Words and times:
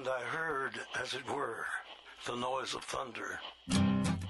And 0.00 0.08
I 0.08 0.20
heard, 0.20 0.80
as 0.98 1.12
it 1.12 1.30
were, 1.30 1.66
the 2.24 2.34
noise 2.34 2.72
of 2.72 2.82
thunder. 2.84 3.38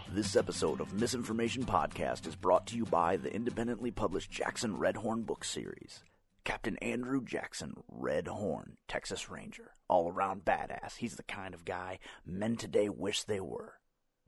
This 0.08 0.34
episode 0.34 0.80
of 0.80 0.94
Misinformation 0.94 1.64
Podcast 1.64 2.26
is 2.26 2.34
brought 2.34 2.66
to 2.66 2.76
you 2.76 2.84
by 2.84 3.16
the 3.16 3.32
independently 3.32 3.92
published 3.92 4.32
Jackson 4.32 4.78
Redhorn 4.78 5.24
book 5.24 5.44
series. 5.44 6.02
Captain 6.42 6.76
Andrew 6.78 7.24
Jackson, 7.24 7.74
Red 7.86 8.26
Horn, 8.26 8.78
Texas 8.88 9.30
Ranger. 9.30 9.70
All 9.86 10.10
around 10.10 10.44
badass. 10.44 10.96
He's 10.96 11.14
the 11.14 11.22
kind 11.22 11.54
of 11.54 11.64
guy 11.64 12.00
men 12.26 12.56
today 12.56 12.88
wish 12.88 13.22
they 13.22 13.38
were. 13.38 13.74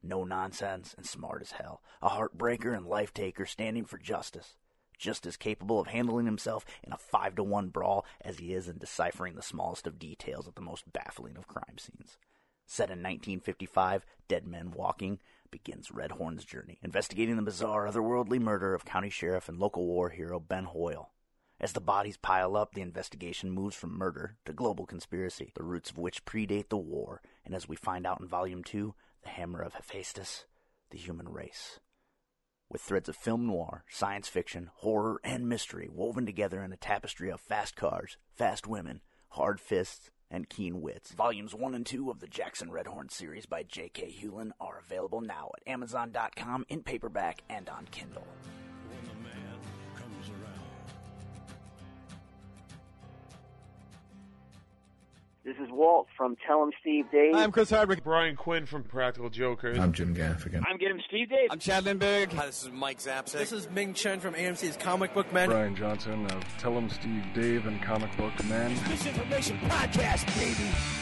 No 0.01 0.23
nonsense 0.23 0.95
and 0.97 1.05
smart 1.05 1.43
as 1.43 1.51
hell. 1.51 1.83
A 2.01 2.11
heartbreaker 2.11 2.73
and 2.73 2.87
life 2.87 3.13
taker 3.13 3.47
standing 3.47 3.85
for 3.85 3.99
justice. 3.99 4.55
Just 4.99 5.27
as 5.27 5.37
capable 5.37 5.81
of 5.81 5.89
handling 5.89 6.27
himself 6.27 6.65
in 6.83 6.93
a 6.93 6.99
five 6.99 7.35
to 7.37 7.43
one 7.43 7.69
brawl 7.69 8.05
as 8.21 8.39
he 8.39 8.55
is 8.55 8.69
in 8.69 8.79
deciphering 8.79 9.35
the 9.35 9.43
smallest 9.43 9.87
of 9.87 9.99
details 9.99 10.47
at 10.47 10.55
the 10.55 10.61
most 10.61 10.93
baffling 10.93 11.37
of 11.37 11.49
crime 11.49 11.79
scenes. 11.79 12.19
Set 12.67 12.89
in 12.89 12.99
1955, 12.99 14.07
Dead 14.29 14.47
Men 14.47 14.71
Walking 14.71 15.19
begins 15.51 15.91
Red 15.91 16.13
Horn's 16.13 16.45
journey, 16.45 16.79
investigating 16.83 17.37
the 17.37 17.43
bizarre, 17.43 17.87
otherworldly 17.87 18.41
murder 18.41 18.75
of 18.75 18.85
County 18.85 19.11
Sheriff 19.11 19.49
and 19.49 19.59
local 19.59 19.87
war 19.87 20.11
hero 20.11 20.41
Ben 20.41 20.65
Hoyle. 20.65 21.11
As 21.61 21.75
the 21.75 21.81
bodies 21.81 22.17
pile 22.17 22.57
up, 22.57 22.75
the 22.75 22.81
investigation 22.81 23.51
moves 23.51 23.77
from 23.77 23.97
murder 23.97 24.37
to 24.47 24.53
global 24.53 24.85
conspiracy, 24.85 25.53
the 25.55 25.63
roots 25.63 25.91
of 25.91 25.99
which 25.99 26.25
predate 26.25 26.71
the 26.71 26.77
war, 26.77 27.23
and 27.45 27.55
as 27.55 27.69
we 27.69 27.77
find 27.77 28.05
out 28.05 28.21
in 28.21 28.27
Volume 28.27 28.65
2, 28.65 28.95
the 29.23 29.29
hammer 29.29 29.61
of 29.61 29.75
Hephaestus, 29.75 30.47
the 30.91 30.99
human 30.99 31.29
race. 31.29 31.79
With 32.73 32.81
threads 32.81 33.11
of 33.11 33.17
film 33.17 33.47
noir, 33.47 33.85
science 33.91 34.29
fiction, 34.29 34.71
horror, 34.77 35.21
and 35.23 35.47
mystery 35.47 35.91
woven 35.93 36.25
together 36.25 36.63
in 36.63 36.73
a 36.73 36.79
tapestry 36.79 37.31
of 37.31 37.39
fast 37.39 37.77
cars, 37.77 38.17
fast 38.35 38.67
women, 38.67 39.03
hard 39.29 39.61
fists, 39.61 40.11
and 40.31 40.49
keen 40.49 40.81
wits. 40.81 41.13
Volumes 41.13 41.55
1 41.55 41.75
and 41.75 41.85
2 41.85 42.11
of 42.11 42.21
the 42.21 42.27
Jackson 42.27 42.71
Redhorn 42.71 43.11
series 43.11 43.45
by 43.45 43.63
J.K. 43.63 44.15
Hewlin 44.19 44.53
are 44.59 44.79
available 44.79 45.21
now 45.21 45.51
at 45.55 45.71
Amazon.com 45.71 46.65
in 46.71 46.83
paperback 46.83 47.43
and 47.51 47.69
on 47.69 47.85
Kindle. 47.91 48.27
This 55.45 55.57
is 55.57 55.69
Walt 55.73 56.07
from 56.17 56.37
Tell 56.47 56.63
'em 56.63 56.71
Steve 56.81 57.07
Dave. 57.11 57.35
I'm 57.35 57.51
Chris 57.51 57.71
Hardwick. 57.71 58.05
Brian 58.05 58.37
Quinn 58.37 58.65
from 58.65 58.83
Impractical 58.83 59.29
Jokers. 59.29 59.77
I'm 59.77 59.93
Jim 59.93 60.15
Gaffigan. 60.15 60.63
I'm 60.71 60.77
Get 60.79 60.93
'em 60.93 61.01
Steve 61.09 61.31
Dave. 61.31 61.49
I'm 61.51 61.59
Chad 61.59 61.83
Lindberg. 61.85 62.33
Hi, 62.33 62.47
this 62.47 62.63
is 62.63 62.71
Mike 62.71 62.99
Zapcic. 62.99 63.33
This 63.33 63.51
is 63.51 63.69
Ming 63.71 63.93
Chen 63.93 64.21
from 64.21 64.35
AMC's 64.37 64.77
Comic 64.77 65.13
Book 65.15 65.33
Men. 65.33 65.49
Brian 65.49 65.75
Johnson 65.75 66.27
of 66.27 66.45
Tell 66.59 66.77
'em 66.77 66.89
Steve 66.89 67.25
Dave 67.35 67.67
and 67.67 67.83
Comic 67.83 68.17
Book 68.17 68.33
Men. 68.45 68.71
Misinformation 68.89 69.59
Podcast, 69.69 70.27
baby. 70.39 71.02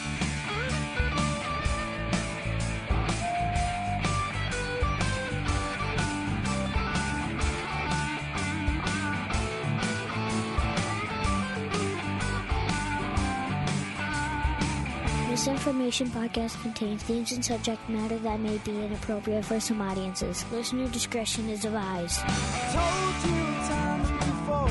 Misinformation 15.90 16.30
podcast 16.30 16.62
contains 16.62 17.02
themes 17.02 17.32
and 17.32 17.44
subject 17.44 17.88
matter 17.88 18.16
that 18.18 18.38
may 18.38 18.58
be 18.58 18.70
inappropriate 18.70 19.44
for 19.44 19.58
some 19.58 19.82
audiences. 19.82 20.44
Listener 20.52 20.86
discretion 20.86 21.48
is 21.48 21.64
advised. 21.64 22.20
Told 22.20 23.16
you 23.26 23.42
times 23.66 24.08
before, 24.10 24.70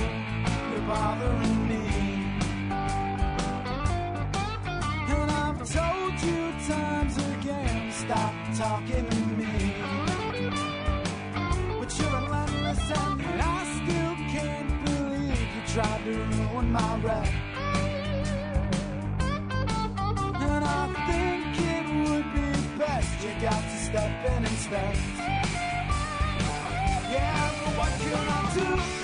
you're 0.71 0.87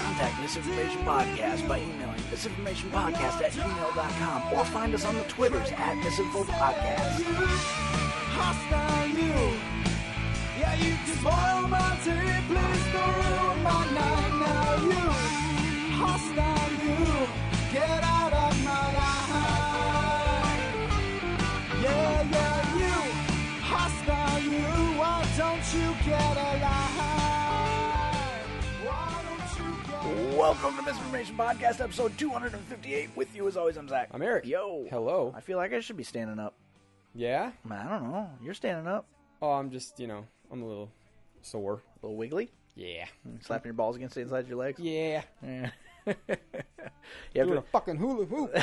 Contact 0.06 0.40
Misinformation 0.40 1.02
Podcast 1.04 1.68
by 1.68 1.80
emailing 1.80 2.22
misinformationpodcast 2.30 3.42
at 3.42 3.52
gmail.com 3.52 4.54
or 4.54 4.64
find 4.66 4.94
us 4.94 5.06
on 5.06 5.16
the 5.16 5.24
Twitters 5.24 5.72
at 5.72 5.96
misinfopodcast. 6.04 7.24
Hostile 8.38 9.08
you. 9.08 9.58
Yeah, 10.60 10.76
you 10.76 10.96
can 11.04 11.16
spoil 11.18 11.68
my 11.68 11.98
day, 12.06 12.44
Welcome 30.46 30.76
to 30.76 30.84
Misinformation 30.84 31.36
Podcast, 31.36 31.82
episode 31.82 32.16
258. 32.20 33.10
With 33.16 33.36
you, 33.36 33.48
as 33.48 33.58
always, 33.58 33.78
I'm 33.78 33.90
Zach. 33.90 34.10
I'm 34.12 34.22
Eric. 34.22 34.46
Yo. 34.46 34.86
Hello. 34.92 35.34
I 35.36 35.42
feel 35.42 35.58
like 35.58 35.74
I 35.74 35.80
should 35.80 35.98
be 35.98 36.04
standing 36.04 36.38
up. 36.38 36.54
Yeah? 37.16 37.52
Man, 37.64 37.88
I 37.88 37.98
don't 37.98 38.12
know. 38.12 38.30
You're 38.44 38.54
standing 38.54 38.86
up. 38.86 39.08
Oh, 39.42 39.54
I'm 39.54 39.72
just, 39.72 40.00
you 40.00 40.06
know, 40.06 40.24
I'm 40.52 40.62
a 40.62 40.68
little 40.68 40.92
sore. 41.42 41.82
A 42.04 42.06
little 42.06 42.16
wiggly. 42.16 42.52
Yeah. 42.76 43.06
Mm, 43.28 43.44
slapping 43.44 43.70
your 43.70 43.74
balls 43.74 43.96
against 43.96 44.14
the 44.14 44.22
inside 44.22 44.42
of 44.42 44.48
your 44.48 44.60
legs. 44.60 44.80
Yeah. 44.80 45.24
Yeah. 45.44 45.72
you 46.08 46.16
have 47.36 47.48
Doing 47.48 47.58
a 47.58 47.62
fucking 47.62 47.98
hula 47.98 48.26
hoop. 48.26 48.54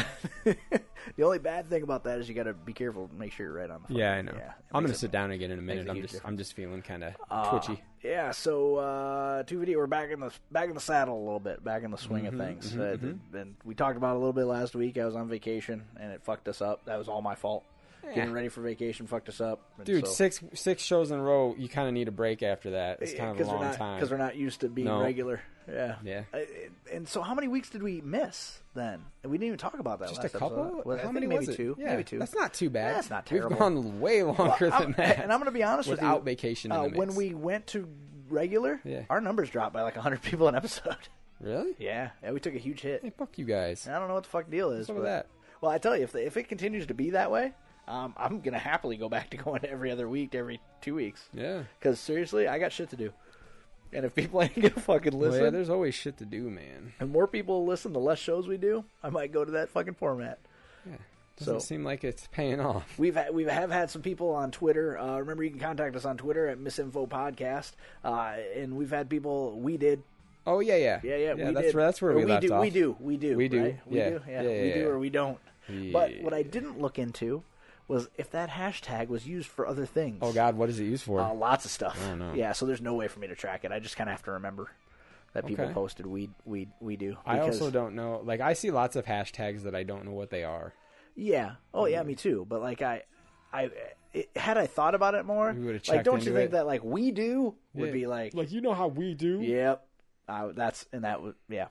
the 0.44 1.22
only 1.22 1.38
bad 1.38 1.68
thing 1.68 1.82
about 1.82 2.04
that 2.04 2.18
is 2.18 2.28
you 2.28 2.34
got 2.34 2.44
to 2.44 2.54
be 2.54 2.72
careful. 2.72 3.10
Make 3.16 3.32
sure 3.32 3.46
you're 3.46 3.54
right 3.54 3.70
on 3.70 3.82
the. 3.88 3.94
yeah, 3.94 4.12
I 4.12 4.22
know. 4.22 4.32
Yeah, 4.36 4.52
I'm 4.72 4.82
gonna 4.84 4.94
sit 4.94 5.10
down 5.10 5.30
again 5.30 5.50
in 5.50 5.58
a 5.58 5.62
minute. 5.62 5.86
a 5.86 5.90
I'm 5.90 5.96
huge 5.96 6.10
just, 6.12 6.22
I'm 6.24 6.36
just 6.36 6.54
feeling 6.54 6.82
kind 6.82 7.04
of 7.04 7.14
Uh, 7.30 7.50
twitchy. 7.50 7.82
Yeah, 8.02 8.30
so 8.32 8.76
uh, 8.76 9.42
two 9.44 9.60
video. 9.60 9.78
We're 9.78 9.86
back 9.86 10.10
in 10.10 10.20
the 10.20 10.32
back 10.50 10.68
in 10.68 10.74
the 10.74 10.80
saddle 10.80 11.16
a 11.16 11.24
little 11.24 11.40
bit, 11.40 11.62
back 11.64 11.82
in 11.82 11.90
the 11.90 11.98
swing 11.98 12.24
Mm-hmm, 12.24 12.40
of 12.40 12.46
things. 12.46 12.76
Uh, 12.76 12.96
And 13.38 13.54
we 13.64 13.74
talked 13.74 13.96
about 13.96 14.12
it 14.12 14.16
a 14.16 14.18
little 14.18 14.32
bit 14.32 14.44
last 14.44 14.74
week. 14.74 14.98
I 14.98 15.04
was 15.04 15.14
on 15.16 15.28
vacation 15.28 15.84
and 16.00 16.12
it 16.12 16.22
fucked 16.24 16.48
us 16.48 16.60
up. 16.62 16.84
That 16.86 16.98
was 16.98 17.08
all 17.08 17.22
my 17.22 17.34
fault. 17.34 17.64
Getting 18.14 18.32
ready 18.32 18.48
for 18.48 18.60
vacation 18.62 19.06
fucked 19.06 19.28
us 19.28 19.40
up. 19.40 19.70
And 19.78 19.86
Dude, 19.86 20.06
so- 20.06 20.12
six 20.12 20.42
six 20.54 20.82
shows 20.82 21.10
in 21.10 21.18
a 21.18 21.22
row. 21.22 21.54
You 21.56 21.68
kind 21.68 21.88
of 21.88 21.94
need 21.94 22.08
a 22.08 22.12
break 22.12 22.42
after 22.42 22.72
that. 22.72 23.00
It's 23.00 23.14
kind 23.14 23.30
of 23.30 23.40
a 23.46 23.50
long 23.50 23.60
we're 23.60 23.64
not 23.66 23.76
time. 23.76 23.96
because 23.96 24.10
we're 24.10 24.16
not 24.18 24.36
used 24.36 24.60
to 24.60 24.68
being 24.68 24.88
No. 24.88 25.00
regular. 25.00 25.40
Yeah, 25.68 25.94
Yeah. 26.02 26.22
Uh, 26.34 26.38
and 26.92 27.06
so, 27.08 27.22
how 27.22 27.34
many 27.34 27.46
weeks 27.46 27.70
did 27.70 27.82
we 27.84 28.00
miss 28.00 28.60
then? 28.74 29.00
And 29.22 29.30
we 29.30 29.38
didn't 29.38 29.46
even 29.46 29.58
talk 29.58 29.78
about 29.78 30.00
that. 30.00 30.08
Just 30.08 30.18
a 30.20 30.22
last 30.24 30.32
couple. 30.32 30.58
Episode. 30.64 30.84
Well, 30.84 30.96
I 30.96 30.98
How 30.98 31.04
think 31.04 31.14
many 31.14 31.26
maybe 31.28 31.38
was 31.46 31.48
it? 31.50 31.56
two? 31.56 31.76
Yeah, 31.78 31.90
maybe 31.92 32.02
two. 32.04 32.18
That's 32.18 32.34
not 32.34 32.52
too 32.52 32.68
bad. 32.68 32.96
That's 32.96 33.10
not 33.10 33.26
terrible. 33.26 33.50
We've 33.50 33.58
gone 33.60 34.00
way 34.00 34.24
longer 34.24 34.42
Well, 34.60 34.72
I'm- 34.72 34.82
than 34.82 34.92
that. 34.96 35.20
And 35.20 35.32
I'm 35.32 35.38
going 35.38 35.46
to 35.46 35.52
be 35.52 35.62
honest 35.62 35.88
with 35.88 36.00
you. 36.00 36.06
Without 36.08 36.24
vacation 36.24 36.72
in 36.72 36.76
uh, 36.76 36.82
the 36.88 36.98
when 36.98 37.08
mix. 37.08 37.16
we 37.16 37.34
went 37.34 37.68
to 37.68 37.88
regular, 38.28 38.80
Yeah. 38.84 39.02
our 39.08 39.20
numbers 39.20 39.50
dropped 39.50 39.72
by 39.72 39.82
like 39.82 39.94
100 39.94 40.20
people 40.22 40.48
an 40.48 40.56
episode. 40.56 40.96
Really? 41.40 41.74
yeah, 41.78 42.10
yeah, 42.22 42.30
we 42.32 42.40
took 42.40 42.54
a 42.54 42.58
huge 42.58 42.80
hit. 42.80 43.02
Hey, 43.02 43.10
fuck 43.16 43.38
you 43.38 43.44
guys. 43.44 43.86
I 43.88 43.98
don't 44.00 44.08
know 44.08 44.14
what 44.14 44.24
the 44.24 44.30
fuck 44.30 44.50
deal 44.50 44.70
is. 44.72 44.88
What's 44.88 44.90
up 44.90 44.96
with 44.96 45.04
but- 45.04 45.08
that? 45.10 45.26
Well, 45.60 45.70
I 45.70 45.78
tell 45.78 45.96
you, 45.96 46.02
if 46.02 46.10
the, 46.10 46.26
if 46.26 46.36
it 46.36 46.48
continues 46.48 46.86
to 46.86 46.94
be 46.94 47.10
that 47.10 47.30
way, 47.30 47.52
um, 47.88 48.14
I'm 48.16 48.40
gonna 48.40 48.58
happily 48.58 48.96
go 48.96 49.08
back 49.08 49.30
to 49.30 49.36
going 49.44 49.64
every 49.64 49.90
other 49.90 50.08
week, 50.08 50.34
every 50.34 50.60
two 50.80 50.94
weeks. 50.94 51.28
Yeah. 51.34 51.62
Because 51.78 51.98
seriously, 52.00 52.48
I 52.48 52.58
got 52.58 52.72
shit 52.72 52.90
to 52.90 52.96
do. 52.96 53.12
And 53.92 54.04
if 54.06 54.14
people 54.14 54.42
ain't 54.42 54.54
gonna 54.54 54.70
fucking 54.70 55.12
Well, 55.18 55.30
listen, 55.30 55.44
yeah, 55.44 55.50
there's 55.50 55.70
always 55.70 55.94
shit 55.94 56.16
to 56.18 56.24
do, 56.24 56.50
man. 56.50 56.92
and 57.00 57.10
more 57.10 57.26
people 57.26 57.66
listen, 57.66 57.92
the 57.92 58.00
less 58.00 58.18
shows 58.18 58.48
we 58.48 58.56
do, 58.56 58.84
I 59.02 59.10
might 59.10 59.32
go 59.32 59.44
to 59.44 59.52
that 59.52 59.68
fucking 59.68 59.94
format. 59.94 60.38
Yeah. 60.86 60.96
Doesn't 61.38 61.60
So- 61.60 61.64
seem 61.66 61.84
like 61.84 62.04
it's 62.04 62.26
paying 62.28 62.60
off. 62.60 62.94
We've 62.98 63.14
had, 63.16 63.34
we 63.34 63.44
have 63.44 63.70
had 63.70 63.90
some 63.90 64.02
people 64.02 64.30
on 64.30 64.50
Twitter. 64.50 64.98
Uh, 64.98 65.18
remember, 65.18 65.44
you 65.44 65.50
can 65.50 65.60
contact 65.60 65.94
us 65.96 66.04
on 66.04 66.16
Twitter 66.16 66.46
at 66.48 66.58
Misinfo 66.58 67.08
Podcast, 67.08 67.72
uh, 68.04 68.34
and 68.56 68.76
we've 68.76 68.90
had 68.90 69.08
people. 69.10 69.58
We 69.60 69.76
did, 69.76 70.02
Oh 70.46 70.58
yeah, 70.60 70.76
yeah, 70.76 71.00
yeah, 71.04 71.16
yeah. 71.16 71.34
we 71.34 71.42
that's 71.54 71.66
did. 71.66 71.74
where 71.74 71.84
that's 71.84 72.02
where 72.02 72.12
Or 72.12 72.16
we, 72.16 72.38
do. 72.40 72.52
off. 72.52 72.60
We 72.62 72.70
do. 72.70 72.96
We 72.98 73.16
do. 73.16 73.36
We 73.36 73.48
do, 73.48 73.62
right? 73.62 73.78
We 73.86 73.98
yeah. 73.98 74.08
do. 74.10 74.20
Yeah, 74.28 74.42
Yeah, 74.42 74.48
we 74.62 74.68
yeah, 74.70 74.74
do, 74.74 74.88
or 74.88 74.98
we 74.98 75.10
don't. 75.10 75.38
But 75.92 76.20
what 76.20 76.34
I 76.34 76.42
didn't 76.42 76.80
look 76.80 76.98
into 76.98 77.42
was 77.88 78.08
if 78.16 78.30
that 78.30 78.50
hashtag 78.50 79.08
was 79.08 79.26
used 79.26 79.48
for 79.48 79.66
other 79.66 79.86
things. 79.86 80.18
Oh 80.22 80.32
God, 80.32 80.56
what 80.56 80.68
is 80.68 80.78
it 80.80 80.84
used 80.84 81.04
for? 81.04 81.20
Uh, 81.20 81.34
lots 81.34 81.64
of 81.64 81.70
stuff. 81.70 81.98
Oh, 82.10 82.14
no. 82.14 82.34
Yeah, 82.34 82.52
so 82.52 82.66
there's 82.66 82.80
no 82.80 82.94
way 82.94 83.08
for 83.08 83.18
me 83.20 83.26
to 83.28 83.34
track 83.34 83.64
it. 83.64 83.72
I 83.72 83.78
just 83.80 83.96
kind 83.96 84.08
of 84.08 84.12
have 84.12 84.22
to 84.24 84.32
remember 84.32 84.70
that 85.34 85.46
people 85.46 85.64
Okay. 85.64 85.74
posted. 85.74 86.06
We 86.06 86.30
we 86.44 86.68
we 86.80 86.96
do. 86.96 87.16
I 87.26 87.40
also 87.40 87.70
don't 87.70 87.94
know. 87.94 88.20
Like 88.24 88.40
I 88.40 88.52
see 88.52 88.70
lots 88.70 88.96
of 88.96 89.04
hashtags 89.04 89.62
that 89.62 89.74
I 89.74 89.82
don't 89.82 90.04
know 90.04 90.12
what 90.12 90.30
they 90.30 90.44
are. 90.44 90.72
Yeah. 91.14 91.52
Oh 91.74 91.86
yeah, 91.86 92.02
me 92.02 92.14
too. 92.14 92.46
But 92.48 92.60
like 92.62 92.82
I, 92.82 93.02
I 93.52 93.70
it, 94.12 94.30
had 94.36 94.56
I 94.58 94.66
thought 94.66 94.94
about 94.94 95.14
it 95.14 95.24
more, 95.24 95.52
like 95.88 96.04
don't 96.04 96.24
you 96.24 96.32
think 96.32 96.46
it. 96.46 96.50
that 96.52 96.66
like 96.66 96.84
we 96.84 97.10
do 97.10 97.54
would 97.74 97.86
Yeah. 97.88 97.92
be 97.92 98.06
like, 98.06 98.34
like 98.34 98.52
you 98.52 98.60
know 98.60 98.74
how 98.74 98.88
we 98.88 99.14
do. 99.14 99.40
yep, 99.42 99.86
uh, 100.28 100.52
that's 100.54 100.86
and 100.92 101.04
that 101.04 101.22
would 101.22 101.34
yeah, 101.48 101.68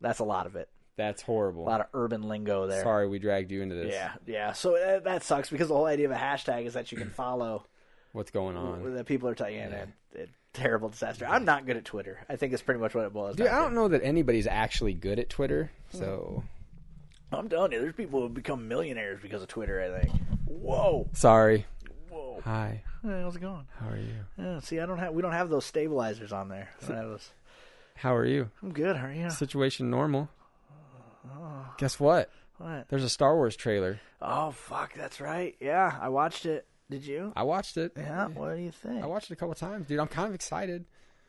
that's 0.00 0.18
a 0.18 0.24
lot 0.24 0.46
of 0.46 0.56
it. 0.56 0.68
That's 0.96 1.22
horrible. 1.22 1.64
A 1.64 1.68
lot 1.68 1.80
of 1.80 1.86
urban 1.92 2.22
lingo 2.22 2.66
there. 2.66 2.82
Sorry, 2.82 3.08
we 3.08 3.18
dragged 3.18 3.50
you 3.50 3.62
into 3.62 3.74
this. 3.74 3.92
Yeah, 3.92 4.12
yeah. 4.26 4.52
So 4.52 4.76
uh, 4.76 5.00
that 5.00 5.24
sucks 5.24 5.50
because 5.50 5.68
the 5.68 5.74
whole 5.74 5.86
idea 5.86 6.06
of 6.06 6.12
a 6.12 6.16
hashtag 6.16 6.66
is 6.66 6.74
that 6.74 6.92
you 6.92 6.98
can 6.98 7.10
follow 7.16 7.66
What's 8.12 8.30
going 8.30 8.56
on? 8.56 8.94
that 8.94 9.06
people 9.06 9.28
are 9.28 9.34
telling 9.34 9.54
you. 9.54 9.60
Yeah. 9.60 9.86
a 10.22 10.26
terrible 10.52 10.88
disaster. 10.88 11.26
I'm 11.26 11.44
not 11.44 11.66
good 11.66 11.76
at 11.76 11.84
Twitter. 11.84 12.24
I 12.28 12.36
think 12.36 12.52
it's 12.52 12.62
pretty 12.62 12.80
much 12.80 12.94
what 12.94 13.04
it 13.04 13.12
boils 13.12 13.34
Dude, 13.36 13.46
down 13.46 13.54
I 13.54 13.62
don't 13.62 13.74
know 13.74 13.88
that 13.88 14.04
anybody's 14.04 14.46
actually 14.46 14.94
good 14.94 15.18
at 15.18 15.28
Twitter. 15.28 15.72
So 15.90 16.44
I'm 17.32 17.48
telling 17.48 17.72
you, 17.72 17.80
there's 17.80 17.94
people 17.94 18.20
who 18.20 18.28
become 18.28 18.68
millionaires 18.68 19.18
because 19.20 19.42
of 19.42 19.48
Twitter. 19.48 19.80
I 19.80 20.00
think. 20.00 20.14
Whoa, 20.46 21.08
sorry. 21.12 21.66
whoa. 22.08 22.40
Hi. 22.44 22.82
Hey, 23.02 23.20
how's 23.20 23.36
it 23.36 23.40
going? 23.42 23.66
How 23.80 23.88
are 23.88 23.98
you? 23.98 24.14
Yeah, 24.38 24.60
see, 24.60 24.78
I 24.78 24.86
don't 24.86 24.98
have. 24.98 25.12
We 25.12 25.22
don't 25.22 25.32
have 25.32 25.48
those 25.50 25.64
stabilizers 25.64 26.32
on 26.32 26.48
there. 26.48 26.70
Don't. 26.86 27.20
How 27.96 28.14
are 28.14 28.26
you? 28.26 28.50
I'm 28.62 28.72
good. 28.72 28.96
How 28.96 29.06
are 29.06 29.12
you? 29.12 29.30
Situation 29.30 29.90
normal. 29.90 30.28
Guess 31.78 31.98
what? 32.00 32.30
What? 32.58 32.86
There's 32.88 33.04
a 33.04 33.08
Star 33.08 33.34
Wars 33.34 33.56
trailer. 33.56 34.00
Oh 34.22 34.52
fuck, 34.52 34.94
that's 34.94 35.20
right. 35.20 35.56
Yeah, 35.60 35.96
I 36.00 36.08
watched 36.08 36.46
it. 36.46 36.66
Did 36.90 37.04
you? 37.06 37.32
I 37.34 37.42
watched 37.42 37.76
it. 37.76 37.92
Yeah. 37.96 38.26
What 38.28 38.56
do 38.56 38.62
you 38.62 38.70
think? 38.70 39.02
I 39.02 39.06
watched 39.06 39.30
it 39.30 39.34
a 39.34 39.36
couple 39.36 39.54
times, 39.54 39.86
dude. 39.86 39.98
I'm 39.98 40.06
kind 40.06 40.28
of 40.28 40.34
excited. 40.34 40.84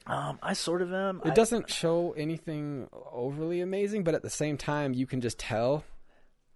Um, 0.06 0.38
I 0.44 0.54
sort 0.54 0.82
of 0.82 0.94
am. 0.94 1.22
It 1.26 1.32
I- 1.32 1.34
doesn't 1.34 1.70
show 1.70 2.12
anything 2.18 2.88
overly 3.12 3.62
amazing, 3.62 4.04
but 4.04 4.14
at 4.14 4.22
the 4.22 4.30
same 4.30 4.58
time, 4.58 4.94
you 4.94 5.08
can 5.08 5.22
just 5.22 5.40
tell 5.40 5.84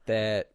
that 0.06 0.52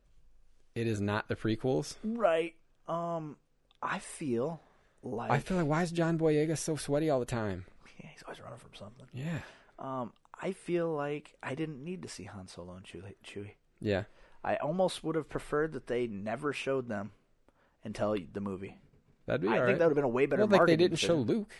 it 0.74 0.86
is 0.86 1.00
not 1.00 1.26
the 1.28 1.34
prequels. 1.36 1.96
Right. 2.04 2.54
Um, 2.86 3.36
I 3.82 3.98
feel 3.98 4.60
like 5.02 5.30
I 5.30 5.38
feel 5.40 5.56
like 5.56 5.66
why 5.66 5.82
is 5.82 5.90
John 5.90 6.18
Boyega 6.18 6.56
so 6.56 6.76
sweaty 6.76 7.10
all 7.10 7.18
the 7.20 7.26
time? 7.26 7.64
Yeah, 8.00 8.10
he's 8.12 8.22
always 8.24 8.40
running 8.40 8.58
from 8.58 8.70
something. 8.78 9.06
Yeah. 9.12 9.38
Um, 9.78 10.12
I 10.44 10.52
feel 10.52 10.92
like 10.92 11.34
I 11.42 11.54
didn't 11.54 11.82
need 11.82 12.02
to 12.02 12.08
see 12.08 12.24
Han 12.24 12.48
Solo 12.48 12.74
and 12.74 12.84
Chewie. 12.84 13.52
Yeah. 13.80 14.04
I 14.44 14.56
almost 14.56 15.02
would 15.02 15.16
have 15.16 15.28
preferred 15.28 15.72
that 15.72 15.86
they 15.86 16.06
never 16.06 16.52
showed 16.52 16.88
them 16.88 17.12
until 17.82 18.14
the 18.32 18.40
movie. 18.40 18.76
That'd 19.26 19.40
be 19.40 19.48
I 19.48 19.52
think 19.52 19.62
right. 19.62 19.78
that 19.78 19.84
would 19.84 19.90
have 19.92 19.94
been 19.94 20.04
a 20.04 20.08
way 20.08 20.26
better. 20.26 20.44
Well, 20.44 20.58
like 20.58 20.66
they 20.66 20.76
didn't 20.76 20.98
show. 20.98 21.14
Luke. 21.16 21.50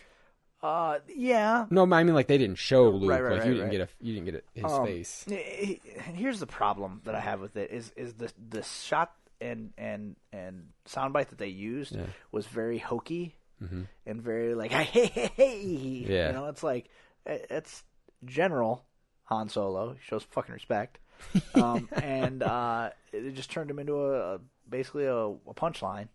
Uh, 0.61 0.99
yeah. 1.15 1.65
No, 1.71 1.91
I 1.91 2.03
mean 2.03 2.13
like 2.13 2.27
they 2.27 2.37
didn't 2.37 2.57
show 2.59 2.89
Luke. 2.89 3.09
Right, 3.09 3.21
right, 3.23 3.31
like 3.33 3.39
right, 3.41 3.47
you 3.49 3.53
didn't 3.55 3.71
get 3.71 3.81
a 3.81 3.87
you 4.01 4.13
didn't 4.13 4.25
get 4.25 4.35
a, 4.55 4.59
his 4.61 4.71
Um, 4.71 4.85
face. 4.85 5.25
eh, 5.31 5.35
eh, 5.35 5.75
And 6.07 6.15
here's 6.15 6.39
the 6.39 6.47
problem 6.47 7.01
that 7.05 7.15
I 7.15 7.19
have 7.19 7.41
with 7.41 7.55
it 7.57 7.71
is 7.71 7.91
is 7.95 8.13
the 8.13 8.31
the 8.49 8.61
shot 8.63 9.13
and 9.41 9.73
and 9.77 10.15
and 10.31 10.69
soundbite 10.87 11.29
that 11.29 11.39
they 11.39 11.47
used 11.49 11.95
Yeah. 11.95 12.05
was 12.31 12.45
very 12.47 12.77
hokey 12.77 13.35
Mhm. 13.63 13.87
and 14.05 14.21
very 14.21 14.53
like 14.55 14.71
hey 14.71 15.07
hey 15.07 15.31
hey. 15.35 16.05
Yeah. 16.07 16.27
You 16.27 16.33
know, 16.33 16.45
it's 16.47 16.63
like 16.63 16.89
eh, 17.25 17.39
it's 17.49 17.83
General 18.25 18.85
Han 19.25 19.49
Solo 19.49 19.93
he 19.93 19.99
shows 20.03 20.23
fucking 20.23 20.53
respect, 20.53 20.99
um, 21.55 21.89
and 21.93 22.43
uh, 22.43 22.89
it 23.11 23.33
just 23.35 23.51
turned 23.51 23.69
him 23.69 23.79
into 23.79 23.95
a, 23.95 24.35
a 24.35 24.39
basically 24.69 25.05
a, 25.05 25.15
a 25.15 25.53
punchline. 25.53 26.07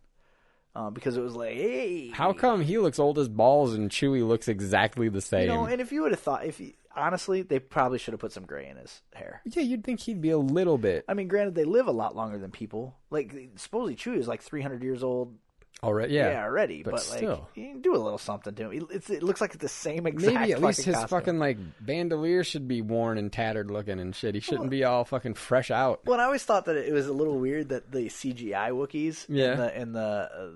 Uh, 0.72 0.88
because 0.88 1.16
it 1.16 1.20
was 1.20 1.34
like, 1.34 1.52
hey, 1.54 2.10
How 2.10 2.32
come 2.32 2.60
he 2.60 2.78
looks 2.78 3.00
old 3.00 3.18
as 3.18 3.28
balls 3.28 3.74
and 3.74 3.90
Chewie 3.90 4.24
looks 4.26 4.46
exactly 4.46 5.08
the 5.08 5.20
same? 5.20 5.40
you 5.40 5.46
know? 5.48 5.64
And 5.64 5.80
if 5.80 5.90
you 5.90 6.02
would 6.02 6.12
have 6.12 6.20
thought, 6.20 6.44
if 6.46 6.60
you, 6.60 6.74
honestly, 6.94 7.42
they 7.42 7.58
probably 7.58 7.98
should 7.98 8.12
have 8.12 8.20
put 8.20 8.30
some 8.30 8.44
gray 8.46 8.68
in 8.68 8.76
his 8.76 9.02
hair. 9.12 9.42
yeah, 9.46 9.62
you'd 9.64 9.82
think 9.82 9.98
he'd 9.98 10.20
be 10.20 10.30
a 10.30 10.38
little 10.38 10.78
bit. 10.78 11.04
I 11.08 11.14
mean, 11.14 11.26
granted, 11.26 11.56
they 11.56 11.64
live 11.64 11.88
a 11.88 11.92
lot 11.92 12.14
longer 12.14 12.38
than 12.38 12.52
people. 12.52 12.94
Like, 13.10 13.34
supposedly 13.56 13.96
Chewie 13.96 14.18
is 14.18 14.28
like 14.28 14.42
300 14.42 14.84
years 14.84 15.02
old. 15.02 15.34
Already, 15.82 16.14
yeah, 16.14 16.30
yeah 16.32 16.44
already. 16.44 16.82
but 16.82 16.90
But, 16.92 17.08
like, 17.08 17.18
still. 17.18 17.48
you 17.54 17.68
can 17.70 17.80
do 17.80 17.94
a 17.94 17.96
little 17.96 18.18
something 18.18 18.54
to 18.54 18.70
him. 18.70 18.86
It's, 18.90 19.08
it 19.08 19.22
looks 19.22 19.40
like 19.40 19.54
it's 19.54 19.62
the 19.62 19.68
same 19.68 20.06
exact. 20.06 20.34
Maybe 20.34 20.52
at 20.52 20.60
least 20.60 20.82
his 20.82 20.94
costume. 20.94 21.08
fucking 21.08 21.38
like 21.38 21.56
bandolier 21.80 22.44
should 22.44 22.68
be 22.68 22.82
worn 22.82 23.16
and 23.16 23.32
tattered 23.32 23.70
looking 23.70 23.98
and 23.98 24.14
shit. 24.14 24.34
He 24.34 24.40
shouldn't 24.40 24.68
be 24.70 24.84
all 24.84 25.04
fucking 25.04 25.34
fresh 25.34 25.70
out. 25.70 26.00
Well, 26.04 26.20
I 26.20 26.24
always 26.24 26.44
thought 26.44 26.66
that 26.66 26.76
it 26.76 26.92
was 26.92 27.06
a 27.06 27.12
little 27.14 27.38
weird 27.38 27.70
that 27.70 27.90
the 27.90 28.08
CGI 28.10 28.70
Wookiees 28.72 29.24
Yeah. 29.28 29.52
in 29.52 29.58
the 29.58 29.80
in 29.80 29.92
the 29.92 30.00
uh, 30.00 30.48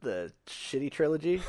the 0.00 0.32
shitty 0.46 0.90
trilogy 0.90 1.42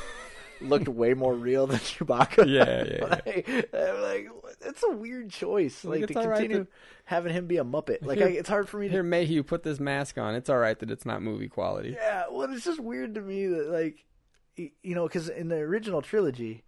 looked 0.60 0.88
way 0.88 1.12
more 1.14 1.34
real 1.34 1.66
than 1.66 1.78
Chewbacca. 1.78 2.46
Yeah, 2.48 2.84
yeah, 2.84 3.04
like, 3.26 3.68
I'm 3.74 4.02
like, 4.02 4.28
it's 4.62 4.82
a 4.82 4.90
weird 4.90 5.30
choice. 5.30 5.84
Like, 5.84 6.00
Like, 6.02 6.08
to 6.10 6.14
right 6.28 6.36
continue 6.38 6.58
that- 6.64 6.68
having 7.04 7.32
him 7.32 7.46
be 7.46 7.56
a 7.58 7.64
Muppet. 7.64 8.04
Like, 8.04 8.18
Here- 8.18 8.26
I, 8.28 8.30
it's 8.30 8.48
hard 8.48 8.68
for 8.68 8.78
me 8.78 8.86
to 8.88 8.92
Here, 8.92 9.02
Mayhew, 9.02 9.42
put 9.42 9.62
this 9.62 9.78
mask 9.80 10.18
on. 10.18 10.34
It's 10.34 10.48
all 10.50 10.58
right 10.58 10.78
that 10.78 10.90
it's 10.90 11.06
not 11.06 11.22
movie 11.22 11.48
quality. 11.48 11.90
Yeah, 11.90 12.24
well, 12.30 12.50
it's 12.52 12.64
just 12.64 12.80
weird 12.80 13.14
to 13.14 13.20
me 13.20 13.46
that 13.46 13.68
like, 13.68 14.04
you 14.56 14.94
know, 14.94 15.06
because 15.06 15.28
in 15.28 15.48
the 15.48 15.56
original 15.56 16.02
trilogy, 16.02 16.64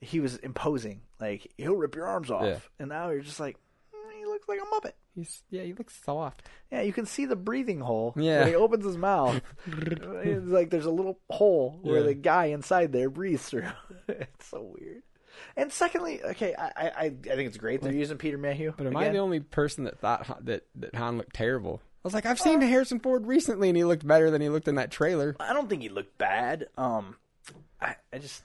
he 0.00 0.20
was 0.20 0.36
imposing, 0.36 1.00
like 1.20 1.50
he'll 1.58 1.74
rip 1.76 1.94
your 1.94 2.06
arms 2.06 2.30
off, 2.30 2.44
Yeah. 2.44 2.58
and 2.78 2.88
now 2.90 3.10
you're 3.10 3.20
just 3.22 3.40
like, 3.40 3.56
"Mm, 3.94 4.18
he 4.18 4.24
looks 4.26 4.46
like 4.48 4.60
a 4.60 4.66
muppet. 4.74 4.92
He's 5.14 5.42
yeah, 5.50 5.62
he 5.62 5.72
looks 5.72 6.00
soft. 6.04 6.42
Yeah, 6.70 6.82
you 6.82 6.92
can 6.92 7.06
see 7.06 7.24
the 7.24 7.36
breathing 7.36 7.80
hole 7.80 8.12
Yeah. 8.16 8.40
when 8.40 8.48
he 8.48 8.54
opens 8.54 8.84
his 8.84 8.96
mouth. 8.98 9.40
it's 9.66 10.46
like 10.46 10.70
there's 10.70 10.84
a 10.86 10.90
little 10.90 11.18
hole 11.30 11.78
where 11.82 12.00
Yeah. 12.00 12.06
the 12.06 12.14
guy 12.14 12.46
inside 12.46 12.92
there 12.92 13.08
breathes 13.10 13.48
through. 13.48 13.68
it's 14.08 14.46
so 14.48 14.74
weird. 14.78 15.02
And 15.56 15.72
secondly, 15.72 16.22
okay, 16.22 16.54
I 16.54 16.64
I, 16.64 16.86
I 16.86 17.04
I 17.04 17.08
think 17.08 17.48
it's 17.48 17.56
great 17.56 17.80
they're 17.80 17.92
using 17.92 18.18
Peter 18.18 18.38
Mayhew. 18.38 18.72
But 18.76 18.86
am 18.86 18.96
I 18.96 19.08
the 19.08 19.18
only 19.18 19.40
person 19.40 19.84
that 19.84 19.98
thought 19.98 20.44
that 20.44 20.64
that 20.76 20.94
Han 20.94 21.18
looked 21.18 21.34
terrible? 21.34 21.80
I 22.04 22.08
was 22.08 22.14
like, 22.14 22.26
I've 22.26 22.40
seen 22.40 22.60
Harrison 22.60 23.00
Ford 23.00 23.26
recently, 23.26 23.70
and 23.70 23.76
he 23.76 23.84
looked 23.84 24.06
better 24.06 24.30
than 24.30 24.42
he 24.42 24.50
looked 24.50 24.68
in 24.68 24.74
that 24.74 24.90
trailer. 24.90 25.34
I 25.40 25.54
don't 25.54 25.70
think 25.70 25.80
he 25.80 25.88
looked 25.88 26.18
bad. 26.18 26.66
Um, 26.76 27.16
I, 27.80 27.96
I 28.12 28.18
just 28.18 28.42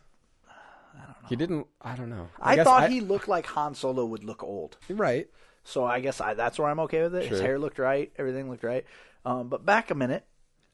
I 0.47 0.99
don't 0.99 1.07
know. 1.09 1.27
He 1.27 1.35
didn't. 1.35 1.67
I 1.81 1.95
don't 1.95 2.09
know. 2.09 2.29
I, 2.39 2.55
guess 2.55 2.65
thought 2.65 2.89
he 2.89 3.01
looked 3.01 3.27
like 3.27 3.45
Han 3.47 3.75
Solo 3.75 4.05
would 4.05 4.23
look 4.23 4.43
old. 4.43 4.77
right. 4.89 5.27
So 5.65 5.85
I 5.85 5.99
guess 5.99 6.21
I, 6.21 6.33
that's 6.33 6.57
where 6.57 6.69
I'm 6.69 6.79
okay 6.81 7.03
with 7.03 7.15
it. 7.15 7.25
His 7.25 7.41
hair 7.41 7.59
looked 7.59 7.79
right, 7.79 8.11
everything 8.17 8.49
looked 8.49 8.63
right. 8.63 8.85
Um, 9.25 9.49
but 9.49 9.65
back 9.65 9.91
a 9.91 9.95
minute, 9.95 10.25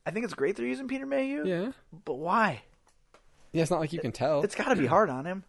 I 0.06 0.12
think 0.12 0.24
it's 0.24 0.34
great 0.34 0.56
they're 0.56 0.66
using 0.66 0.88
Peter 0.88 1.06
Mayhew. 1.06 1.46
Yeah. 1.46 1.72
But 2.06 2.14
why? 2.14 2.62
Yeah, 3.52 3.64
it's 3.64 3.72
not 3.72 3.80
like 3.80 3.94
you 3.94 4.00
can 4.00 4.12
tell. 4.12 4.44
It's 4.44 4.56
got 4.56 4.70
to 4.70 4.76
be 4.76 4.86
hard 4.86 5.10
on 5.10 5.26
him. 5.26 5.44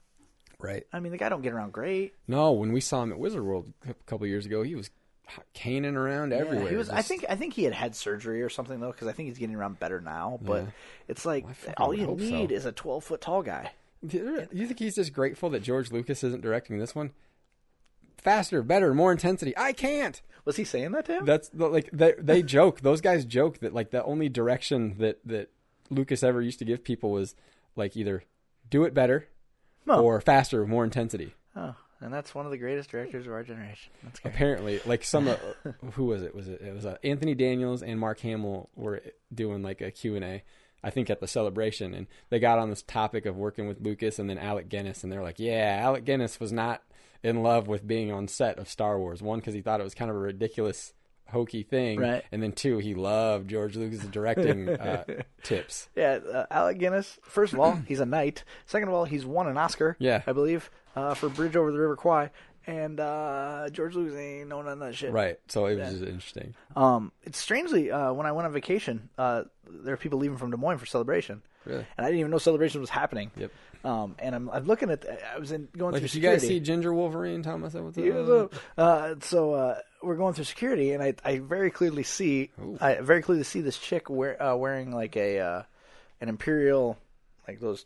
Right. 0.60 0.86
I 0.92 1.00
mean, 1.00 1.12
the 1.12 1.18
guy 1.18 1.28
don't 1.28 1.42
get 1.42 1.52
around 1.52 1.72
great. 1.72 2.14
No, 2.28 2.52
when 2.52 2.72
we 2.72 2.80
saw 2.80 3.02
him 3.02 3.12
at 3.12 3.18
Wizard 3.18 3.42
World 3.44 3.72
a 3.88 3.94
couple 4.06 4.26
years 4.26 4.46
ago, 4.46 4.62
he 4.62 4.74
was 4.74 4.90
caning 5.54 5.96
around 5.96 6.32
everywhere. 6.32 6.64
Yeah, 6.64 6.70
he 6.70 6.76
was. 6.76 6.88
I 6.90 7.02
think. 7.02 7.24
I 7.28 7.34
think 7.36 7.54
he 7.54 7.64
had 7.64 7.74
had 7.74 7.94
surgery 7.96 8.42
or 8.42 8.48
something 8.48 8.78
though, 8.80 8.92
because 8.92 9.08
I 9.08 9.12
think 9.12 9.28
he's 9.28 9.38
getting 9.38 9.56
around 9.56 9.78
better 9.80 10.00
now. 10.00 10.38
But 10.42 10.64
Yeah. 10.64 10.70
it's 11.08 11.26
like 11.26 11.48
fucking 11.54 11.74
all 11.78 11.92
you 11.94 12.06
hope 12.06 12.20
so. 12.20 12.26
need 12.26 12.52
is 12.52 12.64
a 12.66 12.72
12 12.72 13.02
foot 13.04 13.20
tall 13.20 13.42
guy. 13.42 13.72
You 14.02 14.46
think 14.66 14.78
he's 14.78 14.94
just 14.94 15.12
grateful 15.12 15.50
that 15.50 15.60
George 15.62 15.90
Lucas 15.90 16.22
isn't 16.22 16.42
directing 16.42 16.78
this 16.78 16.94
one? 16.94 17.10
Faster, 18.18 18.62
better, 18.62 18.94
more 18.94 19.10
intensity. 19.12 19.52
I 19.56 19.72
can't. 19.72 20.20
Was 20.44 20.56
he 20.56 20.64
saying 20.64 20.92
that 20.92 21.06
to 21.06 21.18
him? 21.18 21.24
That's 21.24 21.50
like 21.54 21.90
they 21.92 22.14
they 22.18 22.42
joke. 22.42 22.80
Those 22.80 23.00
guys 23.00 23.24
joke 23.24 23.58
that 23.60 23.74
like 23.74 23.90
the 23.90 24.04
only 24.04 24.28
direction 24.28 24.96
that 24.98 25.18
that 25.24 25.50
Lucas 25.90 26.22
ever 26.22 26.40
used 26.40 26.58
to 26.60 26.64
give 26.64 26.84
people 26.84 27.10
was 27.10 27.34
like 27.74 27.96
either 27.96 28.22
do 28.70 28.84
it 28.84 28.94
better 28.94 29.26
Oh. 29.88 30.02
or 30.02 30.20
faster, 30.20 30.66
more 30.66 30.84
intensity. 30.84 31.34
oh, 31.54 31.74
and 32.00 32.12
that's 32.12 32.34
one 32.34 32.44
of 32.44 32.50
the 32.50 32.58
greatest 32.58 32.90
directors 32.90 33.26
of 33.26 33.32
our 33.32 33.42
generation. 33.42 33.90
That's 34.02 34.20
great. 34.20 34.34
Apparently, 34.34 34.80
like 34.84 35.04
some 35.04 35.28
uh, 35.28 35.36
who 35.92 36.04
was 36.06 36.22
it? 36.22 36.34
Was 36.34 36.48
it 36.48 36.60
it 36.60 36.74
was 36.74 36.84
uh, 36.86 36.96
Anthony 37.04 37.34
Daniels 37.34 37.82
and 37.82 37.98
Mark 37.98 38.20
Hamill 38.20 38.68
were 38.74 39.00
doing 39.32 39.62
like 39.62 39.80
a 39.80 39.90
Q 39.90 40.16
and 40.16 40.24
A. 40.24 40.42
I 40.84 40.90
think 40.90 41.08
at 41.10 41.20
the 41.20 41.26
celebration, 41.26 41.94
and 41.94 42.06
they 42.30 42.38
got 42.38 42.58
on 42.58 42.70
this 42.70 42.82
topic 42.82 43.26
of 43.26 43.36
working 43.36 43.66
with 43.66 43.80
Lucas 43.80 44.18
and 44.18 44.28
then 44.30 44.38
Alec 44.38 44.68
Guinness, 44.68 45.02
and 45.02 45.12
they're 45.12 45.22
like, 45.22 45.38
"Yeah, 45.40 45.78
Alec 45.80 46.04
Guinness 46.04 46.38
was 46.38 46.52
not 46.52 46.82
in 47.22 47.42
love 47.42 47.66
with 47.66 47.86
being 47.86 48.12
on 48.12 48.28
set 48.28 48.58
of 48.58 48.68
Star 48.68 48.98
Wars. 48.98 49.22
One, 49.22 49.40
because 49.40 49.54
he 49.54 49.62
thought 49.62 49.80
it 49.80 49.84
was 49.84 49.94
kind 49.94 50.10
of 50.10 50.16
a 50.16 50.20
ridiculous, 50.20 50.92
hokey 51.28 51.62
thing, 51.62 52.00
Right. 52.00 52.24
and 52.32 52.42
then 52.42 52.52
two, 52.52 52.78
he 52.78 52.94
loved 52.94 53.48
George 53.50 53.76
Lucas' 53.76 54.04
directing 54.06 54.68
uh, 54.68 55.04
tips. 55.42 55.88
Yeah, 55.96 56.18
uh, 56.32 56.46
Alec 56.50 56.78
Guinness. 56.78 57.18
First 57.22 57.52
of 57.52 57.60
all, 57.60 57.72
he's 57.86 58.00
a 58.00 58.06
knight. 58.06 58.44
Second 58.66 58.88
of 58.88 58.94
all, 58.94 59.04
he's 59.04 59.24
won 59.26 59.46
an 59.48 59.56
Oscar. 59.56 59.96
Yeah. 59.98 60.22
I 60.26 60.32
believe 60.32 60.70
uh, 60.94 61.14
for 61.14 61.28
Bridge 61.28 61.56
over 61.56 61.72
the 61.72 61.78
River 61.78 61.96
Kwai. 61.96 62.30
And 62.68 62.98
uh, 62.98 63.68
George 63.70 63.94
Lucas 63.94 64.16
ain't 64.16 64.48
know 64.48 64.60
none 64.60 64.72
of 64.72 64.78
that 64.80 64.94
shit. 64.96 65.12
Right. 65.12 65.38
So 65.46 65.66
it 65.66 65.78
was 65.78 65.90
just 65.92 66.02
interesting. 66.02 66.54
Um, 66.74 67.12
it's 67.22 67.38
strangely 67.38 67.92
uh, 67.92 68.12
when 68.12 68.26
I 68.26 68.32
went 68.32 68.46
on 68.46 68.52
vacation, 68.52 69.08
uh, 69.16 69.44
there 69.68 69.94
are 69.94 69.96
people 69.96 70.18
leaving 70.18 70.36
from 70.36 70.50
Des 70.50 70.56
Moines 70.56 70.78
for 70.78 70.86
celebration, 70.86 71.42
Really? 71.64 71.86
and 71.96 72.04
I 72.04 72.08
didn't 72.08 72.18
even 72.18 72.32
know 72.32 72.38
celebration 72.38 72.80
was 72.80 72.90
happening. 72.90 73.30
Yep. 73.36 73.52
Um, 73.84 74.16
and 74.18 74.34
I'm, 74.34 74.50
I'm 74.50 74.64
looking 74.66 74.90
at. 74.90 75.04
I 75.32 75.38
was 75.38 75.52
in 75.52 75.68
going 75.76 75.92
Like 75.92 76.00
through 76.00 76.06
if 76.06 76.14
you 76.16 76.20
guys 76.20 76.42
see. 76.42 76.58
Ginger 76.58 76.92
Wolverine, 76.92 77.42
myself 77.42 77.84
what's 77.84 77.98
up. 77.98 78.04
Yeah, 78.04 78.12
so, 78.26 78.50
uh, 78.76 79.14
so 79.20 79.52
uh, 79.54 79.78
we're 80.06 80.16
going 80.16 80.34
through 80.34 80.44
security, 80.44 80.92
and 80.92 81.02
I, 81.02 81.14
I 81.24 81.38
very 81.38 81.70
clearly 81.70 82.02
see, 82.04 82.50
Ooh. 82.60 82.78
I 82.80 82.94
very 82.96 83.22
clearly 83.22 83.44
see 83.44 83.60
this 83.60 83.78
chick 83.78 84.08
wear, 84.08 84.40
uh, 84.42 84.56
wearing 84.56 84.92
like 84.92 85.16
a 85.16 85.40
uh, 85.40 85.62
an 86.20 86.28
imperial, 86.28 86.96
like 87.46 87.60
those 87.60 87.84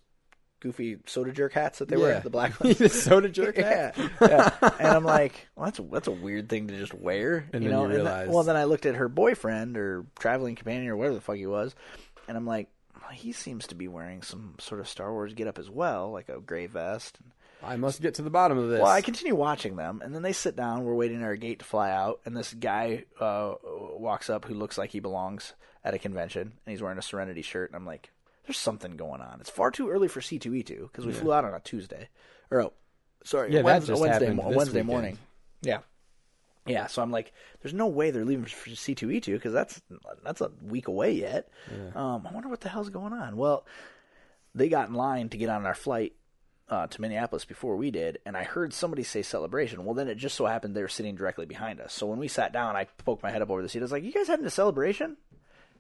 goofy 0.61 0.99
soda 1.07 1.33
jerk 1.33 1.55
hats 1.55 1.79
that 1.79 1.89
they 1.89 1.97
Yeah. 1.97 2.03
wear, 2.03 2.21
the 2.21 2.31
black 2.31 2.61
ones. 2.63 2.77
The 2.79 2.89
soda 2.91 3.29
jerk 3.31 3.57
yeah, 3.59 3.93
hat? 3.97 4.11
yeah. 4.21 4.51
And 4.79 4.89
I'm 4.89 5.05
like, 5.05 5.49
well, 5.57 5.65
that's 5.65 5.79
a, 5.79 5.83
that's 5.83 6.09
a 6.09 6.13
weird 6.13 6.49
thing 6.51 6.69
to 6.69 6.77
just 6.77 6.93
wear. 6.93 7.49
And 7.53 7.65
you 7.65 7.71
then 7.71 7.79
know? 7.79 7.85
you 7.85 7.85
And 7.87 7.95
then- 7.95 8.05
realize- 8.05 8.29
well, 8.29 8.43
then 8.45 8.57
I 8.57 8.65
looked 8.65 8.85
at 8.87 8.97
her 8.97 9.09
boyfriend 9.09 9.77
or 9.79 10.05
traveling 10.19 10.57
companion 10.57 10.89
or 10.89 10.97
whatever 10.97 11.15
the 11.15 11.21
fuck 11.23 11.37
he 11.37 11.47
was, 11.47 11.75
and 12.29 12.37
I'm 12.37 12.47
like, 12.47 12.69
well, 13.01 13.11
he 13.11 13.33
seems 13.33 13.69
to 13.69 13.75
be 13.75 13.89
wearing 13.89 14.21
some 14.23 14.55
sort 14.61 14.81
of 14.81 14.89
Star 14.89 15.11
Wars 15.13 15.33
getup 15.33 15.59
as 15.59 15.71
well, 15.71 16.11
like 16.13 16.29
a 16.29 16.39
gray 16.41 16.67
vest. 16.67 17.19
And 17.23 17.33
I 17.63 17.77
must 17.77 18.01
get 18.01 18.15
to 18.15 18.23
the 18.23 18.31
bottom 18.31 18.57
of 18.59 18.71
this. 18.71 18.81
Well, 18.81 18.91
I 18.91 19.03
continue 19.03 19.35
watching 19.35 19.77
them, 19.77 20.01
and 20.03 20.15
then 20.15 20.23
they 20.23 20.33
sit 20.33 20.57
down. 20.57 20.85
We're 20.85 20.95
waiting 20.95 21.19
at 21.19 21.25
our 21.25 21.37
gate 21.37 21.59
to 21.61 21.65
fly 21.65 21.91
out, 21.91 22.21
and 22.25 22.37
this 22.37 22.55
guy 22.55 23.05
uh, 23.21 23.55
walks 23.99 24.31
up 24.31 24.45
who 24.47 24.55
looks 24.55 24.79
like 24.79 24.91
he 24.91 25.01
belongs 25.01 25.53
at 25.85 25.95
a 25.95 25.99
convention, 25.99 26.43
and 26.43 26.53
he's 26.67 26.83
wearing 26.83 26.99
a 26.99 27.03
Serenity 27.03 27.43
shirt, 27.43 27.71
and 27.71 27.77
I'm 27.77 27.87
like, 27.87 28.11
"There's 28.47 28.59
something 28.59 28.97
going 28.97 29.21
on. 29.21 29.39
It's 29.41 29.51
far 29.51 29.71
too 29.71 29.91
early 29.91 30.09
for 30.09 30.21
C2E2 30.21 30.83
because 30.83 31.07
we 31.07 31.13
flew 31.13 31.33
out 31.33 31.45
on 31.45 31.55
a 31.55 31.61
Tuesday, 31.61 32.09
or 32.51 32.63
oh, 32.63 32.73
sorry, 33.25 33.53
Yeah, 33.53 33.63
Wednesday, 33.63 33.95
Wednesday, 33.95 34.33
mo- 34.33 34.51
Wednesday 34.51 34.83
morning. 34.83 35.19
Yeah, 35.63 35.79
yeah. 36.67 36.87
So 36.87 37.03
I'm 37.03 37.11
like, 37.11 37.33
"There's 37.63 37.75
no 37.75 37.87
way 37.89 38.11
they're 38.11 38.25
leaving 38.25 38.45
for 38.47 38.71
C2E2 38.71 39.35
because 39.35 39.53
that's 39.53 39.81
that's 40.25 40.41
a 40.41 40.51
week 40.63 40.89
away 40.89 41.13
yet." 41.13 41.49
Um, 41.95 42.27
I 42.27 42.33
wonder 42.33 42.49
what 42.49 42.61
the 42.63 42.69
hell's 42.71 42.89
going 42.91 43.13
on. 43.13 43.37
Well, 43.37 43.67
they 44.55 44.69
got 44.69 44.89
in 44.89 44.95
line 44.95 45.29
to 45.31 45.37
get 45.37 45.49
on 45.51 45.67
our 45.67 45.75
flight 45.75 46.15
uh, 46.71 46.87
to 46.87 47.01
Minneapolis 47.01 47.45
before 47.45 47.77
we 47.77 47.91
did, 47.91 48.19
and 48.25 48.37
I 48.37 48.45
heard 48.45 48.73
somebody 48.73 49.03
say 49.03 49.21
celebration. 49.23 49.85
Well, 49.85 49.95
then 49.95 50.09
it 50.09 50.15
just 50.15 50.37
so 50.37 50.47
happened 50.47 50.75
they 50.77 50.83
were 50.83 50.89
sitting 50.89 51.17
directly 51.17 51.45
behind 51.45 51.81
us. 51.81 51.93
So 51.93 52.07
when 52.07 52.19
we 52.19 52.29
sat 52.29 52.53
down, 52.53 52.77
I 52.77 52.85
poked 52.85 53.23
my 53.23 53.31
head 53.31 53.43
up 53.43 53.51
over 53.51 53.61
the 53.61 53.69
seat. 53.69 53.81
I 53.81 53.83
was 53.83 53.93
like, 53.93 54.05
"You 54.05 54.13
guys 54.13 54.29
heading 54.29 54.45
to 54.45 54.51
celebration?" 54.51 55.17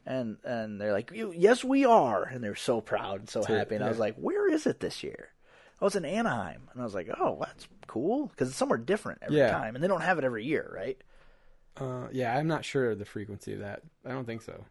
And 0.05 0.39
and 0.45 0.81
they're 0.81 0.93
like, 0.93 1.13
"Yes, 1.15 1.63
we 1.63 1.85
are." 1.85 2.25
And 2.25 2.43
they're 2.43 2.55
so 2.57 2.81
proud 2.81 3.21
and 3.21 3.29
so 3.31 3.43
happy. 3.45 3.75
And 3.77 3.85
I 3.85 3.89
was 3.89 3.99
like, 3.99 4.17
"Where 4.17 4.49
is 4.53 4.67
it 4.67 4.81
this 4.81 5.03
year?" 5.05 5.29
I 5.81 5.85
was 5.85 5.95
in 5.97 6.05
Anaheim, 6.05 6.69
and 6.73 6.81
I 6.83 6.85
was 6.85 6.95
like, 6.95 7.09
"Oh, 7.19 7.39
that's 7.41 7.69
cool," 7.87 8.27
because 8.27 8.49
it's 8.49 8.57
somewhere 8.59 8.79
different 8.79 9.21
every 9.23 9.39
Yeah. 9.39 9.51
time, 9.53 9.75
and 9.75 9.83
they 9.85 9.89
don't 9.89 10.03
have 10.03 10.19
it 10.19 10.25
every 10.25 10.45
year, 10.45 10.71
right? 10.75 11.01
uh, 11.77 12.09
yeah, 12.13 12.37
I'm 12.37 12.49
not 12.49 12.65
sure 12.65 12.91
of 12.91 12.99
the 12.99 13.05
frequency 13.07 13.55
of 13.55 13.61
that. 13.61 13.81
I 14.05 14.11
don't 14.11 14.27
think 14.27 14.43
so. 14.43 14.65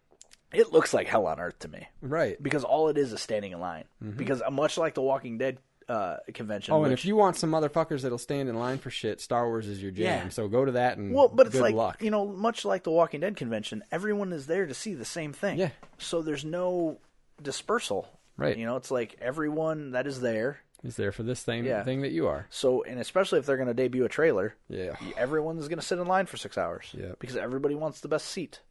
It 0.53 0.71
looks 0.73 0.93
like 0.93 1.07
hell 1.07 1.25
on 1.27 1.39
earth 1.39 1.57
to 1.59 1.67
me 1.67 1.87
Right. 2.01 2.41
because 2.43 2.63
all 2.63 2.89
it 2.89 2.97
is 2.97 3.13
is 3.13 3.21
standing 3.21 3.51
in 3.53 3.59
line. 3.59 3.85
Because 4.15 4.41
uh, 4.45 4.51
much 4.51 4.77
like 4.77 4.93
the 4.95 5.01
Walking 5.01 5.37
Dead 5.39 5.57
uh, 5.89 6.17
convention, 6.33 6.73
Oh, 6.73 6.83
and 6.83 6.91
which- 6.91 7.01
if 7.01 7.05
you 7.05 7.15
want 7.15 7.35
some 7.35 7.51
motherfuckers 7.51 8.01
that'll 8.03 8.17
stand 8.17 8.47
in 8.47 8.55
line 8.55 8.77
for 8.77 8.89
shit, 8.91 9.19
Star 9.19 9.47
Wars 9.47 9.67
is 9.67 9.81
your 9.81 9.91
jam. 9.91 10.25
Yeah. 10.25 10.29
So 10.29 10.47
go 10.47 10.63
to 10.63 10.73
that 10.73 10.97
and 10.97 11.13
Well, 11.13 11.27
but 11.27 11.47
it's 11.47 11.55
like 11.59 11.73
luck. 11.75 12.01
you 12.03 12.11
know, 12.11 12.27
much 12.27 12.63
like 12.63 12.83
the 12.83 12.91
Walking 12.91 13.19
Dead 13.21 13.35
convention, 13.35 13.83
everyone 13.91 14.31
is 14.31 14.45
there 14.47 14.65
to 14.67 14.73
see 14.73 14.93
the 14.93 15.03
same 15.05 15.33
thing. 15.33 15.57
Yeah. 15.57 15.69
So 15.97 16.21
there's 16.21 16.45
no 16.45 16.99
dispersal. 17.41 18.07
Right. 18.37 18.57
You 18.57 18.65
know, 18.65 18.75
it's 18.77 18.91
like 18.91 19.17
everyone 19.21 19.91
that 19.91 20.07
is 20.07 20.21
there. 20.21 20.59
Is 20.83 20.95
there 20.95 21.11
for 21.11 21.23
this 21.23 21.43
thing 21.43 21.65
Yeah. 21.65 21.83
thing 21.83 22.03
that 22.03 22.11
you 22.11 22.27
are. 22.27 22.47
So, 22.49 22.83
and 22.83 22.99
especially 23.01 23.39
if 23.39 23.45
they're 23.45 23.57
going 23.57 23.67
to 23.67 23.73
debut 23.73 24.05
a 24.05 24.09
trailer, 24.09 24.55
Yeah. 24.69 24.95
everyone's 25.17 25.67
going 25.67 25.79
to 25.79 25.85
sit 25.85 25.99
in 25.99 26.07
line 26.07 26.25
for 26.25 26.37
six 26.37 26.57
hours. 26.57 26.95
Yeah. 26.97 27.13
Because 27.19 27.35
everybody 27.35 27.75
wants 27.75 27.99
the 27.99 28.07
best 28.07 28.27
seat, 28.27 28.61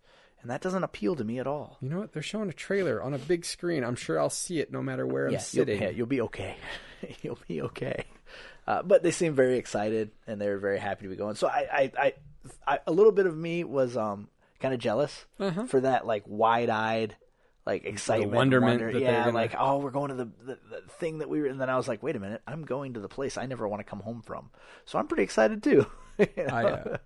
and 0.43 0.51
that 0.51 0.61
doesn't 0.61 0.85
appeal 0.85 1.17
to 1.17 1.25
me 1.25 1.39
at 1.39 1.47
all. 1.47 1.77
You 1.81 1.89
know 1.89 1.99
what? 1.99 2.13
They're 2.13 2.23
showing 2.23 2.49
a 2.49 2.53
trailer 2.53 3.03
on 3.03 3.15
a 3.15 3.19
big 3.19 3.45
screen. 3.45 3.83
I'm 3.85 3.97
sure 3.97 4.21
I'll 4.21 4.31
see 4.31 4.61
it 4.61 4.71
no 4.73 4.83
matter 4.83 5.07
where 5.07 5.27
I'm 5.27 5.33
yeah, 5.33 5.39
you'll, 5.39 5.43
sitting. 5.67 5.83
yeah, 5.83 5.91
you'll 5.91 6.07
be 6.07 6.21
okay. 6.23 6.57
you'll 7.23 7.39
be 7.49 7.63
okay. 7.63 8.05
Uh, 8.67 8.83
but 8.83 9.03
they 9.03 9.11
seem 9.11 9.35
very 9.35 9.57
excited 9.57 10.11
and 10.27 10.41
they're 10.41 10.59
very 10.59 10.79
happy 10.79 11.05
to 11.05 11.09
be 11.09 11.17
going. 11.17 11.35
So 11.37 11.47
I, 11.49 11.67
I, 11.73 11.93
I, 11.99 12.13
I 12.67 12.79
a 12.87 12.93
little 12.93 13.13
bit 13.13 13.27
of 13.27 13.37
me 13.37 13.65
was 13.65 13.97
um 13.97 14.29
kind 14.61 14.75
of 14.75 14.81
jealous 14.81 15.25
Uh-huh. 15.41 15.65
for 15.67 15.81
that 15.81 16.07
like 16.07 16.25
wide 16.27 16.69
eyed 16.71 17.17
like 17.67 17.85
excitement, 17.85 18.33
wonderment 18.33 18.81
wonder. 18.81 18.93
that 18.93 19.01
yeah, 19.03 19.25
gonna- 19.25 19.35
like 19.35 19.55
oh 19.59 19.79
we're 19.79 19.91
going 19.91 20.09
to 20.09 20.15
the, 20.15 20.25
the 20.45 20.59
the 20.71 20.81
thing 20.99 21.19
that 21.19 21.29
we 21.29 21.41
were. 21.41 21.47
And 21.49 21.61
then 21.61 21.69
I 21.71 21.77
was 21.77 21.89
like, 21.89 22.03
wait 22.03 22.17
a 22.17 22.21
minute, 22.21 22.43
I'm 22.47 22.65
going 22.65 22.95
to 22.95 23.01
the 23.01 23.09
place 23.09 23.37
I 23.39 23.47
never 23.47 23.67
want 23.69 23.81
to 23.81 23.85
come 23.85 24.01
home 24.01 24.23
from. 24.23 24.51
So 24.87 24.99
I'm 24.99 25.07
pretty 25.07 25.23
excited 25.25 25.63
too. 25.63 25.87
You 26.19 26.27
know? 26.37 26.45
I, 26.55 26.65
uh, 26.65 26.97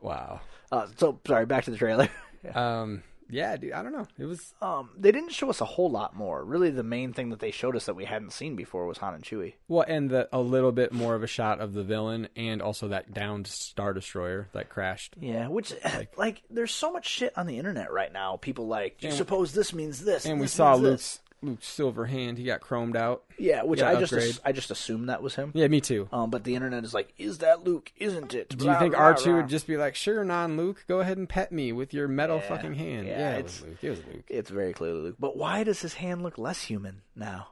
wow. 0.00 0.40
uh, 0.70 0.86
so 0.96 1.18
sorry, 1.26 1.44
back 1.46 1.64
to 1.64 1.70
the 1.72 1.76
trailer. 1.76 2.08
Um. 2.54 3.02
Yeah, 3.30 3.56
dude. 3.56 3.72
I 3.72 3.82
don't 3.82 3.92
know. 3.92 4.06
It 4.18 4.24
was. 4.24 4.54
Um, 4.62 4.90
they 4.96 5.12
didn't 5.12 5.32
show 5.32 5.50
us 5.50 5.60
a 5.60 5.66
whole 5.66 5.90
lot 5.90 6.16
more. 6.16 6.42
Really, 6.42 6.70
the 6.70 6.82
main 6.82 7.12
thing 7.12 7.30
that 7.30 7.40
they 7.40 7.50
showed 7.50 7.76
us 7.76 7.86
that 7.86 7.94
we 7.94 8.06
hadn't 8.06 8.32
seen 8.32 8.56
before 8.56 8.86
was 8.86 8.98
Han 8.98 9.14
and 9.14 9.22
Chewie. 9.22 9.54
Well, 9.68 9.84
and 9.86 10.08
the, 10.08 10.28
a 10.32 10.40
little 10.40 10.72
bit 10.72 10.92
more 10.92 11.14
of 11.14 11.22
a 11.22 11.26
shot 11.26 11.60
of 11.60 11.74
the 11.74 11.84
villain, 11.84 12.28
and 12.36 12.62
also 12.62 12.88
that 12.88 13.12
downed 13.12 13.46
star 13.46 13.92
destroyer 13.92 14.48
that 14.52 14.70
crashed. 14.70 15.16
Yeah, 15.20 15.48
which 15.48 15.74
like, 16.16 16.42
there's 16.50 16.72
so 16.72 16.90
much 16.90 17.06
shit 17.06 17.36
on 17.36 17.46
the 17.46 17.58
internet 17.58 17.92
right 17.92 18.12
now. 18.12 18.36
People 18.36 18.66
like, 18.66 19.02
you 19.02 19.10
suppose 19.10 19.52
this 19.52 19.74
means 19.74 20.02
this, 20.04 20.24
And 20.24 20.40
we 20.40 20.44
this 20.44 20.52
saw 20.52 20.78
means 20.78 20.84
this." 20.84 21.20
Luke's 21.40 21.66
silver 21.68 22.06
hand. 22.06 22.36
He 22.38 22.44
got 22.44 22.60
chromed 22.60 22.96
out. 22.96 23.22
Yeah, 23.38 23.62
which 23.62 23.80
I 23.80 23.94
just 24.00 24.12
upgrade. 24.12 24.30
as- 24.30 24.40
I 24.44 24.52
just 24.52 24.70
assumed 24.70 25.08
that 25.08 25.22
was 25.22 25.34
him. 25.36 25.52
Yeah, 25.54 25.68
me 25.68 25.80
too. 25.80 26.08
Um, 26.12 26.30
but 26.30 26.44
the 26.44 26.54
internet 26.54 26.84
is 26.84 26.92
like, 26.94 27.12
is 27.16 27.38
that 27.38 27.64
Luke? 27.64 27.92
Isn't 27.96 28.34
it? 28.34 28.48
Do 28.50 28.56
you 28.56 28.64
Blah, 28.70 28.78
think 28.80 28.94
blah, 28.94 29.02
R 29.04 29.14
two 29.14 29.30
blah. 29.30 29.36
would 29.36 29.48
just 29.48 29.66
be 29.66 29.76
like, 29.76 29.94
"Sure, 29.94 30.24
non 30.24 30.56
Luke, 30.56 30.84
go 30.88 31.00
ahead 31.00 31.16
and 31.18 31.28
pet 31.28 31.52
me 31.52 31.72
with 31.72 31.94
your 31.94 32.08
metal 32.08 32.36
Yeah, 32.38 32.48
fucking 32.48 32.74
hand"? 32.74 33.06
yeah, 33.06 33.18
Yeah, 33.18 33.30
it 33.36 33.38
it's- 33.40 33.60
was 33.60 33.68
Luke. 33.68 33.78
It 33.82 33.90
was 33.90 33.98
Luke. 34.06 34.24
It's 34.28 34.50
very 34.50 34.72
clearly 34.72 35.00
Luke. 35.00 35.16
But 35.18 35.36
why 35.36 35.62
does 35.64 35.80
his 35.80 35.94
hand 35.94 36.22
look 36.22 36.38
less 36.38 36.62
human 36.62 37.02
now? 37.14 37.48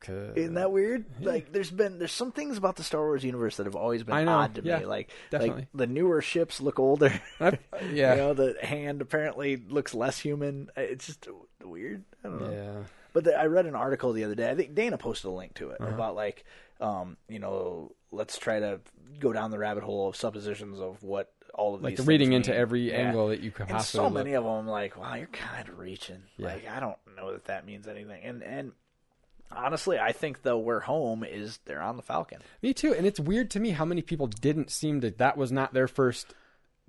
'Cause- 0.00 0.36
Isn't 0.36 0.54
that 0.54 0.72
weird? 0.72 1.04
Like, 1.20 1.52
there's 1.52 1.70
been 1.70 1.98
there's 1.98 2.12
some 2.12 2.32
things 2.32 2.56
about 2.56 2.76
the 2.76 2.82
Star 2.82 3.02
Wars 3.02 3.22
universe 3.22 3.56
that 3.58 3.66
have 3.66 3.76
always 3.76 4.02
been 4.02 4.14
I 4.14 4.24
know, 4.24 4.32
odd 4.32 4.54
to 4.56 4.62
yeah, 4.62 4.78
me. 4.80 4.86
Like, 4.86 5.10
definitely. 5.30 5.60
like 5.62 5.68
the 5.74 5.86
newer 5.86 6.22
ships 6.22 6.60
look 6.60 6.78
older. 6.78 7.12
I- 7.40 7.58
yeah. 7.92 8.12
you 8.14 8.16
know, 8.20 8.34
the 8.34 8.56
hand 8.62 9.02
apparently 9.02 9.56
looks 9.56 9.92
less 9.94 10.18
human. 10.18 10.70
It's 10.76 11.06
just 11.06 11.28
weird. 11.62 12.04
I 12.24 12.28
don't 12.28 12.40
know. 12.40 12.50
Yeah. 12.50 12.82
But 13.12 13.24
the, 13.24 13.34
I 13.38 13.46
read 13.46 13.66
an 13.66 13.74
article 13.74 14.12
the 14.12 14.24
other 14.24 14.34
day. 14.34 14.48
I 14.50 14.54
think 14.54 14.74
Dana 14.74 14.96
posted 14.96 15.26
a 15.28 15.34
link 15.34 15.54
to 15.54 15.70
it 15.70 15.80
Uh-huh. 15.80 15.90
about 15.94 16.14
like, 16.14 16.44
um, 16.80 17.16
you 17.28 17.38
know, 17.38 17.92
let's 18.12 18.38
try 18.38 18.60
to 18.60 18.80
go 19.18 19.32
down 19.32 19.50
the 19.50 19.58
rabbit 19.58 19.82
hole 19.82 20.08
of 20.08 20.16
suppositions 20.16 20.80
of 20.80 21.02
what 21.02 21.32
all 21.52 21.74
of 21.74 21.80
these 21.80 21.84
Like 21.84 21.96
these 21.96 22.06
reading 22.06 22.28
things 22.28 22.36
into 22.46 22.50
mean. 22.52 22.60
every 22.60 22.80
Yeah. 22.90 22.96
angle 22.98 23.28
that 23.28 23.40
you 23.40 23.50
could 23.50 23.62
And 23.66 23.70
possibly 23.76 23.98
so 23.98 24.04
look. 24.04 24.12
many 24.14 24.34
of 24.34 24.44
them, 24.44 24.66
like, 24.68 24.96
wow, 24.96 25.14
you're 25.16 25.26
kind 25.26 25.68
of 25.68 25.78
reaching. 25.78 26.22
Yeah. 26.36 26.46
Like, 26.54 26.68
I 26.68 26.78
don't 26.80 26.96
know 27.16 27.32
that 27.32 27.46
that 27.46 27.66
means 27.66 27.86
anything. 27.88 28.22
And 28.22 28.42
and 28.44 28.72
honestly, 29.50 29.98
I 29.98 30.12
think 30.12 30.42
though 30.42 30.58
we're 30.58 30.80
home 30.80 31.24
is 31.24 31.58
they're 31.64 31.82
on 31.82 31.96
the 31.96 32.02
Falcon. 32.02 32.40
Me 32.62 32.72
too. 32.74 32.94
And 32.94 33.06
it's 33.06 33.20
weird 33.20 33.50
to 33.52 33.60
me 33.60 33.70
how 33.70 33.84
many 33.84 34.02
people 34.02 34.26
didn't 34.26 34.70
seem 34.70 35.00
to. 35.02 35.10
That 35.10 35.36
was 35.36 35.52
not 35.52 35.72
their 35.72 35.88
first 35.88 36.34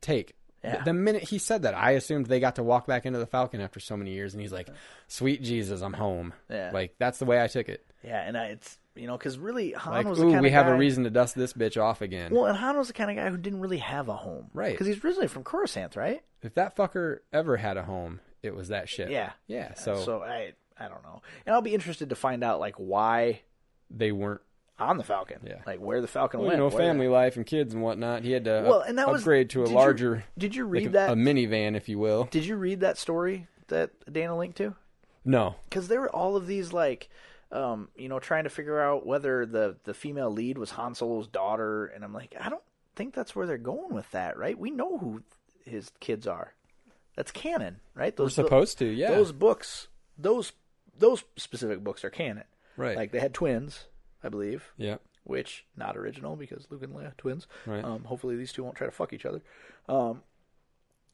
take. 0.02 0.36
Yeah. 0.64 0.84
The, 0.84 0.94
minute 0.94 1.24
he 1.24 1.40
said 1.40 1.64
that, 1.64 1.74
I 1.74 1.92
assumed 1.92 2.28
they 2.28 2.40
got 2.40 2.56
to 2.58 2.64
walk 2.64 2.86
back 2.86 3.08
into 3.08 3.18
the 3.18 3.26
Falcon 3.26 3.62
after 3.62 3.80
so 3.80 3.98
many 3.98 4.12
years, 4.12 4.34
and 4.36 4.42
he's 4.42 4.52
like, 4.52 4.70
"Sweet 5.08 5.42
Jesus, 5.42 5.82
I'm 5.82 5.94
home." 5.94 6.34
Yeah. 6.52 6.70
Like 6.72 6.94
that's 7.00 7.18
the 7.18 7.26
way 7.26 7.42
I 7.44 7.48
took 7.48 7.68
it. 7.68 7.84
Yeah, 8.04 8.22
and 8.22 8.38
I, 8.38 8.46
it's 8.50 8.78
you 8.96 9.08
know 9.08 9.18
because 9.18 9.40
really 9.40 9.72
Han 9.72 9.92
Like, 9.94 10.06
was 10.06 10.20
the 10.20 10.26
ooh, 10.28 10.32
kind 10.32 10.44
we 10.44 10.50
of 10.50 10.54
have 10.54 10.68
guy, 10.68 10.74
a 10.74 10.78
reason 10.78 11.04
to 11.06 11.10
dust 11.10 11.34
this 11.36 11.54
bitch 11.54 11.82
off 11.82 12.02
again. 12.02 12.32
Well, 12.32 12.46
and 12.46 12.56
Han 12.56 12.78
was 12.78 12.88
the 12.88 12.94
kind 12.94 13.10
of 13.10 13.16
guy 13.16 13.28
who 13.32 13.38
didn't 13.38 13.60
really 13.60 13.80
have 13.80 14.08
a 14.08 14.14
home, 14.16 14.52
Right. 14.54 14.72
Because 14.72 14.86
he's 14.86 15.04
originally 15.04 15.28
from 15.28 15.44
Coruscant, 15.44 15.96
right? 15.96 16.22
if 16.44 16.54
that 16.54 16.76
fucker 16.76 17.20
ever 17.34 17.58
had 17.58 17.78
a 17.78 17.84
home, 17.84 18.20
it 18.44 18.56
was 18.56 18.68
that 18.68 18.88
shit. 18.88 19.10
Yeah. 19.10 19.32
Yeah. 19.48 19.74
So, 19.76 19.96
So 20.04 20.22
I 20.22 20.54
I 20.82 20.88
don't 20.90 21.04
know, 21.04 21.22
and 21.46 21.54
I'll 21.56 21.62
be 21.62 21.74
interested 21.74 22.10
to 22.10 22.16
find 22.16 22.44
out 22.44 22.60
like 22.60 22.76
why 22.76 23.42
they 23.90 24.12
weren't. 24.12 24.42
on 24.80 24.98
the 24.98 25.04
Falcon, 25.04 25.38
Yeah. 25.46 25.62
like 25.68 25.80
where 25.80 26.02
the 26.02 26.08
Falcon 26.08 26.40
Well, 26.40 26.48
went. 26.48 26.58
you 26.58 26.64
know, 26.64 26.70
where- 26.70 26.80
family 26.80 27.08
life 27.08 27.36
and 27.38 27.46
kids 27.46 27.72
and 27.76 27.84
whatnot. 27.84 28.24
He 28.24 28.32
had 28.32 28.46
to 28.46 28.64
Well, 28.66 28.80
up- 28.82 28.88
and 28.90 28.98
that 28.98 29.08
was- 29.12 29.22
upgrade 29.22 29.52
to 29.52 29.62
a 29.62 29.66
did 29.66 29.70
you- 29.72 29.78
larger. 29.78 30.24
did 30.40 30.56
you 30.56 30.66
read 30.66 30.88
a, 30.88 30.90
that? 30.90 31.10
a 31.12 31.14
minivan, 31.14 31.76
if 31.78 31.88
you 31.88 32.00
will? 32.00 32.24
Did 32.32 32.46
you 32.46 32.56
read 32.56 32.80
that 32.80 32.98
story 32.98 33.46
that 33.68 33.92
Dana 34.12 34.36
linked 34.36 34.58
to? 34.58 34.76
No. 35.24 35.56
because 35.70 35.88
there 35.88 36.02
were 36.02 36.10
all 36.10 36.36
of 36.36 36.48
these 36.48 36.74
like 36.74 37.10
um, 37.52 37.90
you 37.96 38.08
know 38.10 38.18
trying 38.18 38.46
to 38.46 38.50
figure 38.50 38.80
out 38.80 39.06
whether 39.06 39.46
the 39.46 39.76
the 39.84 39.94
female 39.94 40.32
lead 40.32 40.58
was 40.58 40.72
Han 40.72 40.96
Solo's 40.96 41.28
daughter 41.28 41.86
and 41.86 42.04
I'm 42.04 42.14
like 42.14 42.34
I 42.40 42.50
don't 42.50 42.64
think 42.96 43.14
that's 43.14 43.36
where 43.36 43.46
they're 43.46 43.58
going 43.60 43.94
with 43.94 44.10
that 44.12 44.36
right 44.38 44.58
we 44.58 44.72
know 44.72 44.98
who 44.98 45.22
his 45.66 45.92
kids 46.00 46.26
are 46.26 46.54
that's 47.16 47.30
canon 47.32 47.82
right 47.94 48.18
We're 48.18 48.26
those 48.26 48.34
supposed 48.36 48.80
to, 48.80 48.86
yeah. 48.86 49.12
those 49.12 49.32
books 49.32 49.90
those 50.18 50.54
those 50.98 51.24
specific 51.36 51.84
books 51.84 52.04
are 52.06 52.10
canon 52.10 52.44
Right. 52.78 52.96
like 52.96 53.12
they 53.12 53.20
had 53.20 53.34
twins 53.34 53.86
I 54.24 54.30
believe 54.30 54.72
Yeah. 54.78 54.98
which 55.24 55.66
not 55.76 55.98
original 55.98 56.36
because 56.36 56.68
Luke 56.70 56.84
and 56.84 56.94
Leia 56.94 57.16
twins. 57.18 57.48
Right. 57.66 57.84
Um, 57.84 58.04
hopefully 58.04 58.36
these 58.36 58.54
two 58.54 58.64
won't 58.64 58.76
try 58.76 58.86
to 58.88 58.92
fuck 58.92 59.14
each 59.14 59.26
other. 59.26 59.42
Um, 59.90 60.22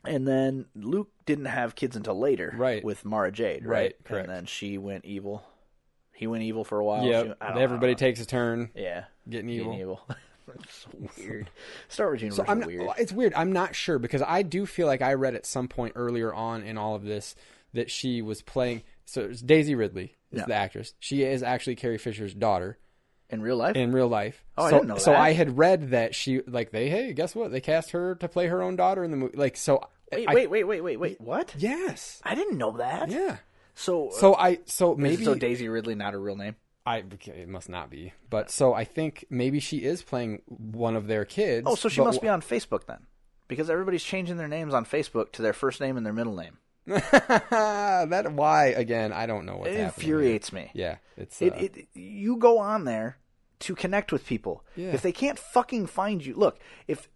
and 0.06 0.28
then 0.28 0.66
Luke 0.76 1.10
didn't 1.26 1.46
have 1.46 1.76
kids 1.76 1.96
until 1.96 2.18
later, 2.20 2.54
Right. 2.56 2.84
With 2.84 3.04
Mara 3.06 3.32
Jade, 3.32 3.66
right? 3.66 3.78
Right, 3.82 4.04
correct. 4.04 4.28
And 4.28 4.36
then 4.36 4.46
she 4.46 4.78
went 4.78 5.06
evil. 5.06 5.44
He 6.14 6.28
went 6.28 6.44
evil 6.44 6.64
for 6.64 6.80
a 6.80 6.86
while. 6.86 7.06
Yeah. 7.06 7.24
She- 7.24 7.34
I 7.42 7.50
don't- 7.54 7.62
Everybody 7.62 7.96
takes 7.96 8.20
a 8.22 8.26
turn. 8.26 8.70
yeah 8.76 9.06
getting 9.30 9.50
evil. 9.50 10.02
it's 10.56 10.76
so 10.86 10.90
weird. 11.18 11.50
Star 11.90 12.08
Wars 12.08 12.22
universe 12.22 12.38
So 12.46 12.52
I'm 12.52 12.60
is 12.62 12.68
not, 12.68 12.68
weird. 12.68 12.90
it's 13.00 13.12
weird. 13.12 13.34
I'm 13.36 13.52
not 13.52 13.76
sure 13.76 14.00
because 14.00 14.22
I 14.22 14.42
do 14.44 14.66
feel 14.66 14.88
like 14.88 15.02
I 15.02 15.14
read 15.14 15.36
at 15.36 15.46
some 15.46 15.68
point 15.68 15.94
earlier 15.96 16.34
on 16.34 16.64
in 16.64 16.78
all 16.78 16.96
of 16.96 17.04
this 17.04 17.36
that 17.74 17.92
she 17.92 18.22
was 18.22 18.42
playing. 18.42 18.84
So 19.08 19.22
it's 19.22 19.42
Daisy 19.42 19.74
Ridley 19.74 20.16
is 20.32 20.40
Yeah. 20.40 20.46
the 20.46 20.54
actress. 20.54 20.94
She 21.00 21.24
is 21.24 21.42
actually 21.42 21.76
Carrie 21.76 21.98
Fisher's 21.98 22.34
daughter 22.34 22.78
In 23.30 23.42
real 23.42 23.56
life, 23.56 23.76
in 23.76 23.92
real 23.94 24.08
life. 24.10 24.44
Oh, 24.58 24.66
I 24.66 24.70
so, 24.70 24.76
didn't 24.78 24.90
know 24.90 24.98
So 24.98 25.12
that. 25.12 25.20
I 25.20 25.32
had 25.34 25.58
read 25.58 25.92
that 25.92 26.14
she 26.14 26.42
like 26.46 26.72
they 26.72 26.90
hey 26.90 27.14
guess 27.14 27.34
what 27.34 27.52
they 27.52 27.62
cast 27.62 27.92
her 27.92 28.16
to 28.16 28.28
play 28.28 28.48
her 28.48 28.62
own 28.62 28.76
daughter 28.76 29.04
in 29.04 29.12
the 29.12 29.18
movie. 29.18 29.38
Like 29.38 29.56
so. 29.58 29.82
wait, 30.12 30.28
I- 30.28 30.34
wait, 30.34 30.50
wait, 30.50 30.64
wait, 30.66 30.82
wait, 30.82 30.98
wait. 31.00 31.22
What? 31.22 31.56
Yes. 31.58 32.22
I 32.24 32.36
didn't 32.36 32.58
know 32.58 32.78
that. 32.78 33.10
Yeah. 33.10 33.38
So, 33.76 34.10
So 34.12 34.36
I 34.36 34.60
so 34.66 34.96
maybe 34.96 35.24
so 35.24 35.36
Daisy 35.36 35.70
Ridley 35.70 35.96
not 35.96 36.14
her 36.14 36.20
real 36.20 36.36
name. 36.36 36.56
I 36.86 37.00
okay, 37.14 37.42
it 37.42 37.48
must 37.50 37.70
not 37.70 37.90
be. 37.90 38.14
But 38.30 38.50
so 38.50 38.74
I 38.74 38.84
think 38.86 39.26
maybe 39.30 39.60
she 39.60 39.78
is 39.84 40.02
playing 40.02 40.42
one 40.48 40.96
of 40.96 41.08
their 41.08 41.26
kids. 41.26 41.66
Oh, 41.70 41.76
so 41.76 41.88
she 41.90 42.00
but 42.02 42.06
must 42.08 42.22
be 42.22 42.28
on 42.30 42.42
Facebook 42.42 42.86
then, 42.88 43.06
because 43.50 43.70
everybody's 43.70 44.04
changing 44.04 44.38
their 44.38 44.48
names 44.48 44.74
on 44.74 44.86
Facebook 44.86 45.32
to 45.34 45.42
their 45.42 45.52
first 45.54 45.80
name 45.82 45.96
and 45.98 46.06
their 46.06 46.14
middle 46.14 46.36
name. 46.36 46.58
that 47.10 48.32
why 48.32 48.68
again? 48.68 49.12
I 49.12 49.26
don't 49.26 49.46
know 49.46 49.58
what 49.58 49.68
it 49.68 49.80
infuriates 49.80 50.54
me. 50.54 50.72
Yeah, 50.74 50.98
it's 51.18 51.42
It, 51.42 51.54
uh, 51.54 51.58
it 51.58 51.88
you 51.94 52.38
go 52.38 52.60
on 52.60 52.86
there 52.86 53.18
to 53.60 53.76
connect 53.76 54.12
with 54.12 54.26
people. 54.26 54.64
Yeah. 54.76 54.94
If 54.94 55.02
they 55.02 55.12
can't 55.12 55.38
fucking 55.38 55.88
find 55.88 56.26
you, 56.26 56.36
look 56.36 56.60
if 56.88 57.10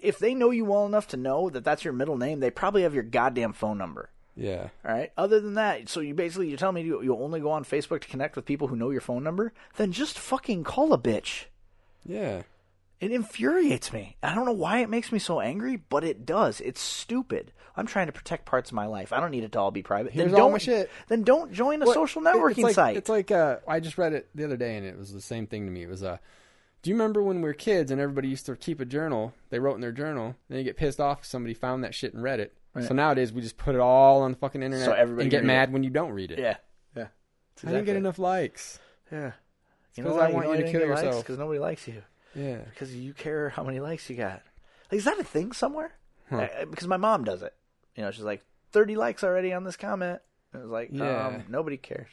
if 0.00 0.18
they 0.18 0.34
know 0.34 0.50
you 0.50 0.64
well 0.64 0.86
enough 0.86 1.08
to 1.08 1.16
know 1.16 1.50
that 1.50 1.64
that's 1.64 1.84
your 1.84 1.92
middle 1.92 2.16
name, 2.16 2.38
they 2.38 2.50
probably 2.50 2.82
have 2.82 2.94
your 2.94 3.02
goddamn 3.02 3.52
phone 3.52 3.78
number. 3.78 4.10
Yeah. 4.36 4.68
All 4.84 4.94
right. 4.94 5.10
Other 5.18 5.40
than 5.40 5.54
that, 5.54 5.88
so 5.88 6.00
you 6.00 6.14
basically 6.14 6.48
you're 6.48 6.56
telling 6.56 6.76
me 6.76 6.82
you 6.82 7.02
you 7.02 7.16
only 7.16 7.40
go 7.40 7.50
on 7.50 7.64
Facebook 7.64 8.02
to 8.02 8.08
connect 8.08 8.36
with 8.36 8.46
people 8.46 8.68
who 8.68 8.76
know 8.76 8.90
your 8.90 9.00
phone 9.00 9.24
number? 9.24 9.52
Then 9.76 9.90
just 9.90 10.18
fucking 10.18 10.62
call 10.62 10.92
a 10.92 10.98
bitch. 10.98 11.46
Yeah. 12.06 12.42
It 13.00 13.12
infuriates 13.12 13.92
me. 13.92 14.16
I 14.22 14.34
don't 14.34 14.44
know 14.44 14.52
why 14.52 14.78
it 14.78 14.90
makes 14.90 15.10
me 15.10 15.18
so 15.18 15.40
angry, 15.40 15.76
but 15.76 16.04
it 16.04 16.26
does. 16.26 16.60
It's 16.60 16.80
stupid. 16.80 17.52
I'm 17.76 17.86
trying 17.86 18.06
to 18.06 18.12
protect 18.12 18.44
parts 18.44 18.70
of 18.70 18.74
my 18.74 18.86
life. 18.86 19.12
I 19.12 19.20
don't 19.20 19.30
need 19.30 19.44
it 19.44 19.52
to 19.52 19.60
all 19.60 19.70
be 19.70 19.82
private. 19.82 20.12
Here's 20.12 20.26
then 20.26 20.32
don't, 20.34 20.40
all 20.42 20.50
my 20.50 20.58
shit. 20.58 20.90
Then 21.08 21.22
don't 21.22 21.52
join 21.52 21.82
a 21.82 21.86
social 21.86 22.22
networking 22.22 22.50
it's 22.50 22.62
like, 22.62 22.74
site. 22.74 22.96
It's 22.96 23.08
like 23.08 23.30
uh, 23.30 23.58
I 23.66 23.80
just 23.80 23.98
read 23.98 24.12
it 24.12 24.28
the 24.34 24.44
other 24.44 24.56
day, 24.56 24.76
and 24.76 24.86
it 24.86 24.98
was 24.98 25.12
the 25.12 25.20
same 25.20 25.46
thing 25.46 25.66
to 25.66 25.70
me. 25.70 25.82
It 25.82 25.88
was 25.88 26.02
uh, 26.02 26.18
do 26.82 26.90
you 26.90 26.96
remember 26.96 27.22
when 27.22 27.36
we 27.36 27.42
were 27.42 27.52
kids 27.54 27.90
and 27.90 28.00
everybody 28.00 28.28
used 28.28 28.46
to 28.46 28.56
keep 28.56 28.80
a 28.80 28.84
journal? 28.84 29.34
They 29.50 29.58
wrote 29.58 29.74
in 29.74 29.80
their 29.80 29.92
journal, 29.92 30.36
then 30.48 30.58
you 30.58 30.64
get 30.64 30.76
pissed 30.76 31.00
off 31.00 31.20
if 31.20 31.26
somebody 31.26 31.52
found 31.54 31.84
that 31.84 31.94
shit 31.94 32.14
and 32.14 32.22
read 32.22 32.40
it. 32.40 32.54
Right. 32.74 32.86
So 32.86 32.94
nowadays 32.94 33.32
we 33.32 33.42
just 33.42 33.56
put 33.56 33.74
it 33.74 33.80
all 33.80 34.22
on 34.22 34.32
the 34.32 34.38
fucking 34.38 34.62
internet 34.62 34.86
So 34.86 34.92
everybody 34.92 35.24
and 35.24 35.30
get 35.30 35.44
mad 35.44 35.68
it. 35.68 35.72
when 35.72 35.82
you 35.82 35.90
don't 35.90 36.12
read 36.12 36.30
it. 36.30 36.38
yeah. 36.38 36.56
Yeah. 36.96 37.08
I 37.66 37.72
didn't 37.72 37.84
get 37.84 37.96
enough 37.96 38.18
likes. 38.18 38.78
Yeah. 39.12 39.32
It's 39.94 40.06
'cause 40.06 40.16
I 40.16 40.30
want 40.30 40.48
you 40.48 40.64
to 40.64 40.70
kill 40.70 40.80
yourself. 40.80 41.22
Because 41.22 41.38
nobody 41.38 41.58
likes 41.58 41.86
you. 41.86 42.02
Yeah. 42.34 42.58
Because 42.58 42.94
you 42.94 43.12
care 43.12 43.50
how 43.50 43.64
many 43.64 43.80
likes 43.80 44.08
you 44.08 44.16
got. 44.16 44.42
Like, 44.90 44.98
is 44.98 45.04
that 45.04 45.18
a 45.18 45.24
thing 45.24 45.52
somewhere? 45.52 45.92
Huh. 46.30 46.36
Uh, 46.36 46.64
because 46.64 46.86
my 46.86 46.96
mom 46.96 47.24
does 47.24 47.42
it. 47.42 47.52
You 47.96 48.02
know, 48.04 48.10
she's 48.10 48.24
like, 48.24 48.44
30 48.72 48.96
likes 48.96 49.24
already 49.24 49.52
on 49.52 49.64
this 49.64 49.76
comment. 49.76 50.20
And 50.52 50.62
was 50.62 50.70
like, 50.70 50.88
Yeah. 50.92 51.26
um, 51.26 51.44
nobody 51.48 51.76
cares. 51.76 52.08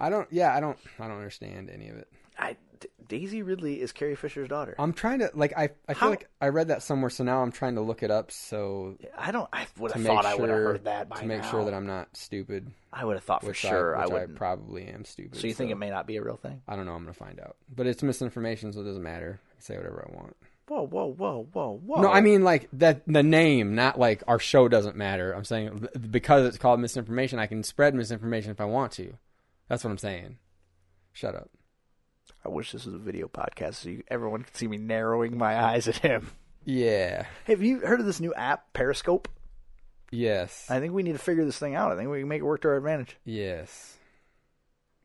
I 0.00 0.10
don't. 0.10 0.26
Yeah, 0.32 0.54
I 0.54 0.60
don't. 0.60 0.78
I 0.98 1.06
don't 1.06 1.16
understand 1.18 1.70
any 1.70 1.88
of 1.88 1.96
it. 1.96 2.08
I, 2.36 2.56
D- 2.80 2.88
Daisy 3.08 3.42
Ridley 3.42 3.80
is 3.80 3.92
Carrie 3.92 4.16
Fisher's 4.16 4.48
daughter. 4.48 4.74
I'm 4.78 4.92
trying 4.92 5.20
to 5.20 5.30
like. 5.34 5.52
I. 5.56 5.70
I 5.88 5.94
feel 5.94 6.00
How- 6.00 6.10
like 6.10 6.28
I 6.40 6.48
read 6.48 6.68
that 6.68 6.82
somewhere, 6.82 7.08
so 7.08 7.22
now 7.22 7.40
I'm 7.40 7.52
trying 7.52 7.76
to 7.76 7.82
look 7.82 8.02
it 8.02 8.10
up. 8.10 8.32
So 8.32 8.96
I 9.16 9.30
don't. 9.30 9.48
I 9.52 9.66
would 9.78 9.92
have 9.92 10.02
thought 10.04 10.24
sure 10.24 10.32
I 10.32 10.34
would 10.34 10.48
have 10.50 10.58
heard 10.58 10.84
that 10.84 11.08
by 11.08 11.20
to 11.20 11.26
make 11.26 11.42
now. 11.42 11.50
sure 11.52 11.64
that 11.66 11.72
I'm 11.74 11.86
not 11.86 12.16
stupid. 12.16 12.72
I 12.92 13.04
would 13.04 13.14
have 13.14 13.22
thought 13.22 13.44
for 13.44 13.54
sure 13.54 13.96
I, 13.96 14.00
I 14.00 14.04
which 14.06 14.10
I, 14.10 14.14
wouldn't. 14.14 14.38
probably 14.38 14.86
am 14.88 15.04
stupid. 15.04 15.38
so 15.38 15.46
you 15.46 15.54
think 15.54 15.70
it 15.70 15.76
may 15.78 15.90
not 15.90 16.06
be 16.08 16.16
a 16.16 16.22
real 16.22 16.36
thing? 16.36 16.62
I 16.66 16.74
don't 16.74 16.86
know. 16.86 16.94
I'm 16.94 17.02
gonna 17.04 17.12
find 17.12 17.38
out. 17.38 17.56
But 17.72 17.86
it's 17.86 18.02
misinformation, 18.02 18.72
so 18.72 18.80
it 18.80 18.84
doesn't 18.84 19.02
matter. 19.04 19.38
I 19.50 19.54
can 19.54 19.62
say 19.62 19.76
whatever 19.76 20.04
I 20.10 20.16
want. 20.16 20.36
Whoa, 20.72 20.86
whoa, 20.86 21.12
whoa, 21.12 21.48
whoa, 21.52 21.80
whoa. 21.84 22.00
No, 22.00 22.10
I 22.10 22.22
mean 22.22 22.44
like 22.44 22.66
that 22.72 23.02
the 23.06 23.22
name, 23.22 23.74
not 23.74 23.98
like 23.98 24.22
our 24.26 24.38
show 24.38 24.68
doesn't 24.68 24.96
matter. 24.96 25.32
I'm 25.34 25.44
saying 25.44 25.86
because 26.10 26.46
it's 26.46 26.56
called 26.56 26.80
misinformation, 26.80 27.38
I 27.38 27.46
can 27.46 27.62
spread 27.62 27.94
misinformation 27.94 28.50
if 28.50 28.58
I 28.58 28.64
want 28.64 28.92
to. 28.92 29.12
That's 29.68 29.84
what 29.84 29.90
I'm 29.90 29.98
saying. 29.98 30.38
Shut 31.12 31.34
up. 31.34 31.50
I 32.42 32.48
wish 32.48 32.72
this 32.72 32.86
was 32.86 32.94
a 32.94 32.98
video 32.98 33.28
podcast 33.28 33.74
so 33.74 33.90
you, 33.90 34.02
everyone 34.08 34.44
could 34.44 34.56
see 34.56 34.66
me 34.66 34.78
narrowing 34.78 35.36
my 35.36 35.62
eyes 35.62 35.88
at 35.88 35.96
him. 35.96 36.30
Yeah. 36.64 37.26
Have 37.44 37.60
you 37.60 37.80
heard 37.80 38.00
of 38.00 38.06
this 38.06 38.20
new 38.20 38.32
app, 38.32 38.72
Periscope? 38.72 39.28
Yes. 40.10 40.64
I 40.70 40.80
think 40.80 40.94
we 40.94 41.02
need 41.02 41.12
to 41.12 41.18
figure 41.18 41.44
this 41.44 41.58
thing 41.58 41.74
out. 41.74 41.92
I 41.92 41.96
think 41.96 42.08
we 42.08 42.20
can 42.20 42.28
make 42.28 42.40
it 42.40 42.44
work 42.44 42.62
to 42.62 42.68
our 42.68 42.78
advantage. 42.78 43.18
yes. 43.26 43.98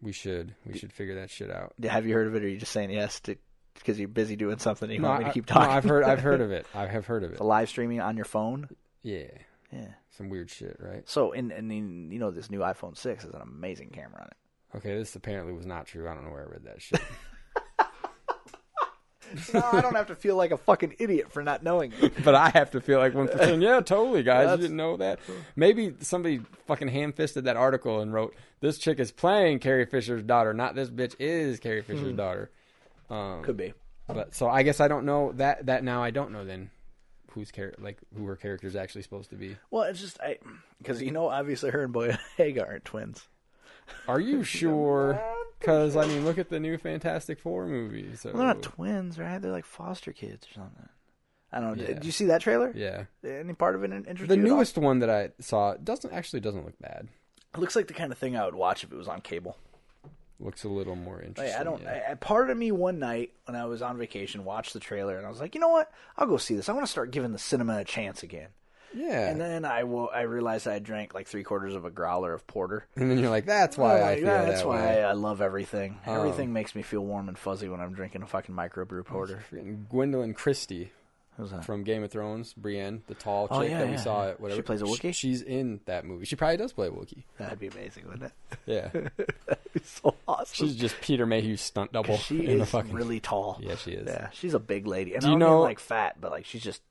We 0.02 0.14
should. 0.14 0.54
We 0.66 0.78
should 0.78 0.94
figure 0.94 1.16
that 1.16 1.30
shit 1.32 1.50
out. 1.52 1.74
Have 1.84 2.06
you 2.06 2.14
heard 2.14 2.28
of 2.28 2.36
it, 2.36 2.44
or 2.44 2.46
are 2.46 2.50
you 2.50 2.58
just 2.58 2.72
saying 2.72 2.92
yes 2.92 3.20
to 3.22 3.36
because 3.80 4.00
you're 4.00 4.08
busy 4.08 4.36
doing 4.36 4.58
something? 4.60 4.90
And 4.90 4.96
you 4.96 5.02
No, 5.02 5.10
want 5.10 5.24
me 5.24 5.26
to 5.26 5.34
keep 5.34 5.50
no, 5.50 5.54
talking? 5.54 5.72
I've 5.72 5.84
heard. 5.84 6.04
I've 6.04 6.22
heard 6.22 6.42
of 6.42 6.52
it. 6.52 6.66
I 6.76 6.88
have 6.88 7.06
heard 7.06 7.24
of 7.24 7.32
it. 7.32 7.38
the 7.38 7.44
live 7.44 7.70
streaming 7.70 8.02
on 8.02 8.16
your 8.16 8.26
phone. 8.26 8.70
Yeah. 9.04 9.28
Yeah. 9.72 9.88
Some 10.18 10.30
weird 10.30 10.50
shit, 10.50 10.78
right? 10.80 11.08
So, 11.08 11.34
and 11.34 11.52
and 11.52 11.70
then, 11.70 12.10
you 12.12 12.20
know, 12.20 12.32
this 12.32 12.50
new 12.50 12.60
iPhone 12.60 12.98
six 12.98 13.24
has 13.24 13.34
an 13.34 13.42
amazing 13.42 13.90
camera 13.90 14.22
on 14.22 14.28
it. 14.28 14.78
Okay, 14.78 14.98
this 14.98 15.16
apparently 15.16 15.54
was 15.54 15.66
not 15.66 15.86
true. 15.88 16.10
I 16.10 16.14
don't 16.14 16.26
know 16.26 16.32
where 16.32 16.44
I 16.48 16.52
read 16.52 16.66
that 16.66 16.82
shit. 16.82 17.02
no, 19.54 19.62
I 19.62 19.82
don't 19.82 19.96
have 19.96 20.08
to 20.08 20.16
feel 20.16 20.36
like 20.36 20.52
a 20.52 20.58
fucking 20.58 20.96
idiot 21.00 21.32
for 21.32 21.44
not 21.44 21.64
knowing 21.64 21.94
it. 22.02 22.24
but 22.24 22.36
I 22.36 22.50
have 22.50 22.72
to 22.72 22.82
feel 22.82 23.00
like 23.00 23.14
one 23.14 23.28
percent. 23.28 23.62
Yeah, 23.62 23.82
totally, 23.82 24.24
guys. 24.24 24.46
That's- 24.46 24.60
You 24.60 24.64
didn't 24.64 24.78
know 24.78 24.98
that. 24.98 25.20
Maybe 25.56 25.94
somebody 26.00 26.42
fucking 26.68 26.88
ham 26.88 27.14
fisted 27.14 27.46
that 27.46 27.58
article 27.58 28.00
and 28.02 28.14
wrote, 28.14 28.36
"This 28.60 28.78
chick 28.78 29.00
is 29.00 29.12
playing 29.12 29.60
Carrie 29.60 29.86
Fisher's 29.86 30.24
daughter, 30.24 30.54
not 30.54 30.76
this 30.76 30.90
bitch 30.90 31.16
is 31.20 31.60
Carrie 31.60 31.82
Fisher's 31.82 32.12
hmm. 32.12 32.16
daughter." 32.16 32.52
Um, 33.10 33.44
Could 33.44 33.58
be. 33.58 33.74
But 34.08 34.34
so 34.36 34.48
I 34.50 34.64
guess 34.64 34.80
I 34.80 34.88
don't 34.88 35.06
know 35.06 35.34
that. 35.34 35.66
That 35.66 35.84
now 35.84 36.02
I 36.02 36.12
don't 36.12 36.32
know 36.32 36.46
then 36.46 36.70
who's 37.32 37.52
char- 37.52 37.74
like 37.78 37.98
who 38.16 38.26
her 38.26 38.36
character's 38.38 38.76
actually 38.76 39.02
supposed 39.02 39.30
to 39.32 39.36
be. 39.36 39.58
Well, 39.70 39.84
it's 39.84 40.00
just 40.00 40.20
I 40.22 40.38
because 40.78 41.02
you 41.02 41.12
know, 41.12 41.28
obviously, 41.28 41.72
her 41.72 41.84
and 41.84 41.94
Boyega 41.94 42.62
aren't 42.68 42.86
twins. 42.86 43.28
Are 44.08 44.20
you 44.20 44.44
sure? 44.46 45.22
Because 45.60 45.96
I 45.98 46.06
mean, 46.08 46.24
look 46.24 46.38
at 46.38 46.50
the 46.50 46.60
new 46.60 46.78
Fantastic 46.78 47.40
Four 47.40 47.68
movie. 47.68 48.16
So 48.16 48.30
Well, 48.30 48.38
they're 48.38 48.48
not 48.48 48.62
twins, 48.62 49.20
right? 49.20 49.42
They're 49.42 49.52
like 49.52 49.66
foster 49.66 50.14
kids 50.14 50.48
or 50.52 50.54
something. 50.54 50.90
I 51.52 51.60
don't 51.60 51.78
know. 51.78 51.82
Yeah. 51.84 51.94
Did 51.96 52.06
you 52.06 52.12
see 52.12 52.26
that 52.26 52.42
trailer? 52.42 52.72
yeah, 52.76 53.06
Any 53.26 53.54
part 53.54 53.76
of 53.76 53.84
it 53.84 53.92
interesting? 53.92 54.28
the 54.28 54.36
newest 54.36 54.78
one 54.78 55.00
that 55.00 55.10
I 55.10 55.30
saw 55.40 55.76
doesn't 55.76 56.12
actually 56.14 56.42
doesn't 56.42 56.66
look 56.66 56.78
bad. 56.80 57.08
It 57.56 57.60
looks 57.60 57.76
like 57.76 57.88
the 57.88 57.94
kind 57.94 58.12
of 58.12 58.18
thing 58.18 58.36
I 58.36 58.44
would 58.46 58.54
watch 58.54 58.84
if 58.84 58.92
it 58.92 58.98
was 58.98 59.08
on 59.08 59.22
cable. 59.22 59.58
Looks 60.40 60.64
a 60.64 60.70
little 60.70 60.96
more 60.96 61.20
interesting. 61.22 61.46
Like, 61.54 61.60
I 61.60 61.64
don't. 61.64 61.82
yeah. 61.82 62.04
I, 62.10 62.12
I- 62.12 62.16
part 62.16 62.50
of 62.50 62.58
me 62.58 62.72
one 62.72 63.00
night 63.00 63.32
when 63.46 63.56
I 63.56 63.66
was 63.66 63.82
on 63.82 63.98
vacation 63.98 64.46
watched 64.46 64.74
the 64.74 64.80
trailer 64.80 65.18
and 65.18 65.26
I 65.26 65.30
was 65.30 65.40
like, 65.40 65.56
you 65.56 65.62
know 65.62 65.70
what? 65.70 65.92
I'll 66.18 66.28
go 66.28 66.38
see 66.38 66.56
this. 66.56 66.70
I 66.70 66.74
want 66.74 66.86
to 66.86 66.92
start 66.92 67.12
giving 67.12 67.32
the 67.32 67.40
cinema 67.40 67.80
a 67.80 67.84
chance 67.84 68.22
again. 68.22 68.50
yeah. 68.94 69.30
And 69.30 69.42
then 69.42 69.66
I 69.66 69.84
wo- 69.84 70.12
I 70.14 70.22
realized 70.22 70.68
I 70.68 70.78
drank 70.80 71.14
like 71.16 71.28
three 71.28 71.44
quarters 71.44 71.74
of 71.74 71.86
a 71.86 71.90
growler 71.90 72.34
of 72.34 72.46
porter. 72.46 72.86
And 72.96 73.10
then 73.10 73.18
you're 73.20 73.30
like, 73.32 73.46
that's 73.46 73.78
why 73.78 74.00
Oh, 74.00 74.04
I 74.04 74.06
my 74.10 74.16
feel 74.16 74.26
God, 74.26 74.34
that 74.34 74.46
That's 74.52 74.64
why 74.64 74.86
way. 74.86 75.04
I 75.04 75.14
love 75.14 75.42
everything. 75.42 76.00
Um, 76.06 76.16
everything 76.18 76.54
makes 76.54 76.76
me 76.76 76.84
feel 76.84 77.02
warm 77.02 77.28
and 77.30 77.38
fuzzy 77.38 77.68
when 77.68 77.80
I'm 77.82 77.94
drinking 77.94 78.22
a 78.22 78.28
fucking 78.28 78.54
microbrew 78.54 79.06
porter. 79.06 79.44
Gwendoline 79.92 80.36
Christie 80.36 80.92
Who's 81.38 81.52
that? 81.52 81.64
from 81.66 81.84
Game 81.84 82.04
of 82.04 82.12
Thrones, 82.12 82.54
Brienne, 82.54 83.04
the 83.08 83.14
tall 83.14 83.48
oh, 83.52 83.62
chick 83.62 83.70
Oh, 83.70 83.72
yeah, 83.72 83.78
that 83.80 83.88
we 83.88 83.94
yeah, 83.94 84.00
saw 84.00 84.24
yeah. 84.24 84.30
at 84.32 84.40
whatever. 84.40 84.58
She 84.60 84.64
plays 84.64 84.82
a 84.82 84.86
Wookiee? 84.86 85.14
She's 85.16 85.42
in 85.42 85.80
that 85.86 86.04
movie. 86.06 86.26
She 86.26 86.36
probably 86.36 86.58
does 86.58 86.74
play 86.74 86.88
a 86.88 86.92
Wookiee. 86.92 87.24
That'd 87.38 87.60
be 87.60 87.68
amazing, 87.68 88.06
wouldn't 88.08 88.24
it? 88.24 88.58
Yeah. 88.66 88.88
That'd 89.48 89.74
be 89.74 89.80
so 89.84 90.16
awesome. 90.28 90.68
She's 90.68 90.76
just 90.76 91.00
Peter 91.02 91.26
Mayhew's 91.28 91.62
stunt 91.62 91.92
double 91.94 92.18
she 92.18 92.40
in 92.46 92.58
the 92.58 92.64
is 92.64 92.70
fucking. 92.72 92.92
really 92.94 93.20
tall. 93.20 93.60
Yeah, 93.62 93.76
she 93.76 93.92
is. 93.92 94.08
Yeah, 94.08 94.30
she's 94.34 94.54
a 94.54 94.60
big 94.60 94.88
lady. 94.88 95.14
And 95.14 95.22
Do 95.22 95.28
I 95.28 95.32
you 95.34 95.40
don't 95.40 95.48
mean 95.50 95.58
know- 95.58 95.62
like 95.62 95.80
fat, 95.80 96.18
but 96.20 96.32
like 96.32 96.46
she's 96.46 96.64
just 96.64 96.82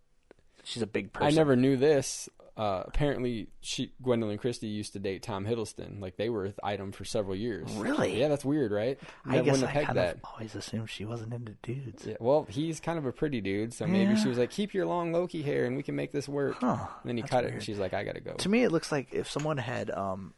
she's 0.64 0.82
a 0.82 0.87
big 0.87 1.12
person. 1.12 1.26
I 1.26 1.30
never 1.30 1.56
knew 1.56 1.76
this. 1.76 2.28
Uh, 2.56 2.82
apparently, 2.86 3.48
she 3.60 3.92
Gwendoline 4.02 4.38
Christie 4.38 4.66
used 4.68 4.94
to 4.94 4.98
date 4.98 5.22
Tom 5.22 5.44
Hiddleston. 5.44 6.00
Like 6.00 6.16
they 6.16 6.30
were 6.30 6.46
an 6.46 6.54
item 6.62 6.90
for 6.90 7.04
several 7.04 7.36
years. 7.36 7.70
Really? 7.72 8.18
Yeah, 8.18 8.28
that's 8.28 8.46
weird, 8.46 8.72
right? 8.72 8.98
I 9.26 9.40
I 9.40 9.42
guess 9.42 9.52
wouldn't 9.60 9.64
I 9.64 9.66
have 9.66 9.72
pegged 9.74 9.86
kind 9.88 9.98
that. 9.98 10.14
of 10.14 10.20
always 10.24 10.54
assumed 10.54 10.88
she 10.88 11.04
wasn't 11.04 11.34
into 11.34 11.52
dudes. 11.62 12.06
Yeah, 12.06 12.14
well, 12.18 12.46
he's 12.48 12.80
kind 12.80 12.98
of 12.98 13.04
a 13.04 13.12
pretty 13.12 13.42
dude, 13.42 13.74
so 13.74 13.86
maybe 13.86 14.12
Yeah. 14.12 14.16
she 14.22 14.28
was 14.30 14.38
like, 14.38 14.50
"Keep 14.50 14.72
your 14.72 14.86
long 14.86 15.12
Loki 15.12 15.42
hair, 15.42 15.66
and 15.66 15.76
we 15.76 15.82
can 15.82 15.94
make 15.96 16.12
this 16.12 16.28
work." 16.30 16.56
Huh, 16.60 16.86
and 17.02 17.08
then 17.10 17.16
he 17.18 17.22
cut 17.22 17.44
it, 17.44 17.52
and 17.52 17.62
she's 17.62 17.78
like, 17.78 17.92
"I 17.92 18.04
gotta 18.04 18.20
go." 18.20 18.32
To 18.32 18.48
me, 18.48 18.62
it 18.62 18.72
looks 18.72 18.90
like 18.90 19.12
if 19.12 19.30
someone 19.30 19.58
had 19.58 19.90
um, 19.90 20.32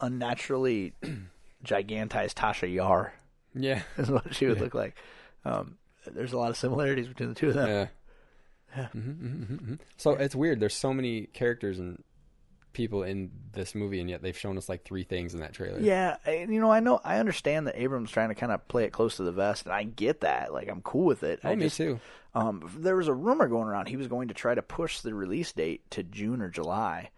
unnaturally 0.00 0.94
gigantized 1.64 2.34
Tasha 2.34 2.72
Yar, 2.72 3.14
yeah, 3.54 3.82
is 3.96 4.10
what 4.10 4.34
she 4.34 4.46
would 4.46 4.60
look 4.60 4.74
like. 4.74 4.96
Um, 5.44 5.78
there's 6.06 6.32
a 6.32 6.38
lot 6.38 6.50
of 6.50 6.56
similarities 6.56 7.06
between 7.08 7.28
the 7.28 7.34
two 7.34 7.48
of 7.48 7.54
them. 7.54 7.68
yeah. 7.68 7.86
Yeah. 8.76 8.88
hmm 8.88 9.00
hmm 9.00 9.54
hmm 9.54 9.74
So 9.96 10.12
it's 10.12 10.34
weird. 10.34 10.60
There's 10.60 10.74
so 10.74 10.92
many 10.92 11.26
characters 11.26 11.78
and 11.78 12.02
people 12.72 13.04
in 13.04 13.30
this 13.52 13.74
movie, 13.74 14.00
and 14.00 14.10
yet 14.10 14.20
they've 14.20 14.36
shown 14.36 14.58
us 14.58 14.68
like 14.68 14.84
three 14.84 15.04
things 15.04 15.32
in 15.32 15.40
that 15.40 15.54
trailer. 15.54 15.80
Yeah, 15.80 16.16
and 16.26 16.52
you 16.52 16.60
know, 16.60 16.70
I 16.70 16.80
know, 16.80 17.00
I 17.02 17.18
understand 17.18 17.66
that 17.68 17.80
Abrams 17.80 18.10
trying 18.10 18.28
to 18.28 18.34
kind 18.34 18.52
of 18.52 18.66
play 18.68 18.84
it 18.84 18.90
close 18.92 19.16
to 19.16 19.22
the 19.22 19.32
vest, 19.32 19.64
and 19.64 19.72
I 19.72 19.84
get 19.84 20.20
that. 20.20 20.52
Like, 20.52 20.68
I'm 20.68 20.82
cool 20.82 21.04
with 21.06 21.22
it. 21.22 21.40
Oh, 21.44 21.50
I 21.50 21.54
me 21.54 21.66
just, 21.66 21.76
too. 21.76 22.00
Um, 22.34 22.68
there 22.78 22.96
was 22.96 23.08
a 23.08 23.14
rumor 23.14 23.48
going 23.48 23.68
around 23.68 23.86
he 23.86 23.96
was 23.96 24.08
going 24.08 24.28
to 24.28 24.34
try 24.34 24.54
to 24.54 24.62
push 24.62 25.00
the 25.00 25.14
release 25.14 25.52
date 25.52 25.88
to 25.92 26.02
June 26.02 26.42
or 26.42 26.48
July 26.48 27.10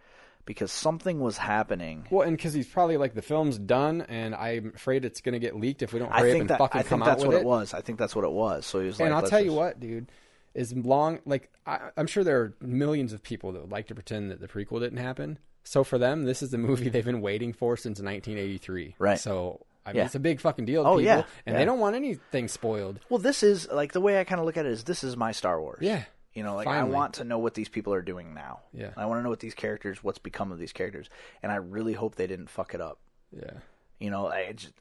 because 0.45 0.71
something 0.71 1.21
was 1.21 1.39
happening. 1.39 2.07
Well, 2.11 2.27
and 2.27 2.37
because 2.37 2.53
he's 2.53 2.69
probably 2.69 2.99
like 2.99 3.15
the 3.15 3.23
film's 3.23 3.59
done, 3.59 4.03
and 4.03 4.35
I'm 4.35 4.73
afraid 4.75 5.05
it's 5.05 5.21
gonna 5.23 5.39
get 5.39 5.57
leaked 5.57 5.83
if 5.83 5.93
we 5.93 5.99
don't 5.99 6.13
I 6.13 6.21
hurry 6.21 6.31
up 6.31 6.33
think 6.33 6.41
and 6.43 6.51
that 6.51 6.59
fucking 6.59 6.81
I 6.81 6.83
come 6.83 7.01
think 7.01 7.05
that's 7.05 7.23
out 7.23 7.27
what 7.29 7.35
with 7.35 7.43
it 7.43 7.47
was. 7.47 7.75
I 7.75 7.81
think 7.81 7.99
that's 7.99 8.15
what 8.15 8.25
it 8.25 8.31
was. 8.31 8.67
So 8.67 8.81
he 8.81 8.87
was 8.87 9.01
like, 9.01 9.07
and 9.07 9.15
I'll 9.15 9.23
"Let's 9.23 9.31
tell 9.31 9.45
you 9.45 9.53
what, 9.55 9.81
dude, 9.81 10.11
as 10.57 10.73
long 10.75 11.21
like 11.27 11.51
I, 11.67 11.91
I'm 11.97 12.07
sure 12.07 12.25
there 12.25 12.41
are 12.41 12.55
millions 12.61 13.13
of 13.13 13.23
people 13.23 13.53
that 13.53 13.61
would 13.63 13.71
like 13.73 13.87
to 13.89 13.95
pretend 13.95 14.31
that 14.31 14.41
the 14.41 14.49
prequel 14.49 14.81
didn't 14.81 14.99
happen. 14.99 15.39
So 15.65 15.85
for 15.85 15.99
them, 15.99 16.25
this 16.25 16.43
is 16.43 16.51
the 16.51 16.59
movie 16.59 16.89
they've 16.89 17.05
been 17.05 17.21
waiting 17.21 17.53
for 17.53 17.77
since 17.77 18.01
1983. 18.01 18.97
Right. 18.99 19.19
So 19.19 19.67
I 19.85 19.91
mean, 19.91 19.97
Yeah. 19.99 20.05
it's 20.07 20.15
a 20.17 20.21
big 20.21 20.41
fucking 20.41 20.65
deal 20.65 20.83
to 20.83 20.89
Oh, 20.89 20.93
people, 20.99 21.05
yeah, 21.05 21.23
and 21.47 21.53
yeah. 21.55 21.59
they 21.59 21.65
don't 21.65 21.79
want 21.79 21.95
anything 21.95 22.49
spoiled. 22.49 22.99
Well, 23.09 23.19
this 23.21 23.43
is 23.45 23.69
like 23.71 23.93
the 23.93 24.01
way 24.01 24.19
I 24.19 24.25
kind 24.25 24.41
of 24.41 24.47
look 24.47 24.57
at 24.57 24.67
it 24.67 24.73
is 24.73 24.83
this 24.85 25.05
is 25.05 25.17
my 25.17 25.31
Star 25.33 25.61
Wars. 25.61 25.79
Yeah. 25.81 26.05
You 26.35 26.43
know, 26.43 26.57
like 26.57 26.65
Finally. 26.67 26.91
I 26.93 26.95
want 26.95 27.15
to 27.15 27.25
know 27.25 27.39
what 27.39 27.55
these 27.55 27.69
people 27.69 27.95
are 27.95 28.03
doing 28.03 28.35
now. 28.35 28.61
Yeah. 28.73 28.91
I 28.97 29.07
want 29.07 29.21
to 29.21 29.23
know 29.23 29.31
what 29.31 29.41
these 29.41 29.55
characters, 29.55 30.03
what's 30.05 30.19
become 30.19 30.53
of 30.53 30.59
these 30.59 30.73
characters, 30.73 31.09
and 31.43 31.51
I 31.53 31.57
really 31.57 31.93
hope 31.95 32.17
they 32.17 32.27
didn't 32.27 32.51
fuck 32.51 32.75
it 32.75 32.81
up. 32.81 32.99
Yeah. 33.33 33.53
You 34.01 34.11
know, 34.11 34.27
I 34.27 34.53
just, 34.53 34.73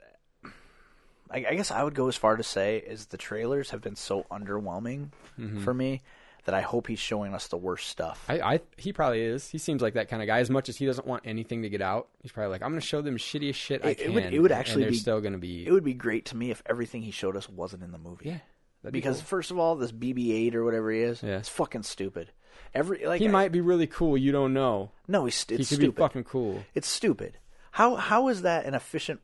I, 1.32 1.46
I 1.50 1.56
guess 1.56 1.72
I 1.72 1.84
would 1.84 1.96
go 1.96 2.08
as 2.08 2.16
far 2.16 2.36
to 2.38 2.44
say 2.44 2.78
is 2.78 3.08
the 3.08 3.18
trailers 3.18 3.72
have 3.72 3.82
been 3.82 3.96
so 3.96 4.26
underwhelming 4.32 5.10
Mm-hmm. 5.40 5.64
for 5.64 5.74
me 5.74 6.02
that 6.46 6.54
I 6.56 6.62
hope 6.62 6.88
he's 6.88 7.00
showing 7.00 7.34
us 7.34 7.48
the 7.48 7.58
worst 7.58 7.90
stuff. 7.90 8.24
I, 8.30 8.40
I 8.40 8.60
he 8.78 8.94
probably 8.94 9.22
is. 9.22 9.50
He 9.50 9.58
seems 9.58 9.82
like 9.82 9.96
that 9.96 10.08
kind 10.10 10.22
of 10.22 10.28
guy. 10.28 10.40
As 10.40 10.50
much 10.50 10.70
as 10.70 10.78
he 10.78 10.86
doesn't 10.86 11.06
want 11.08 11.24
anything 11.26 11.64
to 11.64 11.70
get 11.70 11.82
out, 11.82 12.08
he's 12.22 12.32
probably 12.32 12.52
like, 12.52 12.62
I'm 12.62 12.70
going 12.70 12.80
to 12.80 12.86
show 12.88 13.02
them 13.02 13.18
shittiest 13.18 13.56
shit 13.56 13.84
I 13.84 13.90
It- 13.90 13.98
can. 13.98 14.12
it 14.12 14.14
would, 14.14 14.34
it 14.36 14.40
would 14.40 14.52
actually 14.54 14.84
they're 14.84 14.92
be 14.92 14.98
still 14.98 15.20
going 15.22 15.34
to 15.34 15.40
be. 15.40 15.66
It 15.68 15.72
would 15.72 15.84
be 15.84 15.94
great 15.96 16.26
to 16.28 16.38
me 16.38 16.52
if 16.52 16.62
everything 16.68 17.02
he 17.02 17.12
showed 17.12 17.36
us 17.36 17.50
wasn't 17.50 17.84
in 17.84 17.92
the 17.92 17.98
movie. 17.98 18.30
yeah, 18.30 18.38
be 18.86 18.92
because 18.92 19.18
cool. 19.18 19.26
first 19.26 19.52
of 19.52 19.58
all, 19.60 19.76
this 19.76 19.92
BB-8 19.92 20.54
or 20.56 20.64
whatever 20.64 20.92
he 20.92 21.02
is, 21.02 21.22
Yeah. 21.24 21.40
it's 21.40 21.50
fucking 21.50 21.84
stupid. 21.84 22.32
Every 22.74 23.06
like 23.06 23.20
he 23.22 23.28
I- 23.28 23.32
might 23.32 23.52
be 23.52 23.62
really 23.62 23.88
cool. 23.88 24.16
You 24.18 24.32
don't 24.32 24.54
know. 24.54 24.92
no, 25.08 25.26
he's 25.26 25.36
stupid. 25.36 25.62
He 25.62 25.66
could 25.66 25.78
stupid. 25.80 25.96
be 25.96 26.00
fucking 26.02 26.24
cool. 26.26 26.64
It's 26.76 26.88
stupid. 26.88 27.40
How 27.72 27.96
how 27.96 28.28
is 28.30 28.44
that 28.44 28.66
an 28.66 28.74
efficient 28.76 29.20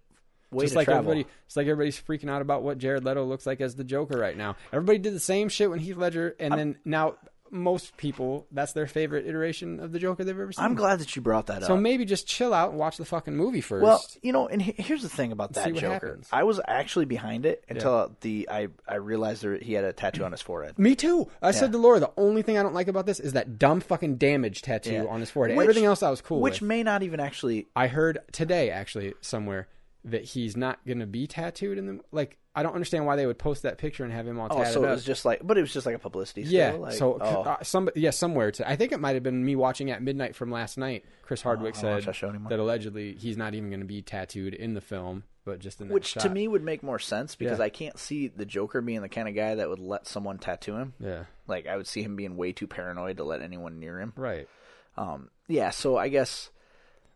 way 0.52 0.66
Just 0.66 0.76
like 0.76 0.86
travel? 0.86 1.12
everybody, 1.12 1.30
it's 1.46 1.56
like 1.56 1.68
everybody's 1.68 2.00
freaking 2.00 2.30
out 2.30 2.42
about 2.42 2.64
what 2.64 2.78
Jared 2.78 3.04
Leto 3.06 3.24
looks 3.26 3.46
like 3.46 3.62
as 3.62 3.76
the 3.76 3.84
Joker 3.84 4.18
right 4.18 4.38
now. 4.38 4.56
Everybody 4.74 4.98
did 5.00 5.14
the 5.14 5.20
same 5.20 5.50
shit 5.50 5.70
when 5.70 5.80
Heath 5.80 5.98
Ledger, 5.98 6.36
and 6.40 6.54
then 6.54 6.78
now 6.86 7.16
most 7.54 7.98
people 7.98 8.48
that's 8.54 8.72
their 8.72 8.88
favorite 8.88 9.28
iteration 9.28 9.82
of 9.82 9.92
the 9.92 10.00
Joker 10.00 10.24
they've 10.24 10.40
ever 10.40 10.54
seen. 10.54 10.64
I'm 10.64 10.74
glad 10.74 11.00
that 11.00 11.14
you 11.18 11.22
brought 11.22 11.48
that 11.48 11.58
So 11.60 11.64
up. 11.64 11.68
So 11.68 11.76
maybe 11.78 12.06
just 12.06 12.26
chill 12.26 12.54
out 12.54 12.70
and 12.70 12.80
watch 12.80 12.96
the 12.96 13.04
fucking 13.04 13.36
movie 13.36 13.60
first. 13.60 13.84
Well, 13.84 14.02
you 14.22 14.32
know, 14.32 14.48
and 14.48 14.62
he- 14.62 14.82
here's 14.82 15.02
the 15.02 15.10
thing 15.10 15.34
about 15.34 15.52
that 15.54 15.74
Joker. 15.74 15.92
happens. 15.92 16.30
I 16.32 16.44
was 16.44 16.62
actually 16.66 17.06
behind 17.06 17.46
it 17.46 17.66
until 17.68 18.16
the 18.22 18.48
I 18.50 18.70
I 18.88 18.96
realized 18.96 19.44
there, 19.44 19.58
he 19.58 19.74
had 19.74 19.84
a 19.84 19.92
tattoo 19.92 20.24
on 20.24 20.32
his 20.32 20.42
forehead. 20.42 20.80
Me 20.80 20.96
too. 20.96 21.28
I 21.42 21.52
said 21.52 21.74
to 21.74 21.78
Laura, 21.78 22.00
the 22.00 22.12
only 22.16 22.42
thing 22.42 22.58
I 22.58 22.64
don't 22.64 22.74
like 22.74 22.88
about 22.88 23.06
this 23.06 23.20
is 23.20 23.34
that 23.34 23.60
dumb 23.60 23.82
fucking 23.82 24.16
damage 24.16 24.62
tattoo 24.62 24.94
Yeah. 24.94 25.06
on 25.08 25.20
his 25.20 25.30
forehead. 25.30 25.58
Which- 25.58 25.66
Everything 25.66 25.84
else 25.86 26.02
I 26.04 26.10
was 26.10 26.22
cool 26.22 26.40
Which 26.40 26.62
with. 26.62 26.70
may 26.70 26.84
not 26.84 27.04
even 27.04 27.20
actually. 27.20 27.68
I 27.76 27.88
heard 27.88 28.20
today 28.32 28.70
actually 28.70 29.14
somewhere 29.20 29.68
that 30.06 30.24
he's 30.24 30.58
not 30.58 30.80
going 30.86 31.00
to 31.00 31.06
be 31.06 31.28
tattooed 31.28 31.78
in 31.78 31.86
the 31.86 32.00
like. 32.12 32.38
I 32.54 32.64
don't 32.64 32.74
understand 32.74 33.06
why 33.06 33.16
they 33.16 33.26
would 33.26 33.40
post 33.40 33.64
that 33.64 33.78
picture 33.78 34.04
and 34.04 34.12
have 34.12 34.28
him 34.28 34.38
all 34.38 34.48
Oh, 34.52 34.58
tatted 34.58 34.74
so 34.74 34.84
it 34.84 34.88
up. 34.90 34.96
was 34.96 35.06
just 35.06 35.24
like, 35.24 35.40
but 35.42 35.58
it 35.58 35.62
was 35.62 35.72
just 35.72 35.86
like 35.86 35.96
a 35.96 36.00
publicity. 36.00 36.44
Still, 36.44 36.54
yeah. 36.60 36.72
like, 36.74 36.94
so 36.96 37.18
oh, 37.22 37.44
uh, 37.44 37.64
some 37.64 37.90
yeah 37.96 38.10
somewhere 38.10 38.52
to 38.52 38.70
I 38.70 38.76
think 38.76 38.92
it 38.92 39.00
might 39.00 39.14
have 39.14 39.24
been 39.24 39.46
me 39.46 39.56
watching 39.56 39.90
at 39.90 40.02
midnight 40.02 40.36
from 40.36 40.52
last 40.52 40.78
night. 40.78 41.06
Chris 41.22 41.42
Hardwick 41.42 41.78
I 41.78 41.80
said 41.82 42.04
that 42.04 42.14
show 42.16 42.28
anymore. 42.28 42.50
that 42.50 42.60
allegedly 42.60 43.14
he's 43.14 43.38
not 43.38 43.54
even 43.54 43.70
going 43.70 43.80
to 43.80 43.86
be 43.86 44.02
tattooed 44.02 44.54
in 44.54 44.74
the 44.74 44.82
film, 44.82 45.24
but 45.46 45.60
just 45.60 45.80
in 45.80 45.88
which 45.88 46.14
to 46.16 46.30
me 46.30 46.46
would 46.50 46.62
make 46.64 46.84
more 46.84 47.00
sense 47.00 47.36
because 47.36 47.60
Yeah. 47.60 47.66
I 47.66 47.70
can't 47.70 47.98
see 47.98 48.28
the 48.28 48.46
Joker 48.46 48.82
being 48.82 49.02
the 49.02 49.08
kind 49.08 49.30
of 49.30 49.36
guy 49.36 49.56
that 49.56 49.70
would 49.70 49.80
let 49.80 50.06
someone 50.06 50.38
tattoo 50.38 50.76
him. 50.76 50.94
Yeah. 51.00 51.24
Like 51.48 51.68
I 51.68 51.78
would 51.78 51.88
see 51.88 52.04
him 52.04 52.18
being 52.18 52.36
way 52.36 52.52
too 52.52 52.68
paranoid 52.68 53.16
to 53.16 53.24
let 53.24 53.42
anyone 53.42 53.80
near 53.80 53.98
him. 54.02 54.12
Right. 54.18 54.50
Um, 54.98 55.30
yeah, 55.48 55.70
so 55.70 55.96
I 55.96 56.10
guess 56.10 56.50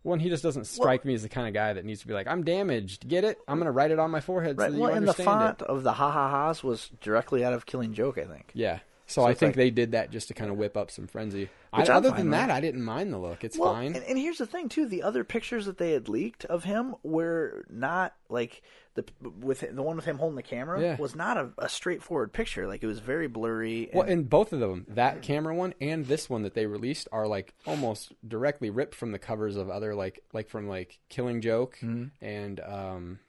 One, 0.06 0.20
he 0.20 0.30
just 0.30 0.44
doesn't 0.44 0.66
strike 0.66 1.04
me 1.04 1.16
as 1.16 1.24
the 1.24 1.30
kind 1.30 1.48
of 1.48 1.54
guy 1.56 1.74
that 1.74 1.84
needs 1.84 2.02
to 2.02 2.08
be 2.08 2.14
like, 2.14 2.28
I'm 2.28 2.44
damaged. 2.44 3.08
Get 3.08 3.24
it? 3.24 3.40
I'm 3.48 3.58
going 3.58 3.66
to 3.66 3.72
write 3.72 3.90
it 3.90 3.98
on 3.98 4.12
my 4.12 4.22
forehead 4.22 4.56
right. 4.58 4.68
so 4.68 4.74
that 4.74 4.80
Well, 4.80 4.94
and 4.94 5.08
the 5.08 5.14
font 5.16 5.62
it. 5.62 5.68
of 5.68 5.82
the 5.82 5.94
ha 5.94 6.12
ha 6.12 6.30
ha's 6.30 6.64
was 6.64 6.92
directly 7.02 7.44
out 7.44 7.54
of 7.54 7.66
Killing 7.66 7.94
Joke, 7.94 8.20
I 8.20 8.26
think. 8.26 8.52
Yeah. 8.54 8.80
So, 9.08 9.22
So 9.22 9.28
I 9.28 9.34
think 9.36 9.50
like- 9.52 9.56
they 9.56 9.70
did 9.70 9.92
that 9.92 10.10
just 10.12 10.30
to 10.30 10.34
kind 10.34 10.50
of 10.50 10.58
whip 10.58 10.76
up 10.76 10.90
some 10.90 11.06
frenzy. 11.08 11.50
I, 11.72 11.84
other 11.84 12.10
than 12.12 12.30
that, 12.32 12.50
I 12.50 12.60
didn't 12.62 12.82
mind 12.84 13.12
the 13.14 13.18
look. 13.20 13.44
It's 13.44 13.58
well, 13.58 13.74
fine. 13.74 13.96
And, 13.96 14.04
and 14.06 14.18
here's 14.18 14.38
the 14.40 14.46
thing 14.46 14.70
too: 14.70 14.88
the 14.88 15.04
other 15.04 15.24
pictures 15.24 15.66
that 15.66 15.78
they 15.78 15.92
had 15.92 16.08
leaked 16.10 16.46
of 16.46 16.64
him 16.64 16.96
were 17.04 17.66
not 17.70 18.16
like 18.30 18.62
the 18.96 19.04
with 19.42 19.60
the 19.60 19.84
one 19.84 19.98
with 19.98 20.06
him 20.06 20.18
holding 20.18 20.38
the 20.38 20.42
camera 20.42 20.82
Yeah. 20.82 20.96
was 20.98 21.16
not 21.16 21.36
a, 21.38 21.50
a 21.58 21.68
straightforward 21.70 22.32
picture. 22.34 22.66
Like 22.66 22.82
it 22.82 22.88
was 22.88 23.00
very 23.00 23.28
blurry. 23.28 23.90
And, 23.92 23.94
Well, 24.00 24.08
and 24.10 24.30
both 24.30 24.54
of 24.54 24.62
them, 24.62 24.86
that 24.90 25.22
camera 25.22 25.54
one 25.54 25.74
and 25.82 26.06
this 26.08 26.30
one 26.30 26.44
that 26.44 26.54
they 26.54 26.66
released, 26.66 27.10
are 27.12 27.28
like 27.28 27.54
almost 27.68 28.14
directly 28.26 28.70
ripped 28.70 28.96
from 28.96 29.12
the 29.12 29.20
covers 29.20 29.58
of 29.58 29.70
other 29.70 29.94
like 29.94 30.24
like 30.34 30.48
from 30.50 30.68
like 30.70 30.98
Killing 31.10 31.42
Joke 31.42 31.78
Mm-hmm. 31.84 32.26
and 32.26 32.60
um 32.62 33.20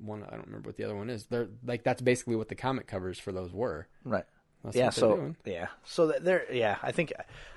one 0.00 0.22
I 0.24 0.30
don't 0.36 0.46
remember 0.46 0.68
what 0.70 0.76
the 0.76 0.84
other 0.84 0.96
one 0.96 1.10
is. 1.10 1.26
They're 1.26 1.48
like 1.66 1.82
that's 1.84 2.00
basically 2.00 2.36
what 2.36 2.48
the 2.48 2.54
comic 2.54 2.86
covers 2.86 3.18
for 3.18 3.30
those 3.30 3.52
were. 3.52 3.88
right. 4.04 4.24
That's 4.64 4.76
yeah. 4.76 4.90
So 4.90 5.16
doing. 5.16 5.36
yeah. 5.44 5.68
So 5.84 6.08
that 6.08 6.24
they're 6.24 6.50
yeah. 6.52 6.76
I 6.82 6.92
think 6.92 7.12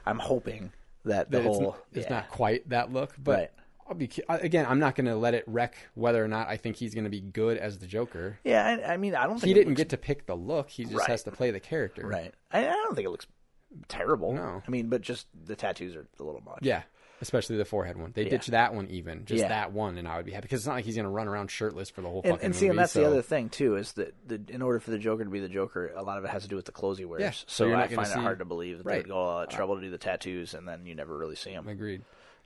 I'm 0.05 0.19
hoping 0.19 0.71
that 1.05 1.31
the 1.31 1.37
That 1.39 1.43
whole 1.47 1.77
it's 1.93 2.05
yeah. 2.05 2.15
not 2.17 2.29
quite 2.29 2.69
that 2.69 2.91
look, 2.93 3.13
but 3.21 3.37
Right. 3.39 3.51
I'll 3.87 3.95
be 3.95 4.09
again. 4.29 4.65
I'm 4.69 4.79
not 4.79 4.95
going 4.95 5.07
to 5.07 5.15
let 5.17 5.33
it 5.33 5.43
wreck 5.47 5.75
whether 5.95 6.23
or 6.23 6.27
not 6.27 6.47
I 6.47 6.55
think 6.57 6.77
he's 6.77 6.93
going 6.93 7.03
to 7.03 7.09
be 7.09 7.19
good 7.19 7.57
as 7.57 7.79
the 7.79 7.87
Joker. 7.87 8.39
Yeah. 8.43 8.65
I, 8.87 8.93
I 8.93 8.97
mean, 8.97 9.15
I 9.15 9.23
don't. 9.25 9.33
think 9.39 9.47
He 9.47 9.53
didn't 9.53 9.69
looks- 9.69 9.79
get 9.79 9.89
to 9.89 9.97
pick 9.97 10.27
the 10.27 10.35
look. 10.35 10.69
He 10.69 10.83
just 10.83 10.95
Right. 10.95 11.07
has 11.09 11.23
to 11.23 11.31
play 11.31 11.51
the 11.51 11.59
character. 11.59 12.07
right. 12.07 12.33
I, 12.51 12.59
I 12.67 12.71
don't 12.71 12.95
think 12.95 13.05
it 13.05 13.09
looks 13.09 13.27
terrible. 13.89 14.33
No. 14.33 14.61
I 14.65 14.71
mean, 14.71 14.87
but 14.87 15.01
just 15.01 15.27
the 15.45 15.55
tattoos 15.55 15.95
are 15.95 16.05
a 16.19 16.23
little 16.23 16.41
much. 16.41 16.59
Yeah, 16.61 16.83
especially 17.21 17.57
the 17.57 17.65
forehead 17.65 17.97
one. 17.97 18.11
They 18.13 18.23
Yeah. 18.23 18.29
ditched 18.31 18.51
that 18.51 18.73
one 18.73 18.87
even, 18.87 19.25
just 19.25 19.41
Yeah. 19.43 19.47
that 19.49 19.71
one, 19.71 19.97
and 19.97 20.07
I 20.07 20.17
would 20.17 20.25
be 20.25 20.31
happy 20.31 20.43
because 20.43 20.59
it's 20.61 20.67
not 20.67 20.73
like 20.73 20.85
he's 20.85 20.95
going 20.95 21.05
to 21.05 21.11
run 21.11 21.27
around 21.27 21.51
shirtless 21.51 21.89
for 21.89 22.01
the 22.01 22.09
whole 22.09 22.21
And, 22.23 22.33
fucking 22.33 22.45
and 22.47 22.55
see, 22.55 22.65
and 22.65 22.75
movie, 22.75 22.83
that's 22.83 22.93
the 22.93 23.05
other 23.05 23.21
thing 23.21 23.49
too 23.49 23.75
is 23.77 23.93
that 23.93 24.13
the, 24.27 24.41
in 24.49 24.61
order 24.61 24.79
for 24.79 24.91
the 24.91 24.97
Joker 24.97 25.23
to 25.23 25.29
be 25.29 25.39
the 25.39 25.47
Joker, 25.49 25.91
a 25.95 26.03
lot 26.03 26.17
of 26.17 26.25
it 26.25 26.29
has 26.31 26.43
to 26.43 26.49
do 26.49 26.55
with 26.55 26.65
the 26.65 26.71
clothes 26.71 26.97
he 26.97 27.05
wears. 27.05 27.21
Yeah, 27.21 27.31
so 27.31 27.45
So, 27.69 27.73
I 27.75 27.87
find 27.87 28.07
it 28.11 28.17
hard 28.17 28.39
to 28.39 28.45
believe 28.45 28.79
that 28.79 28.85
Right. 28.85 29.03
they'd 29.03 29.07
go 29.09 29.15
all 29.15 29.39
out 29.41 29.53
uh, 29.53 29.55
trouble 29.55 29.75
to 29.75 29.81
do 29.81 29.89
the 29.91 29.97
tattoos, 29.97 30.53
and 30.53 30.67
then 30.67 30.85
you 30.85 30.95
never 30.95 31.17
really 31.17 31.35
see 31.35 31.51
him, 31.51 31.67
Agreed. 31.67 32.01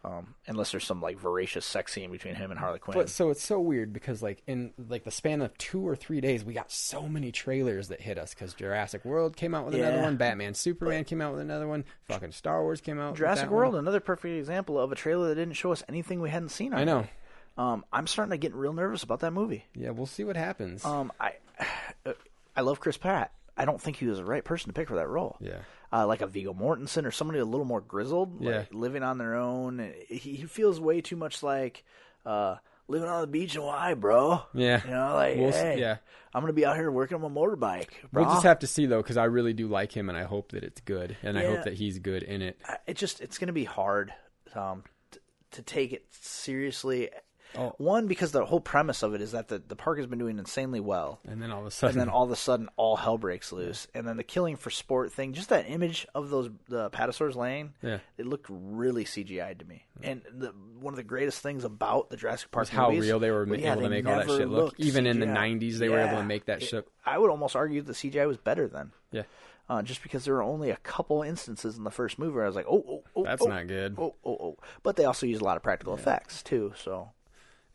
Um, 0.06 0.36
unless 0.46 0.72
there's 0.72 0.86
some 0.86 1.02
like 1.02 1.18
voracious 1.18 1.66
sex 1.66 1.94
scene 1.94 2.12
between 2.12 2.36
him 2.36 2.52
and 2.52 2.60
Harley 2.60 2.78
Quinn. 2.80 2.96
But 2.98 3.10
so 3.10 3.32
it's 3.32 3.44
so 3.44 3.60
weird 3.60 3.92
because 3.92 4.22
like 4.22 4.44
in 4.46 4.72
like 4.88 5.04
the 5.04 5.12
span 5.12 5.42
of 5.42 5.58
two 5.58 5.86
or 5.88 5.96
three 5.96 6.22
days, 6.22 6.46
we 6.46 6.54
got 6.54 6.72
so 6.72 7.08
many 7.08 7.32
trailers 7.32 7.88
that 7.88 8.02
hit 8.02 8.18
us 8.20 8.34
because 8.34 8.54
Jurassic 8.54 9.04
World 9.04 9.36
came 9.36 9.56
out 9.56 9.66
with 9.66 9.74
another 9.76 10.02
one, 10.02 10.18
Batman 10.18 10.54
Superman 10.54 11.04
came 11.06 11.22
out 11.22 11.32
with 11.34 11.42
another 11.42 11.68
one, 11.68 11.86
fucking 12.04 12.34
Star 12.34 12.62
Wars 12.62 12.82
came 12.82 13.00
out. 13.00 13.12
with 13.12 13.18
Jurassic 13.20 13.46
that 13.46 13.52
one. 13.52 13.58
World, 13.58 13.76
another 13.76 14.00
perfect 14.00 14.36
example 14.38 14.80
of 14.80 14.92
a 14.92 14.96
trailer 14.96 15.30
that 15.30 15.36
didn't 15.36 15.56
show 15.56 15.72
us 15.72 15.84
anything 15.90 16.22
we 16.22 16.30
hadn't 16.30 16.50
seen. 16.50 16.74
I 16.74 16.84
know. 16.84 17.08
Um, 17.58 17.84
I'm 17.92 18.06
starting 18.06 18.32
to 18.32 18.38
get 18.38 18.54
real 18.54 18.74
nervous 18.74 19.02
about 19.04 19.22
that 19.22 19.32
movie. 19.32 19.66
Yeah, 19.74 19.92
we'll 19.92 20.06
see 20.06 20.24
what 20.24 20.36
happens. 20.36 20.86
Um, 20.86 21.12
I 21.20 21.34
I 22.56 22.62
love 22.62 22.80
Chris 22.80 22.98
Pratt. 22.98 23.32
I 23.58 23.66
don't 23.66 23.82
think 23.82 23.98
he 23.98 24.06
was 24.06 24.18
the 24.18 24.26
right 24.26 24.44
person 24.44 24.68
to 24.70 24.74
pick 24.74 24.90
for 24.90 24.96
that 24.96 25.08
role. 25.08 25.38
yeah. 25.40 25.60
Uh, 25.94 26.06
like 26.08 26.22
a 26.22 26.28
Viggo 26.28 26.54
Mortensen 26.54 27.06
or 27.06 27.12
somebody 27.12 27.40
a 27.40 27.46
little 27.46 27.66
more 27.66 27.80
grizzled, 27.82 28.42
like 28.42 28.54
Yeah. 28.72 28.78
living 28.78 29.04
on 29.04 29.18
their 29.18 29.36
own. 29.36 29.94
He, 30.08 30.18
he 30.36 30.44
feels 30.46 30.80
way 30.80 31.00
too 31.02 31.16
much 31.16 31.42
like 31.44 31.84
uh, 32.26 32.56
living 32.88 33.08
on 33.08 33.22
the 33.22 33.28
beach 33.28 33.56
in 33.56 33.62
Hawaii, 33.62 33.94
bro. 33.94 34.42
Yeah. 34.54 34.82
you 34.84 34.92
know, 34.92 35.14
like 35.14 35.38
We'll 35.38 35.52
hey, 35.52 35.80
yeah. 35.80 35.98
I'm 36.34 36.42
gonna 36.42 36.54
be 36.54 36.66
out 36.66 36.76
here 36.76 36.92
working 36.92 37.16
on 37.16 37.22
my 37.22 37.30
motorbike. 37.40 37.90
Bro. 38.12 38.24
We'll 38.24 38.34
just 38.34 38.44
have 38.44 38.60
to 38.60 38.68
see 38.68 38.88
though, 38.88 39.02
because 39.02 39.16
I 39.16 39.26
really 39.26 39.54
do 39.54 39.68
like 39.68 39.92
him, 39.96 40.10
and 40.10 40.18
I 40.18 40.24
hope 40.24 40.52
that 40.52 40.64
it's 40.66 40.82
good, 40.82 41.16
and 41.24 41.38
I 41.38 41.46
hope 41.46 41.64
that 41.64 41.74
he's 41.76 42.00
good 42.00 42.24
in 42.24 42.42
it. 42.42 42.60
It 42.88 42.98
just 42.98 43.22
it's 43.22 43.38
gonna 43.38 43.54
be 43.54 43.64
hard 43.64 44.12
um, 44.54 44.84
t- 45.12 45.20
to 45.52 45.62
take 45.62 45.94
it 45.94 46.06
seriously. 46.12 47.10
Oh. 47.58 47.74
One 47.78 48.08
because 48.08 48.32
the 48.32 48.46
whole 48.46 48.60
premise 48.60 49.04
of 49.04 49.14
it 49.14 49.22
is 49.22 49.32
that 49.32 49.48
the, 49.48 49.60
the 49.66 49.76
park 49.76 49.98
has 49.98 50.08
been 50.08 50.20
doing 50.20 50.40
insanely 50.40 50.80
well. 50.80 51.20
And 51.28 51.42
then 51.42 51.52
all 51.52 51.62
of 51.62 51.68
a 51.68 51.72
sudden, 51.72 51.94
and 52.00 52.02
then 52.02 52.10
all 52.14 52.24
of 52.26 52.32
a 52.32 52.36
sudden 52.36 52.70
all 52.78 52.96
hell 52.96 53.18
breaks 53.18 53.52
loose 53.52 53.88
and 53.94 54.08
then 54.08 54.18
the 54.18 54.24
killing 54.24 54.56
for 54.56 54.70
sport 54.70 55.12
thing 55.12 55.34
just 55.34 55.50
that 55.50 55.66
image 55.70 56.06
of 56.14 56.30
those 56.30 56.50
the 56.68 56.90
pterosaurs 56.90 57.36
laying 57.36 57.74
Yeah. 57.82 58.00
it 58.18 58.26
looked 58.26 58.48
really 58.50 59.06
cgi'd 59.06 59.60
to 59.60 59.66
me 59.66 59.86
and 60.04 60.22
the, 60.34 60.54
one 60.80 60.94
of 60.94 60.98
the 60.98 61.04
greatest 61.04 61.42
things 61.42 61.64
about 61.64 62.10
the 62.10 62.18
jurassic 62.18 62.52
park 62.52 62.68
how 62.68 62.90
real 62.90 63.20
they 63.20 63.32
were 63.32 63.46
well, 63.46 63.60
yeah, 63.60 63.72
able 63.74 63.84
to 63.84 63.90
make 63.90 64.06
all 64.06 64.16
that 64.18 64.28
shit 64.28 64.50
look. 64.50 64.76
Even 64.80 65.06
in 65.08 65.20
the 65.20 65.26
'90s, 65.26 65.78
they 65.78 65.90
were 65.90 66.00
able 66.00 66.18
to 66.18 66.24
make 66.24 66.46
that 66.46 66.62
It- 66.62 66.66
shit. 66.68 66.88
i 67.06 67.18
would 67.18 67.30
almost 67.30 67.56
argue 67.56 67.82
the 67.82 67.94
cgi 67.94 68.28
was 68.28 68.38
better 68.38 68.68
then 68.68 68.92
Yeah. 69.12 69.24
uh, 69.70 69.82
just 69.82 70.04
because 70.04 70.26
there 70.26 70.34
were 70.36 70.44
only 70.44 70.70
a 70.72 70.78
couple 70.78 71.22
instances 71.24 71.78
in 71.78 71.84
the 71.84 71.92
first 71.92 72.20
movie 72.20 72.34
where 72.34 72.44
i 72.44 72.48
was 72.48 72.56
like 72.56 72.68
oh 72.70 72.84
oh 72.88 73.04
oh 73.16 73.24
That's 73.24 73.42
oh, 73.42 73.48
not 73.48 73.68
good. 73.68 73.96
oh 73.98 74.14
oh 74.26 74.38
oh 74.42 74.58
but 74.84 74.96
they 74.98 75.06
also 75.06 75.26
used 75.26 75.42
a 75.42 75.46
lot 75.46 75.58
of 75.58 75.64
practical 75.64 75.94
effects 75.94 76.44
too 76.44 76.74
so 76.76 77.10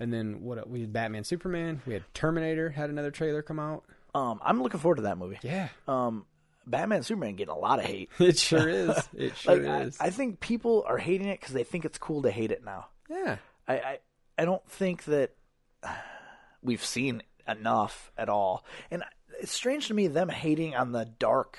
And 0.01 0.13
then 0.13 0.41
what? 0.43 0.69
We 0.69 0.81
had 0.81 0.93
Batman, 0.93 1.23
Superman. 1.25 1.83
We 1.87 1.93
had 1.93 2.03
Terminator. 2.15 2.71
Had 2.71 2.91
another 2.91 3.11
trailer 3.11 3.43
come 3.43 3.59
out. 3.61 3.85
um, 4.15 4.41
i'm 4.43 4.61
looking 4.63 4.81
forward 4.81 4.97
to 4.97 5.03
that 5.03 5.19
movie 5.19 5.39
Yeah, 5.43 5.69
um, 5.87 6.25
batman 6.67 7.03
superman 7.05 7.37
getting 7.37 7.55
a 7.55 7.59
lot 7.59 7.79
of 7.79 7.85
hate 7.85 8.11
it 8.19 8.37
sure 8.39 8.69
is. 8.69 8.97
It 9.15 9.37
sure 9.43 9.57
like 9.57 9.67
I, 9.69 9.81
is. 9.83 9.99
I 10.01 10.11
think 10.11 10.41
people 10.41 10.85
are 10.89 10.99
hating 10.99 11.29
it 11.29 11.39
because 11.41 11.55
they 11.55 11.63
think 11.65 11.85
it's 11.85 11.99
cool 11.99 12.23
to 12.23 12.31
hate 12.33 12.51
it 12.51 12.65
now. 12.65 12.87
yeah, 13.09 13.37
I, 13.69 13.75
I 13.75 13.99
I 14.39 14.45
don't 14.47 14.67
think 14.69 15.05
that 15.05 15.35
we've 16.63 16.85
seen 16.85 17.23
enough 17.47 18.11
at 18.17 18.29
all, 18.29 18.65
and 18.91 19.03
it's 19.41 19.53
strange 19.53 19.89
to 19.89 19.95
me 19.95 20.07
them 20.09 20.29
hating 20.29 20.75
on 20.75 20.93
the 20.93 21.05
dark 21.05 21.59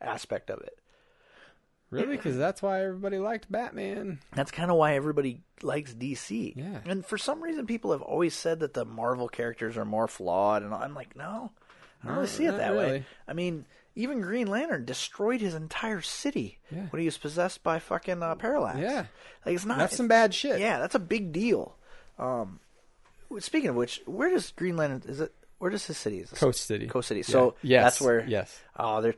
aspect 0.00 0.50
of 0.50 0.60
it. 0.60 0.78
Really, 1.90 2.16
because 2.16 2.36
that's 2.36 2.62
why 2.62 2.82
everybody 2.84 3.18
liked 3.18 3.50
Batman. 3.50 4.20
That's 4.34 4.50
kind 4.50 4.70
of 4.70 4.76
why 4.76 4.94
everybody 4.94 5.42
likes 5.62 5.92
DC. 5.94 6.54
Yeah. 6.56 6.78
and 6.84 7.04
for 7.04 7.18
some 7.18 7.42
reason, 7.42 7.66
people 7.66 7.92
have 7.92 8.02
always 8.02 8.34
said 8.34 8.60
that 8.60 8.74
the 8.74 8.84
Marvel 8.84 9.28
characters 9.28 9.76
are 9.76 9.84
more 9.84 10.08
flawed, 10.08 10.62
and 10.62 10.72
I'm 10.74 10.94
like, 10.94 11.16
no, 11.16 11.50
I 12.02 12.06
don't 12.06 12.16
really 12.16 12.28
see 12.28 12.44
it 12.46 12.56
that 12.56 12.74
way. 12.76 13.04
I 13.28 13.32
mean. 13.32 13.66
Even 13.96 14.20
Green 14.20 14.46
Lantern 14.46 14.84
destroyed 14.84 15.40
his 15.40 15.52
entire 15.52 16.00
city 16.00 16.60
Yeah. 16.70 16.86
when 16.90 17.00
he 17.00 17.06
was 17.06 17.18
possessed 17.18 17.64
by 17.64 17.80
fucking 17.80 18.22
uh, 18.22 18.36
Parallax. 18.36 18.78
Yeah. 18.78 19.06
like 19.44 19.56
it's 19.56 19.64
not. 19.66 19.78
That's 19.78 19.96
some 19.96 20.06
bad 20.06 20.32
shit. 20.32 20.60
Yeah, 20.60 20.78
that's 20.78 20.94
a 20.94 21.00
big 21.00 21.32
deal. 21.32 21.76
Um, 22.16 22.60
speaking 23.40 23.68
of 23.68 23.74
which, 23.74 24.00
where 24.06 24.30
does 24.30 24.52
Green 24.52 24.76
Lantern 24.76 25.02
is 25.10 25.20
it? 25.20 25.34
Where 25.58 25.70
does 25.72 25.84
his 25.86 25.98
city? 25.98 26.18
Is? 26.20 26.30
Coast 26.30 26.64
City. 26.66 26.86
Coast 26.86 27.08
City. 27.08 27.20
Yeah. 27.20 27.24
So 27.32 27.54
yes, 27.62 27.82
that's 27.84 28.00
where. 28.00 28.24
Yes. 28.26 28.60
Oh, 28.78 29.02
they're 29.02 29.16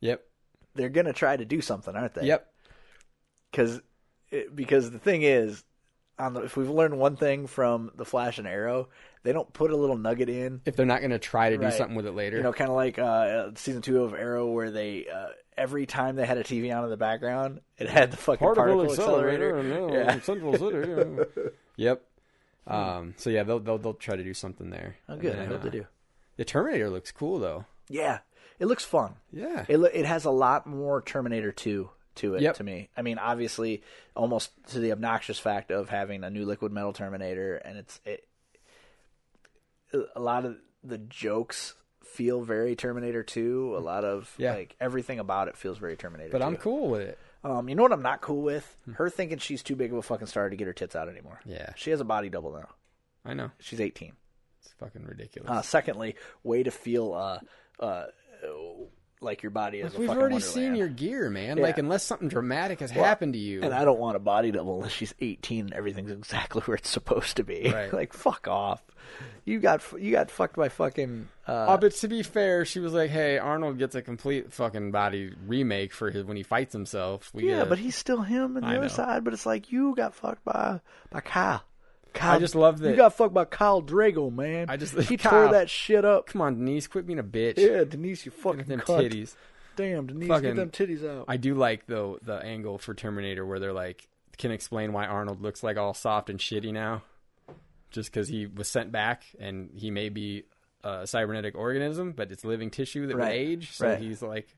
Yep. 0.00 0.22
They're 0.74 0.88
gonna 0.88 1.12
try 1.12 1.36
to 1.36 1.44
do 1.44 1.60
something, 1.60 1.94
aren't 1.94 2.14
they? 2.14 2.26
Yep. 2.26 2.48
Because 3.50 3.80
because 4.54 4.90
the 4.90 4.98
thing 4.98 5.22
is, 5.22 5.62
on 6.18 6.34
the, 6.34 6.42
if 6.42 6.56
we've 6.56 6.70
learned 6.70 6.98
one 6.98 7.16
thing 7.16 7.46
from 7.46 7.90
the 7.94 8.04
Flash 8.04 8.38
and 8.38 8.46
Arrow, 8.46 8.88
they 9.22 9.32
don't 9.32 9.52
put 9.52 9.70
a 9.70 9.76
little 9.76 9.96
nugget 9.96 10.28
in. 10.28 10.60
If 10.64 10.76
they're 10.76 10.86
not 10.86 11.00
going 11.00 11.10
to 11.10 11.18
try 11.18 11.50
to 11.50 11.58
do 11.58 11.70
something 11.70 11.96
with 11.96 12.06
it 12.06 12.12
later. 12.12 12.38
You 12.38 12.42
know, 12.42 12.52
kind 12.52 12.70
of 12.70 12.76
like 12.76 12.98
uh, 12.98 13.50
season 13.56 13.82
two 13.82 14.02
of 14.02 14.14
Arrow, 14.14 14.46
where 14.50 14.70
they 14.70 15.06
uh, 15.06 15.28
every 15.56 15.86
time 15.86 16.16
they 16.16 16.26
had 16.26 16.38
a 16.38 16.44
TV 16.44 16.74
on 16.76 16.84
in 16.84 16.90
the 16.90 16.96
background, 16.96 17.60
it 17.78 17.88
had 17.88 18.10
the 18.10 18.16
fucking 18.16 18.38
particle, 18.38 18.76
particle, 18.76 18.92
accelerator, 18.92 19.58
accelerator. 19.58 19.94
Yeah. 19.94 20.20
Central 20.22 20.58
City. 20.58 21.42
yeah. 21.76 21.90
yep. 21.90 22.02
Um, 22.66 23.14
so 23.16 23.30
yeah, 23.30 23.42
they'll, 23.42 23.58
they'll 23.58 23.78
they'll 23.78 23.94
try 23.94 24.16
to 24.16 24.24
do 24.24 24.34
something 24.34 24.70
there. 24.70 24.96
Oh, 25.08 25.16
good. 25.16 25.32
And 25.32 25.40
I 25.40 25.44
then, 25.44 25.52
hope 25.52 25.62
they 25.62 25.68
uh, 25.68 25.82
do. 25.82 25.86
The 26.36 26.44
Terminator 26.44 26.90
looks 26.90 27.10
cool 27.10 27.38
though. 27.38 27.66
Yeah, 27.88 28.18
it 28.62 28.66
looks 28.66 28.84
fun. 28.84 29.16
Yeah. 29.32 29.66
It 29.68 29.76
it 29.92 30.06
has 30.06 30.24
a 30.24 30.30
lot 30.30 30.66
more 30.66 31.02
Terminator 31.02 31.50
2 31.52 31.90
to 32.14 32.34
it 32.36 32.42
Yep. 32.42 32.56
to 32.56 32.64
me. 32.64 32.88
I 32.96 33.02
mean, 33.02 33.18
obviously, 33.18 33.82
almost 34.14 34.52
to 34.68 34.78
the 34.78 34.92
obnoxious 34.92 35.38
fact 35.38 35.70
of 35.70 35.88
having 35.88 36.22
a 36.24 36.30
new 36.30 36.44
liquid 36.46 36.70
metal 36.72 36.92
Terminator, 36.92 37.56
and 37.56 37.76
it's 37.76 38.00
it. 38.06 38.26
A 40.14 40.20
lot 40.20 40.44
of 40.44 40.56
the 40.82 40.98
jokes 40.98 41.74
feel 42.04 42.40
very 42.42 42.74
Terminator 42.76 43.22
2. 43.22 43.74
A 43.76 43.80
lot 43.80 44.04
of 44.04 44.32
Yeah. 44.38 44.54
like 44.54 44.76
everything 44.80 45.18
about 45.18 45.48
it 45.48 45.56
feels 45.56 45.78
very 45.78 45.96
Terminator. 45.96 46.30
But 46.30 46.42
I'm 46.42 46.56
cool 46.56 46.88
with 46.88 47.02
it. 47.02 47.18
Um, 47.44 47.68
you 47.68 47.74
know 47.74 47.82
what 47.82 47.92
I'm 47.92 48.02
not 48.02 48.20
cool 48.20 48.42
with? 48.42 48.76
Her 48.94 49.10
thinking 49.10 49.38
she's 49.38 49.62
too 49.62 49.74
big 49.76 49.90
of 49.92 49.98
a 49.98 50.02
fucking 50.02 50.28
star 50.28 50.48
to 50.48 50.56
get 50.56 50.66
her 50.66 50.72
tits 50.72 50.94
out 50.94 51.08
anymore. 51.08 51.40
Yeah. 51.44 51.72
She 51.76 51.90
has 51.90 52.00
a 52.00 52.04
body 52.04 52.28
double 52.28 52.52
now. 52.52 52.68
I 53.24 53.34
know. 53.34 53.50
She's 53.58 53.80
18. 53.80 54.12
It's 54.60 54.72
fucking 54.74 55.04
ridiculous. 55.04 55.50
Uh, 55.50 55.62
secondly, 55.62 56.14
way 56.44 56.62
to 56.62 56.70
feel 56.70 57.12
uh, 57.12 57.40
uh, 57.80 58.06
like 59.20 59.42
your 59.44 59.50
body 59.50 59.78
is. 59.78 59.92
Like, 59.92 60.00
we've 60.00 60.08
already 60.10 60.34
wonderland. 60.34 60.42
seen 60.44 60.74
your 60.74 60.88
gear, 60.88 61.30
man. 61.30 61.56
Yeah. 61.58 61.62
Like 61.62 61.78
unless 61.78 62.02
something 62.02 62.28
dramatic 62.28 62.80
has 62.80 62.92
Well, 62.92 63.04
happened 63.04 63.34
to 63.34 63.38
you. 63.38 63.62
And 63.62 63.72
I 63.72 63.84
don't 63.84 64.00
want 64.00 64.16
a 64.16 64.18
body 64.18 64.50
double 64.50 64.76
unless 64.76 64.90
she's 64.92 65.14
18 65.20 65.66
and 65.66 65.72
everything's 65.74 66.10
exactly 66.10 66.60
where 66.62 66.76
it's 66.76 66.88
supposed 66.90 67.36
to 67.36 67.44
be. 67.44 67.70
Right. 67.72 67.92
like 67.92 68.12
fuck 68.12 68.48
off. 68.48 68.82
You 69.44 69.60
got 69.60 69.82
you 70.00 70.10
got 70.12 70.30
fucked 70.30 70.56
by 70.56 70.68
fucking. 70.70 71.28
Uh, 71.46 71.66
Oh, 71.68 71.76
but 71.76 71.92
to 71.96 72.08
be 72.08 72.22
fair, 72.22 72.64
she 72.64 72.78
was 72.80 72.92
like, 72.92 73.10
"Hey, 73.10 73.36
Arnold 73.38 73.78
gets 73.78 73.94
a 73.94 74.02
complete 74.02 74.52
fucking 74.52 74.90
body 74.92 75.32
remake 75.46 75.92
for 75.92 76.10
his 76.10 76.24
when 76.24 76.36
he 76.36 76.42
fights 76.44 76.72
himself." 76.72 77.30
We 77.34 77.48
yeah, 77.50 77.58
get 77.60 77.68
but 77.68 77.78
he's 77.78 77.96
still 77.96 78.22
him 78.22 78.56
on 78.56 78.62
the 78.62 78.68
I 78.68 78.72
other 78.76 78.82
know. 78.82 78.88
side. 78.88 79.24
But 79.24 79.34
it's 79.34 79.44
like 79.46 79.70
you 79.72 79.94
got 79.96 80.14
fucked 80.14 80.44
by 80.44 80.80
by 81.10 81.20
Kyle. 81.20 81.62
Kyle 82.12 82.36
I 82.36 82.38
just 82.38 82.54
love 82.54 82.78
that- 82.80 82.90
you 82.90 82.96
got 82.96 83.14
fucked 83.14 83.34
by 83.34 83.44
Kyle 83.44 83.82
Drago, 83.82 84.32
man. 84.32 84.66
I 84.68 84.76
just 84.76 84.94
he 85.08 85.16
Kyle. 85.16 85.30
tore 85.44 85.52
that 85.52 85.68
shit 85.70 86.04
up. 86.04 86.26
Come 86.26 86.40
on, 86.42 86.54
Denise, 86.56 86.86
quit 86.86 87.06
being 87.06 87.18
a 87.18 87.24
bitch. 87.24 87.58
Yeah, 87.58 87.84
Denise, 87.84 88.24
you 88.26 88.32
fucking 88.32 88.64
them 88.64 88.80
cunt. 88.80 89.10
titties. 89.10 89.34
Damn, 89.76 90.06
Denise, 90.06 90.28
Fucking- 90.28 90.54
get 90.54 90.56
them 90.56 90.70
titties 90.70 91.08
out. 91.08 91.24
I 91.28 91.36
do 91.38 91.54
like 91.54 91.86
though 91.86 92.18
the 92.22 92.34
angle 92.36 92.78
for 92.78 92.94
Terminator 92.94 93.46
where 93.46 93.58
they're 93.58 93.72
like 93.72 94.08
can 94.38 94.50
explain 94.50 94.92
why 94.92 95.06
Arnold 95.06 95.40
looks 95.42 95.62
like 95.62 95.76
all 95.76 95.94
soft 95.94 96.28
and 96.30 96.38
shitty 96.38 96.72
now, 96.72 97.02
just 97.90 98.10
because 98.12 98.28
he 98.28 98.46
was 98.46 98.68
sent 98.68 98.92
back 98.92 99.24
and 99.38 99.70
he 99.74 99.90
may 99.90 100.08
be 100.08 100.44
a 100.84 101.06
cybernetic 101.06 101.54
organism, 101.56 102.12
but 102.12 102.32
it's 102.32 102.44
living 102.44 102.70
tissue 102.70 103.06
that 103.06 103.16
Right. 103.16 103.28
will 103.28 103.32
age, 103.52 103.72
so 103.72 103.86
Right. 103.88 103.98
he's 104.00 104.20
like 104.22 104.48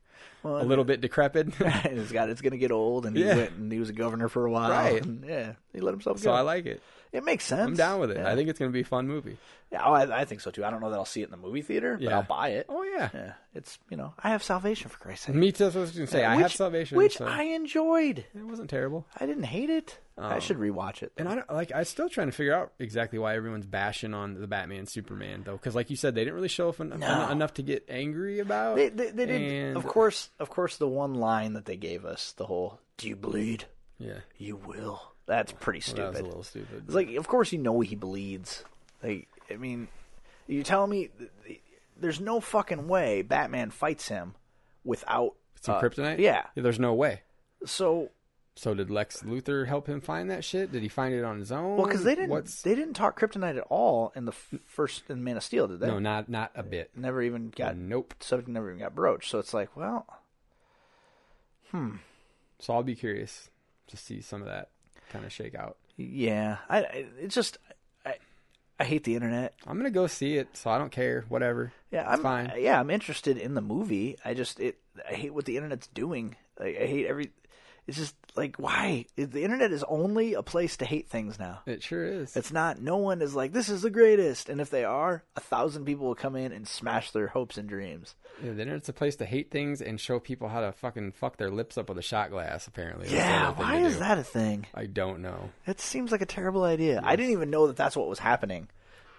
Well, 0.42 0.60
a 0.60 0.64
little 0.64 0.84
bit 0.84 1.00
decrepit. 1.00 1.48
and 1.60 1.98
it's 1.98 2.12
got 2.12 2.30
it's 2.30 2.40
gonna 2.40 2.56
get 2.56 2.70
old, 2.72 3.04
and 3.06 3.16
he 3.16 3.24
Yeah. 3.24 3.36
went 3.36 3.52
and 3.52 3.70
he 3.72 3.78
was 3.78 3.90
a 3.90 3.92
governor 3.92 4.28
for 4.28 4.46
a 4.46 4.50
while. 4.50 4.70
Right. 4.70 5.04
and, 5.04 5.24
yeah, 5.24 5.52
he 5.72 5.80
let 5.80 5.92
himself 5.92 6.16
go. 6.18 6.22
so 6.22 6.30
go. 6.30 6.34
I 6.34 6.40
like 6.40 6.66
it. 6.66 6.82
It 7.14 7.24
makes 7.24 7.44
sense. 7.46 7.62
I'm 7.62 7.74
down 7.76 8.00
with 8.00 8.10
it. 8.10 8.18
Yeah. 8.18 8.30
I 8.30 8.34
think 8.34 8.50
it's 8.50 8.58
gonna 8.58 8.70
be 8.70 8.80
a 8.82 8.84
fun 8.84 9.08
movie. 9.08 9.38
Yeah, 9.72 9.82
oh, 9.86 9.92
I, 9.94 10.20
I 10.20 10.24
think 10.24 10.40
so 10.42 10.50
too. 10.50 10.64
I 10.64 10.70
don't 10.70 10.80
know 10.80 10.90
that 10.90 10.96
I'll 10.96 11.04
see 11.04 11.22
it 11.22 11.24
in 11.24 11.30
the 11.30 11.36
movie 11.36 11.62
theater, 11.62 11.94
but 11.94 12.02
Yeah. 12.02 12.16
I'll 12.16 12.22
buy 12.22 12.50
it. 12.50 12.66
Oh 12.68 12.82
yeah. 12.82 13.08
Yeah, 13.14 13.32
it's 13.54 13.78
you 13.88 13.96
know 13.96 14.12
I 14.22 14.30
have 14.30 14.42
salvation 14.42 14.88
for 14.90 14.98
Christ's 14.98 15.26
sake. 15.26 15.34
Me 15.34 15.50
too. 15.52 15.64
I 15.64 15.68
was 15.68 15.92
gonna 15.92 16.06
say. 16.06 16.20
Yeah, 16.20 16.32
I 16.32 16.36
which, 16.36 16.42
have 16.42 16.52
salvation, 16.52 16.98
which 16.98 17.16
so 17.16 17.24
I 17.26 17.44
enjoyed. 17.44 18.18
it 18.18 18.44
wasn't 18.44 18.68
terrible. 18.70 19.06
I 19.18 19.26
didn't 19.26 19.44
hate 19.44 19.70
it. 19.70 19.98
I 20.18 20.34
Um, 20.34 20.40
should 20.40 20.58
rewatch 20.58 21.02
it. 21.02 21.12
And 21.16 21.28
I 21.28 21.34
don't 21.36 21.50
like. 21.52 21.72
I'm 21.74 21.84
still 21.86 22.08
trying 22.08 22.28
to 22.28 22.32
figure 22.32 22.54
out 22.54 22.72
exactly 22.78 23.18
why 23.18 23.34
everyone's 23.34 23.66
bashing 23.66 24.14
on 24.14 24.34
the 24.40 24.46
Batman 24.46 24.86
Superman 24.86 25.42
though, 25.44 25.56
because 25.56 25.74
like 25.74 25.90
you 25.90 25.96
said, 25.96 26.14
they 26.14 26.20
didn't 26.22 26.34
really 26.34 26.48
show 26.48 26.74
en- 26.78 27.00
No. 27.00 27.30
enough 27.30 27.54
to 27.54 27.62
get 27.62 27.84
angry 27.88 28.38
about. 28.38 28.76
They, 28.76 28.90
they, 28.90 29.10
they 29.10 29.26
did, 29.26 29.76
of 29.76 29.84
course, 29.86 30.30
of 30.38 30.50
course. 30.50 30.76
The 30.76 30.86
one 30.88 31.14
line 31.14 31.54
that 31.54 31.64
they 31.64 31.76
gave 31.76 32.04
us, 32.04 32.32
the 32.32 32.46
whole 32.46 32.80
"Do 32.96 33.08
you 33.08 33.16
bleed? 33.16 33.64
Yeah, 33.98 34.18
You 34.36 34.56
will." 34.56 35.13
That's 35.26 35.52
pretty 35.52 35.80
stupid. 35.80 36.02
that 36.02 36.10
was 36.12 36.20
a 36.20 36.24
little 36.24 36.42
stupid. 36.42 36.82
It's 36.86 36.94
like, 36.94 37.10
of 37.14 37.26
course, 37.28 37.52
you 37.52 37.58
know 37.58 37.80
he 37.80 37.94
bleeds. 37.96 38.62
Like, 39.02 39.28
I 39.50 39.56
mean, 39.56 39.88
you 40.46 40.62
telling 40.62 40.90
me 40.90 41.08
th- 41.18 41.30
th- 41.46 41.60
there's 41.98 42.20
no 42.20 42.40
fucking 42.40 42.88
way 42.88 43.22
Batman 43.22 43.70
fights 43.70 44.08
him 44.08 44.34
without 44.84 45.34
Some 45.60 45.76
uh, 45.76 45.80
kryptonite. 45.80 46.18
Yeah. 46.18 46.44
there's 46.54 46.78
no 46.80 46.92
way. 46.92 47.22
So, 47.64 48.10
So 48.56 48.74
did 48.74 48.90
Lex 48.90 49.22
Luthor 49.22 49.66
help 49.66 49.86
him 49.86 50.02
find 50.02 50.30
that 50.30 50.44
shit? 50.44 50.70
Did 50.72 50.82
he 50.82 50.88
find 50.88 51.14
it 51.14 51.24
on 51.24 51.38
his 51.38 51.50
own? 51.50 51.76
well, 51.78 51.86
because 51.86 52.04
they 52.04 52.14
didn't 52.14 52.28
What's 52.30 52.60
they 52.60 52.74
didn't 52.74 52.92
talk 52.94 53.18
kryptonite 53.18 53.56
at 53.56 53.64
all 53.70 54.12
in 54.14 54.26
the 54.26 54.32
first 54.66 55.04
in 55.08 55.24
Man 55.24 55.38
of 55.38 55.42
Steel, 55.42 55.68
did 55.68 55.80
they? 55.80 55.86
no, 55.86 55.98
not 55.98 56.28
not 56.28 56.50
a 56.54 56.62
bit. 56.62 56.90
Never 56.94 57.22
even 57.22 57.50
got 57.56 57.76
Nope. 57.78 58.14
subject. 58.20 58.48
Never 58.50 58.68
even 58.68 58.80
got 58.80 58.94
broached. 58.94 59.30
So 59.30 59.38
it's 59.38 59.54
like, 59.54 59.74
well, 59.74 60.06
hmm. 61.70 61.96
So 62.58 62.74
I'll 62.74 62.82
be 62.82 62.94
curious 62.94 63.48
to 63.88 63.96
see 63.96 64.20
some 64.20 64.40
of 64.42 64.46
that 64.48 64.68
kind 65.14 65.24
of 65.24 65.32
shake 65.32 65.54
out. 65.54 65.76
yeah. 65.96 66.58
I, 66.68 66.78
I 66.78 67.06
it's 67.20 67.34
just 67.34 67.58
I 68.04 68.16
I 68.78 68.84
hate 68.84 69.04
the 69.04 69.14
internet. 69.14 69.54
I'm 69.66 69.76
gonna 69.76 69.90
go 69.90 70.06
see 70.06 70.36
it, 70.36 70.48
so 70.56 70.70
I 70.70 70.78
don't 70.78 70.92
care. 70.92 71.24
Whatever. 71.28 71.72
Yeah, 71.90 72.02
it's 72.02 72.12
I'm 72.12 72.22
fine. 72.22 72.52
Yeah, 72.58 72.78
I'm 72.80 72.90
interested 72.90 73.38
in 73.38 73.54
the 73.54 73.60
movie. 73.60 74.16
I 74.24 74.34
just 74.34 74.60
it 74.60 74.78
I 75.08 75.14
hate 75.14 75.34
what 75.34 75.44
the 75.44 75.56
internet's 75.56 75.86
doing. 75.88 76.36
Like, 76.58 76.76
I 76.80 76.86
hate 76.86 77.06
every. 77.06 77.30
It's 77.86 77.96
just 77.96 78.14
like 78.36 78.56
why 78.56 79.06
the 79.16 79.44
internet 79.44 79.70
is 79.72 79.84
only 79.84 80.34
a 80.34 80.42
place 80.42 80.76
to 80.78 80.84
hate 80.84 81.08
things 81.08 81.38
now. 81.38 81.60
It 81.66 81.82
sure 81.82 82.04
is. 82.04 82.36
It's 82.36 82.50
not. 82.52 82.80
No 82.80 82.96
one 82.96 83.22
is 83.22 83.34
like 83.34 83.52
this 83.52 83.68
is 83.68 83.82
the 83.82 83.90
greatest, 83.90 84.48
and 84.48 84.60
if 84.60 84.70
they 84.70 84.84
are, 84.84 85.22
a 85.36 85.40
thousand 85.40 85.84
people 85.84 86.06
will 86.06 86.14
come 86.14 86.34
in 86.36 86.50
and 86.52 86.66
smash 86.66 87.10
their 87.12 87.28
hopes 87.28 87.56
and 87.58 87.68
dreams. 87.68 88.14
Yeah, 88.42 88.52
the 88.52 88.62
internet's 88.62 88.88
a 88.88 88.92
place 88.92 89.14
to 89.16 89.24
hate 89.24 89.50
things 89.52 89.80
and 89.80 90.00
show 90.00 90.18
people 90.18 90.48
how 90.48 90.60
to 90.62 90.72
fucking 90.72 91.12
fuck 91.12 91.36
their 91.36 91.50
lips 91.50 91.78
up 91.78 91.88
with 91.88 91.98
a 91.98 92.02
shot 92.02 92.30
glass. 92.30 92.66
Apparently, 92.66 93.08
Yeah, 93.08 93.52
why 93.52 93.76
is 93.78 93.94
do. 93.94 93.98
that 94.00 94.18
a 94.18 94.24
thing? 94.24 94.66
I 94.74 94.86
don't 94.86 95.20
know. 95.20 95.50
It 95.66 95.80
seems 95.80 96.10
like 96.10 96.22
a 96.22 96.26
terrible 96.26 96.64
idea. 96.64 97.00
I 97.04 97.14
didn't 97.16 97.32
even 97.32 97.50
know 97.50 97.68
that 97.68 97.76
that's 97.76 97.96
what 97.96 98.08
was 98.08 98.18
happening 98.18 98.68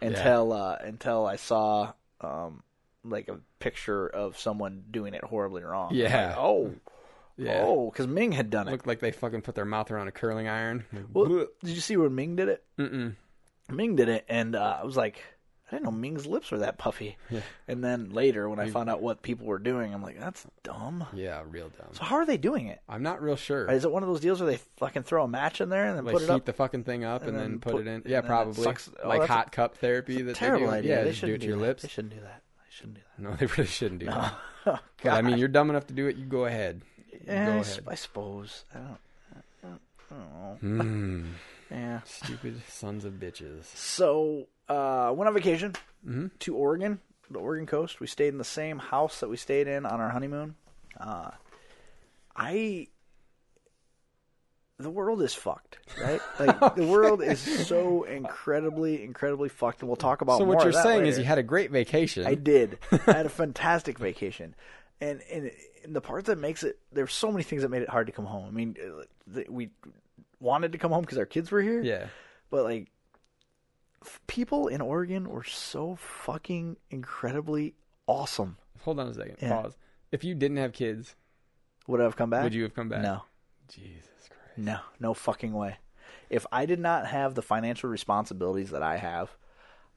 until 0.01 0.51
uh, 0.51 0.77
until 0.81 1.25
I 1.25 1.37
saw 1.37 1.93
um, 2.21 2.63
like 3.03 3.29
a 3.29 3.39
picture 3.59 4.07
of 4.07 4.37
someone 4.37 4.83
doing 4.91 5.13
it 5.13 5.23
horribly 5.23 5.63
wrong. 5.63 5.91
Yeah. 5.93 6.29
like, 6.29 6.37
oh, 6.37 6.73
Yeah, 7.37 7.63
oh, 7.65 7.89
because 7.91 8.07
Ming 8.07 8.31
had 8.31 8.49
done 8.49 8.67
it. 8.67 8.71
looked 8.71 8.87
like 8.87 8.99
they 8.99 9.11
fucking 9.11 9.41
put 9.41 9.55
their 9.55 9.65
mouth 9.65 9.91
around 9.91 10.07
a 10.07 10.11
curling 10.11 10.47
iron. 10.47 10.85
Like, 10.93 11.03
Well, 11.13 11.25
bleh. 11.25 11.45
did 11.63 11.71
you 11.75 11.81
see 11.81 11.97
where 11.97 12.09
Ming 12.09 12.35
did 12.37 12.47
it? 12.49 12.63
Mm-mm. 12.79 13.15
Ming 13.69 13.95
did 13.95 14.07
it, 14.09 14.25
and 14.29 14.55
uh, 14.55 14.77
I 14.81 14.85
was 14.85 14.95
like, 14.95 15.21
I 15.67 15.75
didn't 15.75 15.85
know 15.85 15.91
Ming's 15.91 16.27
lips 16.27 16.51
were 16.51 16.59
that 16.59 16.77
puffy. 16.77 17.17
And 17.67 17.83
then 17.83 18.11
later, 18.11 18.47
when 18.47 18.59
I 18.59 18.69
found 18.69 18.87
out 18.89 19.01
what 19.01 19.23
people 19.23 19.47
were 19.47 19.57
doing, 19.57 19.93
I'm 19.95 20.01
like, 20.03 20.19
that's 20.19 20.45
dumb. 20.61 21.05
Yeah, 21.13 21.41
real 21.49 21.69
dumb. 21.69 21.87
So 21.93 22.03
how 22.03 22.17
are 22.17 22.25
they 22.25 22.37
doing 22.37 22.67
it? 22.67 22.79
I'm 22.87 23.01
not 23.01 23.19
real 23.21 23.35
sure. 23.35 23.69
Is 23.71 23.83
it 23.83 23.91
one 23.91 24.03
of 24.03 24.07
those 24.09 24.19
deals 24.21 24.39
where 24.39 24.49
they 24.51 24.59
fucking 24.77 25.03
throw 25.03 25.23
a 25.23 25.27
match 25.27 25.61
in 25.61 25.69
there 25.69 25.87
and 25.87 25.97
then 25.97 26.05
like 26.05 26.13
put 26.13 26.21
it 26.21 26.27
heat 26.27 26.31
up? 26.31 26.45
the 26.45 26.53
fucking 26.53 26.83
thing 26.83 27.03
up 27.03 27.21
and, 27.23 27.31
and 27.31 27.37
then, 27.39 27.49
then 27.53 27.59
put, 27.59 27.81
it 27.81 27.87
in. 27.87 28.03
Yeah, 28.05 28.21
probably. 28.21 28.63
sucks- 28.63 28.91
oh, 29.03 29.09
like 29.09 29.27
hot 29.27 29.51
cup 29.51 29.75
therapy 29.77 30.21
that 30.21 30.35
Terrible 30.35 30.67
they 30.67 30.73
do. 30.73 30.77
idea. 30.77 30.97
Yeah, 30.99 31.03
they 31.03 31.09
just 31.09 31.21
do 31.25 31.33
it 31.33 31.41
to 31.41 31.47
your 31.47 31.57
that. 31.57 31.61
lips. 31.63 31.81
They 31.81 31.89
shouldn't 31.89 32.13
do 32.13 32.21
that. 32.21 32.43
They 32.59 32.69
shouldn't 32.69 32.95
do 32.95 33.01
that. 33.17 33.23
No, 33.29 33.35
they 33.39 33.47
really 33.47 33.65
shouldn't 33.65 33.99
do 34.01 34.05
that. 34.05 34.33
Oh, 34.67 34.79
But, 35.03 35.13
I 35.13 35.21
mean, 35.23 35.39
you're 35.39 35.47
dumb 35.47 35.71
enough 35.71 35.87
to 35.87 35.93
do 35.95 36.05
it. 36.07 36.15
You 36.15 36.25
go 36.25 36.45
ahead. 36.45 36.83
Yeah, 37.25 37.63
I, 37.87 37.91
I 37.91 37.95
suppose. 37.95 38.63
I 38.73 38.77
don't. 38.79 38.97
I 39.33 39.67
don't, 39.67 39.81
I 40.11 40.15
don't 40.15 40.63
know. 40.63 40.83
Mm, 40.83 41.25
Yeah. 41.71 42.01
stupid 42.05 42.61
sons 42.69 43.05
of 43.05 43.13
bitches. 43.13 43.65
So, 43.75 44.47
uh, 44.69 45.11
went 45.15 45.27
on 45.27 45.33
vacation 45.33 45.73
Mm-hmm. 46.07 46.27
to 46.39 46.55
Oregon, 46.55 46.99
the 47.31 47.39
Oregon 47.39 47.65
coast. 47.65 47.99
We 47.99 48.05
stayed 48.07 48.27
in 48.27 48.37
the 48.37 48.43
same 48.43 48.77
house 48.77 49.19
that 49.21 49.29
we 49.29 49.37
stayed 49.37 49.67
in 49.67 49.85
on 49.87 49.99
our 49.99 50.09
honeymoon. 50.09 50.55
Uh, 50.99 51.31
I. 52.35 52.87
The 54.77 54.89
world 54.89 55.21
is 55.21 55.33
fucked, 55.33 55.77
right? 56.01 56.19
Like 56.39 56.75
the 56.75 56.85
world 56.85 57.23
is 57.23 57.39
so 57.39 58.03
incredibly, 58.03 59.03
incredibly 59.03 59.47
fucked, 59.47 59.79
and 59.81 59.87
we'll 59.87 59.95
talk 59.95 60.19
about. 60.21 60.37
So 60.37 60.45
more 60.45 60.55
what 60.55 60.67
of 60.67 60.73
that 60.73 60.83
that 60.83 60.83
saying 60.83 61.05
is 61.05 61.17
you 61.17 61.23
had 61.23 61.37
a 61.37 61.43
great 61.43 61.71
vacation. 61.71 62.27
I 62.27 62.35
did. 62.35 62.77
I 62.91 62.97
had 63.13 63.25
a 63.25 63.29
fantastic 63.43 63.97
vacation, 63.97 64.53
and 64.99 65.21
and 65.31 65.49
the 65.87 66.01
part 66.01 66.25
that 66.25 66.37
makes 66.37 66.63
it 66.63 66.79
there's 66.91 67.13
so 67.13 67.31
many 67.31 67.43
things 67.43 67.61
that 67.61 67.69
made 67.69 67.81
it 67.81 67.89
hard 67.89 68.07
to 68.07 68.13
come 68.13 68.25
home. 68.25 68.45
I 68.47 68.51
mean, 68.51 68.75
uh, 69.35 69.41
we 69.49 69.69
wanted 70.39 70.71
to 70.73 70.77
come 70.77 70.91
home 70.91 71.01
because 71.01 71.17
our 71.17 71.25
kids 71.25 71.51
were 71.51 71.61
here. 71.61 71.81
Yeah. 71.81 72.07
but 72.49 72.63
like 72.63 72.89
f- 74.03 74.21
people 74.27 74.67
in 74.67 74.81
Oregon 74.81 75.29
were 75.29 75.43
so 75.43 75.95
fucking 75.95 76.77
incredibly 76.89 77.75
awesome. 78.07 78.57
Hold 78.81 78.99
on 78.99 79.07
a 79.07 79.13
second. 79.13 79.37
Yeah. 79.41 79.61
Pause. 79.61 79.77
If 80.11 80.23
you 80.23 80.35
didn't 80.35 80.57
have 80.57 80.71
kids, 80.73 81.15
Would 81.87 81.99
I 82.01 82.03
have 82.03 82.15
come 82.15 82.29
back? 82.29 82.43
would 82.43 82.53
you 82.53 82.63
have 82.63 82.73
come 82.75 82.89
back? 82.89 83.01
No, 83.01 83.23
Jesus 83.67 84.03
Christ. 84.29 84.57
no, 84.57 84.79
no 84.99 85.13
fucking 85.13 85.53
way. 85.53 85.77
If 86.29 86.45
I 86.51 86.65
did 86.65 86.79
not 86.79 87.07
have 87.07 87.35
the 87.35 87.41
financial 87.41 87.89
responsibilities 87.89 88.71
that 88.71 88.81
I 88.83 88.97
have, 88.97 89.35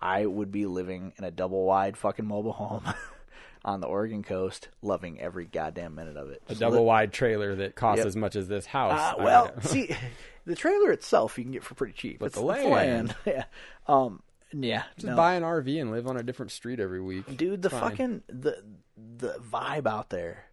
I 0.00 0.26
would 0.26 0.50
be 0.52 0.66
living 0.66 1.12
in 1.18 1.24
a 1.24 1.30
double 1.30 1.64
wide 1.64 1.96
fucking 1.96 2.26
mobile 2.26 2.52
home 2.52 2.84
on 3.64 3.80
the 3.80 3.86
Oregon 3.86 4.22
coast, 4.22 4.68
loving 4.82 5.20
every 5.20 5.44
goddamn 5.44 5.94
minute 5.94 6.16
of 6.16 6.30
it. 6.30 6.42
A 6.48 6.54
double 6.54 6.84
wide 6.84 7.12
trailer 7.12 7.54
that 7.56 7.74
costs 7.74 7.98
Yep. 7.98 8.06
as 8.06 8.16
much 8.16 8.36
as 8.36 8.48
this 8.48 8.66
house. 8.66 9.14
Uh, 9.14 9.22
well, 9.22 9.60
see, 9.62 9.94
the 10.46 10.54
trailer 10.54 10.92
itself 10.92 11.36
you 11.38 11.44
can 11.44 11.52
get 11.52 11.64
for 11.64 11.74
pretty 11.74 11.92
cheap. 11.92 12.18
But 12.20 12.26
it's 12.26 12.36
the 12.36 12.46
it's 12.48 12.64
land. 12.64 13.14
yeah. 13.26 13.44
Um, 13.86 14.22
yeah. 14.52 14.84
just 14.96 15.06
no. 15.06 15.16
buy 15.16 15.34
an 15.34 15.42
RV 15.42 15.80
and 15.80 15.90
live 15.90 16.06
on 16.06 16.16
a 16.16 16.22
different 16.22 16.52
street 16.52 16.80
every 16.80 17.00
week. 17.00 17.36
dude 17.36 17.62
the 17.62 17.70
fine. 17.70 17.80
fucking 17.80 18.22
the 18.28 18.62
the 18.96 19.38
vibe 19.38 19.86
out 19.86 20.10
there 20.10 20.44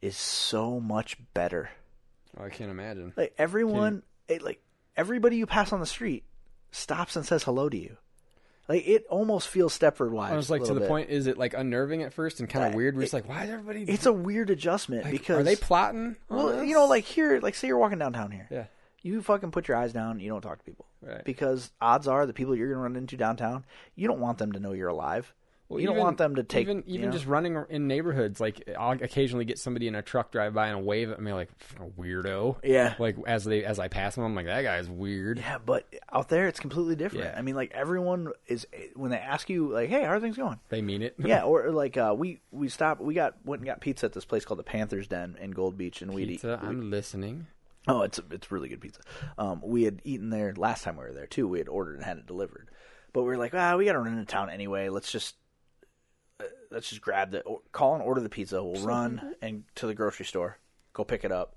is 0.00 0.16
so 0.16 0.80
much 0.80 1.16
better. 1.34 1.70
Oh, 2.38 2.44
I 2.44 2.48
can't 2.48 2.70
imagine. 2.70 3.12
Like 3.16 3.34
everyone, 3.38 4.02
it, 4.28 4.42
like 4.42 4.60
everybody 4.96 5.36
you 5.36 5.46
pass 5.46 5.72
on 5.72 5.80
the 5.80 5.86
street 5.86 6.24
stops 6.70 7.16
and 7.16 7.24
says 7.26 7.42
hello 7.44 7.68
to 7.68 7.76
you. 7.76 7.96
Like 8.68 8.86
it 8.86 9.04
almost 9.10 9.48
feels 9.48 9.76
Stepford 9.78 10.10
wise. 10.10 10.32
I 10.32 10.36
was 10.36 10.48
like, 10.50 10.64
to 10.64 10.74
the 10.74 10.86
point, 10.86 11.10
is 11.10 11.26
it 11.26 11.36
like 11.36 11.52
unnerving 11.54 12.02
at 12.02 12.12
first 12.12 12.40
and 12.40 12.48
kind 12.48 12.66
of 12.66 12.74
Uh, 12.74 12.76
weird? 12.76 12.94
We're 12.94 13.02
it- 13.02 13.04
just 13.06 13.14
like, 13.14 13.28
why 13.28 13.44
is 13.44 13.50
everybody? 13.50 13.82
It's 13.84 14.06
a 14.06 14.12
weird 14.12 14.50
adjustment 14.50 15.04
like, 15.04 15.12
because 15.12 15.40
are 15.40 15.42
they 15.42 15.56
plotting? 15.56 16.16
Well, 16.28 16.60
us? 16.60 16.66
you 16.66 16.74
know, 16.74 16.86
like 16.86 17.04
here, 17.04 17.40
like 17.40 17.54
say 17.54 17.66
you're 17.68 17.76
walking 17.78 17.98
downtown 17.98 18.30
here. 18.30 18.46
yeah, 18.50 18.64
You 19.02 19.20
fucking 19.20 19.50
put 19.50 19.66
your 19.68 19.76
eyes 19.76 19.92
down. 19.92 20.20
You 20.20 20.28
don't 20.30 20.42
talk 20.42 20.58
to 20.58 20.64
people 20.64 20.86
Right. 21.02 21.24
because 21.24 21.72
odds 21.80 22.06
are 22.06 22.24
the 22.24 22.32
people 22.32 22.54
you're 22.54 22.68
gonna 22.68 22.82
run 22.82 22.94
into 22.96 23.16
downtown, 23.16 23.64
you 23.96 24.06
don't 24.06 24.20
want 24.20 24.38
them 24.38 24.52
to 24.52 24.60
know 24.60 24.72
you're 24.72 24.88
alive. 24.88 25.34
Well, 25.72 25.80
you 25.80 25.86
don't 25.86 25.96
want 25.96 26.18
them 26.18 26.36
to 26.36 26.42
take 26.42 26.62
even 26.62 26.84
you 26.86 26.94
even 26.94 27.06
know? 27.06 27.12
just 27.12 27.26
running 27.26 27.64
in 27.70 27.86
neighborhoods. 27.86 28.40
Like 28.40 28.68
I'll 28.78 28.92
occasionally 28.92 29.44
get 29.44 29.58
somebody 29.58 29.88
in 29.88 29.94
a 29.94 30.02
truck 30.02 30.30
drive 30.30 30.54
by 30.54 30.68
and 30.68 30.84
wave 30.84 31.10
at 31.10 31.20
me 31.20 31.32
like 31.32 31.48
"Fucking 31.58 31.92
weirdo. 31.98 32.56
Yeah. 32.62 32.94
Like 32.98 33.16
as 33.26 33.44
they 33.44 33.64
as 33.64 33.78
I 33.78 33.88
pass 33.88 34.14
them, 34.14 34.24
I'm 34.24 34.34
like 34.34 34.46
that 34.46 34.62
guy's 34.62 34.88
weird. 34.88 35.38
Yeah, 35.38 35.58
but 35.64 35.86
out 36.12 36.28
there 36.28 36.48
it's 36.48 36.60
completely 36.60 36.96
different. 36.96 37.24
Yeah. 37.24 37.34
I 37.36 37.42
mean, 37.42 37.54
like 37.54 37.72
everyone 37.72 38.32
is 38.46 38.66
when 38.94 39.10
they 39.10 39.18
ask 39.18 39.48
you, 39.48 39.68
like, 39.72 39.88
"Hey, 39.88 40.02
how 40.02 40.10
are 40.10 40.20
things 40.20 40.36
going?" 40.36 40.60
They 40.68 40.82
mean 40.82 41.02
it. 41.02 41.14
yeah, 41.18 41.42
or, 41.42 41.70
like 41.72 41.96
uh, 41.96 42.14
we 42.16 42.40
we 42.50 42.68
stopped, 42.68 43.00
we 43.00 43.14
got 43.14 43.34
went 43.44 43.60
and 43.60 43.66
got 43.66 43.80
pizza 43.80 44.06
at 44.06 44.12
this 44.12 44.24
place 44.24 44.44
called 44.44 44.58
the 44.58 44.64
Panthers 44.64 45.08
Den 45.08 45.36
in 45.40 45.52
Gold 45.52 45.78
Beach, 45.78 46.02
and 46.02 46.12
we'd 46.12 46.28
eat. 46.28 46.32
Pizza. 46.32 46.60
I'm 46.62 46.90
listening. 46.90 47.46
Oh, 47.88 48.02
it's 48.02 48.20
it's 48.30 48.52
really 48.52 48.68
good 48.68 48.80
pizza. 48.80 49.00
Um, 49.38 49.60
we 49.64 49.84
had 49.84 50.00
eaten 50.04 50.30
there 50.30 50.54
last 50.56 50.84
time 50.84 50.96
we 50.96 51.04
were 51.04 51.12
there 51.12 51.26
too. 51.26 51.48
We 51.48 51.58
had 51.58 51.68
ordered 51.68 51.96
and 51.96 52.04
had 52.04 52.18
it 52.18 52.26
delivered, 52.26 52.68
but 53.12 53.22
we 53.22 53.28
were 53.28 53.38
like, 53.38 53.54
ah, 53.54 53.76
we 53.76 53.86
got 53.86 53.92
to 53.92 53.98
run 53.98 54.12
into 54.12 54.24
town 54.24 54.50
anyway. 54.50 54.88
Let's 54.88 55.10
just 55.10 55.34
let's 56.70 56.88
just 56.88 57.00
grab 57.00 57.30
the 57.30 57.42
call 57.72 57.94
and 57.94 58.02
order 58.02 58.20
the 58.20 58.28
pizza. 58.28 58.62
We'll 58.62 58.82
run 58.84 59.34
and 59.42 59.64
to 59.76 59.86
the 59.86 59.94
grocery 59.94 60.26
store, 60.26 60.58
go 60.92 61.04
pick 61.04 61.24
it 61.24 61.32
up. 61.32 61.56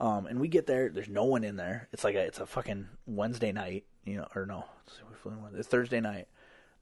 Um, 0.00 0.26
and 0.26 0.40
we 0.40 0.48
get 0.48 0.66
there. 0.66 0.88
There's 0.88 1.08
no 1.08 1.24
one 1.24 1.44
in 1.44 1.56
there. 1.56 1.88
It's 1.92 2.04
like 2.04 2.14
a 2.14 2.20
it's 2.20 2.40
a 2.40 2.46
fucking 2.46 2.88
Wednesday 3.06 3.52
night, 3.52 3.84
you 4.04 4.16
know, 4.16 4.26
or 4.34 4.46
no, 4.46 4.64
let's 4.84 4.96
see, 4.96 5.02
we're 5.08 5.16
feeling 5.16 5.42
Wednesday. 5.42 5.60
it's 5.60 5.68
Thursday 5.68 6.00
night. 6.00 6.26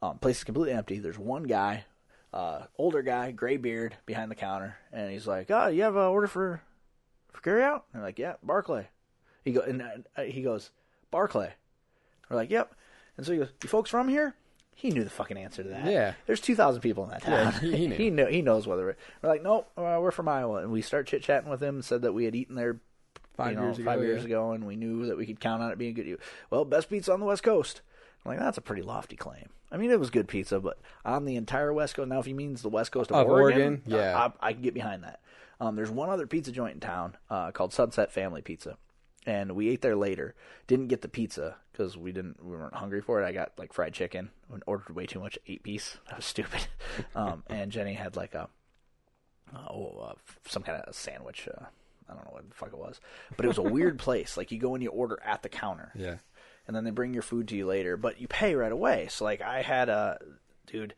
Um, 0.02 0.18
place 0.18 0.38
is 0.38 0.44
completely 0.44 0.72
empty. 0.72 0.98
There's 0.98 1.18
one 1.18 1.42
guy, 1.42 1.84
uh, 2.32 2.62
older 2.78 3.02
guy, 3.02 3.32
gray 3.32 3.58
beard, 3.58 3.96
behind 4.06 4.30
the 4.30 4.36
counter, 4.36 4.78
and 4.92 5.10
he's 5.10 5.26
like, 5.26 5.50
"Oh, 5.50 5.66
you 5.66 5.82
have 5.82 5.96
an 5.96 6.02
order 6.02 6.26
for 6.26 6.62
for 7.30 7.42
carry 7.42 7.62
out?" 7.62 7.84
And 7.92 8.00
I'm 8.00 8.06
like, 8.06 8.18
"Yeah, 8.18 8.34
Barclay." 8.42 8.88
He 9.44 9.52
go 9.52 9.60
and 9.60 9.82
uh, 10.16 10.22
he 10.22 10.40
goes, 10.42 10.70
"Barclay." 11.10 11.52
We're 12.30 12.36
like, 12.36 12.50
"Yep." 12.50 12.74
And 13.18 13.26
so 13.26 13.32
he 13.32 13.38
goes, 13.38 13.52
"You 13.62 13.68
folks 13.68 13.90
from 13.90 14.08
here?" 14.08 14.34
He 14.80 14.90
knew 14.90 15.04
the 15.04 15.10
fucking 15.10 15.36
answer 15.36 15.62
to 15.62 15.68
that. 15.68 15.84
Yeah. 15.84 16.14
There's 16.26 16.40
two 16.40 16.54
thousand 16.56 16.80
people 16.80 17.04
in 17.04 17.10
that 17.10 17.22
town. 17.22 17.52
Yeah, 17.62 17.76
he- 17.76 17.86
knew. 18.10 18.24
he. 18.26 18.32
He 18.36 18.42
knows 18.42 18.66
whether 18.66 18.84
we're, 18.84 18.96
we're 19.22 19.28
like, 19.28 19.42
"Nope, 19.42 19.70
uh, 19.76 19.98
we're 20.00 20.10
from 20.10 20.28
Iowa." 20.28 20.62
And 20.62 20.72
we 20.72 20.80
start 20.80 21.06
chit 21.06 21.22
chatting 21.22 21.50
with 21.50 21.62
him. 21.62 21.76
and 21.76 21.84
Said 21.84 22.02
that 22.02 22.12
we 22.14 22.24
had 22.24 22.34
eaten 22.34 22.54
there 22.56 22.80
Five 23.36 23.52
you 23.52 23.56
know, 23.56 23.62
years 23.64 23.78
ago. 23.78 24.00
years 24.00 24.20
yeah. 24.22 24.26
ago, 24.26 24.52
and 24.52 24.66
we 24.66 24.76
knew 24.76 25.06
that 25.06 25.16
we 25.18 25.26
could 25.26 25.38
count 25.40 25.62
on 25.62 25.70
it 25.70 25.78
being 25.78 25.94
good. 25.94 26.18
Well, 26.50 26.64
best 26.64 26.88
pizza 26.90 27.12
on 27.12 27.20
the 27.20 27.26
West 27.26 27.42
Coast. 27.42 27.82
I'm 28.24 28.30
like, 28.30 28.38
that's 28.38 28.58
a 28.58 28.62
pretty 28.62 28.82
lofty 28.82 29.16
claim. 29.16 29.48
I 29.72 29.76
mean, 29.76 29.90
it 29.90 30.00
was 30.00 30.10
good 30.10 30.28
pizza, 30.28 30.60
but 30.60 30.78
on 31.04 31.24
the 31.24 31.36
entire 31.36 31.72
West 31.72 31.94
Coast. 31.94 32.08
Now, 32.08 32.18
if 32.18 32.26
he 32.26 32.32
means 32.32 32.60
the 32.62 32.68
West 32.68 32.90
Coast 32.92 33.10
of, 33.10 33.16
Of 33.16 33.28
Oregon, 33.28 33.60
Oregon, 33.60 33.82
yeah. 33.86 34.30
I, 34.40 34.48
I 34.48 34.52
can 34.52 34.62
get 34.62 34.74
behind 34.74 35.04
that. 35.04 35.20
Um, 35.60 35.76
there's 35.76 35.90
one 35.90 36.08
other 36.10 36.26
pizza 36.26 36.52
joint 36.52 36.74
in 36.74 36.80
town 36.80 37.16
uh, 37.30 37.50
called 37.52 37.72
Sunset 37.72 38.10
Family 38.12 38.40
Pizza, 38.42 38.76
and 39.30 39.52
we 39.52 39.68
ate 39.68 39.80
there 39.82 39.96
later. 39.96 40.34
Didn't 40.66 40.88
get 40.88 41.02
the 41.02 41.08
pizza 41.08 41.56
because 41.72 41.96
we 41.96 42.10
didn't 42.12 42.44
we 42.44 42.56
weren't 42.56 42.74
hungry 42.74 43.00
for 43.00 43.22
it. 43.22 43.26
I 43.26 43.32
got 43.32 43.52
like 43.58 43.72
fried 43.72 43.92
chicken 43.94 44.30
and 44.52 44.62
ordered 44.66 44.94
way 44.94 45.06
too 45.06 45.20
much 45.20 45.38
eight 45.46 45.62
piece. 45.62 45.98
That 46.08 46.16
was 46.16 46.24
stupid. 46.24 46.66
um, 47.14 47.44
and 47.48 47.70
Jenny 47.70 47.94
had 47.94 48.16
like 48.16 48.34
a 48.34 48.48
oh, 49.56 50.08
uh, 50.10 50.14
some 50.46 50.62
kind 50.62 50.82
of 50.82 50.94
sandwich. 50.94 51.48
Uh, 51.48 51.64
I 52.08 52.14
don't 52.14 52.24
know 52.24 52.32
what 52.32 52.48
the 52.48 52.56
fuck 52.56 52.72
it 52.72 52.78
was, 52.78 53.00
but 53.36 53.44
it 53.44 53.48
was 53.48 53.58
a 53.58 53.62
weird 53.62 53.98
place. 54.06 54.36
Like 54.36 54.50
you 54.50 54.58
go 54.58 54.74
and 54.74 54.82
you 54.82 54.90
order 54.90 55.18
at 55.24 55.42
the 55.42 55.48
counter, 55.48 55.92
Yeah. 55.94 56.16
and 56.66 56.74
then 56.74 56.82
they 56.84 56.90
bring 56.90 57.12
your 57.14 57.22
food 57.22 57.46
to 57.48 57.56
you 57.56 57.66
later, 57.66 57.96
but 57.96 58.20
you 58.20 58.26
pay 58.26 58.54
right 58.56 58.72
away. 58.72 59.06
So 59.10 59.24
like 59.24 59.40
I 59.42 59.62
had 59.62 59.88
a 59.88 60.18
dude. 60.66 60.94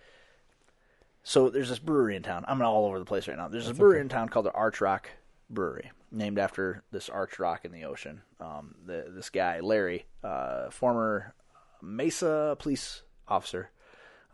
So 1.25 1.51
there's 1.51 1.69
this 1.69 1.79
brewery 1.79 2.17
in 2.17 2.23
town. 2.23 2.45
I'm 2.49 2.61
all 2.63 2.87
over 2.87 2.99
the 2.99 3.05
place 3.05 3.29
right 3.29 3.37
now. 3.37 3.47
There's 3.49 3.69
a 3.69 3.75
brewery 3.75 4.01
in 4.01 4.09
town 4.09 4.29
called 4.29 4.47
the 4.47 4.53
Arch 4.53 4.81
Rock 4.81 5.09
Brewery, 5.51 5.93
named 6.13 6.39
after 6.39 6.83
this 6.93 7.09
arch 7.09 7.39
rock 7.39 7.65
in 7.65 7.73
the 7.73 7.85
ocean. 7.85 8.23
Um, 8.41 8.75
the, 8.87 9.07
this 9.09 9.31
guy 9.31 9.61
Larry, 9.61 10.05
uh, 10.23 10.71
former 10.71 11.35
Mesa 11.81 12.57
police 12.59 13.03
officer, 13.27 13.71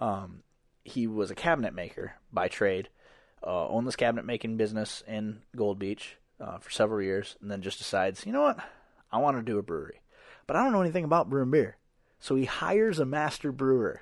um, 0.00 0.42
he 0.84 1.06
was 1.06 1.30
a 1.30 1.34
cabinet 1.34 1.74
maker 1.74 2.12
by 2.32 2.48
trade. 2.48 2.88
Uh, 3.46 3.68
owned 3.68 3.86
this 3.86 3.96
cabinet 3.96 4.24
making 4.24 4.56
business 4.56 5.02
in 5.06 5.40
Gold 5.56 5.78
Beach 5.78 6.16
uh, 6.40 6.58
for 6.58 6.70
several 6.70 7.00
years, 7.02 7.36
and 7.40 7.50
then 7.50 7.62
just 7.62 7.78
decides, 7.78 8.26
you 8.26 8.32
know 8.32 8.42
what, 8.42 8.58
I 9.12 9.18
want 9.18 9.36
to 9.36 9.42
do 9.42 9.58
a 9.58 9.62
brewery, 9.62 10.00
but 10.46 10.56
I 10.56 10.62
don't 10.64 10.72
know 10.72 10.80
anything 10.82 11.04
about 11.04 11.30
brewing 11.30 11.50
beer. 11.52 11.76
So 12.18 12.34
he 12.34 12.46
hires 12.46 12.98
a 12.98 13.06
master 13.06 13.52
brewer, 13.52 14.00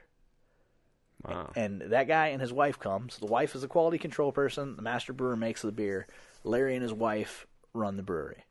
Wow. 1.23 1.51
and 1.57 1.81
that 1.83 2.09
guy 2.09 2.29
and 2.29 2.41
his 2.41 2.53
wife 2.53 2.79
comes. 2.79 3.19
The 3.19 3.27
wife 3.27 3.55
is 3.55 3.63
a 3.65 3.69
quality 3.69 3.99
control 3.99 4.33
person. 4.33 4.77
The 4.77 4.83
master 4.83 5.13
brewer 5.13 5.37
makes 5.37 5.61
the 5.63 5.73
beer. 5.73 6.07
Larry 6.45 6.75
and 6.75 6.83
his 6.83 6.93
wife 6.95 7.47
run 7.77 7.97
the 7.97 8.03
brewery. 8.03 8.45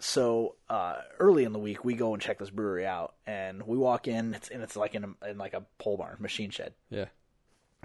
So 0.00 0.56
uh, 0.68 0.96
early 1.20 1.44
in 1.44 1.52
the 1.52 1.58
week, 1.60 1.84
we 1.84 1.94
go 1.94 2.12
and 2.12 2.20
check 2.22 2.38
this 2.38 2.50
brewery 2.50 2.84
out, 2.86 3.14
and 3.26 3.62
we 3.66 3.76
walk 3.78 4.08
in. 4.08 4.34
It's 4.34 4.48
and 4.48 4.62
it's 4.62 4.74
like 4.76 4.94
in, 4.96 5.04
a, 5.22 5.30
in 5.30 5.38
like 5.38 5.54
a 5.54 5.62
pole 5.78 5.96
barn, 5.96 6.16
machine 6.18 6.50
shed 6.50 6.74
Yeah. 6.90 7.06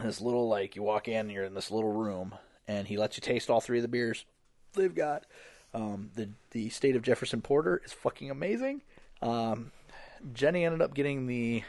this 0.02 0.20
little 0.20 0.48
like 0.48 0.76
you 0.76 0.82
walk 0.84 1.08
in, 1.08 1.30
you're 1.30 1.44
in 1.44 1.54
this 1.54 1.70
little 1.70 1.92
room, 1.94 2.34
and 2.68 2.88
he 2.88 2.98
lets 2.98 3.18
you 3.18 3.22
taste 3.22 3.50
all 3.52 3.62
three 3.62 3.78
of 3.78 3.84
the 3.84 3.88
beers 3.88 4.26
they've 4.74 4.96
got. 4.96 5.26
Um, 5.76 6.10
the 6.16 6.30
the 6.52 6.70
state 6.70 6.96
of 6.96 7.04
Jefferson 7.04 7.42
Porter 7.42 7.82
is 7.86 7.94
fucking 7.94 8.32
amazing. 8.32 8.82
Um, 9.22 9.72
Jenny 10.34 10.66
ended 10.66 10.82
up 10.82 10.96
getting 10.96 11.28
the 11.28 11.64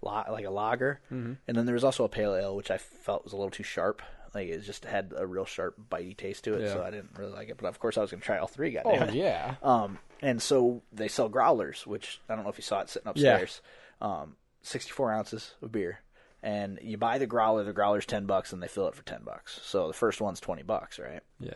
like 0.00 0.46
a 0.46 0.50
lager, 0.50 1.00
and 1.10 1.36
then 1.46 1.66
there 1.66 1.74
was 1.74 1.84
also 1.84 2.04
a 2.04 2.08
pale 2.08 2.34
ale, 2.34 2.56
which 2.56 2.70
I 2.70 2.78
felt 2.78 3.22
was 3.24 3.32
a 3.34 3.36
little 3.36 3.50
too 3.50 3.62
sharp. 3.62 4.00
Like 4.34 4.48
it 4.48 4.60
just 4.62 4.84
had 4.84 5.12
a 5.16 5.26
real 5.26 5.44
sharp, 5.44 5.76
bitey 5.90 6.16
taste 6.16 6.44
to 6.44 6.54
it, 6.54 6.70
so 6.72 6.82
I 6.82 6.90
didn't 6.90 7.10
really 7.18 7.32
like 7.32 7.48
it. 7.50 7.58
But 7.58 7.68
of 7.68 7.78
course, 7.78 7.98
I 7.98 8.00
was 8.00 8.10
gonna 8.10 8.22
try 8.22 8.38
all 8.38 8.46
three. 8.46 8.76
Oh 8.78 8.82
Goddamn 8.82 9.08
it. 9.10 9.14
yeah. 9.14 9.54
Um, 9.62 9.98
and 10.22 10.40
so 10.40 10.82
they 10.92 11.08
sell 11.08 11.28
growlers, 11.28 11.86
which 11.86 12.20
I 12.28 12.34
don't 12.34 12.44
know 12.44 12.50
if 12.50 12.56
you 12.58 12.62
saw 12.62 12.80
it 12.80 12.88
sitting 12.88 13.06
Yeah. 13.06 13.10
upstairs. 13.10 13.60
Um, 14.00 14.36
64 14.62 15.12
ounces 15.12 15.54
of 15.60 15.70
beer. 15.72 15.98
And 16.42 16.78
you 16.82 16.96
buy 16.96 17.18
the 17.18 17.26
growler, 17.26 17.62
the 17.62 17.72
growler's 17.72 18.06
10 18.06 18.26
bucks, 18.26 18.52
and 18.52 18.62
they 18.62 18.66
fill 18.68 18.88
it 18.88 18.94
for 18.96 19.04
10 19.04 19.22
bucks. 19.22 19.60
So 19.62 19.86
the 19.86 19.92
first 19.92 20.20
one's 20.20 20.40
20 20.40 20.62
bucks, 20.64 20.98
right? 20.98 21.20
Yeah. 21.38 21.54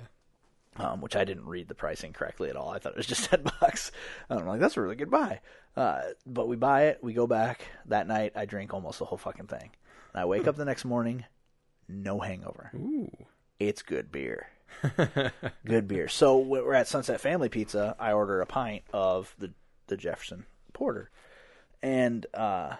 Um, 0.76 1.00
which 1.00 1.16
I 1.16 1.24
didn't 1.24 1.46
read 1.46 1.68
the 1.68 1.74
pricing 1.74 2.12
correctly 2.12 2.50
at 2.50 2.56
all. 2.56 2.68
I 2.68 2.78
thought 2.78 2.92
it 2.92 2.98
was 2.98 3.06
just 3.06 3.24
10 3.30 3.42
bucks. 3.60 3.90
I'm 4.28 4.46
like, 4.46 4.60
that's 4.60 4.76
a 4.76 4.80
really 4.82 4.94
good 4.94 5.10
buy. 5.10 5.40
Uh, 5.76 6.02
but 6.26 6.46
we 6.48 6.56
buy 6.56 6.84
it, 6.84 6.98
we 7.02 7.14
go 7.14 7.26
back. 7.26 7.62
That 7.86 8.06
night, 8.06 8.32
I 8.36 8.44
drink 8.44 8.74
almost 8.74 8.98
the 8.98 9.06
whole 9.06 9.18
fucking 9.18 9.46
thing. 9.46 9.70
And 10.12 10.20
I 10.20 10.24
wake 10.26 10.46
up 10.46 10.56
the 10.56 10.64
next 10.64 10.84
morning, 10.84 11.24
no 11.88 12.20
hangover. 12.20 12.70
Ooh. 12.74 13.10
It's 13.58 13.82
good 13.82 14.12
beer. 14.12 14.48
good 15.64 15.88
beer. 15.88 16.08
So 16.08 16.38
we're 16.38 16.74
at 16.74 16.88
Sunset 16.88 17.20
Family 17.20 17.48
Pizza. 17.48 17.96
I 17.98 18.12
order 18.12 18.40
a 18.40 18.46
pint 18.46 18.84
of 18.92 19.34
the 19.38 19.52
the 19.86 19.96
Jefferson 19.96 20.44
Porter, 20.72 21.10
and 21.82 22.26
uh, 22.34 22.74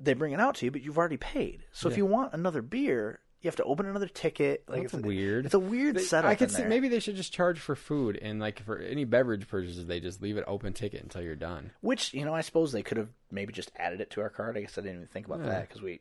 they 0.00 0.14
bring 0.14 0.32
it 0.32 0.40
out 0.40 0.56
to 0.56 0.64
you, 0.64 0.70
but 0.70 0.82
you've 0.82 0.98
already 0.98 1.18
paid. 1.18 1.64
So 1.70 1.88
if 1.88 1.96
you 1.96 2.06
want 2.06 2.32
another 2.32 2.62
beer, 2.62 3.20
you 3.42 3.48
have 3.48 3.56
to 3.56 3.64
open 3.64 3.86
another 3.86 4.06
ticket. 4.08 4.62
Like 4.68 4.82
That's 4.82 4.94
it's 4.94 5.02
weird. 5.04 5.44
It's 5.46 5.54
a 5.54 5.58
weird 5.58 5.96
They- 5.96 6.02
setup. 6.02 6.30
I 6.30 6.34
could 6.36 6.50
see 6.50 6.58
there. 6.62 6.68
maybe 6.68 6.88
they 6.88 7.00
should 7.00 7.16
just 7.16 7.32
charge 7.32 7.58
for 7.58 7.74
food 7.76 8.16
and 8.22 8.38
like 8.40 8.62
for 8.64 8.78
any 8.78 9.04
beverage 9.04 9.48
purchases, 9.48 9.86
they 9.86 10.00
just 10.00 10.22
leave 10.22 10.36
it 10.36 10.44
open 10.46 10.72
ticket 10.72 11.02
until 11.02 11.22
you're 11.22 11.34
done. 11.36 11.72
Which 11.80 12.14
you 12.14 12.24
know, 12.24 12.34
I 12.34 12.40
suppose 12.40 12.72
they 12.72 12.82
could 12.82 12.96
have 12.98 13.08
maybe 13.30 13.52
just 13.52 13.70
added 13.76 14.00
it 14.00 14.10
to 14.12 14.20
our 14.20 14.30
card. 14.30 14.56
I 14.56 14.60
guess 14.62 14.78
I 14.78 14.82
didn't 14.82 14.96
even 14.96 15.08
think 15.08 15.26
about 15.26 15.40
Yeah. 15.40 15.46
that 15.50 15.68
because 15.68 15.82
we 15.82 16.00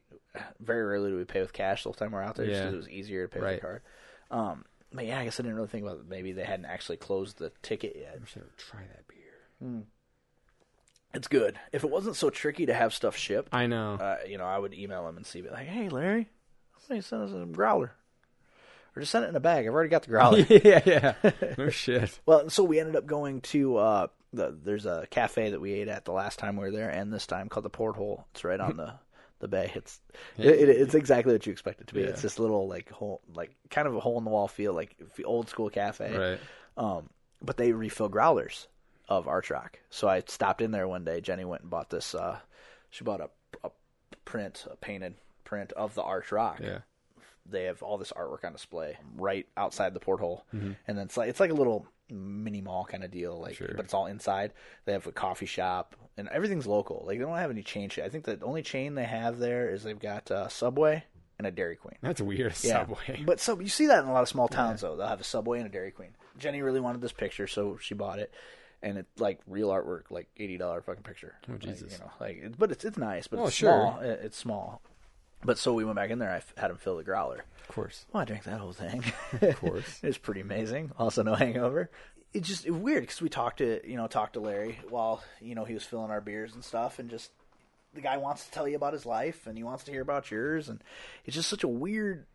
very 0.60 0.84
rarely 0.86 1.10
do 1.10 1.18
we 1.18 1.26
pay 1.26 1.42
with 1.42 1.52
cash 1.52 1.84
the 1.84 1.90
whole 1.90 1.94
time 1.96 2.12
we're 2.12 2.22
out 2.22 2.36
there. 2.36 2.46
Just 2.46 2.62
it 2.74 2.76
was 2.78 2.90
easier 2.90 3.28
to 3.28 3.34
pay 3.34 3.40
Right. 3.40 3.52
with 3.54 3.62
the 3.62 3.68
card. 3.68 3.82
Um, 4.30 4.66
but 4.94 5.06
yeah, 5.06 5.20
I 5.20 5.24
guess 5.24 5.40
I 5.40 5.44
didn't 5.44 5.56
really 5.56 5.68
think 5.68 5.84
about 5.86 5.98
it. 6.00 6.08
Maybe 6.08 6.32
they 6.34 6.44
hadn't 6.44 6.66
actually 6.66 6.98
closed 6.98 7.38
the 7.40 7.52
ticket 7.62 7.96
yet. 8.00 8.20
I 8.22 8.26
should 8.28 8.44
try 8.58 8.82
that 8.82 9.08
beer. 9.08 9.84
It's 11.14 11.28
good. 11.28 11.60
If 11.74 11.84
it 11.84 11.90
wasn't 11.90 12.16
so 12.16 12.30
tricky 12.30 12.66
to 12.68 12.74
have 12.74 12.94
stuff 12.94 13.18
shipped, 13.18 13.54
I 13.54 13.68
know. 13.68 13.96
uh, 13.96 14.18
you 14.26 14.38
know, 14.38 14.46
I 14.46 14.58
would 14.58 14.74
email 14.74 15.06
them 15.06 15.18
and 15.18 15.26
see, 15.26 15.42
be 15.42 15.50
like, 15.50 15.68
"Hey, 15.68 15.90
Larry, 15.90 16.30
don't 16.90 17.04
send 17.04 17.24
us 17.24 17.32
a 17.32 17.46
growler, 17.46 17.92
or 18.96 19.00
just 19.02 19.12
send 19.12 19.26
it 19.26 19.30
in 19.30 19.36
a 19.36 19.40
bag. 19.42 19.66
I've 19.66 19.74
already 19.74 19.90
got 19.90 20.04
the 20.04 20.10
growler." 20.10 20.40
yeah, 20.50 20.82
yeah. 20.86 21.32
No 21.58 21.70
shit. 21.70 22.20
well, 22.26 22.50
so 22.50 22.64
we 22.64 22.80
ended 22.80 22.96
up 22.96 23.06
going 23.06 23.42
to 23.42 23.78
uh, 23.78 24.08
the 24.34 24.58
there's 24.64 24.86
a 24.86 25.08
cafe 25.10 25.52
that 25.52 25.62
we 25.62 25.74
ate 25.74 25.88
at 25.88 26.06
the 26.06 26.12
last 26.12 26.40
time 26.40 26.58
we 26.58 26.64
were 26.64 26.72
there, 26.72 26.90
and 26.90 27.12
this 27.12 27.28
time 27.28 27.50
called 27.50 27.66
the 27.66 27.70
Porthole. 27.70 28.26
It's 28.32 28.44
right 28.44 28.60
on 28.60 28.78
the 28.78 28.94
the 29.40 29.48
bay. 29.48 29.72
It's 29.76 30.00
it, 30.38 30.46
it, 30.46 30.70
it's 30.70 30.96
exactly 30.96 31.34
what 31.34 31.46
you 31.46 31.52
expect 31.52 31.82
it 31.82 31.88
to 31.88 31.94
be. 31.94 32.02
Yeah. 32.02 32.08
It's 32.08 32.22
this 32.22 32.40
little 32.40 32.68
like 32.68 32.90
hole, 32.92 33.22
like 33.34 33.56
kind 33.70 33.88
of 33.88 33.96
a 33.96 34.00
hole 34.00 34.18
in 34.18 34.24
the 34.24 34.30
wall 34.30 34.48
feel, 34.48 34.74
like 34.74 34.96
old 35.26 35.50
school 35.50 35.70
cafe. 35.70 36.16
Right. 36.16 36.40
Um, 36.78 37.10
but 37.42 37.58
they 37.58 37.72
refill 37.72 38.08
growlers 38.08 38.68
of 39.10 39.28
Arch 39.28 39.50
Rock. 39.50 39.80
So 39.90 40.08
I 40.08 40.22
stopped 40.28 40.62
in 40.62 40.72
there 40.72 40.88
one 40.88 41.04
day. 41.04 41.22
Jenny 41.22 41.44
went 41.44 41.64
and 41.64 41.72
bought 41.72 41.90
this. 41.90 42.16
Uh, 42.16 42.40
she 42.92 43.04
bought 43.04 43.20
a, 43.20 43.30
a 43.64 43.72
print, 44.26 44.66
a 44.72 44.76
painted 44.76 45.16
of 45.76 45.94
the 45.96 46.04
Arch 46.04 46.32
Rock. 46.32 46.60
Yeah. 46.62 46.80
they 47.44 47.64
have 47.64 47.82
all 47.82 47.98
this 47.98 48.12
artwork 48.16 48.46
on 48.46 48.54
display 48.54 48.98
right 49.16 49.48
outside 49.58 49.94
the 49.96 50.00
porthole, 50.00 50.46
Mhm. 50.54 50.76
and 50.88 50.98
then 50.98 51.06
it's 51.08 51.18
like 51.18 51.28
it's 51.28 51.40
like 51.40 51.50
a 51.50 51.56
little 51.56 51.88
mini 52.10 52.62
mall 52.62 52.86
kind 52.86 53.04
of 53.04 53.10
deal, 53.10 53.40
like 53.42 53.56
Sure. 53.56 53.74
but 53.76 53.84
it's 53.86 53.94
all 53.96 54.06
inside. 54.06 54.54
They 54.86 54.94
have 54.94 55.08
a 55.08 55.12
coffee 55.12 55.48
shop 55.48 55.96
and 56.18 56.30
everything's 56.30 56.68
local. 56.68 57.04
Like 57.08 57.18
they 57.18 57.26
don't 57.26 57.36
have 57.38 57.50
any 57.50 57.64
chain. 57.64 57.90
I 58.04 58.10
think 58.10 58.26
the 58.26 58.40
only 58.44 58.62
chain 58.62 58.94
they 58.94 59.06
have 59.06 59.40
there 59.40 59.70
is 59.70 59.84
they've 59.84 59.98
got 60.00 60.30
uh, 60.30 60.50
Subway 60.50 61.04
and 61.40 61.48
a 61.48 61.52
Dairy 61.52 61.78
Queen. 61.78 61.98
That's 62.02 62.22
weird. 62.22 62.54
Yeah, 62.64 62.86
Subway. 62.86 63.24
but 63.26 63.40
so 63.40 63.60
you 63.60 63.70
see 63.70 63.88
that 63.88 64.04
in 64.04 64.10
a 64.10 64.14
lot 64.14 64.22
of 64.22 64.30
small 64.30 64.48
towns 64.48 64.82
though. 64.82 64.96
They'll 64.96 65.08
have 65.08 65.20
a 65.22 65.26
Subway 65.26 65.58
and 65.58 65.68
a 65.68 65.72
Dairy 65.72 65.92
Queen. 65.92 66.16
Jenny 66.38 66.62
really 66.62 66.80
wanted 66.80 67.02
this 67.02 67.12
picture, 67.12 67.48
so 67.48 67.78
she 67.78 67.96
bought 67.96 68.20
it, 68.20 68.32
and 68.84 69.00
it's 69.00 69.20
like 69.20 69.40
real 69.48 69.70
artwork, 69.70 70.04
like 70.12 70.30
eighty 70.38 70.58
dollar 70.58 70.82
fucking 70.84 71.04
picture. 71.04 71.34
Oh, 71.50 71.54
Like, 71.54 71.62
Jesus. 71.62 71.92
you 71.94 71.98
know, 72.00 72.12
like 72.20 72.58
but 72.60 72.72
it's 72.72 72.86
it's 72.86 72.98
nice, 73.00 73.26
but 73.28 73.40
Oh, 73.40 73.48
it's 73.48 73.56
sure. 73.56 73.72
small. 73.72 74.00
It's 74.02 74.38
small. 74.38 74.82
But 75.44 75.58
so 75.58 75.74
we 75.74 75.84
went 75.84 75.96
back 75.96 76.10
in 76.10 76.20
there. 76.20 76.32
I 76.32 76.38
f- 76.38 76.54
had 76.58 76.72
him 76.72 76.78
fill 76.78 76.98
the 76.98 77.04
growler. 77.04 77.44
Of 77.62 77.68
course. 77.68 78.06
Well, 78.12 78.22
I 78.22 78.26
drank 78.26 78.44
that 78.44 78.60
whole 78.60 78.74
thing. 78.74 79.04
Of 79.42 79.60
course. 79.60 80.00
it 80.04 80.08
was 80.08 80.18
pretty 80.18 80.42
amazing. 80.42 80.92
Also, 81.00 81.24
no 81.24 81.36
hangover. 81.36 81.90
It's 82.34 82.48
just 82.48 82.66
it 82.66 82.72
weird 82.72 83.04
because 83.04 83.22
we 83.22 83.30
talked 83.30 83.58
to 83.58 83.82
you 83.90 83.98
know 83.98 84.08
talked 84.08 84.34
to 84.34 84.40
Larry 84.40 84.80
while 84.90 85.22
you 85.42 85.56
know 85.56 85.66
he 85.66 85.74
was 85.74 85.84
filling 85.84 86.12
our 86.12 86.22
beers 86.22 86.54
and 86.54 86.64
stuff, 86.64 87.00
and 87.00 87.10
just 87.10 87.32
the 87.94 88.02
guy 88.02 88.18
wants 88.18 88.46
to 88.46 88.52
tell 88.52 88.68
you 88.68 88.76
about 88.76 88.94
his 88.94 89.06
life 89.06 89.48
and 89.48 89.58
he 89.58 89.64
wants 89.64 89.84
to 89.86 89.92
hear 89.92 90.02
about 90.02 90.32
yours, 90.32 90.70
and 90.70 90.82
it's 91.26 91.36
just 91.36 91.50
such 91.50 91.64
a 91.64 91.68
weird 91.68 92.26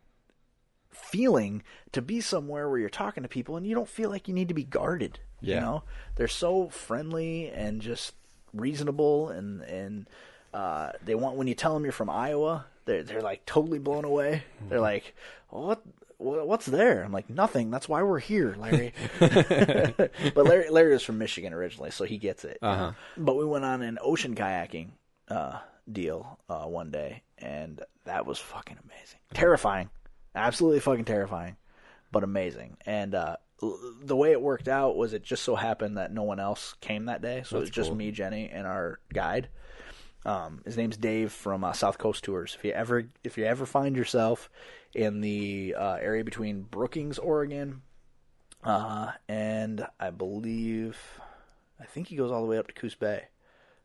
feeling 0.90 1.62
to 1.92 2.02
be 2.02 2.20
somewhere 2.20 2.68
where 2.68 2.78
you're 2.78 2.88
talking 2.88 3.22
to 3.22 3.28
people 3.28 3.56
and 3.56 3.66
you 3.66 3.74
don't 3.74 3.88
feel 3.88 4.10
like 4.10 4.28
you 4.28 4.34
need 4.34 4.48
to 4.48 4.54
be 4.54 4.64
guarded. 4.64 5.18
Yeah. 5.40 5.54
You 5.56 5.60
know, 5.60 5.82
they're 6.16 6.28
so 6.28 6.68
friendly 6.68 7.50
and 7.50 7.80
just 7.80 8.14
reasonable, 8.52 9.28
and 9.28 9.62
and 9.62 10.08
uh, 10.52 10.92
they 11.04 11.14
want 11.14 11.36
when 11.36 11.46
you 11.46 11.54
tell 11.54 11.74
them 11.74 11.84
you're 11.84 11.92
from 11.92 12.10
Iowa, 12.10 12.66
they're 12.86 13.02
they're 13.02 13.20
like 13.20 13.44
totally 13.44 13.78
blown 13.78 14.04
away. 14.04 14.42
They're 14.68 14.80
like, 14.80 15.14
what? 15.50 15.82
What's 16.18 16.64
there? 16.64 17.02
I'm 17.04 17.12
like 17.12 17.28
nothing. 17.28 17.70
That's 17.70 17.90
why 17.90 18.02
we're 18.02 18.20
here, 18.20 18.56
Larry. 18.58 18.94
but 19.20 20.10
Larry, 20.34 20.70
Larry 20.70 20.92
was 20.92 21.02
from 21.02 21.18
Michigan 21.18 21.52
originally, 21.52 21.90
so 21.90 22.04
he 22.04 22.16
gets 22.16 22.42
it. 22.46 22.56
Uh-huh. 22.62 22.92
But 23.18 23.36
we 23.36 23.44
went 23.44 23.66
on 23.66 23.82
an 23.82 23.98
ocean 24.00 24.34
kayaking 24.34 24.92
uh, 25.28 25.58
deal 25.92 26.38
uh, 26.48 26.64
one 26.64 26.90
day, 26.90 27.22
and 27.36 27.82
that 28.06 28.24
was 28.24 28.38
fucking 28.38 28.78
amazing, 28.82 29.18
terrifying, 29.34 29.90
absolutely 30.34 30.80
fucking 30.80 31.04
terrifying, 31.04 31.56
but 32.12 32.24
amazing. 32.24 32.78
And 32.86 33.14
uh, 33.14 33.36
l- 33.62 33.78
the 34.02 34.16
way 34.16 34.32
it 34.32 34.40
worked 34.40 34.68
out 34.68 34.96
was 34.96 35.12
it 35.12 35.22
just 35.22 35.42
so 35.42 35.54
happened 35.54 35.98
that 35.98 36.14
no 36.14 36.22
one 36.22 36.40
else 36.40 36.76
came 36.80 37.04
that 37.06 37.20
day, 37.20 37.42
so 37.44 37.58
it 37.58 37.60
was 37.60 37.68
That's 37.68 37.76
just 37.76 37.88
cool. 37.90 37.96
me, 37.98 38.10
Jenny, 38.10 38.48
and 38.50 38.66
our 38.66 39.00
guide. 39.12 39.48
Um, 40.26 40.60
his 40.64 40.76
name's 40.76 40.96
Dave 40.96 41.30
from 41.32 41.62
uh, 41.64 41.72
South 41.72 41.98
Coast 41.98 42.24
Tours. 42.24 42.56
If 42.58 42.64
you 42.64 42.72
ever 42.72 43.04
if 43.24 43.38
you 43.38 43.44
ever 43.44 43.64
find 43.64 43.96
yourself 43.96 44.50
in 44.94 45.20
the 45.20 45.74
uh, 45.78 45.94
area 46.00 46.24
between 46.24 46.62
Brookings, 46.62 47.18
Oregon, 47.18 47.82
uh, 48.64 49.12
and 49.28 49.86
I 50.00 50.10
believe 50.10 50.98
I 51.80 51.84
think 51.84 52.08
he 52.08 52.16
goes 52.16 52.30
all 52.32 52.40
the 52.42 52.48
way 52.48 52.58
up 52.58 52.66
to 52.66 52.74
Coos 52.74 52.94
Bay, 52.96 53.26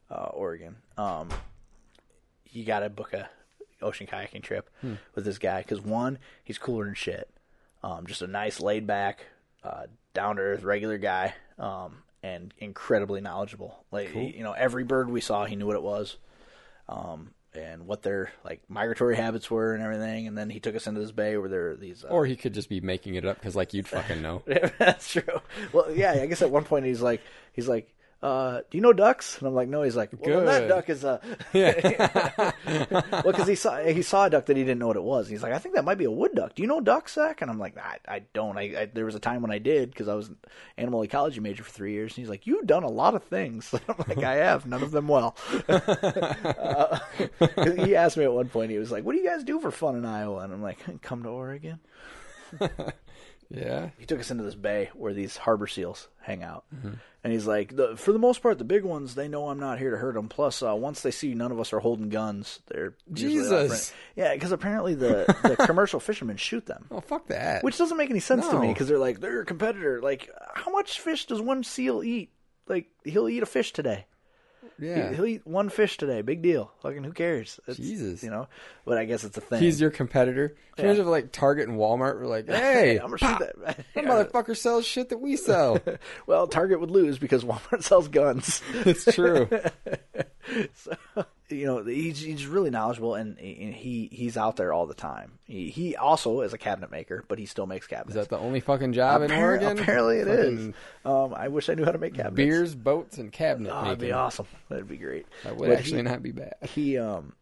uh, 0.10 0.30
Oregon. 0.34 0.78
Um, 0.98 1.30
you 2.50 2.66
got 2.66 2.80
to 2.80 2.90
book 2.90 3.14
a 3.14 3.30
ocean 3.82 4.08
kayaking 4.08 4.42
trip 4.44 4.70
Hmm. 4.82 4.96
with 5.16 5.26
this 5.26 5.38
guy 5.38 5.62
because 5.62 5.82
one, 5.82 6.18
he's 6.44 6.58
cooler 6.58 6.86
than 6.86 6.96
shit. 6.96 7.30
Um, 7.84 8.06
just 8.08 8.22
a 8.22 8.28
nice, 8.28 8.60
laid 8.60 8.86
back, 8.88 9.26
uh, 9.64 9.88
down 10.14 10.36
to 10.38 10.42
earth, 10.42 10.64
regular 10.64 10.98
guy, 10.98 11.34
um, 11.60 12.04
and 12.24 12.54
incredibly 12.60 13.22
knowledgeable. 13.22 13.86
Like 13.92 14.12
Cool. 14.14 14.24
you 14.24 14.44
know, 14.44 14.54
every 14.54 14.84
bird 14.84 15.10
we 15.10 15.22
saw, 15.22 15.46
he 15.46 15.56
knew 15.56 15.66
what 15.66 15.76
it 15.76 15.82
was, 15.84 16.18
um, 16.92 17.32
and 17.54 17.86
what 17.86 18.02
their 18.02 18.32
like 18.44 18.62
migratory 18.70 19.16
habits 19.16 19.50
were 19.50 19.74
and 19.74 19.84
everything. 19.84 20.28
And 20.28 20.38
then 20.38 20.50
he 20.50 20.60
took 20.60 20.76
us 20.76 20.88
into 20.88 21.00
this 21.02 21.12
bay 21.12 21.38
where 21.38 21.50
there 21.50 21.72
are 21.72 21.76
these. 21.76 22.04
Uh, 22.04 22.10
Or 22.10 22.26
he 22.26 22.36
could 22.36 22.54
just 22.54 22.70
be 22.70 22.82
making 22.82 23.16
it 23.16 23.26
up 23.26 23.38
because, 23.38 23.56
like, 23.56 23.74
you'd 23.74 23.88
fucking 23.88 24.22
know. 24.22 24.44
That's 24.78 25.12
true. 25.12 25.42
Well, 25.74 25.92
yeah, 25.92 26.12
I 26.14 26.26
guess 26.26 26.42
at 26.42 26.52
one 26.52 26.64
point 26.64 26.86
he's 26.86 27.02
like, 27.02 27.22
he's 27.54 27.68
like, 27.68 27.94
uh, 28.22 28.62
"Do 28.70 28.78
you 28.78 28.82
know 28.82 28.94
ducks?" 28.94 29.40
And 29.40 29.48
I'm 29.48 29.56
like, 29.56 29.68
"No." 29.68 29.82
He's 29.82 29.96
like, 29.96 30.12
"Well, 30.18 30.46
that 30.46 30.62
Good. 30.62 30.68
duck 30.68 30.90
is 30.90 31.04
a." 31.04 31.20
well, 33.12 33.24
because 33.24 33.48
he 33.48 33.56
saw 33.56 33.78
he 33.80 34.02
saw 34.04 34.26
a 34.26 34.30
duck 34.30 34.46
that 34.46 34.58
he 34.58 34.64
didn't 34.64 34.80
know 34.80 34.88
what 34.88 34.96
it 34.98 35.04
was. 35.04 35.28
He's 35.28 35.42
like, 35.42 35.54
"I 35.54 35.58
think 35.58 35.74
that 35.76 35.86
might 35.86 35.98
be 35.98 36.06
a 36.06 36.12
wood 36.12 36.32
duck." 36.36 36.54
Do 36.54 36.62
you 36.62 36.68
know 36.68 36.82
duck 36.82 37.10
sack? 37.10 37.42
And 37.42 37.50
I'm 37.50 37.58
like, 37.58 37.78
"I, 37.78 37.98
I 38.08 38.20
don't. 38.34 38.58
I, 38.58 38.62
I 38.62 38.90
there 38.94 39.06
was 39.06 39.16
a 39.16 39.20
time 39.20 39.42
when 39.42 39.52
I 39.52 39.58
did 39.58 39.90
because 39.90 40.08
I 40.08 40.14
was 40.14 40.30
an 40.30 40.38
animal 40.78 41.04
ecology 41.04 41.40
major 41.40 41.64
for 41.64 41.72
three 41.72 41.94
years." 41.94 42.12
And 42.12 42.18
he's 42.18 42.30
like, 42.30 42.46
"You've 42.46 42.68
done 42.68 42.84
a 42.84 42.90
lot 42.90 43.16
of 43.16 43.24
things." 43.24 43.74
I'm 43.88 43.96
like, 44.08 44.24
"I 44.24 44.36
have, 44.36 44.68
none 44.68 44.84
of 44.84 44.92
them 44.92 45.08
well." 45.08 45.36
uh, 45.68 47.00
he 47.78 47.96
asked 47.96 48.18
me 48.18 48.24
at 48.24 48.34
one 48.34 48.50
point. 48.50 48.70
He 48.70 48.78
was 48.78 48.92
like, 48.92 49.04
"What 49.04 49.14
do 49.14 49.20
you 49.20 49.28
guys 49.28 49.44
do 49.44 49.60
for 49.60 49.72
fun 49.72 49.96
in 49.96 50.06
Iowa?" 50.06 50.44
And 50.44 50.54
I'm 50.54 50.62
like, 50.62 51.02
"Come 51.02 51.24
to 51.24 51.30
Oregon." 51.30 51.80
Yeah. 53.54 53.90
he 53.98 54.06
took 54.06 54.20
us 54.20 54.32
into 54.32 54.44
this 54.44 54.56
bay 54.56 54.90
where 54.94 55.14
these 55.14 55.38
harbor 55.38 55.68
seals 55.68 56.08
hang 56.22 56.42
out, 56.44 56.64
Mm-hmm. 56.76 56.94
and 57.24 57.34
he's 57.34 57.46
like, 57.48 57.76
the, 57.76 57.98
"For 57.98 58.12
the 58.14 58.20
most 58.20 58.42
part, 58.42 58.58
the 58.58 58.64
big 58.64 58.84
ones 58.84 59.16
they 59.16 59.28
know 59.28 59.50
I'm 59.50 59.60
not 59.60 59.78
here 59.80 59.92
to 59.92 59.98
hurt 59.98 60.14
them. 60.16 60.30
Plus, 60.30 60.62
uh, 60.64 60.76
once 60.76 61.02
they 61.02 61.12
see 61.12 61.34
none 61.34 61.52
of 61.52 61.60
us 61.60 61.74
are 61.74 61.80
holding 61.80 62.10
guns, 62.10 62.60
they're 62.68 62.96
Jesus. 63.12 63.94
yeah, 64.16 64.34
because 64.34 64.52
apparently 64.52 64.94
the 64.96 65.26
the 65.44 65.56
commercial 65.66 66.00
fishermen 66.00 66.38
shoot 66.38 66.66
them, 66.66 66.86
Oh, 66.92 67.02
fuck 67.02 67.28
that. 67.28 67.64
which 67.64 67.78
doesn't 67.78 67.98
make 67.98 68.10
any 68.10 68.20
sense 68.20 68.48
to 68.48 68.60
me 68.60 68.70
because 68.70 68.88
they're 68.88 68.98
like 69.00 69.20
they're 69.20 69.42
a 69.42 69.46
competitor. 69.46 70.02
Like, 70.02 70.30
how 70.54 70.72
much 70.72 71.00
fish 71.00 71.26
does 71.26 71.42
one 71.42 71.64
seal 71.64 72.04
eat? 72.04 72.32
Like, 72.68 72.88
he'll 73.04 73.28
eat 73.28 73.44
a 73.44 73.48
fish 73.48 73.74
today. 73.74 74.06
Yeah. 74.80 75.10
He- 75.10 75.16
He'll 75.16 75.26
eat 75.26 75.46
one 75.48 75.70
fish 75.70 75.98
today. 75.98 76.22
Big 76.22 76.42
deal. 76.42 76.72
Fucking 76.82 77.04
who 77.04 77.12
cares? 77.12 77.60
It's, 77.68 77.78
Jesus. 77.78 78.24
You 78.24 78.30
know, 78.30 78.48
but 78.86 78.98
I 78.98 79.06
guess 79.06 79.24
it's 79.24 79.38
a 79.38 79.42
thing. 79.42 79.62
He's 79.62 79.80
your 79.80 79.92
competitor. 79.92 80.56
Yeah. 80.78 80.86
imagine 80.86 81.02
if, 81.02 81.08
like 81.08 81.32
Target 81.32 81.68
and 81.70 81.78
Walmart 81.78 82.18
were 82.20 82.28
like, 82.28 82.48
"Hey, 82.50 82.98
I'm 82.98 83.12
gonna 83.12 83.18
shoot 83.18 83.40
that. 83.40 83.78
that 83.96 84.06
motherfucker 84.06 84.56
sells 84.58 84.86
shit 84.86 85.10
that 85.10 85.20
we 85.20 85.36
sell." 85.36 85.80
well, 86.28 86.48
Target 86.48 86.80
would 86.80 86.92
lose 86.92 87.18
because 87.20 87.44
Walmart 87.44 87.84
sells 87.84 88.08
guns. 88.08 88.62
it's 88.74 89.06
true. 89.14 89.48
so, 90.74 90.96
you 91.50 91.66
know, 91.66 91.84
he's 91.84 92.20
he's 92.22 92.46
really 92.46 92.70
knowledgeable, 92.70 93.16
and, 93.16 93.38
and 93.40 93.74
he 93.74 94.10
he's 94.12 94.38
out 94.38 94.56
there 94.56 94.72
all 94.74 94.86
the 94.86 94.94
time. 94.94 95.40
He 95.46 95.70
he 95.70 95.96
also 95.96 96.42
is 96.42 96.54
a 96.54 96.58
cabinet 96.58 96.92
maker, 96.92 97.24
but 97.28 97.40
he 97.40 97.46
still 97.46 97.68
makes 97.68 97.86
Is 97.86 97.90
cabinets. 97.90 98.16
that 98.16 98.30
the 98.30 98.38
only 98.42 98.60
fucking 98.60 98.94
job 98.94 99.22
in 99.22 99.32
Oregon? 99.32 99.78
Apparently, 99.80 100.20
it 100.20 100.28
is. 100.28 100.74
Um, 101.06 101.34
I 101.36 101.50
wish 101.50 101.70
I 101.70 101.74
knew 101.74 101.86
how 101.86 101.92
to 101.92 101.98
make 101.98 102.14
cabinets. 102.14 102.36
Beers, 102.36 102.76
boats, 102.76 103.18
and 103.18 103.32
cabinet 103.32 103.72
Oh, 103.76 103.84
that'd 103.84 104.00
be 104.00 104.12
awesome. 104.12 104.48
That'd 104.70 104.88
be 104.88 104.98
great. 104.98 105.26
That 105.44 105.58
would 105.58 105.70
But 105.70 105.78
actually 105.80 105.98
he- 105.98 106.04
not 106.04 106.24
be 106.24 106.32
bad. 106.32 106.54
He 106.64 106.98
um, 106.98 107.34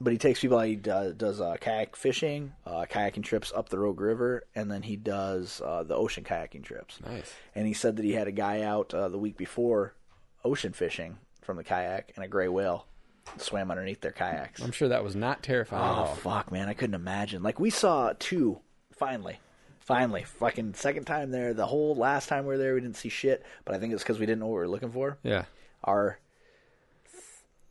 but 0.00 0.12
he 0.12 0.18
takes 0.18 0.40
people. 0.40 0.58
out. 0.58 0.66
He 0.66 0.74
does, 0.76 1.14
does 1.14 1.40
uh, 1.40 1.56
kayak 1.60 1.94
fishing, 1.94 2.52
uh, 2.66 2.86
kayaking 2.90 3.22
trips 3.22 3.52
up 3.54 3.68
the 3.68 3.78
Rogue 3.78 4.00
River, 4.00 4.42
and 4.54 4.68
then 4.70 4.82
he 4.82 4.96
does 4.96 5.60
uh, 5.64 5.82
the 5.84 5.94
ocean 5.94 6.24
kayaking 6.24 6.64
trips. 6.64 6.98
Nice. 7.04 7.32
And 7.54 7.66
he 7.68 7.72
said 7.72 7.96
that 7.96 8.04
he 8.04 8.12
had 8.12 8.26
a 8.28 8.32
guy 8.32 8.62
out 8.62 8.92
uh, 8.94 9.08
the 9.08 9.18
week 9.18 9.36
before 9.36 9.94
ocean 10.44 10.72
fishing 10.72 11.18
from 11.42 11.56
the 11.56 11.64
kayak, 11.64 12.12
and 12.16 12.24
a 12.24 12.28
gray 12.28 12.48
whale 12.48 12.86
swam 13.38 13.70
underneath 13.70 14.00
their 14.00 14.10
kayaks. 14.12 14.60
I'm 14.62 14.72
sure 14.72 14.88
that 14.88 15.04
was 15.04 15.14
not 15.14 15.42
terrifying 15.42 15.82
at 15.84 15.90
Oh 15.90 15.94
all. 16.04 16.14
fuck, 16.14 16.50
man! 16.50 16.68
I 16.68 16.74
couldn't 16.74 16.94
imagine. 16.94 17.42
Like 17.42 17.60
we 17.60 17.70
saw 17.70 18.12
two, 18.18 18.60
finally, 18.92 19.38
finally, 19.80 20.24
fucking 20.24 20.74
second 20.74 21.04
time 21.04 21.30
there. 21.30 21.54
The 21.54 21.66
whole 21.66 21.94
last 21.94 22.28
time 22.28 22.44
we 22.44 22.48
were 22.48 22.58
there, 22.58 22.74
we 22.74 22.80
didn't 22.80 22.96
see 22.96 23.08
shit. 23.08 23.44
But 23.64 23.74
I 23.74 23.78
think 23.78 23.92
it's 23.92 24.02
because 24.02 24.18
we 24.18 24.26
didn't 24.26 24.40
know 24.40 24.46
what 24.46 24.54
we 24.54 24.58
were 24.60 24.68
looking 24.68 24.90
for. 24.90 25.18
Yeah. 25.22 25.44
Our 25.84 26.18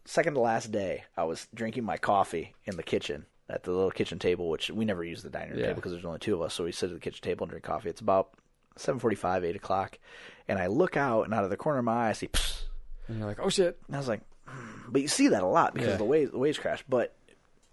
second 0.05 0.33
to 0.35 0.39
last 0.39 0.71
day, 0.71 1.05
I 1.17 1.23
was 1.23 1.47
drinking 1.53 1.83
my 1.83 1.97
coffee 1.97 2.53
in 2.65 2.75
the 2.75 2.83
kitchen 2.83 3.25
at 3.49 3.63
the 3.63 3.71
little 3.71 3.91
kitchen 3.91 4.19
table, 4.19 4.49
which 4.49 4.69
we 4.69 4.85
never 4.85 5.03
use 5.03 5.23
the 5.23 5.29
dining 5.29 5.51
room 5.51 5.59
Yeah. 5.59 5.65
table 5.67 5.75
because 5.77 5.91
there's 5.91 6.05
only 6.05 6.19
two 6.19 6.35
of 6.35 6.41
us. 6.41 6.53
So 6.53 6.63
we 6.63 6.71
sit 6.71 6.89
at 6.89 6.93
the 6.95 6.99
kitchen 6.99 7.21
table 7.21 7.43
and 7.45 7.51
drink 7.51 7.63
coffee. 7.65 7.89
It's 7.89 8.01
about 8.01 8.31
seven 8.77 8.99
forty-five, 8.99 9.43
eight 9.43 9.55
o'clock, 9.55 9.99
and 10.47 10.57
I 10.59 10.67
look 10.67 10.95
out, 10.97 11.23
and 11.25 11.33
out 11.33 11.43
of 11.43 11.49
the 11.49 11.57
corner 11.57 11.79
of 11.79 11.85
my 11.85 12.07
eye, 12.07 12.09
I 12.09 12.13
see. 12.13 12.27
Psst, 12.27 12.63
And 13.11 13.19
you're 13.19 13.27
like, 13.27 13.39
"Oh 13.41 13.49
shit." 13.49 13.77
and 13.87 13.95
I 13.95 13.99
was 13.99 14.07
like, 14.07 14.21
hmm. 14.47 14.89
but 14.89 15.01
you 15.01 15.07
see 15.07 15.29
that 15.29 15.43
a 15.43 15.47
lot 15.47 15.73
because 15.73 15.87
Yeah. 15.87 15.93
of 15.93 15.99
the 15.99 16.05
waves, 16.05 16.31
the 16.31 16.37
waves 16.39 16.57
crash. 16.57 16.83
But 16.89 17.13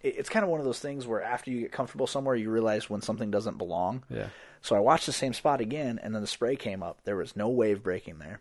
it, 0.02 0.16
it's 0.18 0.28
kind 0.28 0.44
of 0.44 0.50
one 0.50 0.60
of 0.60 0.66
those 0.66 0.78
things 0.80 1.06
where 1.06 1.22
after 1.22 1.50
you 1.50 1.60
get 1.60 1.72
comfortable 1.72 2.06
somewhere, 2.06 2.34
you 2.36 2.50
realize 2.50 2.88
when 2.90 3.00
something 3.02 3.30
doesn't 3.30 3.58
belong. 3.58 4.04
Yeah. 4.10 4.28
So 4.60 4.74
I 4.76 4.80
watched 4.80 5.06
the 5.06 5.12
same 5.12 5.32
spot 5.32 5.60
again, 5.60 6.00
and 6.02 6.14
then 6.14 6.20
the 6.22 6.26
spray 6.28 6.56
came 6.56 6.82
up. 6.82 6.98
There 7.04 7.16
was 7.16 7.36
no 7.36 7.48
wave 7.48 7.82
breaking 7.82 8.18
there. 8.18 8.40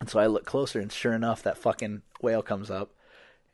And 0.00 0.08
so 0.10 0.18
I 0.18 0.26
look 0.26 0.44
closer, 0.44 0.80
and 0.80 0.90
sure 0.92 1.12
enough, 1.14 1.42
that 1.42 1.58
fucking 1.58 2.02
whale 2.20 2.42
comes 2.42 2.70
up, 2.70 2.90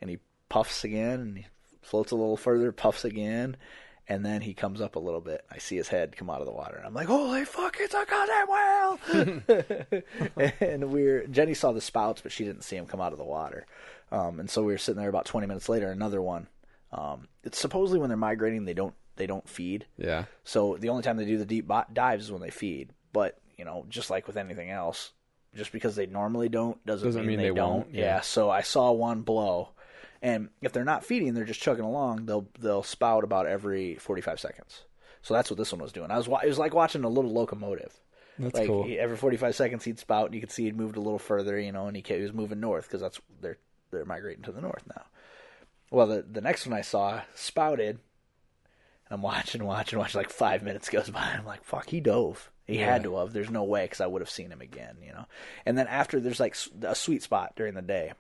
and 0.00 0.10
he 0.10 0.18
puffs 0.48 0.84
again, 0.84 1.20
and 1.20 1.36
he 1.38 1.46
floats 1.82 2.10
a 2.12 2.16
little 2.16 2.36
further, 2.36 2.70
puffs 2.72 3.04
again, 3.04 3.56
and 4.08 4.24
then 4.24 4.40
he 4.40 4.54
comes 4.54 4.80
up 4.80 4.96
a 4.96 5.00
little 5.00 5.20
bit. 5.20 5.44
I 5.50 5.58
see 5.58 5.76
his 5.76 5.88
head 5.88 6.16
come 6.16 6.30
out 6.30 6.40
of 6.40 6.46
the 6.46 6.52
water, 6.52 6.76
and 6.76 6.86
I'm 6.86 6.94
like, 6.94 7.08
"Holy 7.08 7.44
fuck, 7.44 7.76
it's 7.80 7.94
a 7.94 8.06
goddamn 8.08 8.48
whale!" 8.48 8.98
and 10.60 10.92
we're 10.92 11.26
Jenny 11.26 11.54
saw 11.54 11.72
the 11.72 11.80
spouts, 11.80 12.20
but 12.20 12.32
she 12.32 12.44
didn't 12.44 12.64
see 12.64 12.76
him 12.76 12.86
come 12.86 13.00
out 13.00 13.12
of 13.12 13.18
the 13.18 13.24
water. 13.24 13.66
Um, 14.10 14.40
and 14.40 14.50
so 14.50 14.62
we 14.62 14.72
were 14.72 14.78
sitting 14.78 15.00
there 15.00 15.08
about 15.08 15.24
20 15.24 15.46
minutes 15.46 15.68
later, 15.68 15.90
another 15.90 16.20
one. 16.20 16.48
Um, 16.92 17.28
it's 17.42 17.58
supposedly 17.58 17.98
when 17.98 18.10
they're 18.10 18.16
migrating, 18.18 18.64
they 18.64 18.74
don't 18.74 18.94
they 19.16 19.26
don't 19.26 19.48
feed. 19.48 19.86
Yeah. 19.96 20.24
So 20.44 20.76
the 20.78 20.90
only 20.90 21.02
time 21.02 21.16
they 21.16 21.24
do 21.24 21.38
the 21.38 21.46
deep 21.46 21.70
dives 21.92 22.24
is 22.24 22.32
when 22.32 22.42
they 22.42 22.50
feed. 22.50 22.90
But 23.12 23.38
you 23.56 23.64
know, 23.64 23.86
just 23.88 24.10
like 24.10 24.26
with 24.26 24.36
anything 24.36 24.70
else, 24.70 25.12
just 25.54 25.72
because 25.72 25.96
they 25.96 26.06
normally 26.06 26.48
don't 26.48 26.84
doesn't, 26.86 27.06
Doesn't 27.06 27.22
mean, 27.22 27.38
mean 27.38 27.40
they, 27.46 27.50
they 27.50 27.54
don't. 27.54 27.92
Yeah. 27.92 28.00
yeah. 28.00 28.20
So 28.20 28.50
I 28.50 28.62
saw 28.62 28.92
one 28.92 29.22
blow, 29.22 29.70
And 30.22 30.50
if 30.62 30.72
they're 30.72 30.84
not 30.84 31.04
feeding, 31.04 31.34
they're 31.34 31.44
just 31.44 31.60
chugging 31.60 31.84
along. 31.84 32.26
They'll 32.26 32.46
they'll 32.60 32.84
spout 32.84 33.24
about 33.24 33.46
every 33.46 33.96
45 33.96 34.38
seconds. 34.40 34.82
So 35.20 35.34
that's 35.34 35.50
what 35.50 35.56
this 35.58 35.72
one 35.72 35.82
was 35.82 35.92
doing. 35.92 36.10
I 36.10 36.16
was 36.16 36.28
it 36.28 36.46
was 36.48 36.58
like 36.58 36.74
watching 36.74 37.02
a 37.04 37.08
little 37.08 37.32
locomotive. 37.32 37.92
That's 38.38 38.54
like 38.54 38.66
cool. 38.68 38.86
every 38.98 39.16
45 39.16 39.54
seconds 39.54 39.84
he'd 39.84 39.98
spout, 39.98 40.26
and 40.26 40.34
you 40.34 40.40
could 40.40 40.50
see 40.50 40.64
he'd 40.64 40.76
moved 40.76 40.96
a 40.96 41.00
little 41.00 41.18
further, 41.18 41.58
you 41.60 41.70
know, 41.70 41.86
and 41.86 41.96
he, 41.96 42.02
he 42.06 42.20
was 42.22 42.32
moving 42.32 42.60
north 42.60 42.86
because 42.86 43.00
that's 43.00 43.20
they're 43.40 43.58
they're 43.90 44.04
migrating 44.04 44.42
to 44.44 44.52
the 44.52 44.60
north 44.62 44.84
now. 44.88 45.02
Well, 45.90 46.06
the 46.06 46.22
the 46.22 46.40
next 46.40 46.66
one 46.66 46.78
I 46.78 46.82
saw 46.82 47.20
spouted. 47.34 47.98
I'm 49.10 49.20
watching, 49.22 49.64
watching, 49.64 49.98
watching. 49.98 50.18
Like 50.18 50.30
five 50.30 50.62
minutes 50.62 50.88
goes 50.88 51.10
by. 51.10 51.20
I'm 51.20 51.44
like, 51.44 51.64
fuck, 51.64 51.90
he 51.90 52.00
dove. 52.00 52.50
He 52.66 52.78
had 52.78 53.02
Yeah. 53.02 53.08
to 53.08 53.16
have. 53.16 53.32
There's 53.32 53.50
no 53.50 53.64
way 53.64 53.84
because 53.84 54.00
I 54.00 54.06
would 54.06 54.22
have 54.22 54.30
seen 54.30 54.50
him 54.50 54.62
again, 54.62 54.96
you 55.04 55.12
know. 55.12 55.26
And 55.66 55.76
then 55.76 55.86
after, 55.88 56.18
there's 56.20 56.40
like 56.40 56.56
a 56.82 56.94
sweet 56.94 57.22
spot 57.22 57.52
during 57.56 57.74
the 57.74 57.82
day 57.82 58.12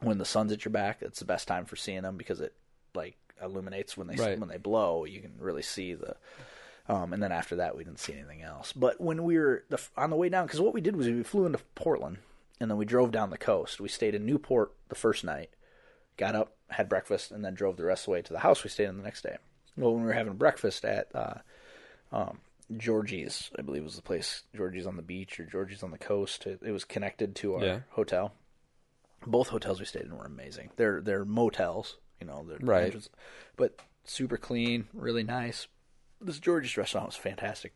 when 0.00 0.18
the 0.18 0.24
sun's 0.24 0.52
at 0.52 0.64
your 0.64 0.72
back. 0.72 0.98
It's 1.02 1.18
the 1.18 1.24
best 1.24 1.46
time 1.48 1.64
for 1.64 1.76
seeing 1.76 2.02
them 2.02 2.16
because 2.16 2.40
it 2.40 2.54
like 2.94 3.16
illuminates 3.42 3.96
when 3.96 4.06
they 4.06 4.16
Right. 4.16 4.38
when 4.38 4.48
they 4.48 4.56
blow. 4.58 5.04
You 5.04 5.20
can 5.20 5.32
really 5.38 5.62
see 5.62 5.94
the. 5.94 6.16
Um, 6.88 7.12
and 7.12 7.22
then 7.22 7.30
after 7.30 7.56
that, 7.56 7.76
we 7.76 7.84
didn't 7.84 8.00
see 8.00 8.14
anything 8.14 8.42
else. 8.42 8.72
But 8.72 9.00
when 9.00 9.22
we 9.22 9.38
were 9.38 9.64
the, 9.68 9.80
on 9.96 10.10
the 10.10 10.16
way 10.16 10.28
down, 10.28 10.46
because 10.46 10.60
what 10.60 10.74
we 10.74 10.80
did 10.80 10.96
was 10.96 11.06
we 11.06 11.22
flew 11.22 11.46
into 11.46 11.58
Portland, 11.76 12.18
and 12.58 12.68
then 12.68 12.78
we 12.78 12.84
drove 12.84 13.12
down 13.12 13.30
the 13.30 13.38
coast. 13.38 13.80
We 13.80 13.88
stayed 13.88 14.14
in 14.14 14.26
Newport 14.26 14.72
the 14.88 14.96
first 14.96 15.22
night, 15.22 15.50
got 16.16 16.34
up, 16.34 16.56
had 16.70 16.88
breakfast, 16.88 17.30
and 17.30 17.44
then 17.44 17.54
drove 17.54 17.76
the 17.76 17.84
rest 17.84 18.02
of 18.02 18.04
the 18.06 18.10
way 18.12 18.22
to 18.22 18.32
the 18.32 18.40
house 18.40 18.64
we 18.64 18.70
stayed 18.70 18.88
in 18.88 18.96
the 18.96 19.04
next 19.04 19.22
day. 19.22 19.36
Well, 19.76 19.92
when 19.92 20.02
we 20.02 20.08
were 20.08 20.14
having 20.14 20.34
breakfast 20.34 20.84
at 20.84 21.14
uh, 21.14 21.34
um, 22.10 22.38
Georgie's, 22.76 23.50
I 23.56 23.62
believe 23.62 23.84
was 23.84 23.96
the 23.96 24.02
place, 24.02 24.42
Georgie's 24.56 24.86
on 24.86 24.96
the 24.96 25.02
beach 25.02 25.38
or 25.38 25.44
Georgie's 25.44 25.82
on 25.84 25.92
the 25.92 25.98
coast. 25.98 26.44
It, 26.46 26.60
it 26.64 26.72
was 26.72 26.84
connected 26.84 27.36
to 27.36 27.54
our 27.54 27.64
Yeah. 27.64 27.78
hotel. 27.90 28.32
Both 29.26 29.48
hotels 29.48 29.78
we 29.80 29.86
stayed 29.86 30.04
in 30.04 30.16
were 30.16 30.24
amazing. 30.24 30.70
They're 30.76 31.00
they're 31.00 31.24
motels, 31.24 31.96
you 32.20 32.26
know, 32.26 32.44
they're 32.48 32.58
Right. 32.60 32.84
entrance- 32.84 33.10
but 33.56 33.78
super 34.04 34.36
clean, 34.36 34.88
really 34.94 35.22
nice. 35.22 35.66
This 36.20 36.38
George's 36.38 36.76
restaurant 36.76 37.06
was 37.08 37.16
fantastic. 37.16 37.72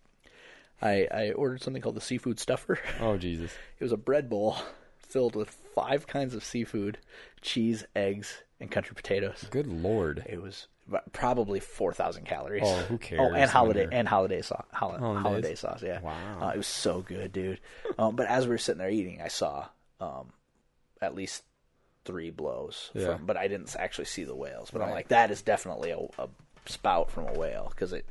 I 0.82 1.07
I 1.11 1.30
ordered 1.32 1.62
something 1.62 1.82
called 1.82 1.97
the 1.97 2.01
seafood 2.01 2.40
stuffer. 2.40 2.78
Oh 3.01 3.16
Jesus. 3.16 3.53
It 3.78 3.84
was 3.84 3.92
a 3.92 3.97
bread 3.97 4.28
bowl 4.28 4.57
filled 4.99 5.36
with 5.36 5.51
five 5.74 6.07
kinds 6.07 6.34
of 6.34 6.42
seafood, 6.45 6.99
cheese, 7.40 7.84
eggs, 7.95 8.42
and 8.59 8.70
country 8.70 8.95
potatoes. 8.95 9.47
Good 9.51 9.66
lord. 9.66 10.24
It 10.28 10.40
was 10.42 10.66
probably 11.12 11.61
four 11.61 11.92
thousand 11.92 12.24
calories. 12.26 12.62
Oh, 12.64 12.76
who 12.88 12.99
cares? 12.99 13.20
Oh, 13.22 13.32
and 13.34 13.51
holiday 13.51 13.86
and 13.92 14.09
holiday 14.09 14.42
sauce. 14.42 14.66
Hol- 14.72 14.99
holiday 14.99 15.55
sauce. 15.55 15.82
Yeah. 15.82 16.01
Wow. 16.01 16.14
Uh, 16.42 16.49
it 16.51 16.57
was 16.57 16.66
so 16.66 17.01
good, 17.03 17.32
dude. 17.32 17.61
um, 17.99 18.16
but 18.16 18.26
as 18.26 18.45
we 18.47 18.51
were 18.51 18.59
sitting 18.59 18.78
there 18.78 18.90
eating, 18.90 19.20
I 19.22 19.28
saw 19.28 19.66
um, 20.01 20.32
at 21.05 21.14
least 21.14 21.42
three 22.05 22.30
blows. 22.30 22.90
Yeah. 22.94 23.16
From, 23.16 23.26
but 23.26 23.36
I 23.36 23.48
didn't 23.48 23.74
actually 23.78 24.07
see 24.07 24.24
the 24.24 24.34
whales. 24.34 24.70
But 24.70 24.82
I'm 24.82 24.90
like, 24.90 25.09
that 25.09 25.30
is 25.30 25.42
definitely 25.42 25.90
a, 25.90 25.98
a 26.20 26.28
spout 26.66 27.11
from 27.11 27.28
a 27.28 27.32
whale 27.38 27.68
because 27.70 27.92
it. 27.92 28.07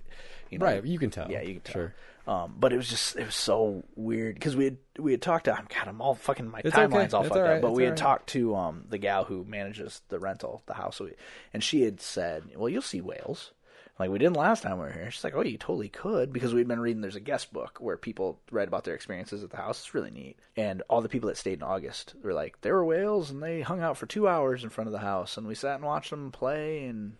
You 0.50 0.60
know, 0.60 0.66
Right, 0.68 0.86
you 0.86 1.00
can 1.00 1.10
tell. 1.10 1.32
Yeah, 1.32 1.42
you 1.42 1.54
can 1.56 1.62
tell. 1.62 1.74
Sure. 1.74 1.94
Um, 2.28 2.56
but 2.60 2.72
it 2.72 2.78
was 2.78 2.88
just 2.88 3.16
it 3.18 3.26
was 3.26 3.36
so 3.36 3.84
weird 3.96 4.36
because 4.36 4.56
we 4.56 4.64
had 4.66 4.78
we 5.00 5.12
had 5.12 5.22
talked 5.22 5.46
to 5.46 5.52
God 5.52 5.88
I'm 5.88 6.00
all 6.00 6.14
fucking 6.16 6.48
my 6.50 6.60
It's 6.64 6.68
okay. 6.74 6.86
timeline's 6.86 7.14
all 7.14 7.22
It's 7.24 7.30
fucked 7.30 7.40
all 7.42 7.44
right. 7.44 7.56
up. 7.58 7.62
But 7.64 7.70
It's 7.70 7.78
we 7.78 7.84
had 7.84 7.90
right. 7.92 7.98
talked 7.98 8.28
to 8.30 8.56
um 8.56 8.86
the 8.88 8.98
gal 9.00 9.26
who 9.26 9.44
manages 9.44 10.02
the 10.10 10.20
rental 10.20 10.62
the 10.68 10.76
house 10.76 11.00
we, 11.02 11.12
and 11.54 11.62
she 11.64 11.82
had 11.82 12.00
said 12.00 12.44
well 12.56 12.70
you'll 12.70 12.82
see 12.84 13.02
whales 13.02 13.52
like 14.00 14.10
we 14.10 14.20
didn't 14.20 14.36
last 14.36 14.64
time 14.64 14.78
we 14.78 14.86
were 14.86 14.92
here. 14.92 15.12
She's 15.12 15.24
like 15.24 15.36
oh 15.36 15.44
you 15.44 15.58
totally 15.58 15.90
could 15.90 16.34
because 16.34 16.54
we'd 16.54 16.68
been 16.68 16.80
reading 16.80 17.02
there's 17.02 17.16
a 17.16 17.22
guest 17.22 17.54
book 17.54 17.78
where 17.80 17.98
people 17.98 18.40
write 18.52 18.68
about 18.68 18.84
their 18.84 18.96
experiences 18.96 19.44
at 19.44 19.50
the 19.50 19.58
house. 19.58 19.80
It's 19.80 19.94
really 19.94 20.12
neat. 20.12 20.38
And 20.56 20.82
all 20.90 21.02
the 21.02 21.10
people 21.10 21.30
that 21.30 21.38
stayed 21.38 21.60
in 21.60 21.64
August 21.64 22.16
were 22.22 22.34
like 22.34 22.62
there 22.62 22.74
were 22.74 22.86
whales 22.86 23.30
and 23.30 23.42
they 23.42 23.62
hung 23.62 23.82
out 23.82 23.98
for 23.98 24.06
two 24.06 24.28
hours 24.28 24.64
in 24.64 24.70
front 24.70 24.88
of 24.88 24.92
the 24.92 25.00
house 25.00 25.38
and 25.38 25.48
we 25.48 25.56
sat 25.56 25.76
and 25.76 25.86
watched 25.86 26.10
them 26.10 26.32
play 26.32 26.86
and 26.86 27.14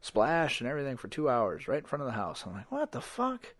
splash 0.00 0.60
and 0.60 0.68
everything 0.68 0.96
for 0.96 1.08
two 1.08 1.28
hours 1.28 1.68
right 1.68 1.80
in 1.80 1.84
front 1.84 2.02
of 2.02 2.06
the 2.06 2.12
house. 2.12 2.44
I'm 2.46 2.52
like, 2.52 2.70
what 2.70 2.92
the 2.92 3.00
fuck? 3.00 3.54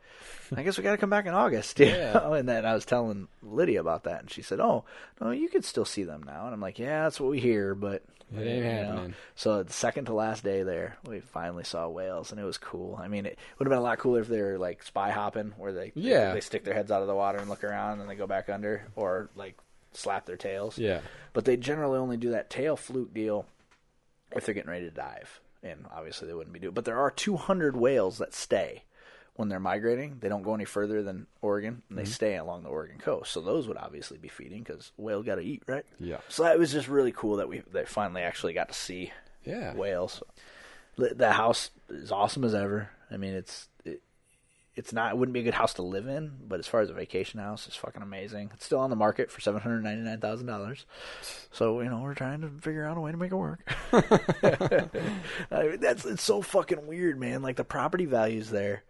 I 0.57 0.63
guess 0.63 0.79
we 0.79 0.85
got 0.85 0.93
to 0.93 0.99
come 0.99 1.11
back 1.11 1.27
in 1.27 1.35
August. 1.35 1.79
know? 2.15 2.35
And 2.35 2.49
then 2.49 2.65
I 2.65 2.75
was 2.75 2.85
telling 2.85 3.29
Lydia 3.43 3.81
about 3.81 4.05
that, 4.05 4.21
and 4.21 4.31
she 4.31 4.43
said, 4.43 4.61
"Oh, 4.61 4.85
no, 5.21 5.31
you 5.31 5.49
could 5.49 5.65
still 5.65 5.85
see 5.85 6.05
them 6.05 6.23
now." 6.23 6.47
And 6.47 6.55
I'm 6.55 6.61
like, 6.61 6.79
"Yeah, 6.79 7.05
that's 7.05 7.21
what 7.21 7.31
we 7.31 7.41
hear, 7.41 7.75
but 7.75 8.03
It 8.35 8.41
ain't 8.41 8.65
you 8.65 8.95
know." 8.95 9.11
So 9.35 9.63
the 9.63 9.73
second 9.73 10.07
to 10.07 10.15
last 10.15 10.45
day 10.45 10.63
there, 10.63 10.97
we 11.07 11.21
finally 11.21 11.65
saw 11.65 11.89
whales, 11.89 12.31
and 12.31 12.41
it 12.41 12.45
was 12.45 12.59
cool. 12.59 12.99
I 13.01 13.09
mean, 13.09 13.27
it 13.27 13.39
would 13.59 13.67
have 13.67 13.71
been 13.71 13.79
a 13.79 13.83
lot 13.83 13.99
cooler 13.99 14.21
if 14.21 14.29
they 14.29 14.41
were 14.43 14.59
like 14.59 14.83
spy 14.83 15.11
hopping, 15.11 15.55
where 15.57 15.73
they 15.73 15.93
Yeah. 15.95 16.33
they 16.35 16.41
stick 16.41 16.65
their 16.65 16.75
heads 16.75 16.91
out 16.91 17.03
of 17.03 17.09
the 17.09 17.15
water 17.15 17.39
and 17.39 17.49
look 17.49 17.65
around, 17.65 17.93
and 17.93 18.01
then 18.03 18.09
they 18.09 18.17
go 18.17 18.27
back 18.27 18.49
under, 18.49 18.83
or 18.97 19.31
like 19.35 19.57
slap 19.93 20.27
their 20.27 20.37
tails. 20.37 20.79
Yeah. 20.79 21.01
But 21.33 21.45
they 21.45 21.57
generally 21.57 21.99
only 21.99 22.17
do 22.17 22.31
that 22.31 22.51
tail 22.51 22.77
fluke 22.77 23.15
deal 23.15 23.47
if 24.33 24.45
they're 24.45 24.55
getting 24.55 24.71
ready 24.71 24.85
to 24.85 24.95
dive. 24.95 25.41
And 25.63 25.87
obviously 25.93 26.29
they 26.29 26.35
wouldn't 26.35 26.53
be 26.53 26.61
doing 26.61 26.75
But 26.75 26.85
there 26.85 26.99
are 26.99 27.11
200 27.11 27.77
whales 27.77 28.19
that 28.19 28.35
stay 28.35 28.85
when 29.39 29.49
they're 29.49 29.61
migrating. 29.61 30.19
They 30.21 30.29
don't 30.29 30.43
go 30.43 30.53
any 30.55 30.65
further 30.65 31.03
than 31.03 31.27
Oregon, 31.41 31.83
and 31.89 31.97
they 31.97 32.03
Mm-hmm. 32.03 32.11
stay 32.11 32.37
along 32.37 32.65
the 32.65 32.69
Oregon 32.71 32.99
coast. 32.99 33.33
So 33.33 33.41
those 33.41 33.69
would 33.69 33.77
obviously 33.77 34.19
be 34.19 34.27
feeding 34.29 34.63
because 34.65 34.91
whale 34.97 35.23
got 35.23 35.37
to 35.37 35.43
eat, 35.43 35.63
right? 35.69 35.87
Yeah. 36.01 36.19
So 36.29 36.43
that 36.43 36.59
was 36.59 36.73
just 36.73 36.89
really 36.89 37.13
cool 37.13 37.37
that 37.37 37.49
we 37.49 37.63
they 37.73 37.85
finally 37.85 38.23
actually 38.23 38.53
got 38.53 38.69
to 38.69 38.75
see 38.75 39.13
Yeah. 39.45 39.75
whales. 39.75 40.23
The 40.97 41.31
house 41.33 41.71
is 41.89 42.11
awesome 42.11 42.43
as 42.43 42.55
ever. 42.55 42.91
I 43.11 43.17
mean, 43.17 43.33
it's 43.35 43.69
it, 43.85 44.03
it's 44.75 44.93
not. 44.93 45.13
It 45.13 45.19
wouldn't 45.19 45.33
be 45.35 45.41
a 45.41 45.45
good 45.45 45.55
house 45.55 45.75
to 45.75 45.83
live 45.83 46.09
in, 46.09 46.33
but 46.49 46.59
as 46.59 46.67
far 46.67 46.81
as 46.81 46.91
a 46.91 46.93
vacation 46.93 47.39
house, 47.39 47.69
it's 47.69 47.77
fucking 47.77 48.03
amazing. 48.03 48.51
It's 48.55 48.65
still 48.65 48.81
on 48.81 48.91
the 48.91 48.97
market 48.97 49.31
for 49.31 49.41
seven 49.41 49.61
hundred 49.61 49.85
ninety 49.85 50.03
nine 50.03 50.21
thousand 50.21 50.47
dollars. 50.49 50.85
So 51.53 51.81
you 51.81 51.89
know, 51.91 52.01
we're 52.01 52.15
trying 52.15 52.41
to 52.41 52.49
figure 52.49 52.85
out 52.85 52.97
a 52.97 53.01
way 53.01 53.13
to 53.13 53.17
make 53.17 53.31
it 53.31 53.37
work. 53.37 53.61
I 53.93 55.63
mean, 55.63 55.81
that's 55.81 56.05
it's 56.05 56.23
so 56.23 56.43
fucking 56.43 56.87
weird, 56.87 57.19
man. 57.19 57.43
Like 57.43 57.57
the 57.57 57.65
property 57.65 58.05
values 58.07 58.51
there. 58.51 58.83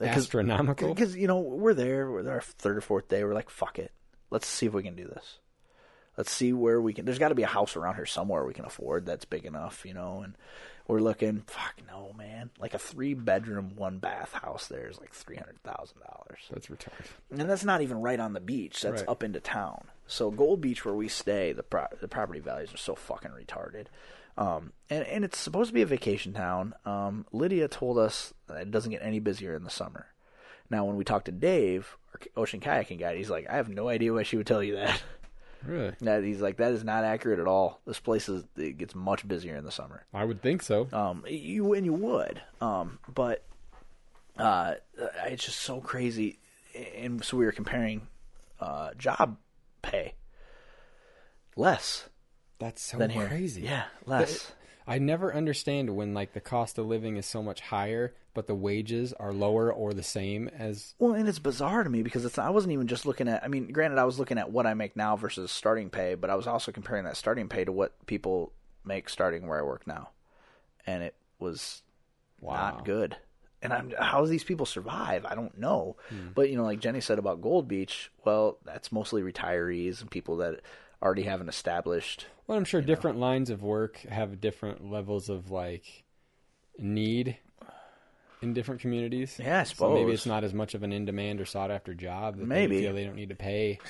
Astronomical. 0.00 0.92
Because 0.94 1.16
you 1.16 1.26
know 1.26 1.38
we're 1.38 1.74
there. 1.74 2.10
We're 2.10 2.22
there 2.22 2.34
our 2.34 2.40
third 2.40 2.76
or 2.76 2.80
fourth 2.80 3.08
day. 3.08 3.22
We're 3.24 3.34
like, 3.34 3.50
fuck 3.50 3.78
it. 3.78 3.92
Let's 4.30 4.46
see 4.46 4.66
if 4.66 4.72
we 4.72 4.82
can 4.82 4.96
do 4.96 5.06
this. 5.06 5.38
Let's 6.16 6.30
see 6.30 6.52
where 6.52 6.80
we 6.80 6.92
can. 6.92 7.04
There's 7.04 7.18
got 7.18 7.30
to 7.30 7.34
be 7.34 7.42
a 7.42 7.46
house 7.48 7.76
around 7.76 7.94
here 7.96 8.06
somewhere 8.06 8.44
we 8.44 8.52
can 8.52 8.64
afford 8.64 9.06
that's 9.06 9.24
big 9.24 9.44
enough, 9.46 9.84
you 9.86 9.94
know. 9.94 10.22
And 10.24 10.34
we're 10.88 11.00
looking. 11.00 11.42
Fuck 11.46 11.74
no, 11.86 12.12
man. 12.18 12.50
Like 12.58 12.74
a 12.74 12.78
three 12.78 13.14
bedroom, 13.14 13.72
one 13.76 13.98
bath 13.98 14.32
house 14.32 14.66
there 14.68 14.88
is 14.88 14.98
like 15.00 15.12
three 15.12 15.36
hundred 15.36 15.62
thousand 15.62 15.98
dollars. 16.00 16.40
That's 16.52 16.66
retarded. 16.66 17.06
And 17.30 17.48
that's 17.48 17.64
not 17.64 17.80
even 17.82 18.00
right 18.00 18.20
on 18.20 18.32
the 18.32 18.40
beach. 18.40 18.82
That's 18.82 19.02
Right. 19.02 19.08
up 19.08 19.22
into 19.22 19.40
town. 19.40 19.84
So 20.06 20.30
Gold 20.30 20.60
Beach, 20.60 20.84
where 20.84 20.94
we 20.94 21.08
stay, 21.08 21.52
the 21.52 21.62
pro- 21.62 21.86
the 22.00 22.08
property 22.08 22.40
values 22.40 22.74
are 22.74 22.78
so 22.78 22.94
fucking 22.94 23.30
retarded. 23.30 23.86
Um, 24.36 24.72
and 24.88 25.04
and 25.06 25.24
it's 25.24 25.38
supposed 25.38 25.68
to 25.68 25.74
be 25.74 25.82
a 25.82 25.86
vacation 25.86 26.32
town. 26.32 26.74
Um, 26.84 27.26
Lydia 27.32 27.68
told 27.68 27.98
us 27.98 28.32
that 28.48 28.62
it 28.62 28.70
doesn't 28.70 28.90
get 28.90 29.02
any 29.02 29.20
busier 29.20 29.54
in 29.54 29.64
the 29.64 29.70
summer. 29.70 30.06
Now, 30.70 30.84
when 30.86 30.96
we 30.96 31.04
talked 31.04 31.26
to 31.26 31.32
Dave, 31.32 31.96
our 32.14 32.42
ocean 32.42 32.60
kayaking 32.60 32.98
guide, 32.98 33.18
he's 33.18 33.28
like, 33.28 33.46
I 33.48 33.56
have 33.56 33.68
no 33.68 33.88
idea 33.88 34.12
why 34.12 34.22
she 34.22 34.36
would 34.36 34.46
tell 34.46 34.62
you 34.62 34.76
that. 34.76 35.02
Really? 35.64 35.92
that 36.00 36.24
he's 36.24 36.40
like, 36.40 36.56
that 36.56 36.72
is 36.72 36.82
not 36.82 37.04
accurate 37.04 37.38
at 37.38 37.46
all. 37.46 37.80
This 37.86 38.00
place 38.00 38.28
is 38.28 38.42
it 38.56 38.78
gets 38.78 38.96
much 38.96 39.28
busier 39.28 39.54
in 39.54 39.64
the 39.64 39.70
summer. 39.70 40.04
I 40.12 40.24
would 40.24 40.42
think 40.42 40.60
so. 40.60 40.88
Um, 40.92 41.24
you 41.28 41.74
and 41.74 41.86
you 41.86 41.92
would. 41.92 42.42
Um, 42.60 42.98
but 43.12 43.44
uh, 44.36 44.74
it's 45.26 45.44
just 45.44 45.60
so 45.60 45.80
crazy. 45.80 46.40
And 46.96 47.24
so 47.24 47.36
we 47.36 47.44
were 47.44 47.52
comparing 47.52 48.08
uh, 48.58 48.94
job 48.94 49.36
pay 49.82 50.14
less 51.54 52.08
That's 52.62 52.80
so 52.80 52.96
than 52.98 53.10
here. 53.10 53.26
crazy. 53.26 53.62
Yeah, 53.62 53.84
less. 54.06 54.52
I 54.86 54.98
never 54.98 55.34
understand 55.34 55.94
when 55.96 56.14
like 56.14 56.32
the 56.32 56.40
cost 56.40 56.78
of 56.78 56.86
living 56.86 57.16
is 57.16 57.26
so 57.26 57.42
much 57.42 57.60
higher, 57.60 58.14
but 58.34 58.46
the 58.46 58.54
wages 58.54 59.12
are 59.14 59.32
lower 59.32 59.72
or 59.72 59.92
the 59.92 60.02
same 60.04 60.48
as. 60.48 60.94
Well, 60.98 61.12
and 61.14 61.28
it's 61.28 61.38
bizarre 61.40 61.82
to 61.82 61.90
me 61.90 62.02
because 62.02 62.24
it's 62.24 62.38
I 62.38 62.50
wasn't 62.50 62.72
even 62.72 62.86
just 62.86 63.04
looking 63.04 63.26
at. 63.28 63.42
I 63.42 63.48
mean, 63.48 63.72
granted, 63.72 63.98
I 63.98 64.04
was 64.04 64.18
looking 64.20 64.38
at 64.38 64.50
what 64.52 64.66
I 64.66 64.74
make 64.74 64.94
now 64.96 65.16
versus 65.16 65.50
starting 65.50 65.90
pay, 65.90 66.14
but 66.14 66.30
I 66.30 66.36
was 66.36 66.46
also 66.46 66.70
comparing 66.72 67.04
that 67.04 67.16
starting 67.16 67.48
pay 67.48 67.64
to 67.64 67.72
what 67.72 68.06
people 68.06 68.52
make 68.84 69.08
starting 69.08 69.46
where 69.48 69.58
I 69.58 69.62
work 69.62 69.86
now, 69.86 70.10
and 70.86 71.02
it 71.02 71.14
was 71.40 71.82
Wow. 72.40 72.54
not 72.54 72.84
good. 72.84 73.16
And 73.60 73.72
I'm 73.72 73.92
how 73.98 74.20
do 74.22 74.26
these 74.28 74.42
people 74.44 74.66
survive? 74.66 75.24
I 75.24 75.34
don't 75.36 75.56
know. 75.58 75.96
Hmm. 76.08 76.28
But 76.34 76.50
you 76.50 76.56
know, 76.56 76.64
like 76.64 76.80
Jenny 76.80 77.00
said 77.00 77.18
about 77.18 77.40
Gold 77.40 77.66
Beach, 77.68 78.10
well, 78.24 78.58
that's 78.64 78.90
mostly 78.92 79.22
retirees 79.22 80.00
and 80.00 80.10
people 80.10 80.36
that 80.38 80.60
already 81.00 81.22
have 81.22 81.40
an 81.40 81.48
established. 81.48 82.26
Well, 82.52 82.58
I'm 82.58 82.66
sure 82.66 82.82
different 82.82 83.18
lines 83.18 83.48
of 83.48 83.62
work 83.62 83.96
have 84.00 84.38
different 84.38 84.90
levels 84.90 85.30
of 85.30 85.50
like 85.50 86.04
need 86.78 87.38
in 88.42 88.52
different 88.52 88.82
communities. 88.82 89.40
Yeah, 89.42 89.60
I 89.60 89.64
So 89.64 89.94
maybe 89.94 90.12
it's 90.12 90.26
not 90.26 90.44
as 90.44 90.52
much 90.52 90.74
of 90.74 90.82
an 90.82 90.92
in 90.92 91.06
demand 91.06 91.40
or 91.40 91.46
sought 91.46 91.70
after 91.70 91.94
job. 91.94 92.36
That 92.36 92.46
Maybe. 92.46 92.76
they 92.76 92.82
feel 92.82 92.92
they 92.92 93.04
don't 93.04 93.16
need 93.16 93.30
to 93.30 93.34
pay. 93.34 93.78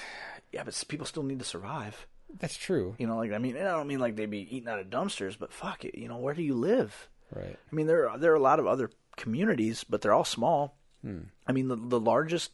Yeah, 0.52 0.64
but 0.64 0.84
people 0.86 1.06
still 1.06 1.22
need 1.22 1.38
to 1.38 1.46
survive. 1.46 2.06
That's 2.38 2.58
true. 2.58 2.94
You 2.98 3.06
know, 3.06 3.16
like 3.16 3.32
I 3.32 3.38
mean, 3.38 3.56
I 3.56 3.62
don't 3.62 3.88
mean 3.88 3.98
like 4.00 4.14
they'd 4.14 4.30
be 4.30 4.54
eating 4.54 4.68
out 4.68 4.78
of 4.78 4.90
dumpsters, 4.90 5.36
but 5.36 5.50
fuck 5.50 5.86
it. 5.86 5.98
You 5.98 6.08
know, 6.08 6.18
where 6.18 6.34
do 6.34 6.42
you 6.42 6.54
live? 6.54 7.08
Right. 7.34 7.58
I 7.72 7.74
mean, 7.74 7.86
there 7.86 8.10
are, 8.10 8.18
there 8.18 8.32
are 8.32 8.36
a 8.36 8.40
lot 8.40 8.60
of 8.60 8.66
other 8.66 8.90
communities, 9.16 9.82
but 9.82 10.02
they're 10.02 10.12
all 10.12 10.26
small. 10.26 10.76
Hmm. 11.00 11.20
I 11.46 11.52
mean, 11.52 11.68
the 11.68 11.76
the 11.76 11.98
largest 11.98 12.50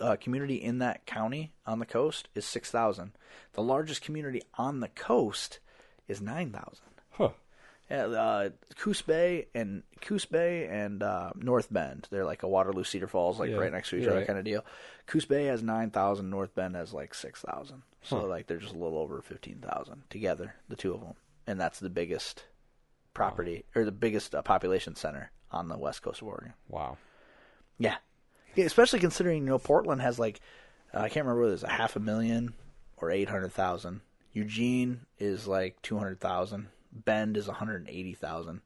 uh, 0.00 0.16
community 0.16 0.56
in 0.56 0.78
that 0.78 1.06
county 1.06 1.52
on 1.66 1.78
the 1.78 1.86
coast 1.86 2.28
is 2.34 2.44
six 2.44 2.70
thousand. 2.70 3.12
The 3.52 3.62
largest 3.62 4.02
community 4.02 4.42
on 4.54 4.80
the 4.80 4.88
coast 4.88 5.58
is 6.08 6.20
nine 6.20 6.50
thousand. 6.50 6.86
Huh. 7.10 7.30
Yeah, 7.90 8.06
uh, 8.06 8.50
Coos 8.78 9.02
Bay 9.02 9.48
and 9.54 9.82
Coos 10.00 10.24
Bay 10.24 10.66
and 10.66 11.02
uh, 11.02 11.32
North 11.36 11.70
Bend. 11.70 12.08
They're 12.10 12.24
like 12.24 12.42
a 12.42 12.48
Waterloo 12.48 12.84
Cedar 12.84 13.06
Falls, 13.08 13.38
like 13.38 13.50
Yeah, 13.50 13.56
right 13.56 13.72
next 13.72 13.90
to 13.90 13.96
each 13.96 14.06
other 14.06 14.18
right. 14.18 14.26
kind 14.26 14.38
of 14.38 14.46
deal. 14.46 14.64
Coos 15.06 15.26
Bay 15.26 15.46
has 15.46 15.62
nine 15.62 15.90
thousand. 15.90 16.30
North 16.30 16.54
Bend 16.54 16.74
has 16.74 16.92
like 16.94 17.12
six 17.14 17.40
thousand. 17.42 17.82
So 18.02 18.20
Huh. 18.20 18.26
like 18.28 18.46
they're 18.46 18.56
just 18.58 18.74
a 18.74 18.78
little 18.78 18.98
over 18.98 19.20
fifteen 19.20 19.58
thousand 19.58 20.04
together, 20.10 20.54
the 20.68 20.76
two 20.76 20.94
of 20.94 21.00
them, 21.02 21.14
and 21.46 21.60
that's 21.60 21.80
the 21.80 21.90
biggest 21.90 22.44
property 23.14 23.64
or 23.74 23.84
the 23.84 23.92
biggest 23.92 24.34
uh, 24.34 24.40
population 24.42 24.96
center 24.96 25.30
on 25.50 25.68
the 25.68 25.76
west 25.76 26.00
coast 26.02 26.22
of 26.22 26.28
Oregon. 26.28 26.54
Wow. 26.68 26.96
Yeah. 27.78 27.96
Especially 28.56 29.00
considering 29.00 29.38
you 29.42 29.48
know 29.50 29.58
Portland 29.58 30.02
has 30.02 30.18
like 30.18 30.40
uh, 30.94 30.98
I 31.00 31.08
can't 31.08 31.24
remember 31.26 31.42
whether 31.42 31.54
it's 31.54 31.62
a 31.62 31.68
half 31.68 31.96
a 31.96 32.00
million 32.00 32.54
or 32.98 33.10
eight 33.10 33.28
hundred 33.28 33.52
thousand. 33.52 34.00
Eugene 34.32 35.00
is 35.18 35.46
like 35.46 35.80
two 35.82 35.98
hundred 35.98 36.20
thousand. 36.20 36.68
Bend 36.92 37.36
is 37.36 37.46
one 37.46 37.56
hundred 37.56 37.88
eighty 37.88 38.14
thousand. 38.14 38.60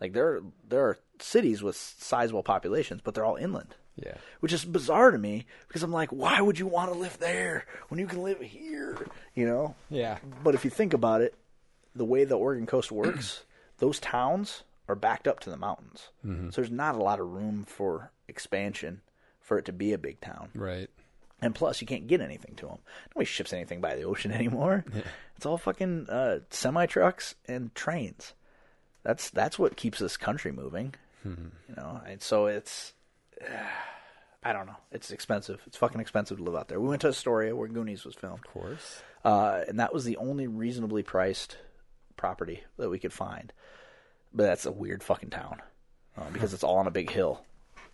Like 0.00 0.12
there 0.12 0.40
there 0.68 0.84
are 0.86 0.98
cities 1.18 1.62
with 1.62 1.76
sizable 1.76 2.42
populations, 2.42 3.00
but 3.04 3.14
they're 3.14 3.24
all 3.24 3.36
inland, 3.36 3.74
Yeah. 3.96 4.14
which 4.40 4.52
is 4.54 4.64
bizarre 4.64 5.10
to 5.10 5.18
me 5.18 5.44
because 5.68 5.82
I'm 5.82 5.92
like, 5.92 6.08
why 6.10 6.40
would 6.40 6.58
you 6.58 6.66
want 6.66 6.90
to 6.92 6.98
live 6.98 7.18
there 7.18 7.66
when 7.88 8.00
you 8.00 8.06
can 8.06 8.22
live 8.22 8.40
here? 8.40 8.96
You 9.34 9.46
know. 9.46 9.74
Yeah. 9.90 10.18
But 10.42 10.54
if 10.54 10.64
you 10.64 10.70
think 10.70 10.94
about 10.94 11.20
it, 11.20 11.34
the 11.94 12.04
way 12.06 12.24
the 12.24 12.38
Oregon 12.38 12.66
coast 12.66 12.90
works, 12.90 13.44
those 13.78 14.00
towns 14.00 14.62
are 14.88 14.94
backed 14.94 15.28
up 15.28 15.40
to 15.40 15.50
the 15.50 15.56
mountains. 15.58 16.08
Mhm. 16.26 16.52
So 16.52 16.62
there's 16.62 16.72
not 16.72 16.94
a 16.94 17.02
lot 17.02 17.20
of 17.20 17.26
room 17.30 17.64
for 17.68 18.10
expansion 18.28 19.02
for 19.50 19.58
it 19.58 19.64
to 19.64 19.72
be 19.72 19.92
a 19.92 19.98
big 19.98 20.20
town. 20.20 20.48
Right. 20.54 20.88
And 21.42 21.56
plus, 21.56 21.80
you 21.80 21.88
can't 21.88 22.06
get 22.06 22.20
anything 22.20 22.54
to 22.58 22.66
them. 22.66 22.78
Nobody 23.08 23.24
ships 23.24 23.52
anything 23.52 23.80
by 23.80 23.96
the 23.96 24.04
ocean 24.04 24.30
anymore. 24.40 24.84
It's 25.36 25.44
all 25.44 25.58
fucking 25.58 26.06
uh, 26.08 26.38
semi 26.50 26.86
trucks 26.86 27.34
and 27.48 27.74
trains. 27.74 28.32
That's 29.02 29.28
that's 29.30 29.58
what 29.58 29.76
keeps 29.76 29.98
this 29.98 30.16
country 30.16 30.52
moving. 30.52 30.94
Mhm. 31.26 31.50
You 31.68 31.74
know, 31.76 32.00
and 32.06 32.22
so 32.22 32.46
it's 32.46 32.92
I 34.44 34.52
don't 34.52 34.66
know. 34.66 34.76
It's 34.92 35.10
expensive. 35.10 35.60
It's 35.66 35.76
fucking 35.76 36.00
expensive 36.00 36.38
to 36.38 36.44
live 36.44 36.54
out 36.54 36.68
there. 36.68 36.78
We 36.78 36.88
went 36.88 37.00
to 37.02 37.08
Astoria 37.08 37.56
where 37.56 37.66
Goonies 37.66 38.04
was 38.04 38.14
filmed. 38.14 38.44
Of 38.46 38.52
course. 38.52 39.02
Uh, 39.24 39.62
and 39.66 39.80
that 39.80 39.92
was 39.92 40.04
the 40.04 40.16
only 40.18 40.46
reasonably 40.46 41.02
priced 41.02 41.56
property 42.16 42.62
that 42.78 42.88
we 42.88 43.00
could 43.00 43.12
find. 43.12 43.52
But 44.32 44.44
that's 44.44 44.64
a 44.66 44.72
weird 44.72 45.02
fucking 45.02 45.30
town 45.30 45.60
uh, 46.16 46.30
because 46.32 46.54
it's 46.54 46.62
all 46.62 46.76
on 46.78 46.86
a 46.86 46.90
big 46.92 47.10
hill, 47.10 47.42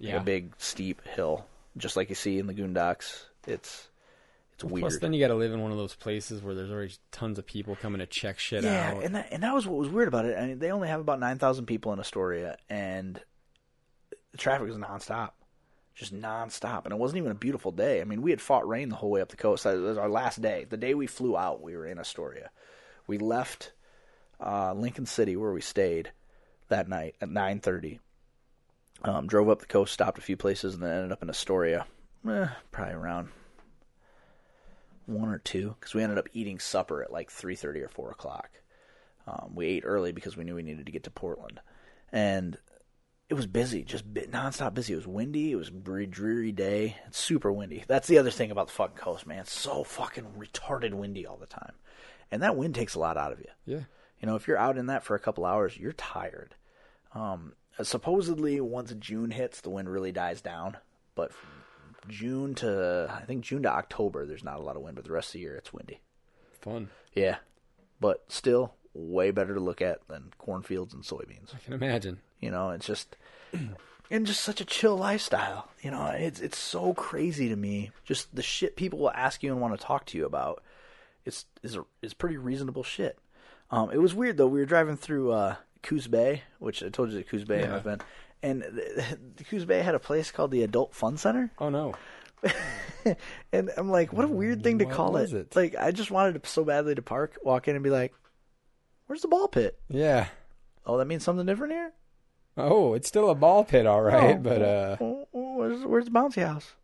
Like 0.01 0.15
a 0.15 0.21
big 0.21 0.53
steep 0.59 1.03
hill, 1.07 1.47
just 1.77 1.97
like 1.97 2.09
you 2.09 2.15
see 2.15 2.39
in 2.39 2.47
the 2.47 2.55
Goondocks. 2.55 3.25
It's 3.47 3.89
it's 4.57 4.65
weird. 4.65 4.83
Plus, 4.83 4.99
then 4.99 5.13
you 5.13 5.21
got 5.21 5.29
to 5.29 5.35
live 5.35 5.53
in 5.53 5.61
one 5.61 5.71
of 5.71 5.77
those 5.77 5.95
places 5.95 6.43
where 6.43 6.55
there's 6.55 6.71
already 6.71 6.95
tons 7.13 7.39
of 7.39 7.47
people 7.47 7.77
coming 7.77 7.99
to 7.99 8.07
check 8.07 8.39
shit 8.39 8.65
yeah, 8.65 8.93
out. 8.95 9.05
and 9.05 9.15
that 9.15 9.29
and 9.31 9.43
that 9.43 9.55
was 9.55 9.67
what 9.67 9.79
was 9.79 9.91
weird 9.91 10.09
about 10.09 10.25
it. 10.25 10.39
I 10.39 10.47
mean, 10.47 10.59
they 10.59 10.71
only 10.71 10.89
have 10.89 11.01
about 11.01 11.21
nine 11.21 11.39
thousand 11.39 11.67
people 11.67 11.93
in 11.93 12.01
Astoria, 12.01 12.57
and 12.71 13.21
the 14.33 14.39
traffic 14.39 14.67
was 14.67 14.77
nonstop, 14.77 15.33
just 15.95 16.15
nonstop. 16.15 16.85
And 16.85 16.93
it 16.93 16.99
wasn't 16.99 17.19
even 17.19 17.33
a 17.33 17.35
beautiful 17.35 17.71
day. 17.71 18.01
I 18.01 18.05
mean, 18.05 18.23
we 18.23 18.31
had 18.31 18.41
fought 18.41 18.67
rain 18.67 18.89
the 18.89 18.97
whole 18.97 19.11
way 19.11 19.21
up 19.21 19.29
the 19.29 19.37
coast. 19.37 19.65
That 19.65 19.77
was 19.77 19.99
our 19.99 20.09
last 20.09 20.41
day. 20.41 20.67
The 20.69 20.79
day 20.79 20.95
we 20.95 21.07
flew 21.07 21.37
out, 21.37 21.63
we 21.63 21.77
were 21.77 21.87
in 21.87 21.99
Astoria. 21.99 22.51
We 23.07 23.19
left 23.19 23.73
uh, 24.41 24.73
Lincoln 24.73 25.07
City 25.07 25.37
where 25.37 25.53
we 25.53 25.61
stayed 25.61 26.13
that 26.69 26.89
night 26.89 27.15
at 27.21 27.29
nine 27.29 27.61
thirty. 27.61 28.01
Um, 29.03 29.27
drove 29.27 29.49
up 29.49 29.61
the 29.61 29.67
coast, 29.67 29.93
stopped 29.93 30.19
a 30.19 30.23
few 30.23 30.37
places, 30.37 30.75
and 30.75 30.83
then 30.83 30.91
ended 30.91 31.13
up 31.13 31.23
in 31.23 31.31
Astoria. 31.31 31.87
Eh, 32.29 32.49
probably 32.73 32.95
around 32.95 33.29
one 35.07 35.29
or 35.29 35.39
two 35.39 35.77
because 35.79 35.95
we 35.95 36.03
ended 36.03 36.19
up 36.19 36.29
eating 36.33 36.59
supper 36.59 37.03
at 37.03 37.13
like 37.13 37.31
three 37.31 37.55
thirty 37.57 37.81
or 37.81 37.89
four 37.89 38.11
o'clock. 38.11 38.51
Um, 39.27 39.53
we 39.55 39.67
ate 39.67 39.85
early 39.85 40.13
because 40.13 40.37
we 40.37 40.45
knew 40.45 40.55
we 40.55 40.63
needed 40.63 40.87
to 40.87 40.93
get 40.93 41.05
to 41.05 41.11
Portland, 41.11 41.61
and 42.13 42.59
it 43.29 43.35
was 43.35 43.47
busy, 43.47 43.83
just 43.83 44.13
nonstop 44.13 44.75
busy. 44.75 44.93
It 44.93 44.97
was 44.97 45.07
windy. 45.07 45.53
It 45.53 45.57
was 45.57 45.69
a 45.69 45.73
very 45.73 46.07
dreary 46.07 46.53
day. 46.53 46.97
It's 47.07 47.19
super 47.19 47.53
windy. 47.53 47.85
That's 47.87 48.09
the 48.09 48.19
other 48.19 48.31
thing 48.31 48.51
about 48.51 48.69
the 48.69 48.73
fucking 48.73 48.97
coast, 48.97 49.27
man. 49.27 49.41
It's 49.41 49.53
so 49.53 49.85
fucking 49.85 50.27
retarded 50.39 50.95
windy 50.95 51.27
all 51.27 51.37
the 51.37 51.47
time, 51.47 51.73
and 52.31 52.43
that 52.43 52.57
wind 52.57 52.75
takes 52.75 52.95
a 52.95 53.01
lot 53.01 53.17
out 53.17 53.33
of 53.33 53.41
you. 53.41 53.51
Yeah. 53.65 53.85
You 54.21 54.27
know, 54.27 54.37
if 54.37 54.49
you're 54.49 54.59
out 54.59 54.79
in 54.79 54.87
that 54.87 55.05
for 55.05 55.15
a 55.15 55.21
couple 55.21 55.45
hours, 55.45 55.77
you're 55.77 55.93
tired. 55.93 56.55
Um, 57.13 57.53
supposedly, 57.83 58.61
once 58.61 58.93
June 58.99 59.31
hits, 59.31 59.61
the 59.61 59.71
wind 59.71 59.89
really 59.89 60.13
dies 60.13 60.41
down. 60.41 60.77
But 61.15 61.33
from 61.33 61.51
June 62.09 62.55
to 62.57 63.11
I 63.13 63.25
think 63.25 63.43
June 63.43 63.63
to 63.65 63.71
October, 63.71 64.27
there's 64.27 64.45
not 64.45 64.59
a 64.59 64.63
lot 64.63 64.77
of 64.77 64.83
wind, 64.83 64.97
but 64.97 65.05
the 65.05 65.13
rest 65.13 65.31
of 65.31 65.33
the 65.35 65.41
year 65.41 65.57
it's 65.57 65.73
windy. 65.73 66.01
Fun. 66.61 66.91
Yeah, 67.13 67.37
but 68.01 68.25
still 68.29 68.75
way 68.95 69.31
better 69.31 69.55
to 69.55 69.61
look 69.61 69.83
at 69.83 70.07
than 70.09 70.33
cornfields 70.39 70.95
and 70.95 71.03
soybeans. 71.03 71.55
I 71.55 71.59
can 71.59 71.75
imagine. 71.75 72.21
You 72.41 72.51
know, 72.51 72.71
it's 72.71 72.87
just 72.87 73.17
and 74.11 74.27
just 74.27 74.41
such 74.41 74.61
a 74.61 74.65
chill 74.65 74.97
lifestyle. 74.97 75.69
You 75.83 75.91
know, 75.91 76.07
it's 76.07 76.41
it's 76.41 76.59
so 76.59 76.95
crazy 76.95 77.49
to 77.49 77.57
me. 77.57 77.91
Just 78.05 78.35
the 78.35 78.43
shit 78.43 78.77
people 78.77 78.99
will 78.99 79.11
ask 79.11 79.43
you 79.43 79.53
and 79.53 79.61
want 79.61 79.79
to 79.79 79.85
talk 79.85 80.07
to 80.07 80.19
you 80.19 80.27
about. 80.27 80.63
It's 81.25 81.47
is 81.63 81.79
is 82.03 82.15
pretty 82.15 82.37
reasonable 82.37 82.83
shit. 82.83 83.19
Um, 83.71 83.91
it 83.91 83.99
was 83.99 84.15
weird 84.15 84.37
though. 84.37 84.47
We 84.47 84.61
were 84.61 84.67
driving 84.67 84.97
through 84.97 85.33
uh, 85.33 85.57
Coos 85.87 86.07
Bay, 86.07 86.43
which 86.59 86.83
I 86.83 86.89
told 86.91 87.11
you 87.11 87.17
that 87.19 87.29
Coos 87.29 87.45
Bay 87.45 87.61
Yeah. 87.63 87.77
I've 87.77 87.85
been, 87.85 88.01
and 88.43 88.63
the, 88.63 89.45
Coos 89.49 89.65
Bay 89.65 89.81
had 89.83 89.95
a 89.95 89.99
place 89.99 90.31
called 90.31 90.51
the 90.51 90.63
Adult 90.63 90.95
Fun 90.95 91.17
Center. 91.17 91.51
Oh 91.59 91.69
no. 91.71 91.95
and 93.53 93.71
I'm 93.77 93.91
like, 93.91 94.13
what 94.13 94.25
a 94.25 94.29
weird 94.29 94.63
thing 94.63 94.79
to 94.81 94.85
call 94.87 95.13
was 95.13 95.33
it. 95.33 95.55
Like, 95.57 95.75
I 95.75 95.91
just 95.91 96.11
wanted 96.11 96.43
to 96.43 96.49
so 96.49 96.65
badly 96.65 96.95
to 96.95 97.03
park, 97.03 97.39
walk 97.43 97.67
in, 97.69 97.75
and 97.77 97.83
be 97.83 97.91
like, 97.91 98.13
"Where's 99.07 99.23
the 99.23 99.29
ball 99.29 99.49
pit?" 99.49 99.79
Yeah. 99.89 100.27
Oh, 100.85 100.99
that 100.99 101.07
means 101.07 101.25
something 101.25 101.47
different 101.47 101.73
here. 101.73 101.93
Oh, 102.57 102.95
it's 102.95 103.09
still 103.09 103.31
a 103.31 103.35
ball 103.35 103.65
pit, 103.65 103.87
all 103.87 104.03
right, 104.03 104.37
Oh, 104.37 104.39
but 104.39 104.63
uh, 104.63 104.97
oh, 105.01 105.29
oh, 105.35 105.57
where's, 105.57 105.85
where's 105.85 106.05
the 106.07 106.11
bouncy 106.11 106.47
house? 106.47 106.75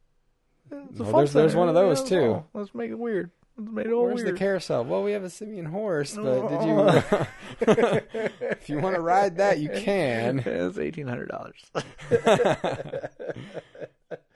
Well, 0.70 0.86
there's- 0.92 1.32
there's 1.32 1.54
one 1.54 1.68
of 1.68 1.74
those, 1.74 2.02
too. 2.02 2.20
oh, 2.20 2.44
Let's 2.54 2.74
make 2.74 2.90
it 2.90 2.98
weird. 2.98 3.30
It 3.58 3.92
all 3.92 4.06
where's 4.06 4.24
the 4.24 4.32
carousel? 4.32 4.84
Well, 4.84 5.02
we 5.02 5.12
have 5.12 5.24
a 5.24 5.28
Sybian 5.28 5.66
horse, 5.66 6.16
but 6.16 6.24
Oh. 6.24 7.26
did 7.60 7.68
you? 7.68 8.00
if 8.50 8.68
you 8.68 8.78
want 8.80 8.96
to 8.96 9.02
ride 9.02 9.36
that, 9.36 9.58
you 9.58 9.68
can. 9.68 10.38
it's 10.46 10.78
eighteen 10.78 11.06
hundred 11.06 11.28
dollars. 11.28 11.62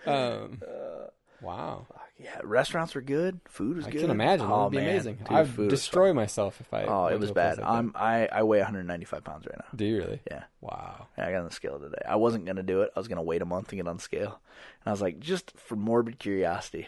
um, 0.07 0.61
wow. 1.41 1.87
Yeah, 2.19 2.41
restaurants 2.45 2.95
were 2.95 3.03
good. 3.03 3.41
Food 3.47 3.77
was 3.77 3.87
I 3.87 3.91
good. 3.91 3.99
I 3.99 4.03
can 4.03 4.11
imagine. 4.11 4.47
Oh 4.51 4.65
would 4.65 4.71
be 4.73 4.79
man, 4.79 4.89
amazing. 4.89 5.17
Dude, 5.17 5.31
I'd 5.33 5.69
destroy 5.69 6.13
myself 6.15 6.61
if 6.61 6.73
I. 6.73 6.85
Oh, 6.85 7.07
it 7.07 7.21
was 7.21 7.29
to 7.29 7.33
a 7.33 7.35
place 7.35 7.57
bad. 7.57 7.59
like. 7.59 7.69
I'm 7.69 7.93
I 7.95 8.27
I 8.33 8.43
weigh 8.43 8.59
195 8.59 9.23
pounds 9.23 9.47
right 9.47 9.59
now. 9.59 9.67
Do 9.75 9.85
you 9.85 9.99
really? 9.99 10.21
Yeah. 10.31 10.45
Wow. 10.63 11.09
Yeah, 11.19 11.29
I 11.29 11.33
got 11.33 11.41
on 11.41 11.45
the 11.45 11.51
scale 11.51 11.79
today. 11.79 12.01
I 12.09 12.17
wasn't 12.17 12.47
gonna 12.47 12.63
do 12.63 12.81
it. 12.83 12.91
I 12.97 13.01
was 13.01 13.09
gonna 13.09 13.23
wait 13.23 13.43
a 13.43 13.47
month 13.47 13.69
to 13.69 13.77
get 13.77 13.87
on 13.87 13.99
scale, 13.99 14.41
and 14.81 14.87
I 14.87 14.91
was 14.91 15.03
like, 15.03 15.21
just 15.21 15.53
for 15.59 15.77
morbid 15.77 16.19
curiosity, 16.19 16.87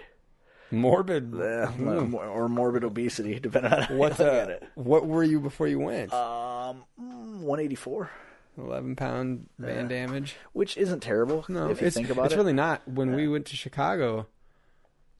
Morbid. 0.71 1.33
Yeah, 1.39 1.67
Hmm. 1.73 2.15
or 2.15 2.49
morbid 2.49 2.85
obesity, 2.85 3.39
depending 3.41 3.73
on 3.73 3.83
how 3.83 3.93
you 3.95 3.99
What 3.99 4.21
uh. 4.21 4.59
What 4.75 5.07
were 5.07 5.25
you 5.25 5.41
before 5.41 5.67
you 5.67 5.79
went? 5.81 6.13
Um, 6.13 6.85
mm, 7.01 7.41
184, 7.41 8.11
Eleven 8.59 8.97
pound 8.97 9.49
band 9.59 9.91
Yeah. 9.91 10.07
damage. 10.07 10.37
which 10.53 10.77
isn't 10.77 11.01
terrible. 11.01 11.45
No, 11.49 11.71
if 11.71 11.81
you 11.81 11.87
it's, 11.87 11.97
think 11.97 12.11
about 12.11 12.27
it's 12.27 12.33
it. 12.33 12.37
It's 12.37 12.39
really 12.39 12.53
not. 12.53 12.87
When 12.89 13.15
we 13.15 13.29
went 13.29 13.47
to 13.47 13.57
Chicago, 13.57 14.27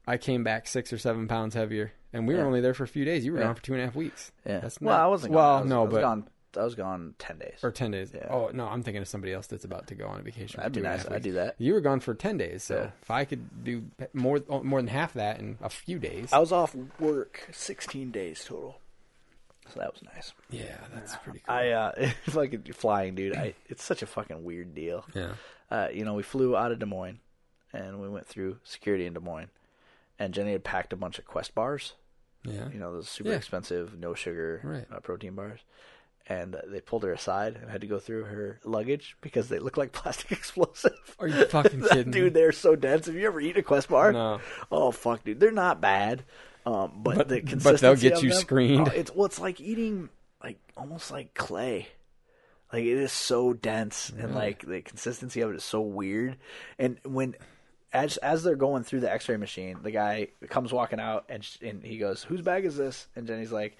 I 0.05 0.17
came 0.17 0.43
back 0.43 0.67
six 0.67 0.91
or 0.93 0.97
seven 0.97 1.27
pounds 1.27 1.53
heavier, 1.55 1.93
and 2.13 2.27
we 2.27 2.35
were 2.35 2.41
only 2.43 2.61
there 2.61 2.73
for 2.73 2.83
a 2.83 2.87
few 2.87 3.05
days. 3.05 3.25
You 3.25 3.33
were 3.33 3.39
Yeah. 3.39 3.45
gone 3.45 3.55
for 3.55 3.61
two 3.63 3.73
and 3.73 3.81
a 3.81 3.85
half 3.85 3.95
weeks. 3.95 4.31
Yeah. 4.45 4.59
That's 4.59 4.81
not, 4.81 4.89
well, 4.89 4.99
I 5.01 5.07
wasn't. 5.07 5.33
Well. 5.33 5.45
I 5.55 5.61
was, 5.61 5.69
no, 5.69 5.79
I 5.81 5.83
was 5.85 5.93
but 5.93 6.01
gone. 6.01 6.27
I 6.57 6.63
was 6.63 6.75
gone 6.75 7.13
ten 7.19 7.37
days. 7.37 7.59
or 7.63 7.71
ten 7.71 7.91
days. 7.91 8.11
Yeah. 8.13 8.27
Oh 8.29 8.49
no, 8.53 8.65
I'm 8.67 8.81
thinking 8.83 9.01
of 9.01 9.07
somebody 9.07 9.33
else 9.33 9.47
that's 9.47 9.65
about 9.65 9.87
to 9.87 9.95
go 9.95 10.07
on 10.07 10.19
a 10.19 10.23
vacation. 10.23 10.57
That'd 10.57 10.73
be 10.73 10.81
two 10.81 10.85
and 10.87 10.93
a 10.95 11.03
nice. 11.03 11.11
I'd 11.11 11.21
do 11.23 11.33
that. 11.33 11.55
You 11.59 11.73
were 11.73 11.81
gone 11.81 11.99
for 11.99 12.13
ten 12.15 12.37
days, 12.37 12.63
so 12.63 12.75
Yeah. 12.75 12.91
if 13.01 13.11
I 13.11 13.25
could 13.25 13.63
do 13.63 13.83
more 14.13 14.39
more 14.63 14.79
than 14.79 14.87
half 14.87 15.13
that 15.13 15.39
in 15.39 15.57
a 15.61 15.69
few 15.69 15.99
days, 15.99 16.33
I 16.33 16.39
was 16.39 16.51
off 16.51 16.75
work 16.99 17.47
16 17.51 18.11
days 18.11 18.43
total, 18.43 18.79
so 19.71 19.79
that 19.79 19.93
was 19.93 20.01
nice. 20.03 20.33
yeah, 20.49 20.77
that's 20.93 21.15
pretty 21.17 21.39
cool. 21.45 21.55
I 21.55 21.69
uh, 21.69 21.91
it's 21.97 22.33
like 22.35 22.73
flying, 22.73 23.15
dude. 23.15 23.35
I 23.35 23.53
it's 23.67 23.83
such 23.83 24.01
a 24.01 24.07
fucking 24.07 24.43
weird 24.43 24.73
deal. 24.73 25.05
yeah, 25.13 25.33
Uh, 25.69 25.89
you 25.93 26.03
know, 26.05 26.13
we 26.15 26.23
flew 26.23 26.57
out 26.57 26.71
of 26.71 26.79
Des 26.79 26.85
Moines, 26.87 27.19
and 27.73 27.99
we 28.01 28.09
went 28.09 28.25
through 28.27 28.57
security 28.63 29.05
in 29.05 29.13
Des 29.13 29.19
Moines, 29.19 29.49
and 30.17 30.33
Jenny 30.33 30.53
had 30.53 30.63
packed 30.63 30.93
a 30.93 30.97
bunch 30.97 31.19
of 31.19 31.25
Quest 31.25 31.53
bars. 31.53 31.93
yeah. 32.43 32.69
You 32.69 32.79
know, 32.79 32.93
those 32.93 33.09
super 33.09 33.29
Yeah. 33.31 33.35
expensive, 33.35 33.99
no 33.99 34.13
sugar 34.13 34.61
Right. 34.63 34.85
uh, 34.91 34.99
protein 35.01 35.35
bars. 35.35 35.59
And 36.29 36.55
they 36.67 36.79
pulled 36.79 37.03
her 37.03 37.11
aside 37.11 37.57
and 37.59 37.71
had 37.71 37.81
to 37.81 37.87
go 37.87 37.97
through 37.97 38.25
her 38.25 38.59
luggage 38.63 39.17
because 39.19 39.49
they 39.49 39.57
look 39.57 39.77
like 39.77 39.91
plastic 39.93 40.31
explosive. 40.31 40.93
Are 41.19 41.27
you 41.27 41.45
fucking 41.45 41.81
kidding 41.91 42.05
me? 42.05 42.11
Dude, 42.11 42.33
they're 42.35 42.51
so 42.51 42.75
dense. 42.75 43.07
Have 43.07 43.15
you 43.15 43.25
ever 43.25 43.41
eaten 43.41 43.59
a 43.61 43.63
Quest 43.63 43.89
bar? 43.89 44.11
No. 44.13 44.39
Oh 44.71 44.91
fuck, 44.91 45.23
dude, 45.23 45.39
they're 45.39 45.51
not 45.51 45.81
bad. 45.81 46.23
Um, 46.67 46.91
but, 46.97 47.17
But- 47.17 47.29
the 47.29 47.41
but 47.63 47.79
they'll 47.79 47.95
get 47.95 48.21
you 48.21 48.29
them- 48.29 48.37
screened. 48.39 48.87
oh, 48.89 48.91
it's 48.91 49.11
well, 49.13 49.25
it's 49.25 49.39
like 49.39 49.59
eating 49.59 50.09
like 50.43 50.59
almost 50.77 51.09
like 51.09 51.33
clay. 51.33 51.87
Like 52.71 52.83
it 52.83 52.97
is 52.99 53.11
so 53.11 53.53
dense 53.53 54.11
and 54.15 54.35
like 54.35 54.63
the 54.63 54.81
consistency 54.81 55.41
of 55.41 55.49
it 55.49 55.55
is 55.55 55.63
so 55.63 55.81
weird. 55.81 56.37
And 56.77 56.99
when 57.03 57.33
as 57.91 58.17
as 58.17 58.43
they're 58.43 58.55
going 58.55 58.83
through 58.83 58.99
the 58.99 59.11
X-ray 59.11 59.37
machine, 59.37 59.79
the 59.81 59.89
guy 59.89 60.27
comes 60.49 60.71
walking 60.71 60.99
out 60.99 61.25
and 61.29 61.43
sh- 61.43 61.57
and 61.63 61.83
he 61.83 61.97
goes, 61.97 62.21
"Whose 62.21 62.41
bag 62.41 62.65
is 62.65 62.77
this?" 62.77 63.07
And 63.15 63.25
Jenny's 63.25 63.51
like, 63.51 63.75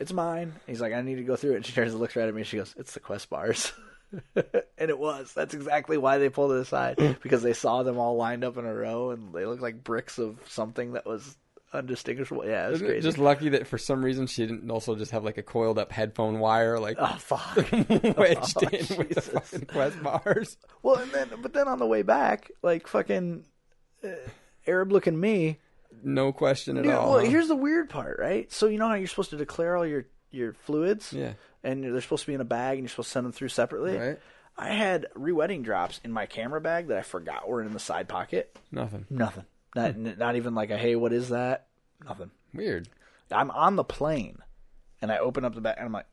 it's 0.00 0.12
mine. 0.12 0.54
He's 0.66 0.80
like, 0.80 0.92
I 0.92 1.02
need 1.02 1.16
to 1.16 1.22
go 1.22 1.36
through 1.36 1.52
it. 1.52 1.56
And 1.56 1.66
she 1.66 1.72
turns 1.72 1.92
and 1.92 2.00
looks 2.00 2.16
right 2.16 2.26
at 2.26 2.34
me. 2.34 2.42
She 2.42 2.56
goes, 2.56 2.74
it's 2.76 2.94
the 2.94 3.00
quest 3.00 3.30
bars. 3.30 3.72
and 4.34 4.90
it 4.90 4.98
was. 4.98 5.32
That's 5.34 5.54
exactly 5.54 5.98
why 5.98 6.18
they 6.18 6.30
pulled 6.30 6.52
it 6.52 6.58
aside 6.58 7.18
because 7.22 7.42
they 7.42 7.52
saw 7.52 7.82
them 7.82 7.98
all 7.98 8.16
lined 8.16 8.42
up 8.42 8.56
in 8.56 8.64
a 8.64 8.74
row 8.74 9.10
and 9.10 9.32
they 9.32 9.46
looked 9.46 9.62
like 9.62 9.84
bricks 9.84 10.18
of 10.18 10.38
something 10.48 10.94
that 10.94 11.06
was 11.06 11.36
undistinguishable. 11.72 12.44
Yeah, 12.44 12.66
it 12.68 12.72
was 12.72 12.80
crazy. 12.82 13.00
just 13.00 13.18
lucky 13.18 13.50
that 13.50 13.66
for 13.66 13.78
some 13.78 14.04
reason 14.04 14.26
she 14.26 14.46
didn't 14.46 14.68
also 14.70 14.96
just 14.96 15.12
have 15.12 15.22
like 15.24 15.38
a 15.38 15.42
coiled 15.42 15.78
up 15.78 15.92
headphone 15.92 16.40
wire 16.40 16.80
like 16.80 16.96
oh 16.98 17.16
fuck. 17.18 17.56
wedged 18.16 18.56
Oh, 18.64 18.68
in 18.72 18.98
with 18.98 19.10
the 19.10 19.20
fucking 19.20 19.66
quest 19.66 20.02
bars. 20.02 20.56
Well, 20.82 20.96
and 20.96 21.12
then 21.12 21.28
but 21.40 21.52
then 21.52 21.68
on 21.68 21.78
the 21.78 21.86
way 21.86 22.02
back, 22.02 22.50
like 22.62 22.88
fucking 22.88 23.44
uh, 24.02 24.08
Arab 24.66 24.90
looking 24.92 25.20
me. 25.20 25.58
No 26.02 26.32
question 26.32 26.76
at 26.76 26.84
Dude, 26.84 26.92
all. 26.92 27.12
well, 27.12 27.20
huh? 27.24 27.30
here's 27.30 27.48
the 27.48 27.56
weird 27.56 27.88
part, 27.90 28.18
right? 28.18 28.50
So 28.52 28.66
you 28.66 28.78
know 28.78 28.88
how 28.88 28.94
you're 28.94 29.06
supposed 29.06 29.30
to 29.30 29.36
declare 29.36 29.76
all 29.76 29.86
your 29.86 30.06
your 30.30 30.52
fluids, 30.52 31.12
Yeah. 31.12 31.32
and 31.64 31.82
they're 31.82 32.00
supposed 32.00 32.22
to 32.22 32.26
be 32.28 32.34
in 32.34 32.40
a 32.40 32.44
bag, 32.44 32.78
and 32.78 32.84
you're 32.84 32.88
supposed 32.88 33.08
to 33.08 33.12
send 33.12 33.26
them 33.26 33.32
through 33.32 33.48
separately. 33.48 33.96
Right. 33.98 34.18
I 34.56 34.68
had 34.68 35.06
re-wetting 35.14 35.62
drops 35.62 36.00
in 36.04 36.12
my 36.12 36.26
camera 36.26 36.60
bag 36.60 36.88
that 36.88 36.98
I 36.98 37.02
forgot 37.02 37.48
were 37.48 37.62
in 37.62 37.72
the 37.72 37.78
side 37.78 38.08
pocket. 38.08 38.56
Nothing. 38.70 39.06
Nothing. 39.10 39.44
Not 39.74 39.92
hmm. 39.94 40.10
not 40.18 40.36
even 40.36 40.54
like 40.54 40.70
a 40.70 40.76
hey, 40.78 40.96
what 40.96 41.12
is 41.12 41.30
that? 41.30 41.66
Nothing. 42.04 42.30
Weird. 42.54 42.88
I'm 43.30 43.50
on 43.50 43.76
the 43.76 43.84
plane, 43.84 44.38
and 45.00 45.12
I 45.12 45.18
open 45.18 45.44
up 45.44 45.54
the 45.54 45.60
bag, 45.60 45.76
and 45.78 45.86
I'm 45.86 45.92
like, 45.92 46.06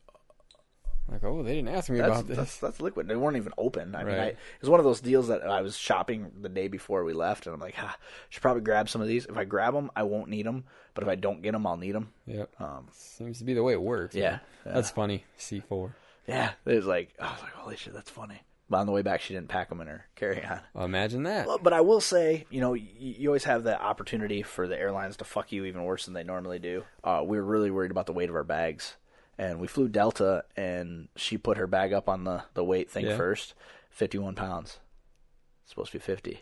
Like, 1.10 1.24
oh, 1.24 1.42
they 1.42 1.56
didn't 1.56 1.70
ask 1.70 1.90
me 1.90 1.98
that's 2.00 2.10
about 2.10 2.28
this. 2.28 2.38
that's, 2.38 2.58
that's 2.58 2.82
liquid. 2.82 3.08
They 3.08 3.16
weren't 3.16 3.38
even 3.38 3.54
open. 3.58 3.96
I 3.96 4.04
mean, 4.04 4.16
I, 4.16 4.26
it 4.28 4.38
was 4.62 4.70
one 4.70 4.80
of 4.80 4.84
those 4.84 5.00
deals 5.00 5.30
that 5.30 5.42
I 5.48 5.62
was 5.62 5.78
shopping 5.78 6.32
the 6.42 6.50
day 6.50 6.68
before 6.68 7.04
we 7.04 7.14
left, 7.14 7.46
and 7.46 7.54
I'm 7.54 7.62
like, 7.62 7.76
ah, 7.78 7.96
should 8.30 8.42
probably 8.42 8.62
grab 8.62 8.90
some 8.90 9.02
of 9.02 9.08
these. 9.08 9.26
If 9.26 9.38
I 9.38 9.46
grab 9.46 9.74
them, 9.74 9.90
I 9.96 10.04
won't 10.04 10.30
need 10.30 10.46
them, 10.46 10.66
but 10.94 11.04
if 11.04 11.10
I 11.10 11.16
don't 11.16 11.42
get 11.42 11.54
them, 11.54 11.66
I'll 11.66 11.78
need 11.78 11.94
them. 11.94 12.12
Yeah. 12.26 12.46
Um, 12.60 12.88
Seems 12.92 13.40
to 13.40 13.46
be 13.46 13.54
the 13.54 13.64
way 13.64 13.74
it 13.74 13.82
works. 13.82 14.16
Yeah, 14.16 14.40
yeah. 14.66 14.74
That's 14.74 14.92
funny. 14.92 15.24
C 15.38 15.62
four. 15.62 15.96
Yeah, 16.28 16.52
it 16.66 16.76
was 16.76 16.86
like 16.86 17.14
I 17.20 17.32
was 17.32 17.42
like, 17.42 17.54
holy 17.54 17.78
shit, 17.78 17.94
that's 17.94 18.10
funny. 18.10 18.42
But 18.70 18.80
on 18.80 18.86
the 18.86 18.92
way 18.92 19.02
back, 19.02 19.22
she 19.22 19.34
didn't 19.34 19.48
pack 19.48 19.70
them 19.70 19.80
in 19.80 19.88
her 19.88 20.06
carry 20.16 20.44
on. 20.44 20.60
Well, 20.74 20.84
imagine 20.84 21.24
that. 21.24 21.48
Well, 21.48 21.58
but 21.58 21.72
I 21.72 21.80
will 21.80 22.02
say, 22.02 22.46
you 22.50 22.60
know, 22.60 22.74
you, 22.74 22.90
you 23.00 23.30
always 23.30 23.46
have 23.46 23.64
the 23.64 23.82
opportunity 23.82 24.42
for 24.42 24.68
the 24.68 24.78
airlines 24.78 25.16
to 25.18 25.24
fuck 25.24 25.54
you 25.54 25.64
even 25.64 25.86
worse 25.86 26.04
than 26.04 26.14
they 26.14 26.24
normally 26.24 26.60
do. 26.60 26.84
Uh, 27.02 27.22
we 27.26 27.38
were 27.38 27.46
really 27.46 27.72
worried 27.72 27.92
about 27.92 28.08
the 28.08 28.12
weight 28.12 28.28
of 28.28 28.36
our 28.36 28.44
bags, 28.44 28.98
and 29.38 29.60
we 29.60 29.68
flew 29.68 29.88
Delta, 29.88 30.46
and 30.56 31.08
she 31.16 31.38
put 31.38 31.58
her 31.58 31.68
bag 31.68 31.94
up 31.94 32.10
on 32.10 32.24
the 32.24 32.44
the 32.54 32.64
weight 32.64 32.90
thing 32.90 33.06
Yeah. 33.06 33.18
first, 33.18 33.54
fifty 33.90 34.18
one 34.18 34.36
pounds. 34.36 34.80
It's 35.64 35.72
supposed 35.72 35.92
to 35.92 35.98
be 36.00 36.04
fifty, 36.04 36.42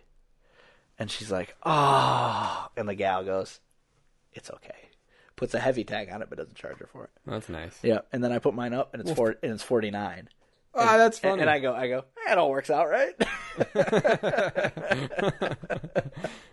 and 1.00 1.10
she's 1.12 1.32
like, 1.32 1.56
ah, 1.64 2.70
and 2.78 2.88
the 2.88 2.96
gal 2.96 3.24
goes, 3.24 3.60
it's 4.34 4.50
okay. 4.52 4.90
Puts 5.36 5.54
a 5.54 5.60
heavy 5.60 5.84
tag 5.84 6.10
on 6.10 6.22
it, 6.22 6.30
but 6.30 6.38
doesn't 6.38 6.56
charge 6.56 6.78
her 6.78 6.88
for 6.88 7.04
it. 7.06 7.10
That's 7.26 7.50
nice. 7.50 7.78
Yeah, 7.84 8.00
and 8.14 8.24
then 8.24 8.32
I 8.32 8.40
put 8.40 8.54
mine 8.54 8.74
up, 8.74 8.94
and 8.94 9.02
it's 9.02 9.12
four, 9.12 9.36
and 9.44 9.52
it's 9.52 9.64
forty 9.64 9.92
nine. 9.92 10.30
Ah, 10.78 10.98
that's 10.98 11.18
And, 11.20 11.32
funny. 11.32 11.42
and 11.42 11.50
I 11.50 11.60
go, 11.60 11.74
I 11.74 11.88
go, 11.88 12.04
"Eh, 12.28 12.32
it 12.34 12.38
all 12.38 12.50
works 12.52 12.70
out, 12.70 12.90
right? 12.90 13.14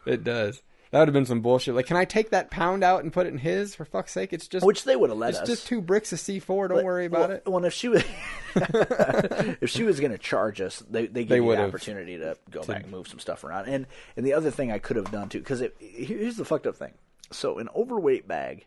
it 0.06 0.24
does. 0.24 0.62
That 0.92 0.98
would 0.98 1.08
have 1.08 1.14
been 1.14 1.24
some 1.24 1.40
bullshit. 1.40 1.74
Like, 1.74 1.86
can 1.86 1.96
I 1.96 2.04
take 2.04 2.30
that 2.30 2.50
pound 2.50 2.84
out 2.84 3.02
and 3.02 3.10
put 3.10 3.26
it 3.26 3.30
in 3.30 3.38
his? 3.38 3.74
For 3.74 3.86
fuck's 3.86 4.12
sake, 4.12 4.34
it's 4.34 4.46
just 4.46 4.64
Which 4.64 4.84
they 4.84 4.94
would 4.94 5.08
have 5.08 5.18
let 5.18 5.30
it's 5.30 5.38
us. 5.38 5.48
just 5.48 5.66
two 5.66 5.80
bricks 5.80 6.12
of 6.12 6.20
C 6.20 6.38
four. 6.38 6.68
Don't 6.68 6.84
worry 6.84 7.06
about 7.06 7.28
well, 7.28 7.30
it. 7.30 7.42
Well, 7.46 7.64
if 7.64 7.72
she 7.72 7.88
was, 7.88 8.04
if 8.54 9.70
she 9.70 9.84
was 9.84 10.00
going 10.00 10.12
to 10.12 10.18
charge 10.18 10.60
us, 10.60 10.80
they 10.90 11.06
they 11.06 11.24
give 11.24 11.38
you 11.38 11.50
the 11.50 11.64
opportunity 11.64 12.18
to 12.18 12.36
go 12.50 12.62
back 12.62 12.82
and 12.82 12.92
move 12.92 13.08
some 13.08 13.18
stuff 13.18 13.42
around. 13.42 13.68
And 13.68 13.86
and 14.18 14.26
the 14.26 14.34
other 14.34 14.50
thing 14.50 14.70
I 14.70 14.78
could 14.78 14.96
have 14.96 15.10
done 15.10 15.30
too, 15.30 15.38
because 15.38 15.64
here's 15.78 16.36
the 16.36 16.44
fucked 16.44 16.66
up 16.66 16.76
thing. 16.76 16.92
So 17.30 17.58
an 17.58 17.70
overweight 17.74 18.28
bag, 18.28 18.66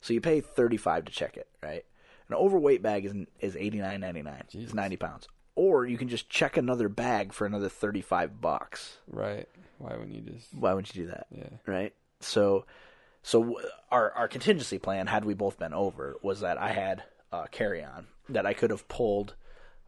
so 0.00 0.12
you 0.12 0.20
pay 0.20 0.40
thirty 0.40 0.76
five 0.76 1.06
to 1.06 1.12
check 1.12 1.36
it, 1.36 1.48
right? 1.60 1.84
An 2.28 2.36
overweight 2.36 2.82
bag 2.82 3.04
is 3.04 3.14
is 3.40 3.56
eighty 3.56 3.78
nine 3.78 4.00
ninety 4.00 4.22
nine. 4.22 4.44
It's 4.52 4.74
ninety 4.74 4.96
pounds. 4.96 5.26
Or 5.56 5.86
you 5.86 5.98
can 5.98 6.08
just 6.08 6.30
check 6.30 6.56
another 6.56 6.88
bag 6.88 7.32
for 7.32 7.46
another 7.46 7.68
thirty 7.68 8.00
five 8.00 8.40
bucks. 8.40 8.98
Right? 9.08 9.48
Why 9.78 9.96
wouldn't 9.96 10.14
you 10.14 10.20
just? 10.20 10.54
Why 10.54 10.72
wouldn't 10.72 10.94
you 10.94 11.04
do 11.04 11.10
that? 11.10 11.26
Yeah. 11.30 11.48
Right. 11.66 11.94
So, 12.20 12.64
so 13.22 13.60
our 13.90 14.12
our 14.12 14.28
contingency 14.28 14.78
plan, 14.78 15.06
had 15.06 15.24
we 15.24 15.34
both 15.34 15.58
been 15.58 15.74
over, 15.74 16.16
was 16.22 16.40
that 16.40 16.58
I 16.58 16.72
had 16.72 17.02
a 17.32 17.48
carry 17.48 17.82
on 17.84 18.06
that 18.28 18.46
I 18.46 18.54
could 18.54 18.70
have 18.70 18.88
pulled 18.88 19.34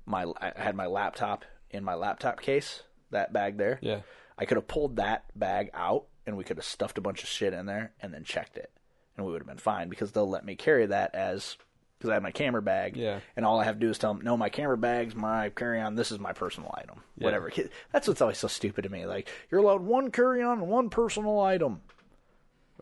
my 0.04 0.24
I 0.40 0.52
had 0.56 0.74
my 0.76 0.86
laptop 0.86 1.44
in 1.70 1.84
my 1.84 1.94
laptop 1.94 2.40
case, 2.40 2.82
that 3.10 3.32
bag 3.32 3.58
there. 3.58 3.78
Yeah. 3.82 4.00
I 4.38 4.44
could 4.44 4.56
have 4.56 4.68
pulled 4.68 4.96
that 4.96 5.24
bag 5.34 5.70
out 5.72 6.06
and 6.26 6.36
we 6.36 6.44
could 6.44 6.58
have 6.58 6.66
stuffed 6.66 6.98
a 6.98 7.00
bunch 7.00 7.22
of 7.22 7.28
shit 7.28 7.52
in 7.52 7.66
there 7.66 7.92
and 8.00 8.12
then 8.12 8.24
checked 8.24 8.56
it, 8.56 8.70
and 9.16 9.24
we 9.24 9.32
would 9.32 9.40
have 9.40 9.48
been 9.48 9.56
fine 9.56 9.88
because 9.88 10.12
they'll 10.12 10.28
let 10.28 10.44
me 10.44 10.56
carry 10.56 10.86
that 10.86 11.14
as 11.14 11.56
because 11.98 12.10
I 12.10 12.14
have 12.14 12.22
my 12.22 12.30
camera 12.30 12.62
bag. 12.62 12.96
Yeah. 12.96 13.20
And 13.36 13.44
all 13.46 13.58
I 13.60 13.64
have 13.64 13.76
to 13.76 13.80
do 13.80 13.90
is 13.90 13.98
tell 13.98 14.14
them, 14.14 14.22
no, 14.24 14.36
my 14.36 14.48
camera 14.48 14.76
bag's 14.76 15.14
my 15.14 15.50
carry 15.50 15.80
on. 15.80 15.94
This 15.94 16.10
is 16.12 16.18
my 16.18 16.32
personal 16.32 16.74
item. 16.76 17.02
Whatever. 17.16 17.50
That's 17.92 18.06
what's 18.08 18.20
always 18.20 18.38
so 18.38 18.48
stupid 18.48 18.82
to 18.82 18.88
me. 18.88 19.06
Like 19.06 19.28
you're 19.50 19.60
allowed 19.60 19.82
one 19.82 20.10
carry 20.10 20.42
on 20.42 20.58
and 20.60 20.68
one 20.68 20.90
personal 20.90 21.40
item. 21.40 21.80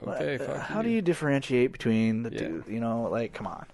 Okay. 0.07 0.35
Uh, 0.37 0.39
fuck 0.47 0.57
How 0.63 0.83
do 0.83 0.91
you 0.91 1.01
differentiate 1.03 1.73
between 1.73 2.23
the 2.25 2.33
Yeah. 2.33 2.39
two? 2.39 2.65
You 2.69 2.81
know, 2.81 3.03
like, 3.11 3.33
come 3.33 3.47
on. 3.47 3.67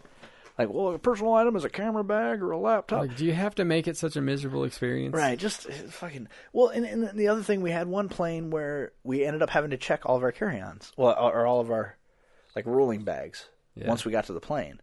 Like, 0.58 0.68
well, 0.68 0.94
a 0.94 0.98
personal 0.98 1.32
item 1.32 1.56
is 1.56 1.64
a 1.64 1.70
camera 1.70 2.04
bag 2.04 2.42
or 2.42 2.50
a 2.50 2.58
laptop. 2.58 3.00
Like, 3.00 3.16
do 3.16 3.24
you 3.24 3.32
have 3.32 3.54
to 3.54 3.64
make 3.64 3.88
it 3.88 3.96
such 3.96 4.14
a 4.16 4.20
miserable 4.20 4.64
experience? 4.64 5.14
right, 5.14 5.38
just 5.38 5.66
uh, 5.66 5.72
fucking. 5.88 6.28
Well, 6.52 6.68
and, 6.68 6.84
and 6.84 7.18
the 7.18 7.28
other 7.28 7.42
thing, 7.42 7.62
we 7.62 7.70
had 7.70 7.88
one 7.88 8.10
plane 8.10 8.50
where 8.50 8.92
we 9.02 9.24
ended 9.24 9.40
up 9.40 9.48
having 9.48 9.70
to 9.70 9.78
check 9.78 10.02
all 10.04 10.16
of 10.16 10.22
our 10.22 10.32
carry 10.32 10.60
ons. 10.60 10.92
Well, 10.98 11.16
or 11.18 11.32
or 11.32 11.46
all 11.46 11.60
of 11.60 11.70
our, 11.70 11.96
like, 12.54 12.66
rolling 12.66 13.04
bags 13.04 13.48
Yeah. 13.74 13.88
once 13.88 14.04
we 14.04 14.12
got 14.12 14.26
to 14.26 14.34
the 14.34 14.40
plane. 14.40 14.80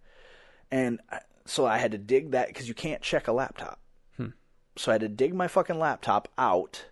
And 0.72 1.00
I, 1.12 1.20
so 1.46 1.66
I 1.66 1.78
had 1.78 1.92
to 1.92 1.98
dig 1.98 2.32
that 2.32 2.48
because 2.48 2.68
you 2.68 2.74
can't 2.74 3.02
check 3.02 3.28
a 3.28 3.32
laptop. 3.32 3.80
Hmm. 4.18 4.28
So 4.76 4.92
I 4.92 4.96
had 4.96 5.02
to 5.02 5.10
dig 5.10 5.34
my 5.34 5.48
fucking 5.48 5.80
laptop 5.80 6.28
out, 6.38 6.86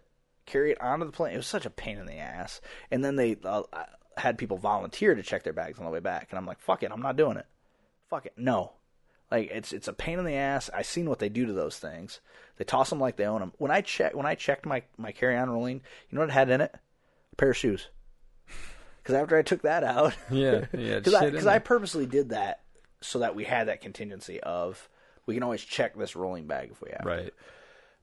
carry 0.45 0.71
it 0.71 0.81
onto 0.81 1.05
the 1.05 1.11
plane. 1.11 1.33
It 1.33 1.37
was 1.37 1.47
such 1.47 1.65
a 1.65 1.71
pain 1.71 1.97
in 1.97 2.05
the 2.05 2.17
ass. 2.17 2.61
And 2.89 3.03
then 3.03 3.15
they 3.15 3.37
uh, 3.43 3.63
had 4.17 4.37
people 4.37 4.57
volunteer 4.57 5.15
to 5.15 5.23
check 5.23 5.43
their 5.43 5.53
bags 5.53 5.79
on 5.79 5.85
the 5.85 5.91
way 5.91 5.99
back, 5.99 6.27
and 6.29 6.39
I'm 6.39 6.45
like, 6.45 6.59
fuck 6.59 6.83
it, 6.83 6.91
I'm 6.91 7.01
not 7.01 7.17
doing 7.17 7.37
it. 7.37 7.45
Fuck 8.09 8.25
it, 8.25 8.33
no. 8.37 8.73
Like 9.31 9.49
it's 9.51 9.73
it's 9.73 9.87
a 9.87 9.93
pain 9.93 10.19
in 10.19 10.25
the 10.25 10.35
ass. 10.35 10.69
I 10.73 10.83
seen 10.83 11.09
what 11.09 11.17
they 11.17 11.29
do 11.29 11.47
to 11.47 11.53
those 11.53 11.79
things. 11.79 12.21
They 12.57 12.63
toss 12.63 12.91
them 12.91 12.99
like 12.99 13.17
they 13.17 13.25
own 13.25 13.39
them. 13.39 13.53
When 13.57 13.71
I 13.71 13.81
check 13.81 14.15
when 14.15 14.27
I 14.27 14.35
checked 14.35 14.67
my 14.67 14.83
my 14.97 15.11
carry 15.11 15.35
on 15.35 15.49
rolling, 15.49 15.81
you 16.09 16.15
know 16.15 16.21
what 16.21 16.29
it 16.29 16.33
had 16.33 16.51
in 16.51 16.61
it? 16.61 16.75
A 17.33 17.35
pair 17.35 17.49
of 17.49 17.57
shoes. 17.57 17.89
Because 19.01 19.15
after 19.15 19.35
I 19.35 19.41
took 19.41 19.63
that 19.63 19.83
out, 19.83 20.15
Yeah. 20.29 20.65
Yeah. 20.73 20.95
because 20.99 21.15
I, 21.15 21.31
shit 21.31 21.47
I 21.47 21.57
purposely 21.59 22.05
did 22.05 22.29
that 22.29 22.61
so 23.05 23.19
that 23.19 23.35
we 23.35 23.43
had 23.43 23.67
that 23.67 23.81
contingency 23.81 24.39
of 24.41 24.89
we 25.25 25.33
can 25.33 25.43
always 25.43 25.61
check 25.63 25.97
this 25.97 26.15
rolling 26.15 26.47
bag 26.47 26.69
if 26.71 26.81
we 26.81 26.89
have 26.91 27.01
to. 27.01 27.07
Right. 27.07 27.33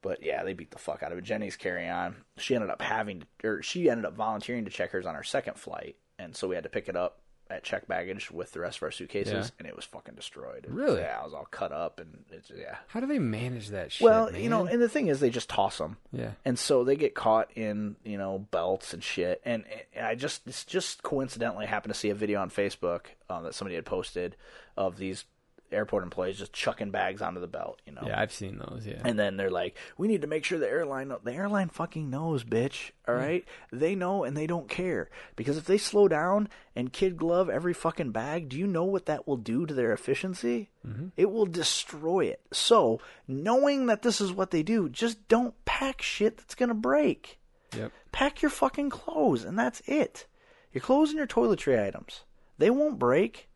But 0.00 0.24
yeah, 0.24 0.42
they 0.42 0.53
beat 0.53 0.72
the 0.72 0.78
fuck 0.78 1.03
out 1.03 1.12
of 1.12 1.18
it. 1.18 1.24
Jenny's 1.24 1.57
carry 1.57 1.88
on. 1.88 2.16
She 2.36 2.55
ended 2.57 2.70
up 2.70 2.82
having 2.82 3.20
to, 3.40 3.48
or 3.48 3.62
she 3.62 3.88
ended 3.88 4.05
up 4.05 4.14
volunteering 4.16 4.64
to 4.64 4.70
check 4.70 4.90
hers 4.90 5.07
on 5.07 5.14
our 5.14 5.22
second 5.22 5.57
flight, 5.59 5.96
and 6.18 6.34
so 6.34 6.48
we 6.48 6.57
had 6.57 6.64
to 6.64 6.70
pick 6.70 6.88
it 6.88 6.96
up 6.96 7.18
at 7.50 7.62
check 7.62 7.86
baggage 7.86 8.30
with 8.30 8.50
the 8.53 8.61
rest 8.61 8.78
of 8.78 8.82
our 8.84 8.90
suitcases, 8.90 9.32
Yeah. 9.32 9.50
and 9.59 9.68
it 9.68 9.76
was 9.76 9.84
fucking 9.84 10.14
destroyed. 10.14 10.66
Really? 10.68 11.03
Yeah, 11.03 11.18
I 11.20 11.24
was 11.24 11.34
all 11.34 11.46
cut 11.50 11.70
up, 11.70 12.00
and 12.00 12.24
it's 12.32 12.50
yeah. 12.50 12.76
How 12.88 12.98
do 12.98 13.07
they 13.07 13.18
manage 13.20 13.68
that 13.68 13.92
shit? 13.92 14.05
well, 14.05 14.34
you 14.34 14.48
know, 14.48 14.64
and 14.66 14.80
the 14.82 14.88
thing 14.88 15.07
is, 15.09 15.20
they 15.20 15.28
just 15.30 15.48
toss 15.50 15.78
them. 15.78 15.98
Yeah. 16.12 16.30
And 16.46 16.59
so 16.59 16.82
they 16.82 16.96
get 16.96 17.14
caught 17.14 17.50
in, 17.55 17.94
you 18.05 18.16
know, 18.18 18.38
belts 18.50 18.94
and 18.94 19.05
shit. 19.05 19.40
And, 19.44 19.64
and 19.94 20.07
I 20.07 20.14
just, 20.14 20.46
it's 20.48 20.64
just 20.64 21.03
coincidentally 21.05 21.66
happened 21.66 21.92
to 21.92 21.98
see 22.00 22.09
a 22.11 22.14
video 22.14 22.40
on 22.40 22.48
Facebook 22.50 23.03
um, 23.28 23.44
that 23.44 23.55
somebody 23.55 23.74
had 23.76 23.84
posted 23.84 24.34
of 24.77 24.97
these 24.97 25.25
airport 25.73 26.03
employees 26.03 26.39
just 26.39 26.53
chucking 26.53 26.91
bags 26.91 27.23
onto 27.23 27.41
the 27.41 27.47
belt, 27.47 27.81
you 27.87 27.93
know. 27.93 28.03
Yeah, 28.07 28.20
I've 28.20 28.33
seen 28.33 28.59
those. 28.59 28.87
Yeah. 28.87 29.01
And 29.05 29.18
then 29.18 29.37
they're 29.37 29.51
like, 29.51 29.77
"We 29.97 30.09
need 30.09 30.23
to 30.23 30.27
make 30.27 30.45
sure 30.45 30.59
the 30.59 30.68
airline 30.68 31.09
know. 31.09 31.18
the 31.23 31.33
airline 31.33 31.68
fucking 31.68 32.11
knows, 32.11 32.45
bitch. 32.45 32.91
All 33.09 33.14
right, 33.14 33.45
they 33.73 33.95
know 33.95 34.25
and 34.25 34.37
they 34.37 34.47
don't 34.47 34.68
care 34.68 35.09
because 35.37 35.57
if 35.57 35.64
they 35.64 35.79
slow 35.79 36.09
down 36.09 36.49
and 36.77 36.93
kid 36.93 37.16
glove 37.16 37.49
every 37.49 37.75
fucking 37.75 38.12
bag, 38.12 38.49
do 38.49 38.59
you 38.59 38.66
know 38.66 38.85
what 38.85 39.07
that 39.07 39.27
will 39.27 39.37
do 39.37 39.66
to 39.66 39.75
their 39.75 39.93
efficiency? 39.93 40.70
Mm-hmm. 40.87 41.09
It 41.16 41.31
will 41.31 41.47
destroy 41.47 42.27
it. 42.27 42.41
So 42.53 43.01
knowing 43.27 43.87
that 43.87 44.03
this 44.03 44.20
is 44.20 44.33
what 44.33 44.51
they 44.51 44.62
do, 44.62 44.89
just 44.89 45.27
don't 45.29 45.55
pack 45.64 46.03
shit 46.03 46.37
that's 46.37 46.55
gonna 46.55 46.75
break. 46.75 47.39
Yep. 47.77 47.93
Pack 48.12 48.43
your 48.43 48.51
fucking 48.51 48.91
clothes, 48.91 49.45
and 49.45 49.59
that's 49.59 49.81
it. 49.87 50.27
Your 50.73 50.83
clothes 50.83 51.11
and 51.11 51.18
your 51.18 51.27
toiletry 51.27 51.83
items. 51.83 52.25
They 52.59 52.70
won't 52.70 52.99
break. 52.99 53.49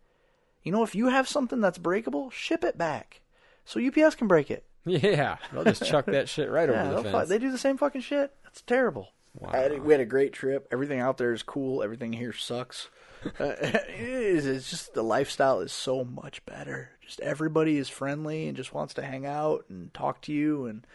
You 0.66 0.72
know, 0.72 0.82
if 0.82 0.94
you 0.96 1.06
have 1.08 1.28
something 1.28 1.60
that's 1.60 1.78
breakable, 1.78 2.28
ship 2.30 2.64
it 2.64 2.76
back. 2.76 3.20
So 3.64 3.80
UPS 3.80 4.16
can 4.16 4.26
break 4.28 4.50
it. 4.50 4.64
Yeah. 4.84 5.38
They'll 5.52 5.64
just 5.64 5.84
chuck 5.84 6.06
that 6.06 6.28
shit 6.28 6.48
right 6.50 6.68
Yeah, 6.70 6.80
over 6.82 6.88
the 6.88 6.94
they'll 7.02 7.12
fu- 7.12 7.18
fence. 7.18 7.28
they 7.28 7.38
do 7.38 7.50
the 7.50 7.58
same 7.58 7.76
fucking 7.76 8.02
shit. 8.02 8.32
That's 8.44 8.62
terrible. 8.62 9.08
I 9.44 9.58
had 9.58 9.82
we 9.82 9.92
had 9.92 10.00
a 10.00 10.04
great 10.06 10.32
trip. 10.32 10.68
Everything 10.72 11.00
out 11.00 11.18
there 11.18 11.32
is 11.32 11.42
cool. 11.42 11.82
Everything 11.82 12.12
here 12.12 12.32
sucks. 12.32 12.88
uh, 13.40 13.44
it 13.60 13.90
is. 13.98 14.46
It's 14.46 14.70
just 14.70 14.94
the 14.94 15.02
lifestyle 15.02 15.60
is 15.60 15.72
so 15.72 16.04
much 16.04 16.44
better. 16.46 16.90
Just 17.04 17.20
everybody 17.20 17.76
is 17.78 17.88
friendly 17.88 18.46
and 18.48 18.56
just 18.56 18.72
wants 18.74 18.94
to 18.94 19.02
hang 19.02 19.26
out 19.26 19.64
and 19.68 19.92
talk 19.92 20.20
to 20.22 20.32
you. 20.32 20.66
And 20.66 20.86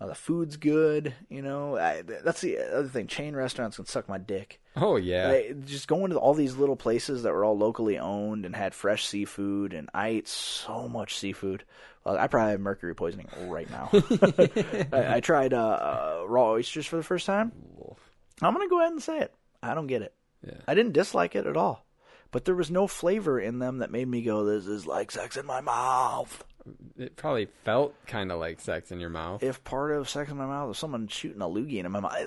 Uh, 0.00 0.06
the 0.06 0.14
food's 0.14 0.56
good, 0.56 1.12
you 1.28 1.42
know. 1.42 1.76
I, 1.76 2.02
that's 2.02 2.40
the 2.40 2.58
other 2.58 2.86
thing. 2.88 3.08
Chain 3.08 3.34
restaurants 3.34 3.76
can 3.76 3.86
suck 3.86 4.08
my 4.08 4.18
dick. 4.18 4.60
Oh 4.76 4.94
yeah. 4.96 5.40
Just 5.64 5.88
going 5.88 6.10
to 6.10 6.18
all 6.18 6.34
these 6.34 6.54
little 6.54 6.76
places 6.76 7.24
that 7.24 7.32
were 7.32 7.44
all 7.44 7.58
locally 7.58 7.98
owned 7.98 8.46
and 8.46 8.54
had 8.54 8.74
fresh 8.74 9.06
seafood, 9.06 9.72
and 9.74 9.90
I 9.92 10.08
ate 10.08 10.28
so 10.28 10.88
much 10.88 11.18
seafood. 11.18 11.64
Well, 12.04 12.16
I 12.16 12.28
probably 12.28 12.52
have 12.52 12.60
mercury 12.60 12.94
poisoning 12.94 13.28
right 13.48 13.68
now. 13.70 13.90
I, 14.92 15.16
I 15.16 15.20
tried 15.20 15.52
uh, 15.52 15.58
uh, 16.20 16.24
raw 16.28 16.50
oysters 16.50 16.86
for 16.86 16.96
the 16.96 17.02
first 17.02 17.26
time. 17.26 17.50
I'm 18.40 18.52
gonna 18.52 18.68
go 18.68 18.80
ahead 18.80 18.92
and 18.92 19.02
say 19.02 19.18
it. 19.18 19.34
I 19.64 19.74
don't 19.74 19.88
get 19.88 20.02
it. 20.02 20.14
Yeah. 20.46 20.58
I 20.68 20.74
didn't 20.74 20.92
dislike 20.92 21.34
it 21.34 21.46
at 21.46 21.56
all, 21.56 21.84
but 22.30 22.44
there 22.44 22.54
was 22.54 22.70
no 22.70 22.86
flavor 22.86 23.40
in 23.40 23.58
them 23.58 23.78
that 23.78 23.90
made 23.90 24.06
me 24.06 24.22
go, 24.22 24.44
"This 24.44 24.68
is 24.68 24.86
like 24.86 25.10
sex 25.10 25.36
in 25.36 25.44
my 25.44 25.60
mouth." 25.60 26.44
It 26.96 27.16
probably 27.16 27.48
felt 27.64 27.94
kind 28.06 28.30
of 28.32 28.40
like 28.40 28.60
sex 28.60 28.90
in 28.90 29.00
your 29.00 29.10
mouth. 29.10 29.42
If 29.42 29.62
part 29.64 29.92
of 29.92 30.08
sex 30.08 30.30
in 30.30 30.36
my 30.36 30.46
mouth 30.46 30.68
was 30.68 30.78
someone 30.78 31.08
shooting 31.08 31.40
a 31.42 31.46
loogie 31.46 31.82
in 31.84 31.90
my 31.92 32.00
mouth, 32.00 32.12
I 32.12 32.22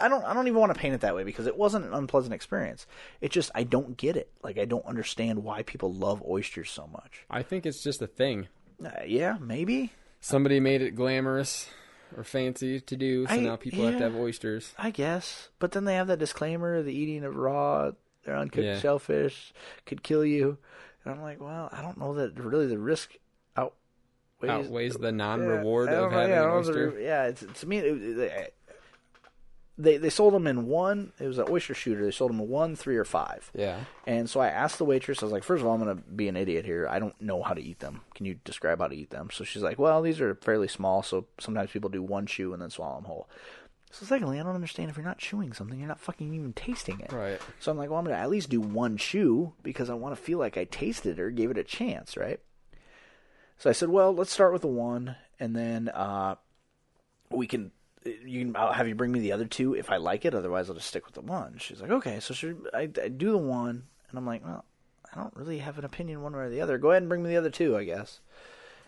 I 0.00 0.08
don't. 0.08 0.24
I 0.24 0.32
don't 0.34 0.46
even 0.48 0.60
want 0.60 0.74
to 0.74 0.78
paint 0.80 0.94
it 0.94 1.00
that 1.02 1.14
way 1.14 1.24
because 1.24 1.46
it 1.46 1.56
wasn't 1.56 1.84
an 1.84 1.94
unpleasant 1.94 2.34
experience. 2.34 2.86
It 3.20 3.30
just 3.30 3.50
I 3.54 3.64
don't 3.64 3.96
get 3.96 4.16
it. 4.16 4.30
Like 4.42 4.58
I 4.58 4.64
don't 4.64 4.84
understand 4.86 5.42
why 5.44 5.62
people 5.62 5.92
love 5.92 6.22
oysters 6.28 6.70
so 6.70 6.86
much. 6.86 7.24
I 7.30 7.42
think 7.42 7.66
it's 7.66 7.82
just 7.82 8.00
a 8.02 8.06
thing. 8.06 8.48
Uh, 8.84 8.90
yeah, 9.06 9.36
maybe. 9.40 9.92
Somebody 10.20 10.60
made 10.60 10.82
it 10.82 10.96
glamorous 10.96 11.68
or 12.16 12.24
fancy 12.24 12.80
to 12.80 12.96
do, 12.96 13.26
so 13.26 13.32
I- 13.34 13.38
now 13.40 13.56
people 13.56 13.84
have 13.84 13.98
to 13.98 14.04
have 14.04 14.16
oysters. 14.16 14.74
I 14.78 14.90
guess. 14.90 15.48
But 15.58 15.72
then 15.72 15.84
they 15.84 15.94
have 15.94 16.06
that 16.08 16.18
disclaimer: 16.18 16.82
the 16.82 16.92
eating 16.92 17.24
of 17.24 17.34
raw, 17.36 17.90
or 18.26 18.34
uncooked 18.34 18.64
Yeah. 18.64 18.78
shellfish 18.78 19.52
could 19.86 20.02
kill 20.02 20.24
you. 20.24 20.58
And 21.04 21.14
I'm 21.14 21.22
like, 21.22 21.40
well, 21.40 21.68
I 21.72 21.80
don't 21.80 21.96
know 21.98 22.14
that 22.14 22.38
really 22.38 22.66
the 22.66 22.78
risk 22.78 23.14
outweighs 24.42 24.66
Outweighs 24.66 24.94
the 24.96 25.12
non-reward 25.12 25.90
Yeah, 25.90 26.04
of 26.06 26.12
having 26.12 26.30
yeah, 26.30 26.42
an 26.42 26.48
don't 26.48 26.62
the 26.64 26.70
oyster. 26.70 27.00
yeah, 27.00 27.24
it's 27.24 27.44
to 27.60 27.66
me. 27.68 27.78
It, 27.78 28.18
it- 28.18 28.54
they 29.80 29.96
they 29.96 30.10
sold 30.10 30.34
them 30.34 30.48
in 30.48 30.66
one. 30.66 31.12
It 31.20 31.28
was 31.28 31.38
an 31.38 31.46
oyster 31.48 31.72
shooter. 31.72 32.04
They 32.04 32.10
sold 32.10 32.32
them 32.32 32.40
in 32.40 32.48
one, 32.48 32.74
three, 32.74 32.96
or 32.96 33.04
five. 33.04 33.48
Yeah. 33.54 33.78
And 34.08 34.28
so 34.28 34.40
I 34.40 34.48
asked 34.48 34.78
the 34.78 34.84
waitress. 34.84 35.22
I 35.22 35.26
was 35.26 35.32
like, 35.32 35.44
first 35.44 35.60
of 35.60 35.68
all, 35.68 35.74
I'm 35.74 35.80
going 35.84 35.96
to 35.96 36.02
be 36.02 36.26
an 36.26 36.36
idiot 36.36 36.64
here. 36.64 36.88
I 36.90 36.98
don't 36.98 37.14
know 37.22 37.44
how 37.44 37.54
to 37.54 37.62
eat 37.62 37.78
them. 37.78 38.00
Can 38.16 38.26
you 38.26 38.34
describe 38.44 38.80
how 38.80 38.88
to 38.88 38.96
eat 38.96 39.10
them? 39.10 39.28
So 39.32 39.44
she's 39.44 39.62
like, 39.62 39.78
well, 39.78 40.02
these 40.02 40.20
are 40.20 40.34
fairly 40.34 40.66
small. 40.66 41.04
So 41.04 41.26
sometimes 41.38 41.70
people 41.70 41.90
do 41.90 42.02
one 42.02 42.26
chew 42.26 42.52
and 42.52 42.60
then 42.60 42.70
swallow 42.70 42.96
them 42.96 43.04
whole. 43.04 43.28
So 43.92 44.04
secondly, 44.04 44.40
I 44.40 44.42
don't 44.42 44.56
understand 44.56 44.90
if 44.90 44.96
you're 44.96 45.06
not 45.06 45.18
chewing 45.18 45.52
something, 45.52 45.78
you're 45.78 45.86
not 45.86 46.00
fucking 46.00 46.34
even 46.34 46.52
tasting 46.54 46.98
it. 46.98 47.12
Right. 47.12 47.40
So 47.60 47.70
I'm 47.70 47.78
like, 47.78 47.88
well, 47.88 48.00
I'm 48.00 48.04
going 48.04 48.16
to 48.16 48.20
at 48.20 48.30
least 48.30 48.50
do 48.50 48.60
one 48.60 48.96
chew 48.96 49.52
because 49.62 49.88
I 49.90 49.94
want 49.94 50.16
to 50.16 50.20
feel 50.20 50.38
like 50.38 50.58
I 50.58 50.64
tasted 50.64 51.20
it 51.20 51.22
or 51.22 51.30
gave 51.30 51.52
it 51.52 51.56
a 51.56 51.62
chance, 51.64 52.16
right? 52.16 52.40
So 53.58 53.68
I 53.68 53.72
said, 53.72 53.88
well, 53.88 54.14
let's 54.14 54.30
start 54.32 54.52
with 54.52 54.62
the 54.62 54.68
one, 54.68 55.16
and 55.40 55.54
then 55.54 55.88
uh, 55.88 56.36
we 57.30 57.46
can. 57.46 57.72
You 58.04 58.44
can. 58.44 58.56
I'll 58.56 58.72
have 58.72 58.86
you 58.88 58.94
bring 58.94 59.12
me 59.12 59.20
the 59.20 59.32
other 59.32 59.44
two 59.46 59.74
if 59.74 59.90
I 59.90 59.96
like 59.96 60.24
it. 60.24 60.34
Otherwise, 60.34 60.68
I'll 60.68 60.76
just 60.76 60.86
stick 60.88 61.04
with 61.04 61.14
the 61.14 61.20
one. 61.20 61.56
She's 61.58 61.80
like, 61.82 61.90
okay. 61.90 62.20
So 62.20 62.32
she, 62.34 62.54
I, 62.72 62.82
I 63.02 63.08
do 63.08 63.32
the 63.32 63.38
one, 63.38 63.82
and 64.08 64.18
I'm 64.18 64.24
like, 64.26 64.44
well, 64.44 64.64
I 65.12 65.20
don't 65.20 65.34
really 65.36 65.58
have 65.58 65.76
an 65.78 65.84
opinion 65.84 66.22
one 66.22 66.34
way 66.34 66.44
or 66.44 66.50
the 66.50 66.60
other. 66.60 66.78
Go 66.78 66.90
ahead 66.90 67.02
and 67.02 67.08
bring 67.08 67.22
me 67.22 67.28
the 67.30 67.36
other 67.36 67.50
two, 67.50 67.76
I 67.76 67.84
guess. 67.84 68.20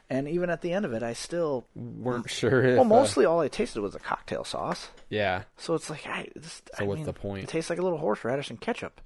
And 0.08 0.28
even 0.28 0.50
at 0.50 0.60
the 0.60 0.72
end 0.72 0.84
of 0.84 0.92
it, 0.92 1.02
I 1.04 1.12
still 1.12 1.66
Weren't 1.76 2.28
sure 2.30 2.64
if. 2.64 2.74
well, 2.76 2.80
uh, 2.84 2.88
mostly 2.88 3.24
all 3.24 3.40
I 3.40 3.46
tasted 3.48 3.80
was 3.80 3.94
a 3.94 4.00
cocktail 4.00 4.42
sauce. 4.42 4.88
yeah. 5.08 5.42
So 5.56 5.74
it's 5.74 5.88
like, 5.88 6.04
I, 6.06 6.26
this, 6.34 6.62
So 6.76 6.82
I 6.84 6.86
what's 6.86 6.98
mean, 6.98 7.06
the 7.06 7.12
point? 7.12 7.44
It 7.44 7.48
tastes 7.48 7.70
like 7.70 7.78
a 7.78 7.82
little 7.82 7.98
horseradish 7.98 8.50
and 8.50 8.60
ketchup. 8.60 9.00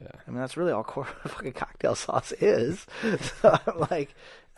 Yeah. 0.00 0.08
I 0.26 0.30
mean, 0.30 0.38
that's 0.40 0.56
really 0.56 0.70
all 0.70 0.84
fucking 1.26 1.52
cocktail 1.54 1.96
sauce 1.96 2.30
is. 2.40 2.86
so 3.40 3.58
I'm 3.66 3.80
like, 3.90 4.14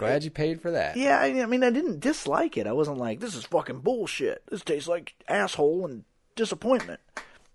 Glad 0.09 0.24
you 0.24 0.30
paid 0.30 0.61
for 0.61 0.70
that. 0.72 0.96
yeah, 0.96 1.20
I, 1.20 1.42
I 1.42 1.46
mean, 1.46 1.62
I 1.64 1.70
didn't 1.70 2.00
dislike 2.00 2.57
it. 2.57 2.66
I 2.66 2.72
wasn't 2.72 2.98
like, 2.98 3.20
this 3.20 3.34
is 3.34 3.44
fucking 3.44 3.80
bullshit. 3.80 4.42
This 4.50 4.62
tastes 4.62 4.88
like 4.88 5.14
asshole 5.28 5.86
and 5.86 6.05
disappointment. 6.36 7.00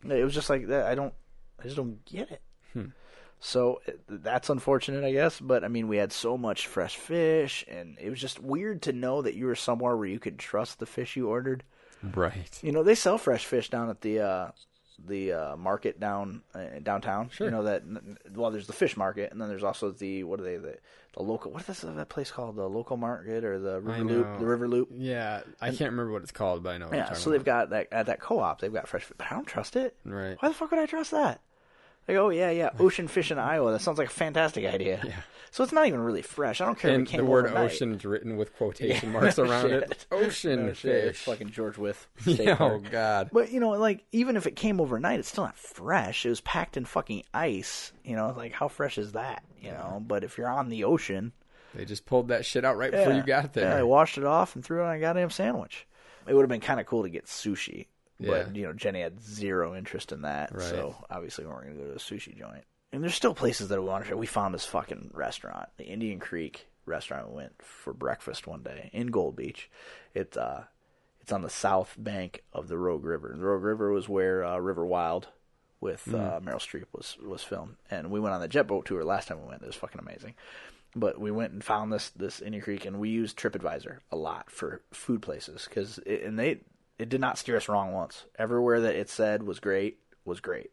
It 0.08 0.24
was 0.24 0.34
just 0.34 0.50
like 0.50 0.68
that. 0.68 0.86
I 0.86 0.95
don't, 0.95 1.14
I 1.60 1.64
just 1.64 1.76
don't 1.76 2.04
get 2.06 2.32
it. 2.32 2.41
So 3.39 3.82
that's 4.10 4.50
unfortunate, 4.50 5.04
I 5.04 5.12
guess. 5.12 5.39
But 5.39 5.64
I 5.64 5.68
mean, 5.68 5.88
we 5.88 5.98
had 5.98 6.12
so 6.12 6.38
much 6.38 6.66
fresh 6.66 6.95
fish, 6.95 7.64
and 7.68 7.95
it 8.00 8.10
was 8.10 8.20
just 8.20 8.41
weird 8.41 8.82
to 8.84 8.93
know 8.93 9.22
that 9.22 9.36
you 9.36 9.45
were 9.45 9.56
somewhere 9.56 9.95
where 9.95 10.08
you 10.08 10.20
could 10.20 10.39
trust 10.39 10.80
the 10.80 10.88
fish 10.88 11.16
you 11.16 11.28
ordered. 11.28 11.64
Right. 12.02 12.60
You 12.64 12.72
know, 12.72 12.82
they 12.82 12.95
sell 12.95 13.18
fresh 13.20 13.45
fish 13.45 13.70
down 13.70 13.89
at 13.91 14.02
the 14.02 14.22
uh, 14.22 14.52
the 15.06 15.34
uh, 15.34 15.56
market 15.56 16.00
down 16.00 16.41
uh, 16.56 16.80
downtown. 16.82 17.30
Sure. 17.30 17.45
You 17.45 17.52
know 17.52 17.64
that. 17.64 17.84
Well, 18.34 18.50
there's 18.50 18.68
the 18.68 18.74
fish 18.74 18.98
market, 18.98 19.32
and 19.32 19.39
then 19.39 19.50
there's 19.50 19.64
also 19.64 19.91
the 19.91 20.24
what 20.24 20.39
are 20.39 20.43
they 20.43 20.58
the 20.58 20.78
the 21.18 21.24
local 21.24 21.51
what 21.51 21.68
is 21.68 21.82
that 21.82 22.09
place 22.09 22.30
called 22.30 22.55
the 22.55 22.68
local 22.68 22.95
market 22.95 23.43
or 23.43 23.57
the 23.57 23.82
river 23.82 24.03
loop 24.03 24.39
the 24.39 24.45
river 24.45 24.68
loop. 24.68 24.89
Yeah, 24.93 25.41
I 25.59 25.70
can't 25.70 25.91
remember 25.91 26.11
what 26.11 26.22
it's 26.22 26.32
called, 26.32 26.63
but 26.63 26.76
I 26.76 26.78
know. 26.78 26.89
Yeah, 26.93 27.13
so 27.13 27.32
they've 27.32 27.43
got 27.43 27.72
that 27.72 27.88
at 27.91 28.05
that 28.05 28.20
co-op. 28.20 28.61
They've 28.61 28.72
got 28.72 28.88
fresh, 28.88 29.03
fish, 29.03 29.15
but 29.18 29.28
I 29.32 29.36
don't 29.36 29.47
trust 29.47 29.76
it. 29.76 29.95
Right. 30.05 30.38
Why 30.39 30.49
the 30.49 30.53
fuck 30.53 30.70
would 30.72 30.80
I 30.80 30.86
trust 30.86 31.11
that? 31.11 31.41
Like, 32.08 32.18
oh 32.18 32.30
yeah, 32.30 32.49
yeah, 32.51 32.70
ocean 32.80 33.08
fish 33.08 33.32
in 33.32 33.38
Iowa. 33.39 33.72
That 33.72 33.82
sounds 33.82 33.97
like 33.97 34.08
a 34.08 34.12
fantastic 34.12 34.66
idea. 34.66 35.01
Yeah. 35.05 35.14
So 35.51 35.64
it's 35.64 35.74
not 35.74 35.88
even 35.88 36.01
really 36.01 36.22
fresh. 36.22 36.60
I 36.62 36.66
don't 36.66 36.78
care 36.78 36.91
And 36.93 37.03
if 37.03 37.08
it 37.08 37.12
came 37.12 37.26
the 37.26 37.32
word 37.32 37.45
overnight. 37.45 37.72
ocean 37.72 37.93
is 37.95 38.03
written 38.05 38.36
with 38.38 38.55
quotation 38.58 39.12
Yeah, 39.14 39.20
marks 39.20 39.38
no 39.38 39.45
around 39.45 39.72
it. 39.72 39.88
shit. 39.89 40.05
Ocean 40.12 40.60
oh, 40.60 40.64
No. 40.64 40.70
It's 40.70 40.80
fish. 40.82 41.24
fucking 41.24 41.49
George 41.51 41.78
With. 41.78 42.05
Yeah, 42.26 42.58
oh 42.60 42.80
God. 42.80 43.30
But 43.32 43.51
you 43.51 43.60
know, 43.60 43.70
like 43.72 44.03
even 44.12 44.36
if 44.36 44.45
it 44.45 44.55
came 44.55 44.80
overnight, 44.82 45.20
it's 45.20 45.30
still 45.30 45.45
not 45.45 45.58
fresh. 45.58 46.26
It 46.26 46.30
was 46.30 46.41
packed 46.41 46.78
in 46.78 46.86
fucking 46.86 47.24
ice. 47.34 47.91
You 48.03 48.16
know, 48.16 48.34
like 48.36 48.51
how 48.51 48.68
fresh 48.68 48.97
is 48.97 49.14
that? 49.14 49.43
You 49.62 49.72
know, 49.72 50.03
but 50.05 50.24
if 50.24 50.38
you're 50.38 50.49
on 50.49 50.70
the 50.70 50.84
ocean, 50.84 51.32
They 51.74 51.86
just 51.86 52.05
pulled 52.05 52.28
that 52.28 52.45
shit 52.45 52.64
out 52.66 52.78
right 52.78 52.91
before 52.91 53.14
you 53.14 53.24
got 53.24 53.53
there. 53.53 53.64
yeah, 53.66 53.72
I 53.72 53.76
there. 53.76 53.88
washed 53.88 54.18
it 54.18 54.26
off 54.26 54.55
and 54.55 54.64
threw 54.64 54.82
it 54.82 54.86
on 54.86 54.95
a 54.95 54.99
goddamn 54.99 55.30
sandwich. 55.32 55.88
It 56.28 56.34
would 56.34 56.41
have 56.43 56.49
been 56.49 56.62
kind 56.62 56.80
of 56.80 56.86
cool 56.86 57.03
to 57.03 57.10
get 57.10 57.26
sushi, 57.26 57.88
but 58.20 58.55
you 58.55 58.63
know, 58.63 58.74
Jenny 58.74 59.01
had 59.01 59.22
zero 59.22 59.76
interest 59.76 60.11
in 60.11 60.22
that, 60.24 60.53
Right. 60.53 60.63
so 60.63 60.95
obviously 61.09 61.45
we 61.45 61.51
weren't 61.51 61.65
going 61.65 61.78
to 61.78 61.84
go 61.84 61.89
to 61.89 61.95
a 61.95 61.99
sushi 61.99 62.38
joint. 62.38 62.63
And 62.91 63.03
there's 63.03 63.15
still 63.15 63.34
places 63.36 63.68
that 63.68 63.82
we 63.82 63.88
want 63.88 64.05
to 64.05 64.09
try. 64.09 64.18
We 64.18 64.26
found 64.28 64.53
this 64.53 64.65
fucking 64.65 65.11
restaurant, 65.13 65.70
the 65.78 65.86
Indian 65.86 66.20
Creek 66.20 66.68
restaurant. 66.86 67.30
We 67.30 67.36
went 67.36 67.61
for 67.61 67.93
breakfast 67.93 68.47
one 68.47 68.63
day 68.63 68.89
in 68.93 69.07
Gold 69.07 69.36
Beach. 69.36 69.70
It's 70.13 70.38
uh, 70.38 70.63
it's 71.20 71.32
on 71.34 71.41
the 71.41 71.49
south 71.49 71.95
bank 71.97 72.43
of 72.53 72.70
the 72.70 72.78
Rogue 72.78 73.03
River. 73.03 73.34
The 73.38 73.43
Rogue 73.43 73.63
River 73.63 73.91
was 73.91 74.07
where 74.07 74.45
uh, 74.45 74.57
River 74.57 74.86
Wild 74.86 75.28
with 75.82 76.07
uh, 76.13 76.39
Meryl 76.41 76.55
Streep 76.61 76.86
was 76.93 77.18
was 77.22 77.43
filmed, 77.43 77.76
and 77.91 78.09
we 78.09 78.20
went 78.22 78.34
on 78.34 78.41
the 78.41 78.47
jet 78.47 78.68
boat 78.68 78.86
tour 78.86 79.03
last 79.03 79.28
time 79.28 79.41
we 79.41 79.47
went. 79.49 79.61
It 79.61 79.68
was 79.68 79.76
fucking 79.76 79.99
amazing. 79.99 80.34
But 80.95 81.20
we 81.20 81.30
went 81.30 81.51
and 81.51 81.61
found 81.63 81.91
this 81.91 82.09
this 82.11 82.39
Indian 82.41 82.63
Creek, 82.63 82.86
and 82.86 82.99
we 82.99 83.09
used 83.09 83.38
TripAdvisor 83.38 83.97
a 84.11 84.15
lot 84.15 84.49
for 84.49 84.82
food 84.91 85.22
places 85.22 85.65
because 85.70 85.99
and 85.99 86.39
they 86.39 86.61
it 87.00 87.10
did 87.10 87.22
not 87.22 87.38
steer 87.38 87.58
us 87.58 87.70
wrong 87.70 87.91
once. 87.93 88.26
Everywhere 88.38 88.82
that 88.82 88.95
it 88.95 89.10
said 89.10 89.43
was 89.43 89.60
great 89.60 90.00
was 90.26 90.39
great. 90.39 90.72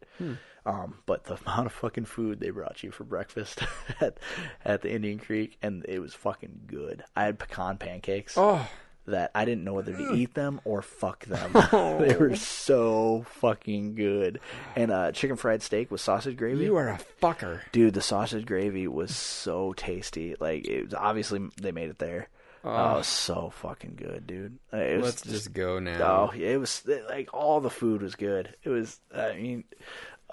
Um, 0.67 0.99
but 1.07 1.25
the 1.25 1.35
amount 1.47 1.67
of 1.67 1.73
fucking 1.73 2.07
food 2.07 2.41
they 2.41 2.51
brought 2.51 2.83
you 2.83 2.91
for 2.91 3.05
breakfast 3.05 3.61
at 4.01 4.19
at 4.65 4.83
the 4.83 4.91
Indian 4.93 5.19
Creek, 5.19 5.57
and 5.63 5.85
it 5.89 6.01
was 6.01 6.15
fucking 6.15 6.63
good. 6.67 7.05
I 7.15 7.25
had 7.25 7.39
pecan 7.39 7.77
pancakes 7.79 8.35
Oh, 8.39 8.67
that 9.07 9.31
I 9.35 9.45
didn't 9.45 9.65
know 9.65 9.75
whether 9.75 9.93
to 9.93 10.15
eat 10.15 10.33
them 10.33 10.63
or 10.65 10.81
fuck 10.81 11.27
them. 11.27 11.53
they 12.01 12.17
were 12.17 12.35
so 12.37 13.27
fucking 13.29 13.95
good. 13.97 14.41
And 14.75 14.91
uh, 14.91 15.13
chicken 15.13 15.37
fried 15.37 15.63
steak 15.63 15.91
with 15.91 16.01
sausage 16.01 16.39
gravy. 16.39 16.65
you 16.65 16.77
are 16.77 16.89
a 16.89 16.99
fucker. 17.23 17.61
Dude, 17.71 17.93
the 17.93 18.01
sausage 18.01 18.47
gravy 18.47 18.89
was 18.89 19.15
so 19.15 19.75
tasty. 19.75 20.35
Like 20.41 20.67
it 20.67 20.85
was 20.87 20.95
obviously 20.95 21.51
they 21.61 21.71
made 21.73 21.91
it 21.91 21.99
there. 21.99 22.29
Oh, 22.65 22.95
oh. 22.95 22.99
it 22.99 23.05
so 23.05 23.51
fucking 23.57 23.95
good, 23.97 24.27
dude. 24.27 24.59
It 24.73 24.97
was 24.97 25.05
Let's 25.05 25.23
just 25.23 25.53
go 25.53 25.79
now. 25.79 26.31
Oh, 26.33 26.37
it 26.37 26.57
was 26.57 26.83
like 27.11 27.33
all 27.35 27.61
the 27.61 27.71
food 27.71 28.03
was 28.03 28.15
good. 28.15 28.55
It 28.63 28.71
was. 28.71 28.99
I 29.15 29.35
mean, 29.35 29.65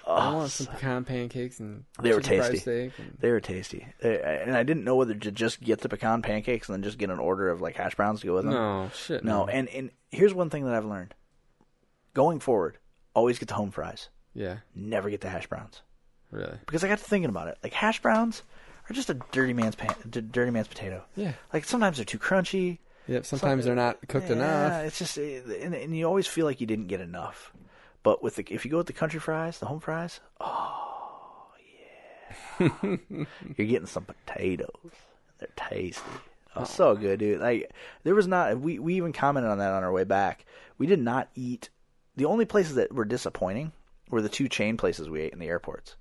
oh, 0.08 0.14
I 0.16 0.32
oh, 0.32 0.36
want 0.38 0.52
some 0.52 0.68
pecan 0.68 1.04
pancakes 1.04 1.60
and 1.60 1.84
They 2.02 2.14
were 2.14 2.22
tasty. 2.22 2.58
steak 2.58 2.94
and- 2.98 3.18
they 3.20 3.32
were 3.32 3.42
tasty, 3.42 3.86
and 4.02 4.56
I 4.56 4.64
didn't 4.64 4.86
know 4.86 4.96
whether 4.96 5.14
to 5.14 5.32
just 5.32 5.62
get 5.62 5.82
the 5.82 5.90
pecan 5.90 6.22
pancakes 6.22 6.70
and 6.70 6.76
then 6.76 6.84
just 6.84 6.98
get 6.98 7.10
an 7.10 7.20
order 7.20 7.50
of 7.50 7.60
like 7.60 7.76
hash 7.76 7.96
browns 7.96 8.22
to 8.22 8.28
go 8.28 8.36
with 8.36 8.46
them. 8.46 8.54
No 8.54 8.90
shit. 8.96 9.24
No, 9.26 9.46
and 9.48 9.68
and 9.70 9.92
here's 10.10 10.34
one 10.34 10.50
thing 10.50 10.66
that 10.66 10.74
I've 10.74 10.86
learned. 10.86 11.14
Going 12.14 12.40
forward, 12.40 12.78
always 13.14 13.40
get 13.40 13.48
the 13.50 13.54
home 13.56 13.72
fries. 13.72 14.10
yeah, 14.34 14.58
Never 14.76 15.10
get 15.10 15.22
the 15.22 15.30
hash 15.30 15.48
browns 15.48 15.82
really. 16.30 16.58
because 16.66 16.84
I 16.84 16.88
got 16.88 16.98
to 17.00 17.04
thinking 17.04 17.30
about 17.30 17.48
it. 17.50 17.58
Like 17.64 17.74
hash 17.74 18.02
browns 18.02 18.44
are 18.92 18.96
just 18.96 19.10
a 19.10 19.16
dirty 19.32 19.54
man's 19.54 19.76
pan, 19.76 19.96
d- 20.10 20.22
dirty 20.22 20.52
man's 20.52 20.68
potato. 20.68 21.04
Yeah. 21.16 21.34
Like 21.54 21.66
sometimes 21.66 21.98
they're 21.98 22.06
too 22.06 22.20
crunchy. 22.20 22.80
Yep. 23.08 23.26
Sometimes 23.26 23.66
they're 23.66 23.76
not 23.76 23.98
cooked 24.08 24.28
Yeah, 24.30 24.36
enough. 24.36 24.84
It's 24.86 25.00
just, 25.00 25.18
eh, 25.18 25.42
and, 25.62 25.74
and 25.74 25.98
you 25.98 26.06
always 26.06 26.28
feel 26.28 26.46
like 26.46 26.62
you 26.62 26.68
didn't 26.68 26.88
get 26.88 27.02
enough. 27.02 27.52
But 28.04 28.24
with 28.24 28.36
the, 28.36 28.46
if 28.50 28.64
you 28.66 28.72
go 28.72 28.78
with 28.78 28.88
the 28.88 28.94
country 28.94 29.20
fries, 29.20 29.60
the 29.60 29.66
home 29.66 29.80
fries, 29.80 30.20
oh 30.39 31.48
yeah, 32.60 32.68
you're 33.58 33.68
getting 33.68 33.86
some 33.88 34.06
potatoes. 34.06 34.92
They're 35.39 35.50
tasty. 35.56 36.02
Oh, 36.56 36.64
so 36.64 36.96
good, 36.96 37.20
dude. 37.20 37.39
Like 37.42 37.72
there 38.04 38.16
was 38.16 38.28
not. 38.28 38.60
We 38.60 38.78
we 38.80 38.96
even 38.96 39.14
commented 39.14 39.52
on 39.52 39.60
that 39.60 39.72
on 39.72 39.84
our 39.84 39.92
way 39.92 40.04
back. 40.04 40.46
We 40.78 40.86
did 40.88 41.00
not 41.00 41.30
eat. 41.36 41.70
The 42.18 42.26
only 42.26 42.46
places 42.46 42.76
that 42.76 42.94
were 42.94 43.06
disappointing 43.06 43.72
were 44.10 44.22
the 44.22 44.30
two 44.30 44.50
chain 44.50 44.78
places 44.78 45.10
we 45.10 45.22
ate 45.22 45.34
in 45.34 45.39
the 45.39 45.48
airports. 45.48 45.96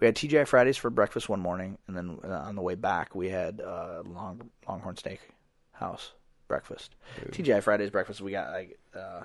We 0.00 0.06
had 0.06 0.14
TGI 0.14 0.46
Fridays 0.46 0.76
for 0.76 0.90
breakfast 0.90 1.28
one 1.28 1.40
morning, 1.40 1.78
and 1.86 1.96
then 1.96 2.18
uh, 2.24 2.28
on 2.28 2.54
the 2.54 2.62
way 2.62 2.74
back 2.74 3.14
we 3.14 3.28
had 3.28 3.60
uh, 3.60 4.02
Long 4.06 4.50
Longhorn 4.68 4.96
Steak 4.96 5.20
House 5.72 6.12
breakfast. 6.46 6.94
TGI 7.30 7.62
Fridays 7.62 7.90
breakfast. 7.90 8.20
We 8.20 8.30
got 8.30 8.52
like 8.52 8.78
uh, 8.94 9.22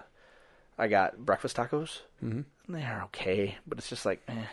I 0.77 0.87
got 0.87 1.17
breakfast 1.17 1.57
tacos. 1.57 2.01
Mm-hmm. 2.23 2.73
They're 2.73 3.01
okay, 3.05 3.57
but 3.67 3.77
it's 3.77 3.89
just 3.89 4.05
like. 4.05 4.21
Eh. 4.27 4.45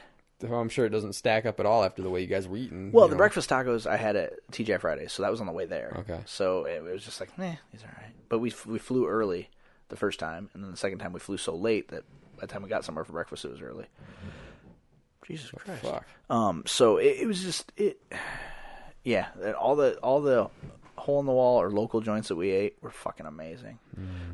I'm 0.42 0.70
sure 0.70 0.86
it 0.86 0.90
doesn't 0.90 1.12
stack 1.12 1.44
up 1.44 1.60
at 1.60 1.66
all 1.66 1.84
after 1.84 2.00
the 2.00 2.08
way 2.08 2.22
you 2.22 2.26
guys 2.26 2.48
were 2.48 2.56
eating. 2.56 2.92
Well, 2.92 3.08
the 3.08 3.14
know. 3.14 3.18
breakfast 3.18 3.50
tacos 3.50 3.86
I 3.86 3.98
had 3.98 4.16
at 4.16 4.32
TGI 4.50 4.80
Fridays, 4.80 5.12
so 5.12 5.22
that 5.22 5.30
was 5.30 5.38
on 5.40 5.46
the 5.46 5.52
way 5.52 5.66
there. 5.66 5.94
Okay. 5.98 6.20
So 6.24 6.64
it 6.64 6.82
was 6.82 7.04
just 7.04 7.20
like, 7.20 7.28
eh, 7.38 7.56
these 7.72 7.82
are 7.82 7.94
alright. 7.94 8.14
But 8.30 8.38
we 8.38 8.52
we 8.66 8.78
flew 8.78 9.06
early 9.06 9.50
the 9.90 9.96
first 9.96 10.18
time, 10.18 10.48
and 10.54 10.64
then 10.64 10.70
the 10.70 10.78
second 10.78 10.98
time 10.98 11.12
we 11.12 11.20
flew 11.20 11.36
so 11.36 11.54
late 11.54 11.88
that 11.88 12.04
by 12.36 12.42
the 12.42 12.46
time 12.46 12.62
we 12.62 12.70
got 12.70 12.86
somewhere 12.86 13.04
for 13.04 13.12
breakfast, 13.12 13.44
it 13.44 13.50
was 13.50 13.60
early. 13.60 13.86
Jesus 15.30 15.50
Christ. 15.50 15.82
Fuck. 15.82 16.06
Um. 16.28 16.64
So 16.66 16.98
it, 16.98 17.18
it 17.20 17.26
was 17.26 17.42
just 17.42 17.72
it. 17.76 18.00
Yeah. 19.02 19.28
All 19.58 19.76
the 19.76 19.96
all 20.00 20.20
the 20.20 20.50
hole 20.96 21.20
in 21.20 21.26
the 21.26 21.32
wall 21.32 21.58
or 21.62 21.70
local 21.70 22.02
joints 22.02 22.28
that 22.28 22.36
we 22.36 22.50
ate 22.50 22.76
were 22.82 22.90
fucking 22.90 23.24
amazing. 23.24 23.78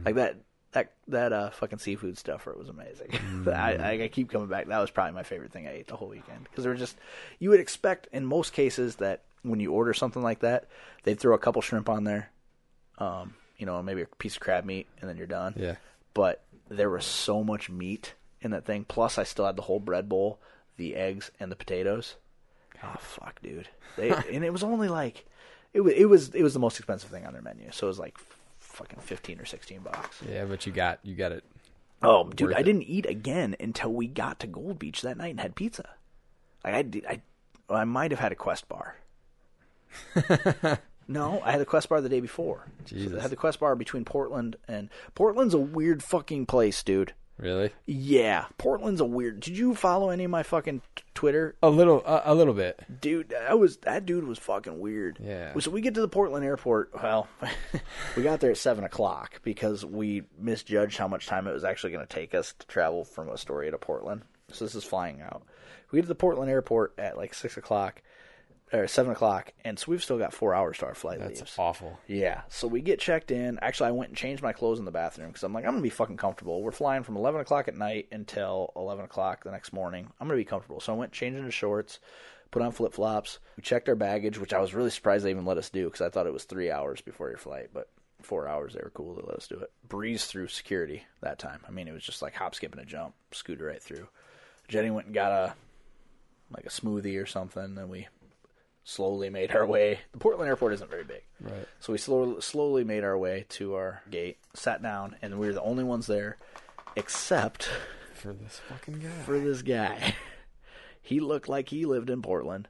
Like 0.04 0.16
that. 0.16 0.36
That, 0.72 0.92
that 1.08 1.32
uh 1.32 1.50
fucking 1.50 1.78
seafood 1.78 2.18
stuff 2.18 2.46
it 2.48 2.58
was 2.58 2.68
amazing. 2.68 3.08
I, 3.46 3.76
I 3.76 4.02
I 4.02 4.08
keep 4.08 4.30
coming 4.30 4.48
back. 4.48 4.66
That 4.66 4.78
was 4.80 4.90
probably 4.90 5.14
my 5.14 5.22
favorite 5.22 5.52
thing 5.52 5.66
I 5.66 5.70
ate 5.70 5.86
the 5.86 5.96
whole 5.96 6.08
weekend 6.08 6.44
because 6.44 6.64
there 6.64 6.72
were 6.72 6.78
just 6.78 6.96
you 7.38 7.48
would 7.50 7.60
expect 7.60 8.08
in 8.12 8.26
most 8.26 8.52
cases 8.52 8.96
that 8.96 9.22
when 9.42 9.60
you 9.60 9.72
order 9.72 9.94
something 9.94 10.22
like 10.22 10.40
that, 10.40 10.66
they'd 11.04 11.18
throw 11.18 11.34
a 11.34 11.38
couple 11.38 11.62
shrimp 11.62 11.88
on 11.88 12.04
there, 12.04 12.30
um, 12.98 13.34
you 13.56 13.64
know, 13.64 13.82
maybe 13.82 14.02
a 14.02 14.06
piece 14.18 14.34
of 14.34 14.40
crab 14.40 14.64
meat, 14.64 14.86
and 15.00 15.08
then 15.08 15.16
you're 15.16 15.26
done. 15.26 15.54
Yeah. 15.56 15.76
But 16.12 16.42
there 16.68 16.90
was 16.90 17.06
so 17.06 17.44
much 17.44 17.70
meat 17.70 18.14
in 18.40 18.50
that 18.50 18.64
thing. 18.64 18.84
Plus, 18.84 19.18
I 19.18 19.22
still 19.22 19.46
had 19.46 19.56
the 19.56 19.62
whole 19.62 19.80
bread 19.80 20.08
bowl, 20.08 20.40
the 20.76 20.96
eggs, 20.96 21.30
and 21.40 21.50
the 21.50 21.56
potatoes. 21.56 22.16
Oh 22.82 22.96
fuck, 22.98 23.40
dude! 23.42 23.68
They, 23.96 24.10
and 24.32 24.44
it 24.44 24.52
was 24.52 24.62
only 24.62 24.88
like 24.88 25.26
it 25.72 25.80
was 25.80 25.94
it 25.94 26.06
was 26.06 26.28
it 26.34 26.42
was 26.42 26.54
the 26.54 26.60
most 26.60 26.78
expensive 26.78 27.10
thing 27.10 27.26
on 27.26 27.32
their 27.32 27.42
menu. 27.42 27.70
So 27.72 27.86
it 27.86 27.88
was 27.88 27.98
like 27.98 28.16
fucking 28.58 29.00
fifteen 29.00 29.40
or 29.40 29.44
sixteen 29.44 29.80
bucks. 29.80 30.20
Yeah, 30.28 30.44
but 30.44 30.66
you 30.66 30.72
got 30.72 31.00
you 31.02 31.14
got 31.14 31.32
it. 31.32 31.44
Oh, 32.02 32.28
dude, 32.28 32.52
I 32.52 32.60
it. 32.60 32.64
didn't 32.64 32.82
eat 32.82 33.06
again 33.06 33.56
until 33.58 33.92
we 33.92 34.06
got 34.06 34.38
to 34.40 34.46
Gold 34.46 34.78
Beach 34.78 35.02
that 35.02 35.16
night 35.16 35.30
and 35.30 35.40
had 35.40 35.54
pizza. 35.54 35.88
Like 36.62 36.74
I 36.74 36.82
did, 36.82 37.06
I, 37.06 37.22
I 37.70 37.84
might 37.84 38.10
have 38.10 38.20
had 38.20 38.32
a 38.32 38.36
Quest 38.36 38.68
bar. 38.68 38.96
no, 41.08 41.40
I 41.42 41.52
had 41.52 41.60
a 41.60 41.64
Quest 41.64 41.88
bar 41.88 42.00
the 42.00 42.08
day 42.08 42.20
before. 42.20 42.66
So 42.84 43.16
I 43.16 43.22
had 43.22 43.30
the 43.30 43.36
Quest 43.36 43.60
bar 43.60 43.74
between 43.76 44.04
Portland 44.04 44.56
and 44.68 44.90
Portland's 45.14 45.54
a 45.54 45.58
weird 45.58 46.02
fucking 46.02 46.46
place, 46.46 46.82
dude. 46.82 47.14
Really? 47.38 47.70
Yeah, 47.84 48.46
Portland's 48.56 49.00
a 49.00 49.04
weird. 49.04 49.40
Did 49.40 49.58
you 49.58 49.74
follow 49.74 50.08
any 50.08 50.24
of 50.24 50.30
my 50.30 50.42
fucking 50.42 50.80
t- 50.94 51.02
Twitter? 51.14 51.54
A 51.62 51.68
little, 51.68 52.02
a, 52.06 52.22
a 52.26 52.34
little 52.34 52.54
bit. 52.54 52.80
Dude, 53.00 53.28
that 53.28 53.58
was 53.58 53.76
that 53.78 54.06
dude 54.06 54.24
was 54.24 54.38
fucking 54.38 54.78
weird. 54.78 55.18
Yeah. 55.22 55.52
So 55.58 55.70
we 55.70 55.82
get 55.82 55.94
to 55.94 56.00
the 56.00 56.08
Portland 56.08 56.46
airport. 56.46 56.90
Well, 56.94 57.28
we 58.16 58.22
got 58.22 58.40
there 58.40 58.52
at 58.52 58.56
seven 58.56 58.84
o'clock 58.84 59.42
because 59.42 59.84
we 59.84 60.22
misjudged 60.38 60.96
how 60.96 61.08
much 61.08 61.26
time 61.26 61.46
it 61.46 61.52
was 61.52 61.64
actually 61.64 61.92
going 61.92 62.06
to 62.06 62.14
take 62.14 62.34
us 62.34 62.54
to 62.58 62.66
travel 62.66 63.04
from 63.04 63.28
Astoria 63.28 63.70
to 63.70 63.78
Portland. 63.78 64.22
So 64.52 64.64
this 64.64 64.74
is 64.74 64.84
flying 64.84 65.20
out. 65.20 65.42
We 65.90 65.98
get 65.98 66.02
to 66.02 66.08
the 66.08 66.14
Portland 66.14 66.50
airport 66.50 66.94
at 66.98 67.16
like 67.18 67.34
six 67.34 67.56
o'clock 67.56 68.02
or 68.72 68.86
seven 68.88 69.12
o'clock, 69.12 69.52
and 69.64 69.78
so 69.78 69.86
we've 69.88 70.02
still 70.02 70.18
got 70.18 70.32
four 70.34 70.54
hours 70.54 70.78
to 70.78 70.86
our 70.86 70.94
flight 70.94 71.20
That's 71.20 71.40
leaves. 71.40 71.54
awful. 71.58 71.98
Yeah. 72.08 72.42
So 72.48 72.66
we 72.66 72.80
get 72.80 72.98
checked 72.98 73.30
in. 73.30 73.58
Actually, 73.62 73.88
I 73.88 73.92
went 73.92 74.10
and 74.10 74.16
changed 74.18 74.42
my 74.42 74.52
clothes 74.52 74.78
in 74.80 74.84
the 74.84 74.90
bathroom 74.90 75.28
because 75.28 75.44
I'm 75.44 75.52
like, 75.52 75.64
I'm 75.64 75.70
gonna 75.72 75.82
be 75.82 75.88
fucking 75.90 76.16
comfortable. 76.16 76.62
We're 76.62 76.72
flying 76.72 77.02
from 77.04 77.16
11 77.16 77.40
o'clock 77.40 77.68
at 77.68 77.76
night 77.76 78.08
until 78.10 78.72
11 78.76 79.04
o'clock 79.04 79.44
the 79.44 79.52
next 79.52 79.72
morning. 79.72 80.08
I'm 80.20 80.26
gonna 80.26 80.36
be 80.38 80.44
comfortable. 80.44 80.80
So 80.80 80.92
I 80.92 80.96
went 80.96 81.12
changed 81.12 81.38
into 81.38 81.50
shorts, 81.52 82.00
put 82.50 82.62
on 82.62 82.72
flip 82.72 82.92
flops. 82.92 83.38
We 83.56 83.62
checked 83.62 83.88
our 83.88 83.94
baggage, 83.94 84.38
which 84.38 84.52
I 84.52 84.60
was 84.60 84.74
really 84.74 84.90
surprised 84.90 85.24
they 85.24 85.30
even 85.30 85.44
let 85.46 85.58
us 85.58 85.70
do 85.70 85.84
because 85.84 86.00
I 86.00 86.10
thought 86.10 86.26
it 86.26 86.32
was 86.32 86.44
three 86.44 86.70
hours 86.70 87.00
before 87.00 87.28
your 87.28 87.38
flight, 87.38 87.68
but 87.72 87.88
four 88.22 88.48
hours 88.48 88.74
they 88.74 88.80
were 88.82 88.90
cool 88.94 89.14
to 89.14 89.24
let 89.26 89.36
us 89.36 89.46
do 89.46 89.58
it. 89.60 89.70
Breeze 89.88 90.26
through 90.26 90.48
security 90.48 91.04
that 91.20 91.38
time. 91.38 91.60
I 91.68 91.70
mean, 91.70 91.86
it 91.86 91.92
was 91.92 92.02
just 92.02 92.22
like 92.22 92.34
hop, 92.34 92.56
skip, 92.56 92.72
and 92.72 92.80
a 92.82 92.84
jump, 92.84 93.14
scooted 93.30 93.64
right 93.64 93.80
through. 93.82 94.08
Jenny 94.66 94.90
went 94.90 95.06
and 95.06 95.14
got 95.14 95.30
a 95.30 95.54
like 96.50 96.66
a 96.66 96.70
smoothie 96.70 97.20
or 97.22 97.26
something, 97.26 97.76
and 97.76 97.88
we 97.90 98.08
slowly 98.86 99.28
made 99.28 99.54
our 99.54 99.66
way. 99.66 99.98
The 100.12 100.18
Portland 100.18 100.48
airport 100.48 100.72
isn't 100.74 100.88
very 100.90 101.02
big. 101.04 101.22
Right. 101.40 101.66
So 101.80 101.92
we 101.92 101.98
slowly, 101.98 102.40
slowly 102.40 102.84
made 102.84 103.02
our 103.04 103.18
way 103.18 103.44
to 103.50 103.74
our 103.74 104.02
gate, 104.10 104.38
sat 104.54 104.80
down, 104.80 105.16
and 105.20 105.38
we 105.38 105.48
were 105.48 105.52
the 105.52 105.60
only 105.60 105.82
ones 105.84 106.06
there, 106.06 106.36
except 106.94 107.68
For 108.14 108.32
this 108.32 108.60
fucking 108.68 109.00
guy. 109.00 109.08
for 109.24 109.38
this 109.40 109.62
guy. 109.62 110.14
he 111.02 111.18
looked 111.20 111.48
like 111.48 111.68
he 111.68 111.84
lived 111.84 112.08
in 112.08 112.22
Portland. 112.22 112.68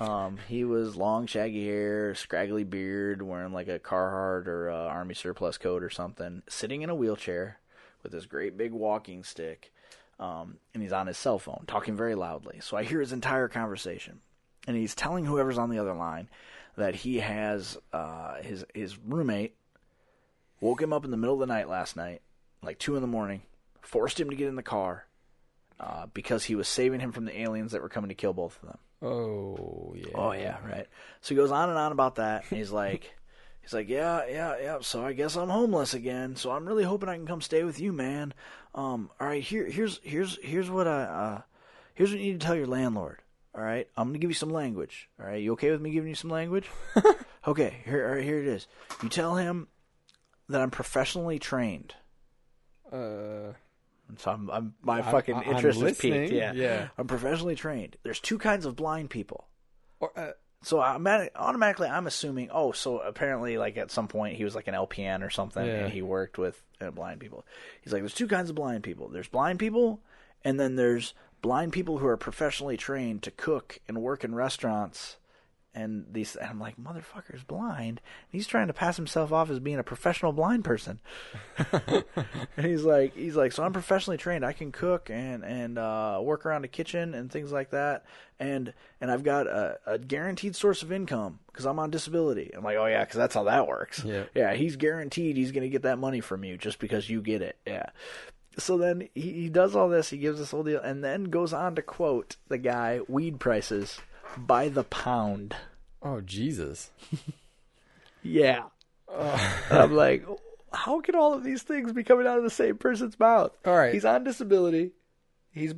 Um, 0.00 0.38
he 0.48 0.64
was 0.64 0.96
long, 0.96 1.26
shaggy 1.26 1.66
hair, 1.66 2.14
scraggly 2.14 2.64
beard, 2.64 3.20
wearing 3.20 3.52
like 3.52 3.68
a 3.68 3.78
Carhartt 3.78 4.46
or 4.46 4.68
a 4.70 4.74
Army 4.86 5.12
surplus 5.14 5.58
coat 5.58 5.82
or 5.82 5.90
something, 5.90 6.42
sitting 6.48 6.80
in 6.80 6.88
a 6.88 6.94
wheelchair 6.94 7.58
with 8.02 8.12
this 8.12 8.24
great 8.24 8.56
big 8.56 8.72
walking 8.72 9.22
stick, 9.22 9.74
um, 10.18 10.56
and 10.72 10.82
he's 10.82 10.92
on 10.94 11.06
his 11.06 11.18
cell 11.18 11.38
phone, 11.38 11.64
talking 11.66 11.98
very 11.98 12.14
loudly. 12.14 12.60
So 12.62 12.78
I 12.78 12.84
hear 12.84 13.00
his 13.00 13.12
entire 13.12 13.46
conversation, 13.46 14.20
and 14.70 14.78
he's 14.78 14.94
telling 14.94 15.24
whoever's 15.24 15.58
on 15.58 15.68
the 15.68 15.78
other 15.78 15.92
line 15.92 16.28
that 16.76 16.94
he 16.94 17.18
has 17.18 17.76
uh, 17.92 18.36
his 18.42 18.64
his 18.72 18.96
roommate 18.98 19.56
woke 20.60 20.80
him 20.80 20.92
up 20.92 21.04
in 21.04 21.10
the 21.10 21.16
middle 21.16 21.34
of 21.34 21.40
the 21.40 21.52
night 21.52 21.68
last 21.68 21.96
night, 21.96 22.22
like 22.62 22.78
two 22.78 22.94
in 22.94 23.02
the 23.02 23.08
morning, 23.08 23.42
forced 23.80 24.20
him 24.20 24.30
to 24.30 24.36
get 24.36 24.48
in 24.48 24.56
the 24.56 24.62
car 24.62 25.06
uh, 25.80 26.06
because 26.14 26.44
he 26.44 26.54
was 26.54 26.68
saving 26.68 27.00
him 27.00 27.12
from 27.12 27.24
the 27.24 27.40
aliens 27.40 27.72
that 27.72 27.82
were 27.82 27.88
coming 27.88 28.08
to 28.08 28.14
kill 28.14 28.32
both 28.32 28.58
of 28.62 28.68
them. 28.68 28.78
Oh 29.02 29.94
yeah. 29.96 30.12
Oh 30.14 30.32
yeah, 30.32 30.56
right. 30.64 30.86
So 31.20 31.30
he 31.30 31.36
goes 31.36 31.50
on 31.50 31.68
and 31.68 31.78
on 31.78 31.92
about 31.92 32.16
that, 32.16 32.44
and 32.48 32.58
he's 32.58 32.70
like, 32.70 33.10
he's 33.62 33.72
like, 33.72 33.88
yeah, 33.88 34.22
yeah, 34.28 34.56
yeah. 34.60 34.78
So 34.82 35.04
I 35.04 35.14
guess 35.14 35.36
I'm 35.36 35.48
homeless 35.48 35.94
again. 35.94 36.36
So 36.36 36.50
I'm 36.52 36.66
really 36.66 36.84
hoping 36.84 37.08
I 37.08 37.16
can 37.16 37.26
come 37.26 37.40
stay 37.40 37.64
with 37.64 37.80
you, 37.80 37.92
man. 37.92 38.34
Um, 38.74 39.10
all 39.18 39.26
right, 39.26 39.42
here, 39.42 39.66
here's, 39.66 39.98
here's, 40.04 40.38
here's 40.42 40.70
what 40.70 40.86
I, 40.86 41.02
uh, 41.02 41.40
here's 41.94 42.10
what 42.10 42.20
you 42.20 42.32
need 42.32 42.40
to 42.40 42.46
tell 42.46 42.54
your 42.54 42.68
landlord. 42.68 43.20
All 43.54 43.62
right, 43.62 43.88
I'm 43.96 44.08
gonna 44.08 44.18
give 44.18 44.30
you 44.30 44.34
some 44.34 44.50
language. 44.50 45.08
All 45.20 45.26
right, 45.26 45.42
you 45.42 45.52
okay 45.54 45.70
with 45.70 45.80
me 45.80 45.90
giving 45.90 46.08
you 46.08 46.14
some 46.14 46.30
language? 46.30 46.68
okay, 47.46 47.78
here, 47.84 48.06
all 48.08 48.14
right, 48.14 48.24
here 48.24 48.38
it 48.38 48.46
is. 48.46 48.66
You 49.02 49.08
tell 49.08 49.36
him 49.36 49.66
that 50.48 50.60
I'm 50.60 50.70
professionally 50.70 51.38
trained. 51.38 51.94
Uh, 52.92 53.54
And 54.08 54.18
so 54.18 54.30
I'm, 54.32 54.50
I'm 54.50 54.74
my 54.82 55.00
I'm- 55.00 55.10
fucking 55.12 55.34
I'm 55.34 55.42
interest 55.54 55.80
is 55.82 55.98
peaked. 55.98 56.14
listening, 56.14 56.32
Yeah, 56.38 56.52
yeah. 56.52 56.88
I'm 56.98 57.06
professionally 57.06 57.54
trained. 57.56 57.96
There's 58.02 58.20
two 58.20 58.38
kinds 58.38 58.66
of 58.66 58.76
blind 58.76 59.10
people. 59.10 59.46
or, 60.00 60.10
uh, 60.16 60.32
So 60.62 60.80
automatic, 60.80 61.32
automatically, 61.36 61.88
I'm 61.88 62.06
assuming. 62.06 62.50
Oh, 62.52 62.72
so 62.72 62.98
apparently, 63.00 63.58
like 63.58 63.76
at 63.76 63.90
some 63.90 64.08
point, 64.08 64.36
he 64.36 64.44
was 64.44 64.54
like 64.54 64.68
an 64.68 64.74
LPN 64.74 65.22
or 65.24 65.30
something, 65.30 65.64
Yeah. 65.64 65.84
and 65.84 65.92
he 65.92 66.02
worked 66.02 66.38
with 66.38 66.60
uh, 66.80 66.90
blind 66.90 67.18
people. 67.20 67.44
He's 67.82 67.92
like, 67.92 68.02
there's 68.02 68.14
two 68.14 68.28
kinds 68.28 68.48
of 68.50 68.56
blind 68.56 68.82
people. 68.84 69.08
There's 69.08 69.28
blind 69.28 69.58
people, 69.58 70.00
and 70.44 70.58
then 70.58 70.76
there's 70.76 71.14
blind 71.42 71.72
people 71.72 71.98
who 71.98 72.06
are 72.06 72.16
professionally 72.16 72.76
trained 72.76 73.22
to 73.22 73.30
cook 73.30 73.78
and 73.88 73.98
work 73.98 74.24
in 74.24 74.34
restaurants. 74.34 75.16
And 75.72 76.06
these, 76.10 76.34
and 76.34 76.50
I'm 76.50 76.58
like, 76.58 76.76
motherfucker's 76.76 77.44
blind. 77.44 78.00
And 78.00 78.32
he's 78.32 78.48
trying 78.48 78.66
to 78.66 78.72
pass 78.72 78.96
himself 78.96 79.30
off 79.30 79.50
as 79.50 79.60
being 79.60 79.78
a 79.78 79.84
professional 79.84 80.32
blind 80.32 80.64
person. 80.64 80.98
and 81.72 82.66
he's 82.66 82.82
like, 82.82 83.14
he's 83.14 83.36
like, 83.36 83.52
so 83.52 83.62
I'm 83.62 83.72
professionally 83.72 84.16
trained. 84.16 84.44
I 84.44 84.52
can 84.52 84.72
cook 84.72 85.10
and 85.10 85.44
and 85.44 85.78
uh, 85.78 86.18
work 86.20 86.44
around 86.44 86.64
a 86.64 86.68
kitchen 86.68 87.14
and 87.14 87.30
things 87.30 87.52
like 87.52 87.70
that. 87.70 88.04
And 88.40 88.74
and 89.00 89.12
I've 89.12 89.22
got 89.22 89.46
a, 89.46 89.78
a 89.86 89.98
guaranteed 89.98 90.56
source 90.56 90.82
of 90.82 90.90
income 90.90 91.38
because 91.46 91.66
I'm 91.66 91.78
on 91.78 91.90
disability. 91.90 92.50
I'm 92.52 92.64
like, 92.64 92.76
oh 92.76 92.86
yeah, 92.86 93.04
because 93.04 93.18
that's 93.18 93.36
how 93.36 93.44
that 93.44 93.68
works. 93.68 94.02
Yeah. 94.04 94.24
yeah. 94.34 94.54
He's 94.54 94.74
guaranteed 94.74 95.36
he's 95.36 95.52
going 95.52 95.62
to 95.62 95.68
get 95.68 95.82
that 95.82 96.00
money 96.00 96.20
from 96.20 96.42
you 96.42 96.58
just 96.58 96.80
because 96.80 97.08
you 97.08 97.22
get 97.22 97.42
it. 97.42 97.56
Yeah. 97.64 97.90
So 98.60 98.78
then 98.78 99.08
he, 99.14 99.32
he 99.32 99.48
does 99.48 99.74
all 99.74 99.88
this. 99.88 100.10
He 100.10 100.18
gives 100.18 100.38
this 100.38 100.50
whole 100.50 100.62
deal, 100.64 100.80
and 100.80 101.02
then 101.02 101.24
goes 101.24 101.52
on 101.52 101.74
to 101.76 101.82
quote 101.82 102.36
the 102.48 102.58
guy 102.58 103.00
weed 103.08 103.40
prices 103.40 104.00
by 104.36 104.68
the 104.68 104.84
pound. 104.84 105.56
oh 106.02 106.20
Jesus. 106.20 106.90
Yeah. 108.22 108.64
Uh. 109.12 109.52
I'm 109.70 109.94
like, 109.94 110.26
how 110.72 111.00
can 111.00 111.14
all 111.14 111.34
of 111.34 111.42
these 111.42 111.62
things 111.62 111.92
be 111.92 112.04
coming 112.04 112.26
out 112.26 112.38
of 112.38 112.44
the 112.44 112.50
same 112.50 112.76
person's 112.76 113.18
mouth? 113.18 113.52
All 113.64 113.76
right. 113.76 113.92
He's 113.94 114.04
on 114.04 114.24
disability. 114.24 114.92
He's 115.50 115.74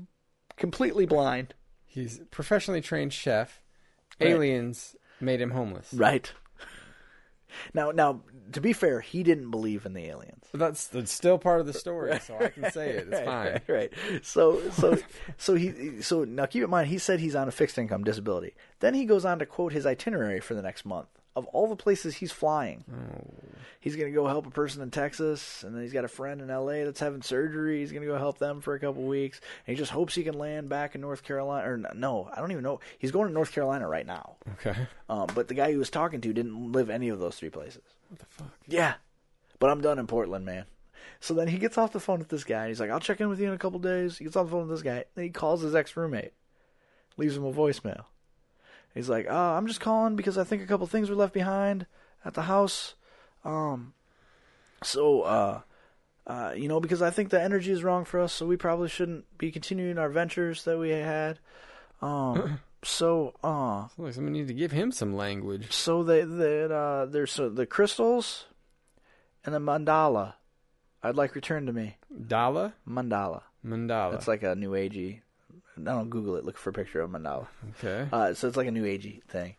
completely 0.57 1.07
blind. 1.07 1.55
He's 1.87 2.20
a 2.20 2.24
professionally 2.24 2.80
trained 2.80 3.12
chef. 3.12 3.61
Right. 4.20 4.30
Aliens 4.30 4.97
made 5.20 5.41
him 5.41 5.51
homeless. 5.53 5.93
Right. 5.95 6.33
Now, 7.74 7.90
now, 7.90 8.20
to 8.53 8.61
be 8.61 8.72
fair, 8.72 9.00
he 9.00 9.22
didn't 9.22 9.50
believe 9.50 9.86
in 9.86 9.94
the 9.94 10.07
aliens. 10.07 10.44
But 10.50 10.61
that's, 10.61 10.86
that's 10.88 11.12
still 11.12 11.38
part 11.38 11.61
of 11.61 11.66
the 11.66 11.72
story, 11.72 12.18
so 12.20 12.36
I 12.38 12.48
can 12.48 12.70
say 12.70 12.90
it. 12.90 13.09
It's 13.09 13.11
right, 13.12 13.24
fine. 13.24 13.53
Right, 13.53 13.62
right. 13.68 13.92
So, 14.22 14.70
so, 14.70 14.98
so 15.36 15.55
he, 15.55 16.03
so 16.03 16.24
now 16.24 16.46
keep 16.46 16.64
in 16.64 16.70
mind, 16.70 16.88
he 16.88 16.98
said 16.98 17.20
he's 17.20 17.34
on 17.34 17.48
a 17.48 17.53
fixed 17.53 17.78
income 17.78 18.05
disability. 18.05 18.55
Then 18.80 18.94
he 18.94 19.05
goes 19.05 19.24
on 19.24 19.38
to 19.38 19.46
quote 19.46 19.72
his 19.72 19.86
itinerary 19.86 20.40
for 20.40 20.55
the 20.55 20.62
next 20.62 20.84
month 20.84 21.09
of 21.35 21.47
all 21.47 21.68
the 21.68 21.76
places 21.76 22.16
he's 22.16 22.33
flying. 22.33 22.85
He's 23.80 23.97
going 23.97 24.09
to 24.09 24.14
go 24.14 24.26
help 24.26 24.47
a 24.47 24.51
person 24.51 24.83
in 24.83 24.91
Texas, 24.91 25.64
and 25.64 25.74
then 25.74 25.83
he's 25.83 25.93
got 25.93 26.05
a 26.05 26.09
friend 26.09 26.41
in 26.41 26.51
L.A. 26.51 26.85
that's 26.85 27.01
having 27.01 27.22
surgery. 27.22 27.80
He's 27.80 27.91
going 27.91 28.03
to 28.03 28.09
go 28.09 28.18
help 28.18 28.39
them 28.39 28.61
for 28.61 28.74
a 28.74 28.78
couple 28.78 29.03
weeks, 29.03 29.41
and 29.66 29.76
he 29.76 29.80
just 29.80 29.91
hopes 29.91 30.14
he 30.14 30.22
can 30.22 30.39
land 30.39 30.68
back 30.68 30.95
in 30.95 31.01
North 31.01 31.22
Carolina. 31.22 31.68
Or 31.68 31.95
no, 31.95 32.30
I 32.33 32.41
don't 32.41 32.53
even 32.53 32.62
know. 32.62 32.80
He's 32.99 33.11
going 33.11 33.28
to 33.28 33.35
North 33.35 33.53
Carolina 33.53 33.89
right 33.89 34.07
now. 34.07 34.37
Okay. 34.55 34.87
Um, 35.09 35.26
but 35.35 35.49
the 35.49 35.55
guy 35.55 35.70
he 35.70 35.76
was 35.76 35.91
talking 35.91 36.20
to 36.20 36.33
didn't 36.33 36.72
live 36.72 36.91
any 36.91 37.09
of 37.09 37.18
those 37.18 37.37
three 37.37 37.51
places. 37.51 37.83
What 38.09 38.18
the 38.20 38.26
fuck? 38.26 38.53
Yeah, 38.68 38.95
but 39.59 39.70
I'm 39.70 39.80
done 39.80 39.99
in 39.99 40.07
Portland, 40.07 40.45
man. 40.45 40.66
So 41.20 41.35
then 41.35 41.49
he 41.49 41.59
gets 41.59 41.78
off 41.78 41.93
the 41.93 42.01
phone 42.01 42.18
with 42.18 42.28
this 42.28 42.45
guy. 42.45 42.62
And 42.62 42.68
he's 42.68 42.80
like, 42.80 42.91
I'll 42.91 43.01
check 43.01 43.20
in 43.20 43.28
with 43.28 43.41
you 43.41 43.47
in 43.47 43.53
a 43.53 43.59
couple 43.59 43.78
days. 43.78 44.18
He 44.18 44.24
gets 44.24 44.37
off 44.37 44.47
the 44.47 44.53
phone 44.53 44.68
with 44.68 44.70
this 44.70 44.83
guy. 44.83 45.05
Then 45.14 45.24
he 45.24 45.30
calls 45.30 45.62
his 45.62 45.74
ex 45.74 45.97
roommate, 45.97 46.33
leaves 47.16 47.37
him 47.37 47.45
a 47.45 47.53
voicemail. 47.53 48.05
He's 48.95 49.09
like, 49.09 49.28
uh, 49.28 49.34
I'm 49.34 49.66
just 49.66 49.80
calling 49.80 50.16
because 50.16 50.36
I 50.36 50.45
think 50.45 50.62
a 50.62 50.66
couple 50.66 50.86
things 50.86 51.09
were 51.09 51.16
left 51.16 51.32
behind 51.32 51.86
at 52.24 52.34
the 52.34 52.43
house. 52.43 52.95
Um, 53.45 53.95
so, 54.82 55.22
uh, 55.22 55.61
uh, 56.26 56.53
you 56.57 56.68
know, 56.68 56.78
because 56.80 57.03
I 57.03 57.11
think 57.11 57.30
the 57.30 57.40
energy 57.43 57.72
is 57.72 57.82
wrong 57.82 58.05
for 58.05 58.20
us, 58.20 58.32
so 58.32 58.47
we 58.47 58.57
probably 58.57 58.88
shouldn't 58.88 59.24
be 59.38 59.51
continuing 59.51 59.99
our 59.99 60.09
ventures 60.09 60.64
that 60.64 60.78
we 60.78 60.90
had. 60.90 61.38
Um, 62.01 62.61
so, 62.84 63.34
uh, 63.43 63.88
Like 63.97 64.14
someone 64.14 64.32
need 64.34 64.49
to 64.49 64.55
give 64.55 64.72
him 64.72 64.93
some 64.93 65.14
language. 65.16 65.72
so 65.72 66.03
they 66.03 66.22
that 66.22 66.70
uh, 66.70 67.07
there's 67.07 67.32
so 67.32 67.49
the 67.49 67.66
crystals 67.66 68.45
and 69.45 69.55
the 69.55 69.59
mandala. 69.59 70.34
I'd 71.03 71.16
like 71.16 71.34
returned 71.34 71.66
to 71.66 71.72
me 71.72 71.97
Dala 72.28 72.74
mandala. 72.88 73.43
Mandala. 73.66 74.14
It's 74.14 74.28
like 74.28 74.43
a 74.45 74.55
new 74.55 74.70
agey. 74.70 75.20
I 75.77 75.81
don't 75.85 76.11
Google 76.11 76.37
it. 76.37 76.45
Look 76.45 76.59
for 76.59 76.70
a 76.70 76.73
picture 76.73 77.01
of 77.01 77.11
mandala. 77.11 77.47
okay. 77.79 78.07
Uh, 78.12 78.35
so 78.35 78.49
it's 78.49 78.57
like 78.57 78.66
a 78.68 78.73
new 78.73 78.85
agey 78.85 79.23
thing, 79.25 79.57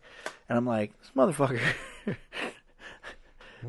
and 0.48 0.56
I'm 0.56 0.66
like, 0.66 0.92
this 1.00 1.10
motherfucker 1.16 1.60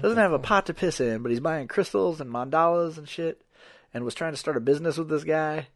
doesn't 0.02 0.18
have 0.18 0.34
a 0.34 0.39
pot 0.39 0.68
to 0.68 0.74
piss 0.74 1.00
in, 1.00 1.22
but 1.22 1.32
he's 1.32 1.39
buying 1.39 1.68
crystals 1.68 2.22
and 2.22 2.32
mandalas 2.32 2.98
and 2.98 3.10
shit, 3.10 3.41
and 3.93 4.04
was 4.04 4.16
trying 4.16 4.34
to 4.34 4.38
start 4.38 4.58
a 4.58 4.62
business 4.62 4.98
with 4.98 5.10
this 5.10 5.24
guy, 5.24 5.68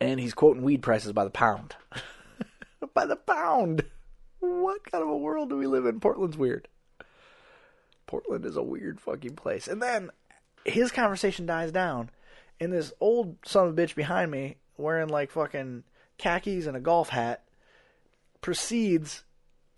and 0.00 0.20
he's 0.20 0.34
quoting 0.34 0.62
weed 0.62 0.82
prices 0.82 1.12
by 1.12 1.24
the 1.24 1.30
pound, 1.30 1.74
by 2.94 3.06
the 3.06 3.16
pound. 3.16 3.84
What 4.40 4.90
kind 4.90 5.02
of 5.02 5.10
a 5.10 5.16
world 5.16 5.50
do 5.50 5.56
we 5.56 5.66
live 5.66 5.86
in? 5.86 6.00
Portland's 6.00 6.36
weird. 6.38 6.66
Portland 8.06 8.44
is 8.44 8.56
a 8.56 8.62
weird 8.62 9.00
fucking 9.00 9.36
place. 9.36 9.68
And 9.68 9.80
then 9.82 10.10
his 10.64 10.90
conversation 10.90 11.46
dies 11.46 11.70
down, 11.70 12.10
and 12.60 12.72
this 12.72 12.92
old 13.00 13.36
son 13.44 13.68
of 13.68 13.78
a 13.78 13.82
bitch 13.82 13.94
behind 13.94 14.30
me, 14.30 14.56
wearing 14.76 15.08
like 15.08 15.30
fucking 15.30 15.84
khakis 16.18 16.66
and 16.66 16.76
a 16.76 16.80
golf 16.80 17.08
hat, 17.10 17.44
proceeds 18.40 19.24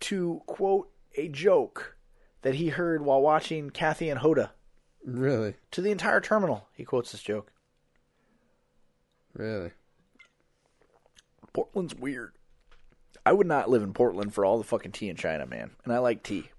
to 0.01 0.41
quote 0.45 0.89
a 1.15 1.27
joke 1.29 1.95
that 2.41 2.55
he 2.55 2.69
heard 2.69 3.03
while 3.03 3.21
watching 3.21 3.69
Kathy 3.69 4.09
and 4.09 4.19
Hoda. 4.19 4.49
really, 5.05 5.55
To 5.71 5.81
the 5.81 5.91
entire 5.91 6.19
terminal, 6.19 6.67
he 6.73 6.83
quotes 6.83 7.11
this 7.11 7.21
joke. 7.21 7.51
really. 9.33 9.71
Portland's 11.53 11.93
weird. 11.95 12.33
I 13.25 13.31
would 13.31 13.47
not 13.47 13.69
live 13.69 13.83
in 13.83 13.93
Portland 13.93 14.33
for 14.33 14.43
all 14.43 14.57
the 14.57 14.63
fucking 14.63 14.91
tea 14.91 15.07
in 15.09 15.15
China, 15.15 15.45
man. 15.45 15.71
And 15.83 15.93
I 15.93 15.99
like 15.99 16.23
tea. 16.23 16.49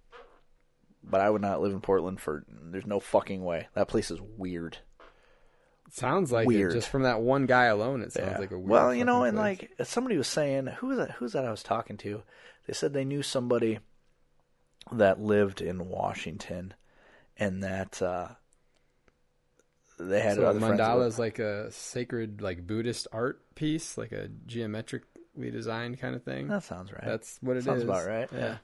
But 1.03 1.21
I 1.21 1.29
would 1.29 1.43
not 1.43 1.61
live 1.61 1.73
in 1.73 1.81
Portland 1.81 2.21
for. 2.21 2.45
There's 2.49 2.87
no 2.87 3.01
fucking 3.01 3.45
way. 3.45 3.67
That 3.75 3.89
place 3.89 4.11
is 4.11 4.21
weird. 4.21 4.79
Sounds 5.91 6.33
like 6.33 6.47
Weird. 6.49 6.73
it. 6.73 6.75
Just 6.77 6.89
from 6.89 7.03
that 7.03 7.21
one 7.21 7.47
guy 7.47 7.67
alone, 7.67 8.03
it 8.03 8.13
sounds 8.13 8.33
Yeah. 8.33 8.39
like 8.39 8.51
a 8.51 8.59
weird. 8.59 8.69
well, 8.69 8.95
you 8.95 9.05
know, 9.05 9.23
and 9.25 9.37
place. 9.37 9.61
like 9.79 9.87
somebody 9.87 10.17
was 10.17 10.27
saying, 10.29 10.67
who 10.67 10.89
was 10.89 10.99
that? 10.99 11.13
Who's 11.13 11.33
that 11.35 11.45
I 11.45 11.51
was 11.51 11.63
talking 11.63 11.97
to? 11.99 12.23
They 12.67 12.73
said 12.73 12.93
they 12.93 13.05
knew 13.05 13.23
somebody 13.23 13.79
that 14.93 15.21
lived 15.21 15.61
in 15.61 15.89
Washington, 15.89 16.75
and 17.39 17.63
that 17.63 18.01
uh, 18.03 18.29
they 19.99 20.21
had 20.21 20.37
so 20.37 20.43
a 20.43 20.47
other 20.47 20.61
mandala 20.61 21.07
is 21.07 21.19
like 21.19 21.39
a 21.39 21.71
sacred, 21.71 22.41
like 22.43 22.67
Buddhist 22.67 23.07
art 23.13 23.41
piece, 23.55 23.97
like 23.97 24.13
a 24.13 24.29
geometrically 24.47 25.51
designed 25.51 26.01
kind 26.01 26.15
of 26.17 26.23
thing. 26.25 26.49
That 26.49 26.65
sounds 26.65 26.93
right. 26.93 27.05
That's 27.05 27.39
what 27.41 27.57
it 27.57 27.61
is. 27.61 27.65
sounds 27.67 27.83
about 27.83 28.07
right. 28.07 28.29
Yeah. 28.33 28.57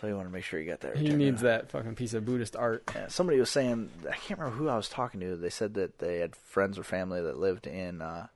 So 0.00 0.06
you 0.06 0.14
want 0.14 0.28
to 0.28 0.32
make 0.32 0.44
sure 0.44 0.60
you 0.60 0.68
got 0.68 0.80
that. 0.80 0.96
He 0.98 1.08
needs 1.14 1.40
that 1.40 1.70
fucking 1.70 1.94
piece 1.94 2.12
of 2.12 2.24
Buddhist 2.26 2.54
art. 2.54 2.82
Yeah, 2.94 3.08
somebody 3.08 3.38
was 3.40 3.48
saying 3.50 3.88
I 4.08 4.14
can't 4.16 4.38
remember 4.38 4.58
who 4.58 4.68
I 4.68 4.76
was 4.76 4.88
talking 4.90 5.20
to. 5.20 5.36
They 5.36 5.48
said 5.50 5.72
that 5.74 5.98
they 5.98 6.18
had 6.18 6.36
friends 6.36 6.78
or 6.78 6.84
family 6.84 7.22
that 7.22 7.38
lived 7.38 7.66
in 7.66 8.02
uh, 8.02 8.26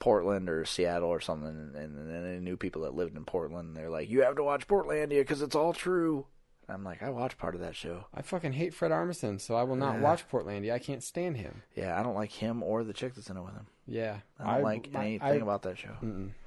Portland 0.00 0.48
or 0.48 0.64
Seattle 0.64 1.08
or 1.08 1.20
something, 1.20 1.48
and, 1.48 1.76
and 1.76 2.10
then 2.10 2.24
they 2.24 2.38
knew 2.40 2.56
people 2.56 2.82
that 2.82 2.94
lived 2.94 3.16
in 3.16 3.24
Portland. 3.24 3.68
And 3.68 3.76
they're 3.76 3.90
like, 3.90 4.10
"You 4.10 4.22
have 4.22 4.34
to 4.36 4.42
watch 4.42 4.66
Portlandia 4.66 5.20
because 5.20 5.40
it's 5.42 5.54
all 5.54 5.72
true." 5.72 6.26
I'm 6.68 6.84
like, 6.84 7.02
I 7.02 7.10
watched 7.10 7.38
part 7.38 7.54
of 7.54 7.60
that 7.60 7.74
show. 7.76 8.06
I 8.14 8.22
fucking 8.22 8.52
hate 8.52 8.72
Fred 8.72 8.92
Armisen, 8.92 9.40
so 9.40 9.54
I 9.56 9.64
will 9.64 9.76
not 9.76 9.96
Yeah. 9.96 10.00
watch 10.00 10.28
Portlandia. 10.30 10.72
I 10.72 10.78
can't 10.78 11.02
stand 11.02 11.36
him. 11.36 11.62
Yeah, 11.76 11.98
I 11.98 12.02
don't 12.02 12.14
like 12.14 12.30
him 12.30 12.62
or 12.62 12.82
the 12.84 12.92
chick 12.92 13.14
that's 13.14 13.28
in 13.28 13.36
it 13.36 13.42
with 13.42 13.52
him. 13.54 13.66
Yeah, 13.86 14.18
I 14.38 14.54
don't 14.54 14.62
like 14.62 14.88
anything 14.94 15.20
I- 15.22 15.34
about 15.34 15.62
that 15.62 15.76
show. 15.76 15.90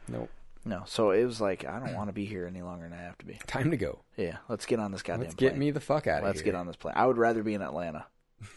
Nope. 0.07 0.29
No, 0.65 0.81
so 0.85 1.11
it 1.11 1.23
was 1.23 1.39
like 1.39 1.63
I 1.63 1.79
don't 1.79 1.93
want 1.93 2.09
to 2.09 2.13
be 2.13 2.25
here 2.25 2.47
any 2.47 2.63
longer 2.63 2.89
than 2.89 2.97
I 2.97 3.03
have 3.03 3.17
to 3.19 3.25
be. 3.25 3.39
Time 3.47 3.71
to 3.71 3.77
go. 3.77 3.99
Yeah, 4.17 4.37
let's 4.49 4.65
get 4.65 4.79
on 4.79 4.91
this 4.91 5.03
goddamn. 5.03 5.21
Let's 5.21 5.35
get 5.35 5.51
plane. 5.51 5.59
me 5.59 5.71
the 5.71 5.79
fuck 5.79 6.07
out 6.07 6.17
of 6.17 6.23
here. 6.23 6.27
Let's 6.27 6.41
get 6.41 6.55
on 6.55 6.65
this 6.65 6.75
plane. 6.75 6.95
I 6.97 7.05
would 7.05 7.17
rather 7.17 7.43
be 7.43 7.53
in 7.53 7.61
Atlanta. 7.61 8.07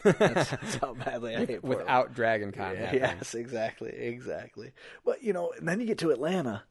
That's, 0.03 0.49
that's 0.49 0.75
how 0.75 0.95
badly 0.95 1.35
I 1.35 1.39
hate 1.39 1.61
Portland. 1.61 1.79
without 1.79 2.13
Dragon 2.13 2.51
Con 2.51 2.75
Yeah, 2.75 2.93
yes, 2.93 3.35
exactly, 3.35 3.91
exactly. 3.91 4.71
But 5.05 5.23
you 5.23 5.33
know, 5.33 5.51
and 5.57 5.67
then 5.67 5.79
you 5.79 5.85
get 5.85 5.99
to 5.99 6.09
Atlanta, 6.09 6.63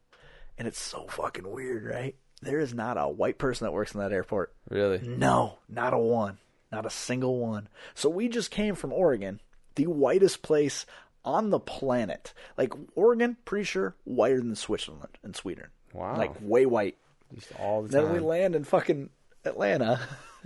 and 0.59 0.66
it's 0.66 0.80
so 0.80 1.07
fucking 1.09 1.49
weird, 1.49 1.84
right? 1.84 2.16
There 2.43 2.61
is 2.61 2.74
not 2.74 2.99
a 2.99 3.09
white 3.09 3.39
person 3.39 3.64
that 3.64 3.72
works 3.72 3.95
in 3.95 4.01
that 4.01 4.12
airport. 4.12 4.55
Really? 4.68 4.99
No, 5.07 5.59
not 5.68 5.95
a 5.95 5.99
one, 5.99 6.39
not 6.70 6.86
a 6.86 6.91
single 6.91 7.39
one. 7.39 7.68
So 7.95 8.09
we 8.09 8.28
just 8.28 8.51
came 8.51 8.74
from 8.74 8.93
Oregon, 8.93 9.41
the 9.76 9.86
whitest 9.86 10.43
place 10.43 10.84
on 11.29 11.51
the 11.51 11.61
planet. 11.61 12.33
Like 12.57 12.72
Oregon, 12.95 13.37
pretty 13.45 13.64
sure 13.64 13.95
whiter 14.05 14.39
than 14.39 14.57
Switzerland 14.57 15.18
and 15.22 15.37
Sweden. 15.37 15.66
Wow. 15.93 16.16
like 16.16 16.33
way 16.41 16.66
white. 16.66 16.97
Just 17.35 17.53
all 17.59 17.83
the 17.83 17.89
Then 17.89 18.05
time. 18.05 18.12
we 18.14 18.18
land 18.20 18.55
in 18.55 18.64
fucking 18.64 19.11
Atlanta. 19.45 20.01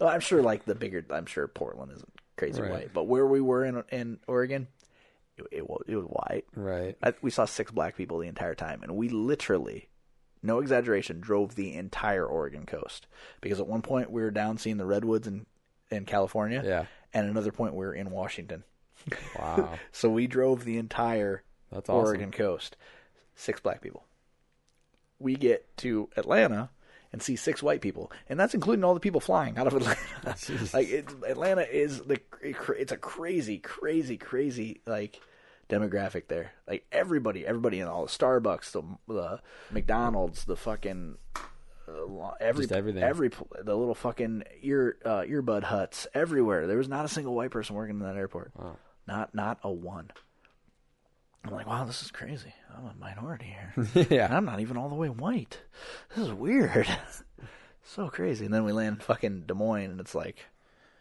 well, 0.00 0.08
I'm 0.08 0.20
sure 0.20 0.42
like 0.42 0.64
the 0.64 0.74
bigger. 0.74 1.04
I'm 1.10 1.26
sure 1.26 1.46
Portland 1.48 1.92
isn't 1.92 2.12
crazy 2.36 2.62
Right. 2.62 2.70
white, 2.70 2.92
but 2.94 3.04
where 3.04 3.26
we 3.26 3.40
were 3.40 3.64
in 3.64 3.82
in 3.90 4.18
Oregon, 4.26 4.68
it, 5.36 5.44
it 5.52 5.68
was 5.68 5.82
it 5.86 5.96
was 5.96 6.06
white. 6.06 6.44
Right. 6.54 6.96
I, 7.02 7.14
we 7.22 7.30
saw 7.30 7.44
six 7.44 7.70
black 7.70 7.96
people 7.96 8.18
the 8.18 8.28
entire 8.28 8.54
time, 8.54 8.82
and 8.82 8.96
we 8.96 9.08
literally, 9.10 9.88
no 10.42 10.58
exaggeration, 10.60 11.20
drove 11.20 11.54
the 11.54 11.74
entire 11.74 12.24
Oregon 12.26 12.64
coast. 12.66 13.06
Because 13.40 13.60
at 13.60 13.66
one 13.66 13.82
point 13.82 14.10
we 14.10 14.22
were 14.22 14.30
down 14.30 14.56
seeing 14.58 14.76
the 14.78 14.86
redwoods 14.86 15.26
in 15.26 15.46
in 15.90 16.04
California, 16.06 16.62
Yeah. 16.64 16.86
and 17.12 17.28
another 17.28 17.52
point 17.52 17.74
we 17.74 17.84
were 17.84 17.94
in 17.94 18.10
Washington. 18.10 18.64
Wow. 19.38 19.78
So 19.92 20.10
we 20.10 20.26
drove 20.26 20.64
the 20.64 20.78
entire 20.78 21.42
That's 21.70 21.88
awesome. 21.88 22.06
Oregon 22.06 22.30
coast. 22.30 22.76
Six 23.34 23.60
black 23.60 23.80
people. 23.80 24.04
We 25.18 25.36
get 25.36 25.76
to 25.78 26.08
Atlanta 26.16 26.70
and 27.12 27.22
see 27.22 27.36
six 27.36 27.62
white 27.62 27.80
people, 27.80 28.10
and 28.28 28.40
that's 28.40 28.54
including 28.54 28.84
all 28.84 28.94
the 28.94 29.00
people 29.00 29.20
flying 29.20 29.58
out 29.58 29.66
of 29.66 29.74
Atlanta. 29.74 29.98
Like 30.72 30.88
Atlanta 31.28 31.62
is 31.62 32.00
the 32.00 32.20
it's 32.42 32.92
a 32.92 32.96
crazy, 32.96 33.58
crazy, 33.58 34.16
crazy 34.16 34.80
like 34.86 35.20
demographic 35.68 36.28
there. 36.28 36.52
Like 36.66 36.84
everybody, 36.90 37.46
everybody 37.46 37.80
in 37.80 37.88
all 37.88 38.04
the 38.06 38.10
Starbucks, 38.10 38.72
the 38.72 38.82
the 39.12 39.40
McDonald's, 39.70 40.44
the 40.44 40.56
fucking 40.56 41.16
uh, 41.88 42.30
every 42.40 42.64
Just 42.64 42.72
everything. 42.72 43.02
every 43.02 43.28
the 43.28 43.76
little 43.76 43.94
fucking 43.94 44.44
ear 44.62 44.96
uh, 45.04 45.22
earbud 45.22 45.64
huts 45.64 46.06
everywhere. 46.14 46.66
There 46.66 46.78
was 46.78 46.88
not 46.88 47.04
a 47.04 47.08
single 47.08 47.34
white 47.34 47.50
person 47.50 47.76
working 47.76 47.96
in 47.96 48.06
that 48.06 48.16
airport. 48.16 48.52
Wow. 48.56 48.76
Not 49.12 49.34
not 49.34 49.58
a 49.62 49.70
one. 49.70 50.10
I'm 51.44 51.52
like, 51.52 51.66
wow, 51.66 51.84
this 51.84 52.02
is 52.02 52.10
crazy. 52.10 52.54
I'm 52.74 52.86
a 52.86 52.94
minority 52.98 53.44
here. 53.44 53.74
And 53.94 54.10
yeah. 54.10 54.34
I'm 54.34 54.46
not 54.46 54.60
even 54.60 54.78
all 54.78 54.88
the 54.88 54.94
way 54.94 55.10
white. 55.10 55.58
This 56.16 56.28
is 56.28 56.32
weird. 56.32 56.88
so 57.84 58.08
crazy. 58.08 58.46
And 58.46 58.54
then 58.54 58.64
we 58.64 58.72
land 58.72 59.02
fucking 59.02 59.42
Des 59.42 59.52
Moines, 59.52 59.90
and 59.90 60.00
it's 60.00 60.14
like 60.14 60.46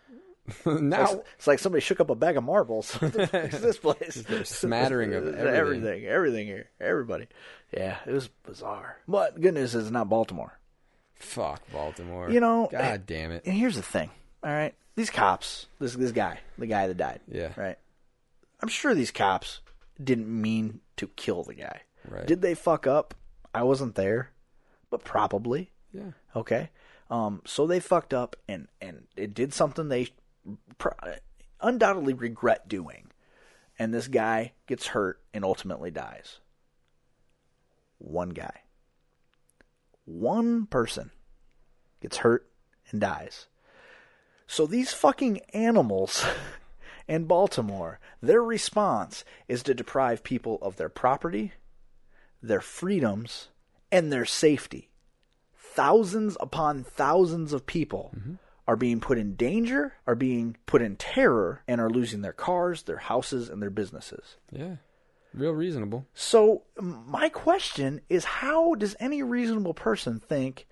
now 0.66 1.04
it's, 1.04 1.14
it's 1.38 1.48
like 1.48 1.60
somebody 1.60 1.80
shook 1.80 2.02
up 2.02 2.10
a 2.10 2.16
bag 2.16 2.36
of 2.36 2.44
marbles. 2.44 2.92
What 2.96 3.14
the 3.14 3.46
is 3.46 3.62
this 3.62 3.78
place? 3.78 4.26
Just 4.28 4.56
smattering 4.60 5.14
of 5.14 5.28
everything. 5.28 5.56
everything, 5.56 6.06
everything 6.06 6.48
here, 6.48 6.70
everybody. 6.82 7.28
Yeah, 7.72 7.96
it 8.06 8.12
was 8.12 8.28
bizarre. 8.44 8.98
But 9.08 9.40
good 9.40 9.54
news 9.54 9.74
is 9.74 9.84
it's 9.84 9.92
not 9.92 10.10
Baltimore. 10.10 10.60
fuck 11.16 11.62
Baltimore. 11.72 12.30
You 12.30 12.42
know, 12.42 12.68
God 12.70 13.06
damn 13.06 13.32
it. 13.32 13.44
And 13.46 13.56
here's 13.56 13.78
the 13.78 13.82
thing. 13.82 14.10
All 14.44 14.52
right, 14.52 14.74
these 14.98 15.10
cops, 15.10 15.68
this 15.80 15.94
this 15.94 16.12
guy, 16.12 16.40
the 16.58 16.68
guy 16.68 16.88
that 16.88 16.98
died. 16.98 17.22
Yeah. 17.32 17.52
Right. 17.56 17.78
I'm 18.62 18.68
sure 18.68 18.94
these 18.94 19.12
cops 19.12 19.62
didn't 20.02 20.28
mean 20.30 20.82
to 20.98 21.08
kill 21.08 21.44
the 21.44 21.56
guy. 21.56 21.82
Right. 22.08 22.26
Did 22.26 22.42
they 22.42 22.54
fuck 22.54 22.88
up? 22.88 23.14
I 23.54 23.64
wasn't 23.64 23.96
there, 23.96 24.32
but 24.90 25.04
probably. 25.04 25.72
Yeah. 25.92 26.12
Okay. 26.36 26.70
Um. 27.10 27.42
So 27.46 27.68
they 27.68 27.80
fucked 27.80 28.14
up, 28.14 28.36
and 28.48 28.68
and 28.80 29.08
it 29.18 29.34
did 29.34 29.54
something 29.54 29.90
they 29.90 30.10
pro- 30.78 30.94
undoubtedly 31.60 32.14
regret 32.14 32.68
doing, 32.68 33.12
and 33.78 33.94
this 33.94 34.08
guy 34.08 34.54
gets 34.68 34.88
hurt 34.88 35.20
and 35.34 35.44
ultimately 35.44 35.92
dies. 35.92 36.40
One 37.98 38.30
guy. 38.30 38.62
One 40.06 40.66
person 40.66 41.12
gets 42.02 42.18
hurt 42.18 42.50
and 42.90 43.00
dies. 43.00 43.48
So 44.48 44.66
these 44.66 44.92
fucking 44.94 45.40
animals 45.54 46.26
in 47.12 47.26
Baltimore, 47.26 48.00
their 48.22 48.42
response 48.42 49.26
is 49.50 49.64
to 49.64 49.74
deprive 49.74 50.24
people 50.24 50.58
of 50.62 50.78
their 50.78 50.88
property, 50.88 51.52
their 52.42 52.62
freedoms, 52.62 53.50
and 53.92 54.14
their 54.14 54.24
safety. 54.24 54.90
Thousands 55.54 56.38
upon 56.40 56.86
thousands 56.86 57.52
of 57.52 57.66
people 57.66 58.14
mm-hmm. 58.18 58.36
are 58.66 58.78
being 58.78 59.02
put 59.02 59.18
in 59.18 59.36
danger, 59.36 59.96
are 60.08 60.16
being 60.16 60.56
put 60.66 60.82
in 60.82 60.96
terror, 60.96 61.64
and 61.68 61.82
are 61.82 61.90
losing 61.90 62.22
their 62.22 62.32
cars, 62.32 62.84
their 62.84 63.00
houses, 63.00 63.50
and 63.50 63.62
their 63.62 63.70
businesses. 63.70 64.38
Yeah. 64.50 64.78
Real 65.34 65.52
reasonable. 65.52 66.08
So, 66.14 66.64
my 66.80 67.28
question 67.28 68.00
is 68.08 68.24
how 68.24 68.76
does 68.76 68.96
any 69.02 69.22
reasonable 69.22 69.74
person 69.74 70.22
think 70.22 70.66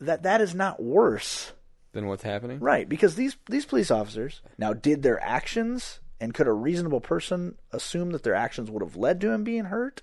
that 0.00 0.24
that 0.24 0.40
is 0.40 0.56
not 0.56 0.82
worse? 0.82 1.52
Then 1.92 2.06
what's 2.06 2.22
happening? 2.22 2.58
Right, 2.60 2.88
because 2.88 3.16
these 3.16 3.36
these 3.48 3.66
police 3.66 3.90
officers 3.90 4.40
now 4.58 4.72
did 4.72 5.02
their 5.02 5.22
actions 5.22 6.00
and 6.20 6.32
could 6.32 6.46
a 6.46 6.52
reasonable 6.52 7.00
person 7.00 7.56
assume 7.72 8.12
that 8.12 8.22
their 8.22 8.34
actions 8.34 8.70
would 8.70 8.82
have 8.82 8.96
led 8.96 9.20
to 9.20 9.30
him 9.30 9.44
being 9.44 9.64
hurt? 9.64 10.02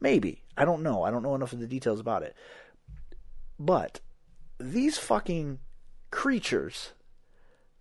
Maybe. 0.00 0.42
I 0.56 0.64
don't 0.64 0.82
know. 0.82 1.02
I 1.02 1.10
don't 1.10 1.22
know 1.22 1.34
enough 1.34 1.52
of 1.52 1.60
the 1.60 1.66
details 1.66 2.00
about 2.00 2.22
it. 2.22 2.34
But 3.58 4.00
these 4.58 4.98
fucking 4.98 5.58
creatures 6.10 6.92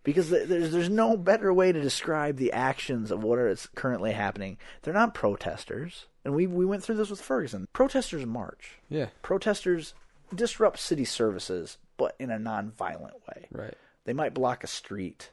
because 0.08 0.30
there's 0.30 0.72
there's 0.72 0.90
no 0.90 1.18
better 1.18 1.54
way 1.54 1.74
to 1.74 1.82
describe 1.82 2.38
the 2.38 2.54
actions 2.54 3.12
of 3.12 3.24
what 3.24 3.40
is 3.40 3.68
currently 3.76 4.14
happening. 4.14 4.58
They're 4.82 4.94
not 4.94 5.14
protesters, 5.14 6.06
and 6.24 6.34
we 6.34 6.48
we 6.48 6.66
went 6.66 6.82
through 6.82 6.96
this 6.96 7.10
with 7.10 7.20
Ferguson. 7.20 7.68
Protesters 7.74 8.26
march. 8.26 8.80
Yeah. 8.88 9.08
Protesters 9.22 9.94
disrupt 10.34 10.80
city 10.80 11.04
services, 11.04 11.78
but 11.98 12.16
in 12.20 12.32
a 12.32 12.40
non-violent 12.40 13.16
way. 13.28 13.48
Right. 13.52 13.74
They 14.06 14.14
might 14.14 14.34
block 14.34 14.64
a 14.64 14.68
street. 14.68 15.32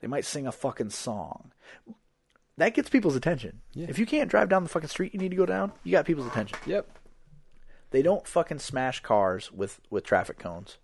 They 0.00 0.08
might 0.08 0.24
sing 0.24 0.46
a 0.46 0.52
fucking 0.52 0.90
song. 0.90 1.52
That 2.56 2.74
gets 2.74 2.88
people's 2.88 3.16
attention. 3.16 3.60
Yeah. 3.72 3.86
If 3.88 3.98
you 3.98 4.06
can't 4.06 4.30
drive 4.30 4.48
down 4.48 4.62
the 4.62 4.68
fucking 4.68 4.88
street 4.88 5.12
you 5.12 5.20
need 5.20 5.30
to 5.30 5.36
go 5.36 5.46
down, 5.46 5.72
you 5.82 5.92
got 5.92 6.06
people's 6.06 6.28
attention. 6.28 6.58
Yep. 6.66 6.86
They 7.90 8.02
don't 8.02 8.26
fucking 8.26 8.60
smash 8.60 9.00
cars 9.00 9.52
with 9.52 9.80
with 9.90 10.04
traffic 10.04 10.38
cones. 10.38 10.78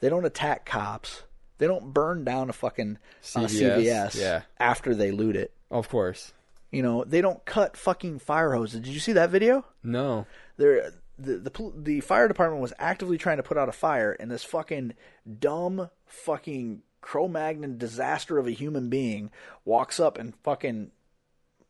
They 0.00 0.08
don't 0.08 0.24
attack 0.24 0.66
cops. 0.66 1.22
They 1.58 1.66
don't 1.66 1.94
burn 1.94 2.24
down 2.24 2.50
a 2.50 2.52
fucking 2.52 2.98
uh, 3.34 3.40
CVS, 3.40 3.76
CVS 3.78 4.20
yeah. 4.20 4.42
after 4.58 4.94
they 4.94 5.10
loot 5.10 5.36
it. 5.36 5.52
Of 5.70 5.88
course. 5.88 6.32
You 6.70 6.82
know, 6.82 7.04
they 7.04 7.20
don't 7.20 7.42
cut 7.46 7.76
fucking 7.76 8.18
fire 8.18 8.52
hoses. 8.52 8.80
Did 8.80 8.92
you 8.92 9.00
see 9.00 9.12
that 9.12 9.30
video? 9.30 9.64
No. 9.82 10.26
There, 10.58 10.92
the, 11.18 11.38
the 11.38 11.72
the 11.76 12.00
fire 12.00 12.28
department 12.28 12.60
was 12.62 12.72
actively 12.78 13.18
trying 13.18 13.38
to 13.38 13.42
put 13.42 13.56
out 13.58 13.68
a 13.68 13.72
fire, 13.72 14.12
and 14.12 14.30
this 14.30 14.44
fucking 14.44 14.94
dumb 15.38 15.90
fucking 16.06 16.82
Cro-Magnon 17.00 17.78
disaster 17.78 18.38
of 18.38 18.46
a 18.46 18.50
human 18.52 18.88
being 18.88 19.30
walks 19.64 20.00
up 20.00 20.18
and 20.18 20.34
fucking 20.42 20.90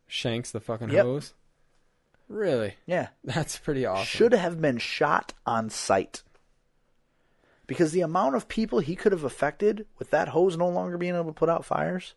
Shanks 0.08 0.50
the 0.50 0.60
fucking 0.60 0.90
Yep. 0.90 1.04
hose. 1.04 1.34
Really? 2.28 2.74
yeah 2.86 3.08
That's 3.24 3.56
pretty 3.58 3.86
awesome. 3.86 4.04
should 4.06 4.32
have 4.32 4.60
been 4.60 4.78
shot 4.78 5.32
on 5.46 5.70
sight. 5.70 6.22
Because 7.66 7.92
the 7.92 8.00
amount 8.02 8.36
of 8.36 8.46
people 8.48 8.78
he 8.78 8.94
could 8.96 9.12
have 9.12 9.24
affected 9.24 9.86
with 9.98 10.10
that 10.10 10.28
hose 10.28 10.56
no 10.56 10.68
longer 10.68 10.96
being 10.98 11.14
able 11.14 11.26
to 11.26 11.32
put 11.32 11.48
out 11.48 11.64
fires, 11.64 12.14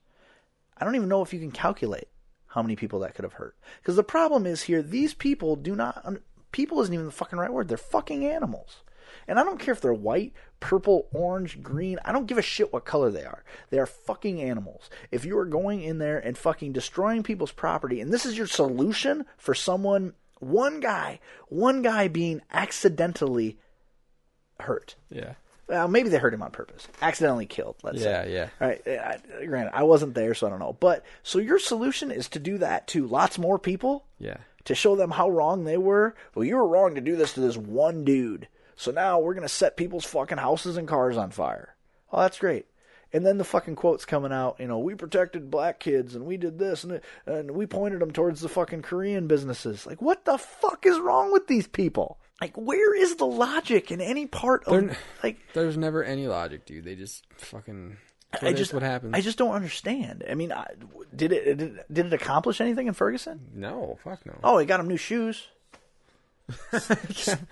I 0.78 0.86
don't 0.86 0.96
even 0.96 1.10
know 1.10 1.24
if 1.24 1.34
you 1.34 1.40
can 1.40 1.52
calculate 1.52 2.08
how 2.48 2.62
many 2.62 2.76
people 2.76 3.00
that 3.00 3.16
could 3.16 3.24
have 3.24 3.34
hurt. 3.34 3.56
Because 3.82 3.96
the 3.96 4.04
problem 4.04 4.46
is 4.46 4.64
here, 4.64 4.82
these 4.82 5.14
people 5.14 5.56
do 5.56 5.76
not. 5.76 6.04
People 6.52 6.82
isn't 6.82 6.94
even 6.94 7.06
the 7.08 7.12
fucking 7.12 7.38
right 7.40 7.52
word. 7.54 7.68
They're 7.68 7.78
fucking 7.78 8.26
animals. 8.26 8.78
And 9.28 9.40
I 9.40 9.44
don't 9.44 9.60
care 9.60 9.74
if 9.74 9.82
they're 9.82 9.94
white, 9.94 10.34
purple, 10.60 11.08
orange, 11.12 11.62
green. 11.62 12.00
I 12.04 12.12
don't 12.12 12.26
give 12.26 12.38
a 12.40 12.44
shit 12.44 12.74
what 12.74 12.86
color 12.86 13.12
they 13.12 13.24
are. 13.26 13.44
They 13.70 13.78
are 13.78 13.86
fucking 13.86 14.42
animals. 14.42 14.90
If 15.12 15.24
you 15.26 15.38
are 15.38 15.46
going 15.46 15.82
in 15.84 16.00
there 16.00 16.18
and 16.18 16.38
fucking 16.38 16.74
destroying 16.74 17.22
people's 17.22 17.52
property, 17.52 18.02
and 18.02 18.12
this 18.12 18.26
is 18.26 18.38
your 18.38 18.48
solution 18.48 19.26
for 19.38 19.54
someone, 19.54 20.14
one 20.40 20.80
guy, 20.80 21.20
one 21.50 21.82
guy 21.84 22.08
being 22.08 22.42
accidentally 22.52 23.58
hurt. 24.60 24.96
Yeah. 25.10 25.34
Well, 25.68 25.88
maybe 25.88 26.10
they 26.10 26.18
hurt 26.18 26.34
him 26.34 26.42
on 26.42 26.50
purpose, 26.50 26.88
accidentally 27.00 27.46
killed. 27.46 27.76
Let's 27.84 28.00
Yeah, 28.02 28.24
say. 28.24 28.34
yeah. 28.34 28.50
All 28.60 28.68
right. 28.68 28.82
I, 28.88 29.46
granted, 29.46 29.76
I 29.76 29.84
wasn't 29.84 30.16
there, 30.16 30.34
so 30.34 30.48
I 30.48 30.50
don't 30.50 30.58
know. 30.60 30.76
But 30.80 31.06
so 31.22 31.38
your 31.38 31.60
solution 31.60 32.10
is 32.10 32.28
to 32.30 32.40
do 32.40 32.58
that 32.58 32.88
to 32.88 33.06
lots 33.06 33.38
more 33.38 33.60
people 33.60 34.06
Yeah. 34.18 34.38
To 34.66 34.76
show 34.76 34.96
them 34.96 35.12
how 35.12 35.30
wrong 35.30 35.64
they 35.64 35.78
were. 35.78 36.16
Well, 36.36 36.46
you 36.46 36.56
were 36.56 36.68
wrong 36.68 36.96
to 36.96 37.02
do 37.02 37.16
this 37.16 37.34
to 37.34 37.40
this 37.40 37.58
one 37.58 38.04
dude. 38.04 38.48
So 38.76 38.92
now 38.92 39.20
we're 39.20 39.34
gonna 39.34 39.50
set 39.50 39.78
people's 39.78 40.06
fucking 40.06 40.38
houses 40.38 40.78
and 40.78 40.88
cars 40.88 41.18
on 41.18 41.32
fire. 41.32 41.76
Oh, 42.12 42.22
that's 42.22 42.40
great. 42.40 42.66
And 43.12 43.26
then 43.26 43.40
the 43.40 43.44
fucking 43.44 43.76
quotes 43.76 44.06
coming 44.06 44.32
out, 44.32 44.58
you 44.60 44.68
know, 44.68 44.78
we 44.80 44.94
protected 44.94 45.50
black 45.50 45.80
kids 45.80 46.14
and 46.14 46.26
we 46.26 46.38
did 46.38 46.60
this 46.60 46.84
and 46.84 47.02
and 47.26 47.52
we 47.52 47.66
pointed 47.66 48.00
them 48.00 48.12
towards 48.12 48.42
the 48.42 48.50
fucking 48.50 48.84
Korean 48.84 49.28
businesses. 49.28 49.86
Like, 49.86 50.02
what 50.02 50.26
the 50.26 50.38
fuck 50.38 50.86
is 50.86 51.00
wrong 51.00 51.32
with 51.32 51.48
these 51.48 51.68
people? 51.68 52.20
Like, 52.42 52.56
where 52.56 52.96
is 52.96 53.16
the 53.16 53.26
logic 53.26 53.92
in 53.92 54.00
any 54.00 54.26
part 54.26 54.64
of 54.66 54.96
like? 55.24 55.40
There's 55.54 55.78
never 55.78 56.04
any 56.04 56.28
logic, 56.28 56.66
dude. 56.66 56.86
They 56.86 56.96
just 56.96 57.26
fucking. 57.38 57.98
I 58.42 58.54
just 58.54 58.74
what 58.74 58.84
happens. 58.84 59.14
I 59.16 59.22
just 59.22 59.38
don't 59.38 59.54
understand. 59.54 60.24
I 60.30 60.36
mean, 60.36 60.52
I, 60.52 60.68
did 61.16 61.32
it 61.32 61.58
did, 61.58 61.80
did 61.92 62.06
it 62.08 62.14
accomplish 62.14 62.62
anything 62.62 62.88
in 62.88 62.94
Ferguson? 62.94 63.40
no, 63.54 63.98
fuck 64.04 64.26
no. 64.26 64.38
Oh, 64.44 64.58
he 64.60 64.66
got 64.66 64.80
him 64.80 64.88
new 64.88 64.98
shoes. 64.98 65.48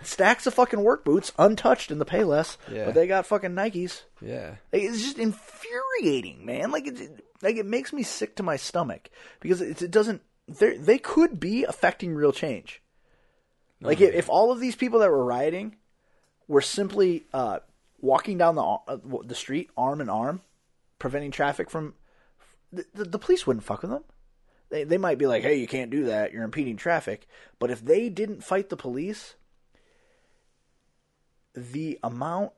Stacks 0.04 0.48
of 0.48 0.54
fucking 0.54 0.82
work 0.84 1.06
boots, 1.06 1.32
untouched 1.38 1.92
in 1.92 2.00
the 2.00 2.06
Payless, 2.06 2.58
Yeah. 2.72 2.86
but 2.86 2.94
they 2.96 3.08
got 3.08 3.26
fucking 3.28 3.52
Nikes. 3.52 4.02
Yeah. 4.22 4.56
Like, 4.74 4.82
it's 4.84 5.02
just 5.04 5.20
infuriating, 5.20 6.46
man. 6.46 6.72
Like 6.72 6.88
it, 6.88 7.24
like 7.42 7.58
it 7.58 7.66
makes 7.66 7.94
me 7.94 8.04
sick 8.04 8.36
to 8.38 8.44
my 8.44 8.56
stomach 8.56 9.10
because 9.40 9.62
it, 9.62 9.82
it 9.82 9.92
doesn't. 9.92 10.22
They 10.48 10.78
they 10.78 10.98
could 10.98 11.40
be 11.40 11.64
affecting 11.64 12.16
real 12.16 12.32
change. 12.32 12.82
Like 13.82 14.02
if, 14.02 14.14
if 14.16 14.30
all 14.30 14.52
of 14.52 14.60
these 14.60 14.76
people 14.76 15.00
that 15.00 15.12
were 15.12 15.24
rioting 15.26 15.76
were 16.48 16.62
simply 16.62 17.26
uh, 17.34 17.60
walking 18.02 18.38
down 18.40 18.56
the 18.56 18.64
uh, 18.64 18.98
the 19.26 19.36
street 19.36 19.70
arm 19.78 20.02
in 20.02 20.10
arm, 20.10 20.42
preventing 21.00 21.32
traffic 21.32 21.70
from, 21.70 21.94
the, 22.72 22.86
the, 22.94 23.04
the 23.06 23.20
police 23.20 23.46
wouldn't 23.48 23.66
fuck 23.66 23.82
with 23.82 23.92
them. 23.92 24.04
They 24.70 24.84
they 24.84 24.98
might 24.98 25.18
be 25.18 25.28
like, 25.28 25.44
hey, 25.44 25.56
you 25.56 25.68
can't 25.68 25.92
do 25.92 26.06
that. 26.06 26.34
You're 26.34 26.44
impeding 26.44 26.76
traffic. 26.76 27.28
But 27.60 27.72
if 27.72 27.84
they 27.84 28.10
didn't 28.10 28.44
fight 28.44 28.70
the 28.70 28.76
police, 28.76 29.36
the 31.56 31.98
amount 32.04 32.52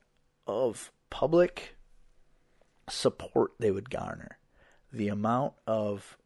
of 0.47 0.91
public 1.09 1.75
support 2.89 3.51
they 3.59 3.71
would 3.71 3.89
garner, 3.89 4.39
the 4.91 5.09
amount 5.09 5.53
of 5.67 6.17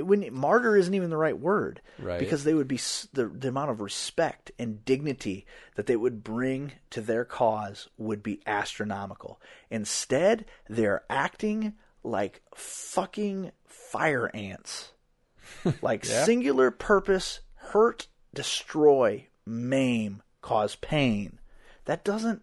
wouldn't 0.00 0.32
martyr 0.32 0.76
isn't 0.76 0.94
even 0.94 1.10
the 1.10 1.16
right 1.18 1.38
word, 1.38 1.82
Right. 1.98 2.18
Because 2.18 2.44
they 2.44 2.54
would 2.54 2.68
be 2.68 2.78
the 3.12 3.26
the 3.32 3.48
amount 3.48 3.70
of 3.70 3.80
respect 3.82 4.50
and 4.58 4.84
dignity 4.84 5.44
that 5.74 5.86
they 5.86 5.96
would 5.96 6.24
bring 6.24 6.72
to 6.90 7.00
their 7.02 7.24
cause 7.26 7.88
would 7.98 8.22
be 8.22 8.40
astronomical. 8.46 9.40
Instead, 9.70 10.46
they're 10.68 11.04
acting 11.10 11.74
like 12.02 12.40
fucking 12.54 13.52
fire 13.66 14.30
ants, 14.32 14.92
like 15.82 16.04
Yeah. 16.08 16.24
singular 16.24 16.70
purpose, 16.70 17.40
hurt, 17.56 18.06
destroy, 18.32 19.26
maim, 19.44 20.22
cause 20.40 20.76
pain. 20.76 21.38
That 21.84 22.04
doesn't 22.04 22.42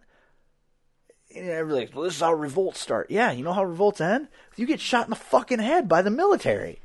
and 1.34 1.48
everybody's 1.48 1.88
like, 1.90 1.94
well, 1.94 2.04
this 2.04 2.14
is 2.16 2.20
how 2.20 2.32
revolts 2.34 2.80
start. 2.80 3.08
Yeah, 3.10 3.30
you 3.30 3.44
know 3.44 3.52
how 3.52 3.64
revolts 3.64 4.00
end? 4.00 4.26
You 4.56 4.66
get 4.66 4.80
shot 4.80 5.04
in 5.06 5.10
the 5.10 5.16
fucking 5.16 5.60
head 5.60 5.88
by 5.88 6.02
the 6.02 6.10
military. 6.10 6.80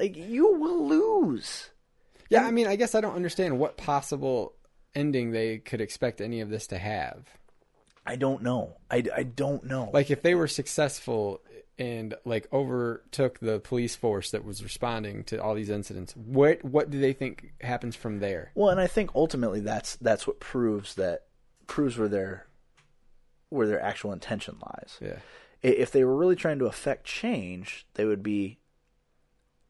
Like, 0.00 0.16
you 0.16 0.54
will 0.54 0.88
lose. 0.88 1.70
Yeah, 2.30 2.46
I 2.46 2.50
mean, 2.50 2.66
I 2.66 2.76
guess 2.76 2.94
I 2.94 3.00
don't 3.00 3.14
understand 3.14 3.58
what 3.58 3.76
possible 3.76 4.54
ending 4.94 5.30
they 5.30 5.58
could 5.58 5.80
expect 5.80 6.20
any 6.20 6.40
of 6.40 6.48
this 6.48 6.66
to 6.68 6.78
have. 6.78 7.26
I 8.06 8.16
don't 8.16 8.42
know. 8.42 8.78
I, 8.90 9.04
I 9.14 9.22
don't 9.24 9.64
know. 9.64 9.90
Like, 9.92 10.10
if 10.10 10.22
they 10.22 10.34
were 10.34 10.48
successful 10.48 11.42
and 11.78 12.14
like 12.24 12.46
overtook 12.52 13.40
the 13.40 13.58
police 13.60 13.96
force 13.96 14.30
that 14.32 14.44
was 14.44 14.62
responding 14.62 15.24
to 15.24 15.42
all 15.42 15.54
these 15.54 15.70
incidents, 15.70 16.14
what 16.14 16.62
what 16.64 16.90
do 16.90 17.00
they 17.00 17.12
think 17.12 17.52
happens 17.60 17.96
from 17.96 18.20
there? 18.20 18.52
well, 18.54 18.68
and 18.68 18.80
I 18.80 18.86
think 18.86 19.10
ultimately 19.14 19.60
that's 19.60 19.96
that's 19.96 20.26
what 20.26 20.40
proves 20.40 20.94
that 20.96 21.24
proves 21.66 21.96
where 21.96 22.08
their 22.08 22.46
where 23.48 23.66
their 23.66 23.82
actual 23.82 24.12
intention 24.12 24.56
lies. 24.60 24.98
Yeah, 25.00 25.16
If 25.62 25.90
they 25.90 26.04
were 26.04 26.16
really 26.16 26.36
trying 26.36 26.58
to 26.60 26.66
affect 26.66 27.04
change, 27.04 27.86
they 27.94 28.04
would 28.04 28.22
be 28.22 28.59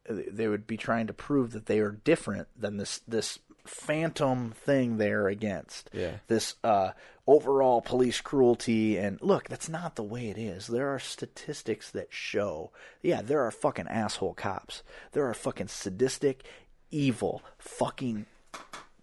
they 0.09 0.47
would 0.47 0.67
be 0.67 0.77
trying 0.77 1.07
to 1.07 1.13
prove 1.13 1.51
that 1.51 1.65
they 1.67 1.79
are 1.79 1.91
different 1.91 2.47
than 2.59 2.77
this 2.77 3.01
this 3.07 3.39
phantom 3.65 4.51
thing 4.51 4.97
they're 4.97 5.27
against. 5.27 5.89
Yeah. 5.93 6.17
This 6.27 6.55
uh, 6.63 6.91
overall 7.27 7.81
police 7.81 8.21
cruelty 8.21 8.97
and 8.97 9.21
look, 9.21 9.47
that's 9.47 9.69
not 9.69 9.95
the 9.95 10.03
way 10.03 10.29
it 10.29 10.37
is. 10.37 10.67
There 10.67 10.89
are 10.89 10.99
statistics 10.99 11.91
that 11.91 12.07
show, 12.09 12.71
yeah, 13.01 13.21
there 13.21 13.41
are 13.41 13.51
fucking 13.51 13.87
asshole 13.87 14.33
cops. 14.33 14.83
There 15.11 15.27
are 15.27 15.33
fucking 15.33 15.67
sadistic, 15.67 16.43
evil, 16.89 17.43
fucking 17.57 18.25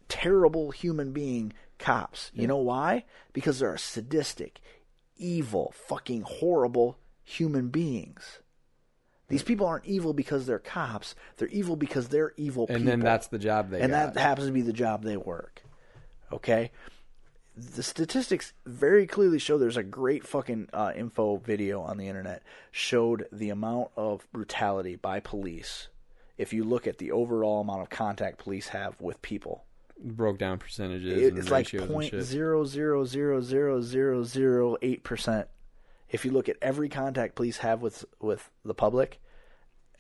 terrible 0.08 0.70
human 0.70 1.12
being 1.12 1.52
cops. 1.78 2.30
You 2.34 2.46
know 2.46 2.56
why? 2.56 3.04
Because 3.32 3.60
there 3.60 3.72
are 3.72 3.78
sadistic, 3.78 4.60
evil, 5.16 5.72
fucking 5.86 6.22
horrible 6.22 6.98
human 7.24 7.68
beings. 7.68 8.40
These 9.28 9.42
people 9.42 9.66
aren't 9.66 9.84
evil 9.84 10.14
because 10.14 10.46
they're 10.46 10.58
cops. 10.58 11.14
They're 11.36 11.48
evil 11.48 11.76
because 11.76 12.08
they're 12.08 12.32
evil 12.36 12.66
people. 12.66 12.76
and 12.76 12.84
people. 12.84 12.90
then 12.98 13.00
that's 13.00 13.26
the 13.26 13.38
job 13.38 13.70
they 13.70 13.80
and 13.80 13.92
got. 13.92 14.14
that 14.14 14.20
happens 14.20 14.46
to 14.46 14.52
be 14.52 14.62
the 14.62 14.72
job 14.72 15.02
they 15.02 15.16
work. 15.16 15.62
Okay? 16.32 16.70
the 17.58 17.82
statistics 17.82 18.52
very 18.66 19.06
clearly 19.06 19.38
show 19.38 19.58
there's 19.58 19.76
a 19.76 19.82
great 19.82 20.24
fucking 20.26 20.68
uh, 20.72 20.92
info 20.94 21.36
video 21.38 21.80
on 21.80 21.96
the 21.98 22.06
internet 22.06 22.42
showed 22.70 23.26
the 23.32 23.50
amount 23.50 23.88
of 23.96 24.30
brutality 24.32 24.94
by 24.94 25.18
police 25.18 25.88
if 26.36 26.52
you 26.52 26.62
look 26.62 26.86
at 26.86 26.98
the 26.98 27.10
overall 27.10 27.60
amount 27.60 27.82
of 27.82 27.90
contact 27.90 28.38
police 28.38 28.68
have 28.68 29.00
with 29.00 29.20
people 29.22 29.64
Broke 30.00 30.38
down 30.38 30.58
percentages. 30.58 31.20
it, 31.20 31.28
and 31.30 31.38
it's 31.38 31.50
like 31.50 31.68
point 31.88 32.14
zero 32.22 32.64
zero 32.64 33.04
zero 33.04 33.40
zero 33.40 33.80
zero 33.82 34.22
zero 34.22 34.76
eight 34.80 35.02
percent. 35.02 35.48
If 36.10 36.24
you 36.24 36.30
look 36.30 36.48
at 36.48 36.56
every 36.62 36.88
contact 36.88 37.34
police 37.34 37.58
have 37.58 37.82
with 37.82 38.04
with 38.20 38.50
the 38.64 38.74
public, 38.74 39.20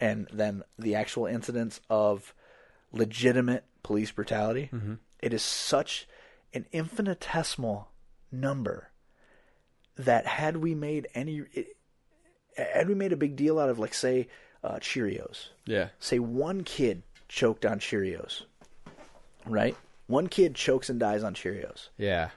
and 0.00 0.26
then 0.32 0.62
the 0.78 0.94
actual 0.94 1.26
incidents 1.26 1.80
of 1.90 2.34
legitimate 2.92 3.64
police 3.82 4.10
brutality, 4.10 4.70
Mm-hmm. 4.72 4.94
it 5.20 5.32
is 5.34 5.42
such 5.42 6.08
an 6.54 6.64
infinitesimal 6.72 7.88
number 8.32 8.88
that 9.96 10.26
had 10.26 10.56
we 10.58 10.74
made 10.74 11.08
any, 11.14 11.42
it, 11.52 11.76
had 12.56 12.88
we 12.88 12.94
made 12.94 13.12
a 13.12 13.16
big 13.16 13.36
deal 13.36 13.58
out 13.58 13.68
of 13.68 13.78
like 13.78 13.92
say 13.92 14.28
uh, 14.64 14.76
Cheerios, 14.76 15.48
Yeah. 15.66 15.88
say 15.98 16.18
one 16.18 16.64
kid 16.64 17.02
choked 17.28 17.66
on 17.66 17.78
Cheerios, 17.80 18.42
right? 19.44 19.76
One 20.06 20.28
kid 20.28 20.54
chokes 20.54 20.88
and 20.88 20.98
dies 20.98 21.22
on 21.22 21.34
Cheerios. 21.34 21.88
Yeah. 21.98 22.30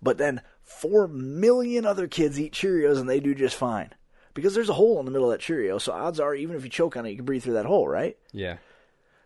But 0.00 0.18
then 0.18 0.42
four 0.66 1.08
million 1.08 1.86
other 1.86 2.08
kids 2.08 2.38
eat 2.38 2.52
Cheerios 2.52 2.98
and 2.98 3.08
they 3.08 3.20
do 3.20 3.34
just 3.34 3.56
fine. 3.56 3.90
Because 4.34 4.54
there's 4.54 4.68
a 4.68 4.74
hole 4.74 4.98
in 4.98 5.06
the 5.06 5.10
middle 5.10 5.30
of 5.30 5.38
that 5.38 5.42
Cheerio, 5.42 5.78
so 5.78 5.92
odds 5.92 6.20
are 6.20 6.34
even 6.34 6.56
if 6.56 6.64
you 6.64 6.68
choke 6.68 6.94
on 6.94 7.06
it, 7.06 7.10
you 7.10 7.16
can 7.16 7.24
breathe 7.24 7.42
through 7.42 7.54
that 7.54 7.64
hole, 7.64 7.88
right? 7.88 8.18
Yeah. 8.32 8.58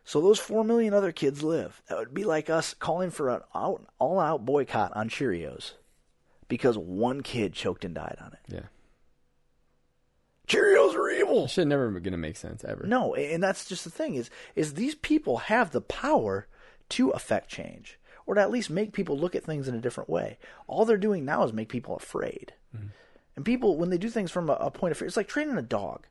So 0.04 0.20
those 0.20 0.38
four 0.38 0.62
million 0.62 0.94
other 0.94 1.10
kids 1.10 1.42
live. 1.42 1.82
That 1.88 1.98
would 1.98 2.14
be 2.14 2.24
like 2.24 2.48
us 2.48 2.74
calling 2.74 3.10
for 3.10 3.28
an 3.28 3.40
out, 3.52 3.84
all-out 3.98 4.44
boycott 4.44 4.92
on 4.94 5.08
Cheerios 5.08 5.72
because 6.46 6.78
one 6.78 7.22
kid 7.22 7.54
choked 7.54 7.84
and 7.84 7.94
died 7.94 8.18
on 8.20 8.32
it. 8.32 8.54
Yeah. 8.54 8.66
Cheerios 10.46 10.94
are 10.94 11.10
evil. 11.10 11.46
Shit 11.48 11.66
never 11.66 11.88
gonna 12.00 12.16
make 12.16 12.36
sense 12.36 12.64
ever. 12.64 12.84
No, 12.86 13.14
and 13.14 13.42
that's 13.42 13.64
just 13.66 13.84
the 13.84 13.90
thing 13.90 14.14
is 14.14 14.30
is 14.54 14.74
these 14.74 14.94
people 14.94 15.38
have 15.38 15.70
the 15.70 15.80
power 15.80 16.46
to 16.90 17.10
affect 17.10 17.48
change 17.48 17.99
or 18.26 18.34
to 18.34 18.40
at 18.40 18.51
least 18.51 18.70
make 18.70 18.92
people 18.92 19.18
look 19.18 19.34
at 19.34 19.44
things 19.44 19.68
in 19.68 19.74
a 19.74 19.80
different 19.80 20.10
way. 20.10 20.38
All 20.66 20.84
they're 20.84 20.97
doing 20.97 21.24
now 21.24 21.42
is 21.44 21.52
make 21.52 21.68
people 21.68 21.97
afraid. 21.97 22.52
And 23.36 23.44
people 23.44 23.76
when 23.76 23.90
they 23.90 23.98
do 23.98 24.10
things 24.10 24.30
from 24.30 24.51
a, 24.51 24.55
a 24.55 24.70
point 24.70 24.92
of 24.92 24.98
fear, 24.98 25.06
it's 25.06 25.16
like 25.16 25.28
training 25.28 25.56
a 25.56 25.62
dog. 25.62 26.06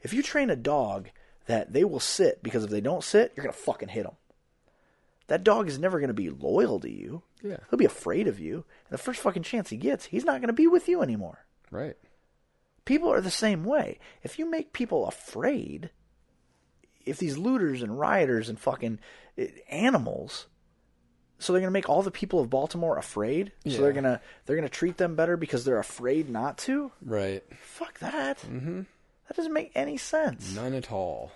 If 0.00 0.12
you 0.12 0.22
train 0.22 0.50
a 0.50 0.56
dog 0.56 1.10
that 1.46 1.72
they 1.72 1.84
will 1.84 2.00
sit 2.00 2.42
because 2.42 2.64
if 2.64 2.70
they 2.70 2.80
don't 2.80 3.04
sit, 3.04 3.32
you're 3.34 3.44
going 3.44 3.54
to 3.54 3.60
fucking 3.60 3.88
hit 3.88 4.04
them. 4.04 4.16
That 5.28 5.44
dog 5.44 5.68
is 5.68 5.78
never 5.78 5.98
going 5.98 6.08
to 6.08 6.14
be 6.14 6.30
loyal 6.30 6.80
to 6.80 6.90
you. 6.90 7.22
Yeah. 7.42 7.58
He'll 7.70 7.78
be 7.78 7.84
afraid 7.84 8.26
of 8.28 8.40
you. 8.40 8.54
And 8.54 8.90
the 8.90 8.98
first 8.98 9.20
fucking 9.20 9.44
chance 9.44 9.70
he 9.70 9.76
gets, 9.76 10.06
he's 10.06 10.24
not 10.24 10.40
going 10.40 10.48
to 10.48 10.52
be 10.52 10.66
with 10.66 10.88
you 10.88 11.02
anymore. 11.02 11.44
Right. 11.70 11.96
People 12.84 13.12
are 13.12 13.20
the 13.20 13.30
same 13.30 13.64
way. 13.64 13.98
If 14.22 14.38
you 14.38 14.50
make 14.50 14.72
people 14.72 15.06
afraid, 15.06 15.90
if 17.04 17.18
these 17.18 17.38
looters 17.38 17.82
and 17.82 17.98
rioters 17.98 18.48
and 18.48 18.58
fucking 18.58 18.98
eh, 19.38 19.48
animals, 19.70 20.46
so 21.42 21.52
they're 21.52 21.60
gonna 21.60 21.70
make 21.70 21.88
all 21.88 22.02
the 22.02 22.10
people 22.10 22.40
of 22.40 22.48
Baltimore 22.50 22.96
afraid. 22.98 23.52
So 23.68 23.82
they're 23.82 23.92
gonna 23.92 24.20
they're 24.46 24.56
gonna 24.56 24.68
treat 24.68 24.96
them 24.96 25.16
better 25.16 25.36
because 25.36 25.64
they're 25.64 25.78
afraid 25.78 26.28
not 26.30 26.58
to. 26.58 26.92
Right. 27.04 27.42
Fuck 27.60 27.98
that. 28.00 28.38
Mm-hmm. 28.38 28.82
That 29.28 29.36
doesn't 29.36 29.52
make 29.52 29.72
any 29.74 29.96
sense. 29.96 30.54
None 30.54 30.74
at 30.74 30.92
all. 30.92 31.32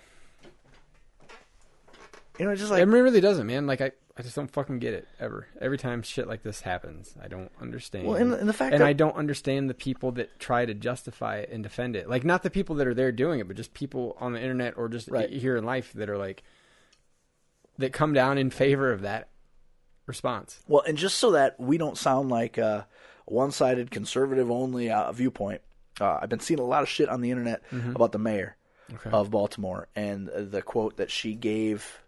You 2.39 2.45
know, 2.45 2.55
just 2.55 2.69
like 2.71 2.81
it 2.81 2.85
really 2.87 3.21
doesn't, 3.21 3.47
man. 3.47 3.65
Like 3.65 3.81
I, 3.81 3.91
I 4.15 4.21
just 4.21 4.35
don't 4.35 4.51
fucking 4.51 4.77
get 4.79 4.93
it 4.93 5.07
ever. 5.19 5.47
Every 5.59 5.77
time 5.79 6.03
shit 6.03 6.27
like 6.27 6.43
this 6.43 6.61
happens, 6.61 7.15
I 7.21 7.27
don't 7.27 7.51
understand. 7.59 8.05
Well, 8.07 8.15
and 8.15 8.31
the- 8.31 8.37
and 8.39 8.47
the 8.47 8.53
fact 8.53 8.73
and 8.73 8.81
that- 8.81 8.87
I 8.87 8.93
don't 8.93 9.15
understand 9.15 9.69
the 9.69 9.73
people 9.73 10.11
that 10.13 10.39
try 10.39 10.65
to 10.65 10.73
justify 10.75 11.37
it 11.37 11.49
and 11.51 11.63
defend 11.63 11.95
it. 11.95 12.07
Like 12.07 12.23
not 12.23 12.43
the 12.43 12.51
people 12.51 12.75
that 12.75 12.85
are 12.87 12.93
there 12.93 13.11
doing 13.11 13.39
it, 13.39 13.47
but 13.47 13.57
just 13.57 13.73
people 13.73 14.15
on 14.19 14.33
the 14.33 14.39
internet 14.41 14.75
or 14.77 14.87
just 14.87 15.07
Right. 15.07 15.29
here 15.31 15.57
in 15.57 15.63
life 15.65 15.91
that 15.93 16.09
are 16.09 16.17
like 16.17 16.43
that 17.79 17.91
come 17.91 18.13
down 18.13 18.37
in 18.37 18.51
favor 18.51 18.91
of 18.91 19.01
that 19.01 19.29
response. 20.07 20.59
Well, 20.67 20.81
and 20.87 20.97
just 20.97 21.17
so 21.19 21.31
that 21.33 21.59
we 21.59 21.77
don't 21.77 21.97
sound 21.97 22.29
like 22.29 22.57
a 22.57 22.87
one-sided 23.25 23.91
conservative 23.91 24.49
only 24.49 24.89
uh, 24.89 25.11
viewpoint, 25.11 25.61
uh, 26.01 26.17
I've 26.21 26.29
been 26.29 26.39
seeing 26.39 26.59
a 26.59 26.63
lot 26.63 26.81
of 26.81 26.89
shit 26.89 27.09
on 27.09 27.21
the 27.21 27.29
internet 27.31 27.61
about 27.71 28.11
the 28.13 28.19
mayor 28.19 28.55
Okay. 28.93 29.09
of 29.11 29.29
Baltimore 29.29 29.89
and 29.95 30.27
the 30.33 30.61
quote 30.61 30.95
that 30.97 31.11
she 31.11 31.35
gave: 31.35 31.99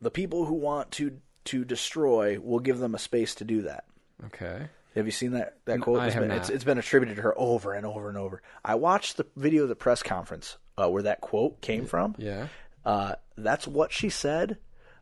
"The 0.00 0.10
people 0.10 0.44
who 0.44 0.54
want 0.54 0.90
to 0.92 1.18
to 1.46 1.64
destroy 1.64 2.38
will 2.38 2.60
give 2.60 2.78
them 2.78 2.94
a 2.94 2.98
space 2.98 3.34
to 3.36 3.44
do 3.44 3.62
that." 3.62 3.84
Okay. 4.26 4.68
Have 4.94 5.06
you 5.06 5.12
seen 5.12 5.32
that 5.32 5.58
that 5.64 5.80
quote? 5.80 6.02
It's 6.04 6.14
been. 6.14 6.30
It's, 6.30 6.50
it's 6.50 6.64
been 6.64 6.78
attributed 6.78 7.16
to 7.16 7.22
her 7.22 7.34
over 7.36 7.72
and 7.74 7.84
over 7.86 8.08
and 8.08 8.16
over. 8.18 8.42
I 8.64 8.74
watched 8.76 9.16
the 9.16 9.26
video 9.36 9.64
of 9.64 9.68
the 9.68 9.76
press 9.76 10.02
conference 10.02 10.56
uh, 10.76 10.88
where 10.88 11.02
that 11.02 11.20
quote 11.20 11.60
came 11.60 11.86
from. 11.86 12.14
Yeah. 12.18 12.48
Uh, 12.84 13.14
that's 13.36 13.66
what 13.66 13.92
she 13.92 14.08
said, 14.08 14.58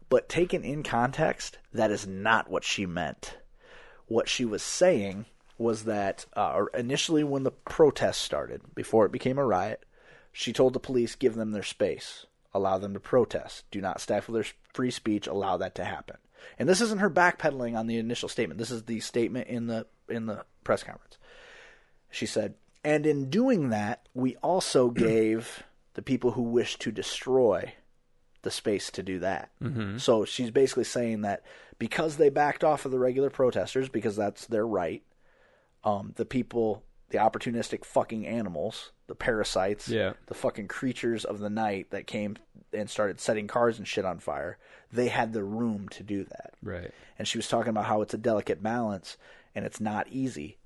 but 0.08 0.28
taken 0.28 0.64
in 0.64 0.82
context, 0.82 1.58
that 1.72 1.90
is 1.90 2.06
not 2.06 2.50
what 2.50 2.64
she 2.64 2.86
meant. 2.86 3.38
What 4.06 4.28
she 4.28 4.44
was 4.44 4.62
saying 4.62 5.26
was 5.58 5.84
that 5.84 6.26
uh, 6.34 6.64
initially, 6.74 7.24
when 7.24 7.42
the 7.42 7.50
protest 7.50 8.20
started, 8.20 8.74
before 8.74 9.06
it 9.06 9.12
became 9.12 9.38
a 9.38 9.44
riot, 9.44 9.84
she 10.32 10.52
told 10.52 10.74
the 10.74 10.80
police, 10.80 11.14
give 11.14 11.34
them 11.34 11.52
their 11.52 11.62
space, 11.62 12.26
allow 12.52 12.78
them 12.78 12.92
to 12.92 13.00
protest, 13.00 13.64
do 13.70 13.80
not 13.80 14.00
stifle 14.00 14.34
their 14.34 14.44
free 14.74 14.90
speech, 14.90 15.26
allow 15.26 15.56
that 15.56 15.74
to 15.76 15.84
happen. 15.84 16.16
And 16.58 16.68
this 16.68 16.80
isn't 16.80 17.00
her 17.00 17.10
backpedaling 17.10 17.76
on 17.76 17.86
the 17.86 17.98
initial 17.98 18.28
statement. 18.28 18.58
This 18.58 18.70
is 18.70 18.84
the 18.84 19.00
statement 19.00 19.48
in 19.48 19.66
the 19.66 19.86
in 20.08 20.26
the 20.26 20.44
press 20.62 20.82
conference. 20.82 21.18
She 22.10 22.26
said, 22.26 22.54
and 22.84 23.04
in 23.04 23.30
doing 23.30 23.70
that, 23.70 24.06
we 24.14 24.36
also 24.36 24.90
gave 24.90 25.64
the 25.94 26.02
people 26.02 26.32
who 26.32 26.42
wish 26.42 26.78
to 26.78 26.92
destroy 26.92 27.74
the 28.46 28.50
space 28.52 28.90
to 28.92 29.02
do 29.02 29.18
that. 29.18 29.50
Mhm. 29.60 30.00
So 30.00 30.24
she's 30.24 30.50
basically 30.52 30.84
saying 30.84 31.22
that 31.22 31.42
because 31.78 32.16
they 32.16 32.28
backed 32.30 32.62
off 32.64 32.84
of 32.86 32.92
the 32.92 32.98
regular 32.98 33.28
protesters, 33.28 33.88
because 33.88 34.14
that's 34.16 34.46
their 34.46 34.66
right, 34.66 35.02
um, 35.84 36.12
the 36.16 36.24
people, 36.24 36.82
the 37.10 37.18
opportunistic 37.18 37.84
fucking 37.84 38.26
animals, 38.26 38.92
the 39.08 39.14
parasites, 39.14 39.88
Yeah. 39.88 40.14
the 40.26 40.34
fucking 40.34 40.68
creatures 40.68 41.24
of 41.24 41.40
the 41.40 41.50
night 41.50 41.90
that 41.90 42.06
came 42.06 42.36
and 42.72 42.88
started 42.88 43.20
setting 43.20 43.46
cars 43.46 43.78
and 43.78 43.86
shit 43.86 44.04
on 44.04 44.18
fire, 44.20 44.58
they 44.92 45.08
had 45.08 45.32
the 45.32 45.44
room 45.44 45.88
to 45.90 46.02
do 46.02 46.24
that. 46.24 46.54
Right. 46.62 46.92
And 47.18 47.26
she 47.28 47.38
was 47.38 47.48
talking 47.48 47.70
about 47.70 47.84
how 47.86 48.00
it's 48.02 48.14
a 48.14 48.18
delicate 48.18 48.62
balance 48.62 49.16
and 49.54 49.64
it's 49.66 49.80
not 49.80 50.08
easy 50.08 50.58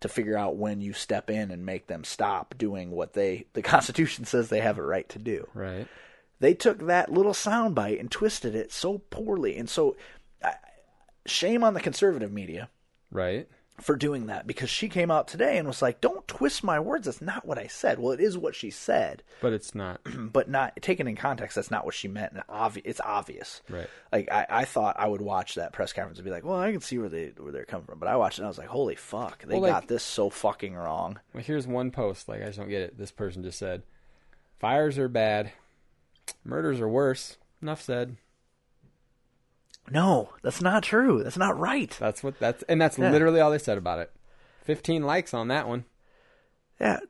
to 0.00 0.08
figure 0.08 0.36
out 0.36 0.56
when 0.56 0.80
you 0.80 0.92
step 0.92 1.30
in 1.30 1.50
and 1.50 1.64
make 1.64 1.86
them 1.86 2.04
stop 2.04 2.54
doing 2.58 2.90
what 2.90 3.12
they 3.14 3.46
the 3.54 3.62
Constitution 3.74 4.24
says 4.24 4.48
they 4.48 4.60
have 4.60 4.78
a 4.78 4.82
right 4.82 5.08
to 5.10 5.18
do. 5.18 5.48
Right. 5.54 5.86
They 6.40 6.54
took 6.54 6.86
that 6.86 7.12
little 7.12 7.32
soundbite 7.32 8.00
and 8.00 8.10
twisted 8.10 8.54
it 8.54 8.72
so 8.72 8.98
poorly, 9.10 9.56
and 9.56 9.68
so 9.70 9.96
I 10.42 10.54
shame 11.26 11.64
on 11.64 11.74
the 11.74 11.80
conservative 11.80 12.32
media 12.32 12.68
Right. 13.10 13.48
for 13.80 13.96
doing 13.96 14.26
that 14.26 14.46
because 14.46 14.68
she 14.68 14.88
came 14.88 15.10
out 15.10 15.26
today 15.26 15.56
and 15.56 15.66
was 15.66 15.80
like, 15.80 16.00
"Don't 16.00 16.26
twist 16.28 16.62
my 16.62 16.78
words. 16.78 17.06
That's 17.06 17.22
not 17.22 17.46
what 17.46 17.56
I 17.58 17.66
said." 17.68 17.98
Well, 17.98 18.12
it 18.12 18.20
is 18.20 18.36
what 18.36 18.54
she 18.54 18.68
said, 18.70 19.22
But 19.40 19.52
it's 19.54 19.74
not. 19.74 20.00
but 20.18 20.50
not 20.50 20.76
taken 20.82 21.06
in 21.08 21.16
context. 21.16 21.54
That's 21.54 21.70
not 21.70 21.84
what 21.86 21.94
she 21.94 22.08
meant, 22.08 22.32
and 22.34 22.42
obvi- 22.48 22.82
it's 22.84 23.00
obvious. 23.02 23.62
Right. 23.70 23.88
Like 24.12 24.30
I, 24.30 24.46
I 24.50 24.64
thought 24.64 24.96
I 24.98 25.06
would 25.08 25.22
watch 25.22 25.54
that 25.54 25.72
press 25.72 25.92
conference 25.94 26.18
and 26.18 26.24
be 26.26 26.30
like, 26.30 26.44
"Well, 26.44 26.58
I 26.60 26.72
can 26.72 26.80
see 26.82 26.98
where 26.98 27.08
they 27.08 27.28
where 27.38 27.52
they're 27.52 27.64
coming 27.64 27.86
from," 27.86 28.00
but 28.00 28.08
I 28.08 28.16
watched 28.16 28.38
it 28.38 28.42
and 28.42 28.46
I 28.46 28.50
was 28.50 28.58
like, 28.58 28.68
"Holy 28.68 28.96
fuck, 28.96 29.42
they 29.46 29.54
Well, 29.54 29.62
like- 29.62 29.72
got 29.72 29.88
this 29.88 30.02
so 30.02 30.28
fucking 30.30 30.74
wrong." 30.74 31.20
Well, 31.32 31.42
here's 31.44 31.66
one 31.66 31.90
post. 31.90 32.28
Like 32.28 32.42
I 32.42 32.46
just 32.46 32.58
don't 32.58 32.68
get 32.68 32.82
it. 32.82 32.98
This 32.98 33.12
person 33.12 33.42
just 33.44 33.58
said, 33.58 33.82
"Fires 34.58 34.98
are 34.98 35.08
bad, 35.08 35.52
murders 36.44 36.80
are 36.80 36.88
worse." 36.88 37.36
Enough 37.62 37.82
said. 37.82 38.16
No, 39.90 40.30
that's 40.42 40.62
not 40.62 40.82
true. 40.82 41.22
That's 41.22 41.36
not 41.36 41.58
right. 41.58 41.94
That's 42.00 42.22
what 42.22 42.38
that's 42.38 42.62
and 42.64 42.80
that's 42.80 42.98
Yeah. 42.98 43.10
literally 43.10 43.40
all 43.40 43.50
they 43.50 43.58
said 43.58 43.76
about 43.78 43.98
it. 43.98 44.10
Fifteen 44.62 45.02
likes 45.02 45.34
on 45.34 45.48
that 45.48 45.68
one. 45.68 45.84
Yeah. 46.80 47.00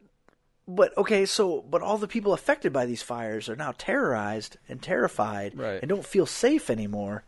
But 0.67 0.97
okay, 0.99 1.25
so 1.27 1.61
but 1.63 1.83
all 1.83 1.99
the 1.99 2.09
people 2.09 2.33
affected 2.33 2.73
by 2.73 2.87
these 2.87 3.03
fires 3.03 3.49
are 3.49 3.55
now 3.57 3.75
terrorized 3.79 4.57
and 4.69 4.83
terrified 4.83 5.57
Right. 5.57 5.81
and 5.81 5.89
don't 5.89 6.05
feel 6.07 6.27
safe 6.27 6.69
anymore. 6.69 7.23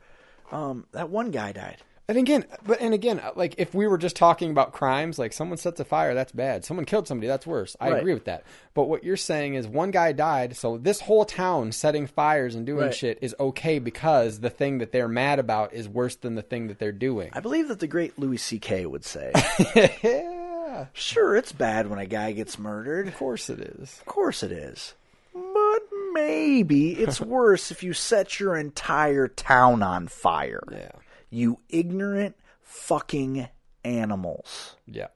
Um, 0.51 0.87
that 0.93 1.11
one 1.11 1.31
guy 1.31 1.53
died. 1.53 1.79
And 2.09 2.17
again, 2.19 2.45
but 2.65 2.81
and 2.81 2.95
again, 2.95 3.19
uh, 3.19 3.33
like 3.35 3.57
if 3.59 3.75
we 3.75 3.89
were 3.89 3.99
just 3.99 4.15
talking 4.15 4.53
about 4.53 4.73
crimes, 4.73 5.19
like 5.19 5.33
someone 5.33 5.59
sets 5.59 5.81
a 5.81 5.85
fire, 5.85 6.15
that's 6.15 6.31
bad. 6.31 6.65
Someone 6.65 6.85
killed 6.87 7.09
somebody, 7.09 7.27
that's 7.27 7.47
worse. 7.49 7.77
I 7.81 7.91
Right. 7.91 7.99
agree 7.99 8.15
with 8.15 8.27
that. 8.27 8.45
But 8.75 8.85
what 8.85 9.03
you're 9.03 9.17
saying 9.17 9.55
is 9.55 9.67
one 9.67 9.91
guy 9.91 10.13
died, 10.13 10.57
so 10.57 10.79
this 10.79 11.01
whole 11.01 11.25
town 11.25 11.73
setting 11.73 12.07
fires 12.07 12.55
and 12.55 12.65
doing 12.65 12.85
Right. 12.87 12.95
shit 12.95 13.19
is 13.23 13.35
okay 13.41 13.81
because 13.81 14.39
the 14.39 14.51
thing 14.51 14.79
that 14.79 14.93
they're 14.93 15.09
mad 15.09 15.41
about 15.41 15.73
is 15.75 15.89
worse 15.89 16.15
than 16.15 16.37
the 16.37 16.43
thing 16.43 16.69
that 16.69 16.79
they're 16.79 16.93
doing. 16.93 17.31
I 17.33 17.41
believe 17.41 17.67
that 17.69 17.81
the 17.81 17.89
great 17.89 18.17
Louis 18.17 18.37
C.K. 18.37 18.87
would 18.87 19.05
say, 19.05 19.33
yeah, 20.05 20.87
"Sure, 20.93 21.35
it's 21.37 21.51
bad 21.53 21.89
when 21.91 21.99
a 21.99 22.07
guy 22.07 22.31
gets 22.33 22.57
murdered. 22.57 23.09
of 23.09 23.17
course 23.17 23.51
it 23.51 23.59
is. 23.59 23.99
Of 23.99 24.07
course 24.07 24.43
it 24.45 24.53
is. 24.53 24.95
But 25.35 25.81
maybe 26.13 26.93
it's 26.93 27.21
worse 27.21 27.71
if 27.73 27.83
you 27.83 27.93
set 27.93 28.39
your 28.39 28.57
entire 28.57 29.27
town 29.27 29.83
on 29.83 30.07
fire. 30.07 30.63
Yeah. 30.71 30.91
You 31.31 31.61
ignorant 31.69 32.37
fucking 32.63 33.49
animals. 33.85 34.77
Yeah. 34.87 35.09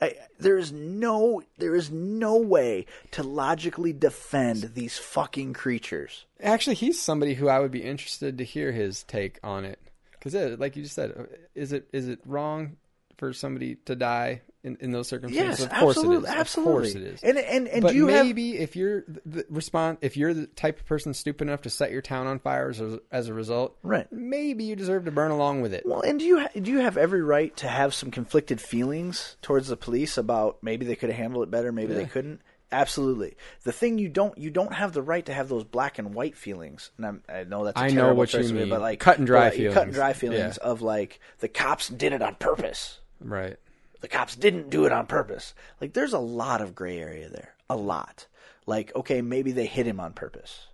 I, 0.00 0.14
there 0.38 0.58
is 0.58 0.72
no 0.72 1.42
there 1.56 1.74
is 1.74 1.90
no 1.90 2.36
way 2.36 2.84
to 3.12 3.22
logically 3.22 3.94
defend 3.94 4.74
these 4.74 4.98
fucking 4.98 5.54
creatures. 5.54 6.26
Actually, 6.42 6.76
he's 6.76 7.00
somebody 7.00 7.34
who 7.34 7.48
I 7.48 7.60
would 7.60 7.70
be 7.70 7.82
interested 7.82 8.36
to 8.36 8.44
hear 8.44 8.72
his 8.72 9.02
take 9.04 9.40
on 9.42 9.64
it. 9.64 9.80
Because, 10.12 10.58
like 10.58 10.76
you 10.76 10.82
just 10.82 10.94
said, 10.94 11.14
uh, 11.18 11.22
is 11.54 11.72
it 11.72 11.88
is 11.92 12.08
it 12.08 12.20
wrong 12.26 12.76
for 13.16 13.32
somebody 13.32 13.76
to 13.86 13.96
die 13.96 14.42
in, 14.66 14.76
in 14.80 14.92
those 14.92 15.08
circumstances? 15.08 15.60
Yes, 15.60 15.66
of 15.72 15.78
course 15.78 15.96
absolutely, 15.96 16.28
it 16.28 16.32
is. 16.32 16.36
absolutely. 16.36 16.72
Of 16.72 16.76
course 16.82 16.94
it 16.94 17.02
is. 17.02 17.22
And 17.22 17.38
and 17.38 17.68
and 17.68 17.82
but 17.82 17.90
do 17.92 17.96
you 17.96 18.06
have 18.08 18.26
maybe 18.26 18.58
if 18.58 18.76
you're 18.76 19.04
the 19.24 19.46
respond, 19.48 19.98
if 20.02 20.16
you're 20.16 20.34
the 20.34 20.46
type 20.48 20.78
of 20.80 20.86
person 20.86 21.14
stupid 21.14 21.48
enough 21.48 21.62
to 21.62 21.70
set 21.70 21.90
your 21.92 22.02
town 22.02 22.26
on 22.26 22.38
fire 22.40 22.68
as 22.68 22.80
a, 22.80 23.00
as 23.10 23.28
a 23.28 23.34
result, 23.34 23.76
Right. 23.82 24.06
Maybe 24.12 24.64
you 24.64 24.76
deserve 24.76 25.04
to 25.06 25.10
burn 25.10 25.30
along 25.30 25.62
with 25.62 25.72
it. 25.72 25.84
Well, 25.86 26.02
and 26.02 26.18
do 26.18 26.24
you 26.26 26.40
ha- 26.40 26.50
do 26.60 26.70
you 26.70 26.80
have 26.80 26.96
every 26.96 27.22
right 27.22 27.56
to 27.58 27.68
have 27.68 27.94
some 27.94 28.10
conflicted 28.10 28.60
feelings 28.60 29.36
towards 29.42 29.68
the 29.68 29.76
police 29.76 30.18
about 30.18 30.58
maybe 30.62 30.84
they 30.84 30.96
could 30.96 31.08
have 31.10 31.18
handled 31.18 31.44
it 31.44 31.50
better, 31.50 31.72
maybe 31.72 31.94
they 31.94 32.04
couldn't? 32.06 32.40
Absolutely. 32.72 33.36
The 33.62 33.70
thing 33.70 33.96
you 33.98 34.08
don't 34.08 34.36
you 34.36 34.50
don't 34.50 34.72
have 34.72 34.92
the 34.92 35.00
right 35.00 35.24
to 35.26 35.32
have 35.32 35.48
those 35.48 35.62
black 35.62 35.98
and 36.00 36.14
white 36.14 36.36
feelings. 36.36 36.90
And 36.96 37.06
I'm, 37.06 37.22
I 37.28 37.44
know 37.44 37.64
that's 37.64 37.80
a 37.80 37.84
I 37.84 37.88
know 37.90 38.02
terrible 38.02 38.18
what 38.18 38.32
you 38.32 38.40
choice 38.40 38.50
of 38.50 38.56
it, 38.56 38.60
mean. 38.60 38.68
but 38.70 38.80
like 38.80 38.98
Cut 38.98 39.18
and 39.18 39.26
dry 39.26 39.50
but, 39.50 39.58
like, 39.58 39.72
cut 39.72 39.84
and 39.84 39.92
dry 39.94 40.12
feelings 40.14 40.58
Yeah. 40.60 40.68
of 40.68 40.82
like 40.82 41.20
the 41.38 41.46
cops 41.48 41.88
did 41.88 42.12
it 42.12 42.22
on 42.22 42.34
purpose. 42.34 42.98
Right. 43.20 43.56
The 44.00 44.08
cops 44.08 44.36
didn't 44.36 44.70
do 44.70 44.84
it 44.84 44.92
on 44.92 45.06
purpose. 45.06 45.54
Like 45.80 45.92
there's 45.94 46.12
a 46.12 46.18
lot 46.18 46.60
of 46.60 46.74
gray 46.74 46.98
area 46.98 47.28
there. 47.28 47.54
A 47.70 47.76
lot. 47.76 48.26
Like 48.66 48.94
okay, 48.94 49.22
maybe 49.22 49.52
they 49.52 49.66
hit 49.66 49.86
him 49.86 50.00
on 50.00 50.12
purpose. 50.12 50.66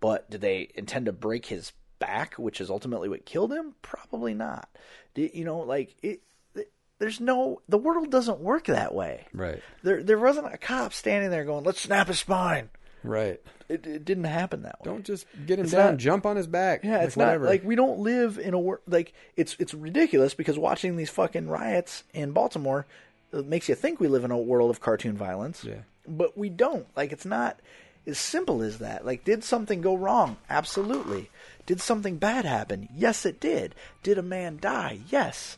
But 0.00 0.30
did 0.30 0.40
they 0.40 0.70
intend 0.74 1.06
to 1.06 1.12
break 1.12 1.46
his 1.46 1.72
back, 1.98 2.34
which 2.34 2.60
is 2.60 2.70
ultimately 2.70 3.08
what 3.08 3.26
killed 3.26 3.52
him? 3.52 3.74
Probably 3.82 4.32
not. 4.34 4.68
Did- 5.14 5.34
You 5.34 5.44
know, 5.44 5.58
like 5.58 5.94
it, 6.02 6.22
it- 6.54 6.72
there's 6.98 7.20
no 7.20 7.60
the 7.68 7.78
world 7.78 8.10
doesn't 8.10 8.40
work 8.40 8.64
that 8.66 8.94
way. 8.94 9.26
Right. 9.32 9.62
There 9.82 10.02
there 10.02 10.18
wasn't 10.18 10.52
a 10.52 10.58
cop 10.58 10.92
standing 10.92 11.30
there 11.30 11.44
going, 11.44 11.64
"Let's 11.64 11.80
snap 11.80 12.08
his 12.08 12.18
spine." 12.20 12.70
Right. 13.02 13.40
It, 13.70 13.86
it 13.86 14.04
didn't 14.04 14.24
happen 14.24 14.62
that 14.62 14.80
way. 14.80 14.84
Don't 14.90 15.04
just 15.04 15.26
get 15.46 15.58
him 15.58 15.64
It's 15.64 15.72
down, 15.72 15.92
not- 15.92 15.98
jump 15.98 16.26
on 16.26 16.36
his 16.36 16.46
back. 16.46 16.82
Yeah, 16.84 16.98
like 16.98 17.06
it's 17.06 17.16
whatever. 17.16 17.44
not 17.44 17.50
like 17.50 17.64
we 17.64 17.76
don't 17.76 18.00
live 18.00 18.38
in 18.38 18.52
a 18.52 18.58
world 18.58 18.82
like 18.86 19.12
it's 19.36 19.56
it's 19.58 19.72
ridiculous 19.72 20.34
because 20.34 20.58
watching 20.58 20.96
these 20.96 21.10
fucking 21.10 21.48
riots 21.48 22.02
in 22.12 22.32
Baltimore 22.32 22.86
it 23.32 23.46
makes 23.46 23.68
you 23.68 23.74
think 23.76 24.00
we 24.00 24.08
live 24.08 24.24
in 24.24 24.32
a 24.32 24.38
world 24.38 24.70
of 24.70 24.80
cartoon 24.80 25.16
violence. 25.16 25.62
Yeah. 25.64 25.82
But 26.08 26.36
we 26.36 26.48
don't. 26.48 26.86
Like 26.96 27.12
it's 27.12 27.24
not 27.26 27.60
as 28.06 28.18
simple 28.18 28.60
as 28.62 28.78
that. 28.78 29.06
Like 29.06 29.22
did 29.24 29.44
something 29.44 29.80
go 29.80 29.94
wrong? 29.94 30.36
Absolutely. 30.50 31.30
Did 31.66 31.80
something 31.80 32.16
bad 32.16 32.44
happen? 32.44 32.88
Yes, 32.96 33.24
it 33.24 33.38
did. 33.38 33.76
Did 34.02 34.18
a 34.18 34.22
man 34.22 34.58
die? 34.60 34.98
Yes. 35.10 35.56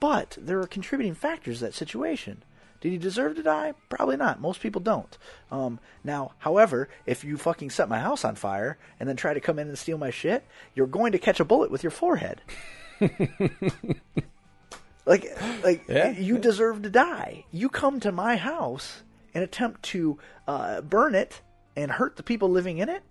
But 0.00 0.36
there 0.38 0.60
are 0.60 0.66
contributing 0.66 1.14
factors 1.14 1.58
to 1.58 1.64
that 1.64 1.74
situation. 1.74 2.42
Did 2.80 2.92
he 2.92 2.98
deserve 2.98 3.34
to 3.36 3.42
die? 3.42 3.74
Probably 3.88 4.16
not. 4.16 4.40
Most 4.40 4.60
people 4.60 4.80
don't. 4.80 5.18
Um, 5.50 5.80
now, 6.04 6.32
however, 6.38 6.88
if 7.06 7.24
you 7.24 7.36
fucking 7.36 7.70
set 7.70 7.88
my 7.88 7.98
house 7.98 8.24
on 8.24 8.34
fire 8.36 8.78
and 9.00 9.08
then 9.08 9.16
try 9.16 9.34
to 9.34 9.40
come 9.40 9.58
in 9.58 9.68
and 9.68 9.76
steal 9.78 9.98
my 9.98 10.10
shit, 10.10 10.44
you're 10.74 10.86
going 10.86 11.12
to 11.12 11.18
catch 11.18 11.40
a 11.40 11.44
bullet 11.44 11.70
with 11.70 11.82
your 11.82 11.90
forehead. 11.90 12.40
like, 15.06 15.26
like 15.64 15.84
Yeah. 15.88 16.10
you 16.10 16.38
deserve 16.38 16.82
to 16.82 16.90
die. 16.90 17.44
You 17.50 17.68
come 17.68 18.00
to 18.00 18.12
my 18.12 18.36
house 18.36 19.02
and 19.34 19.42
attempt 19.42 19.82
to 19.84 20.18
uh, 20.46 20.80
burn 20.82 21.14
it 21.14 21.40
and 21.76 21.90
hurt 21.90 22.16
the 22.16 22.22
people 22.22 22.48
living 22.48 22.78
in 22.78 22.88
it. 22.88 23.02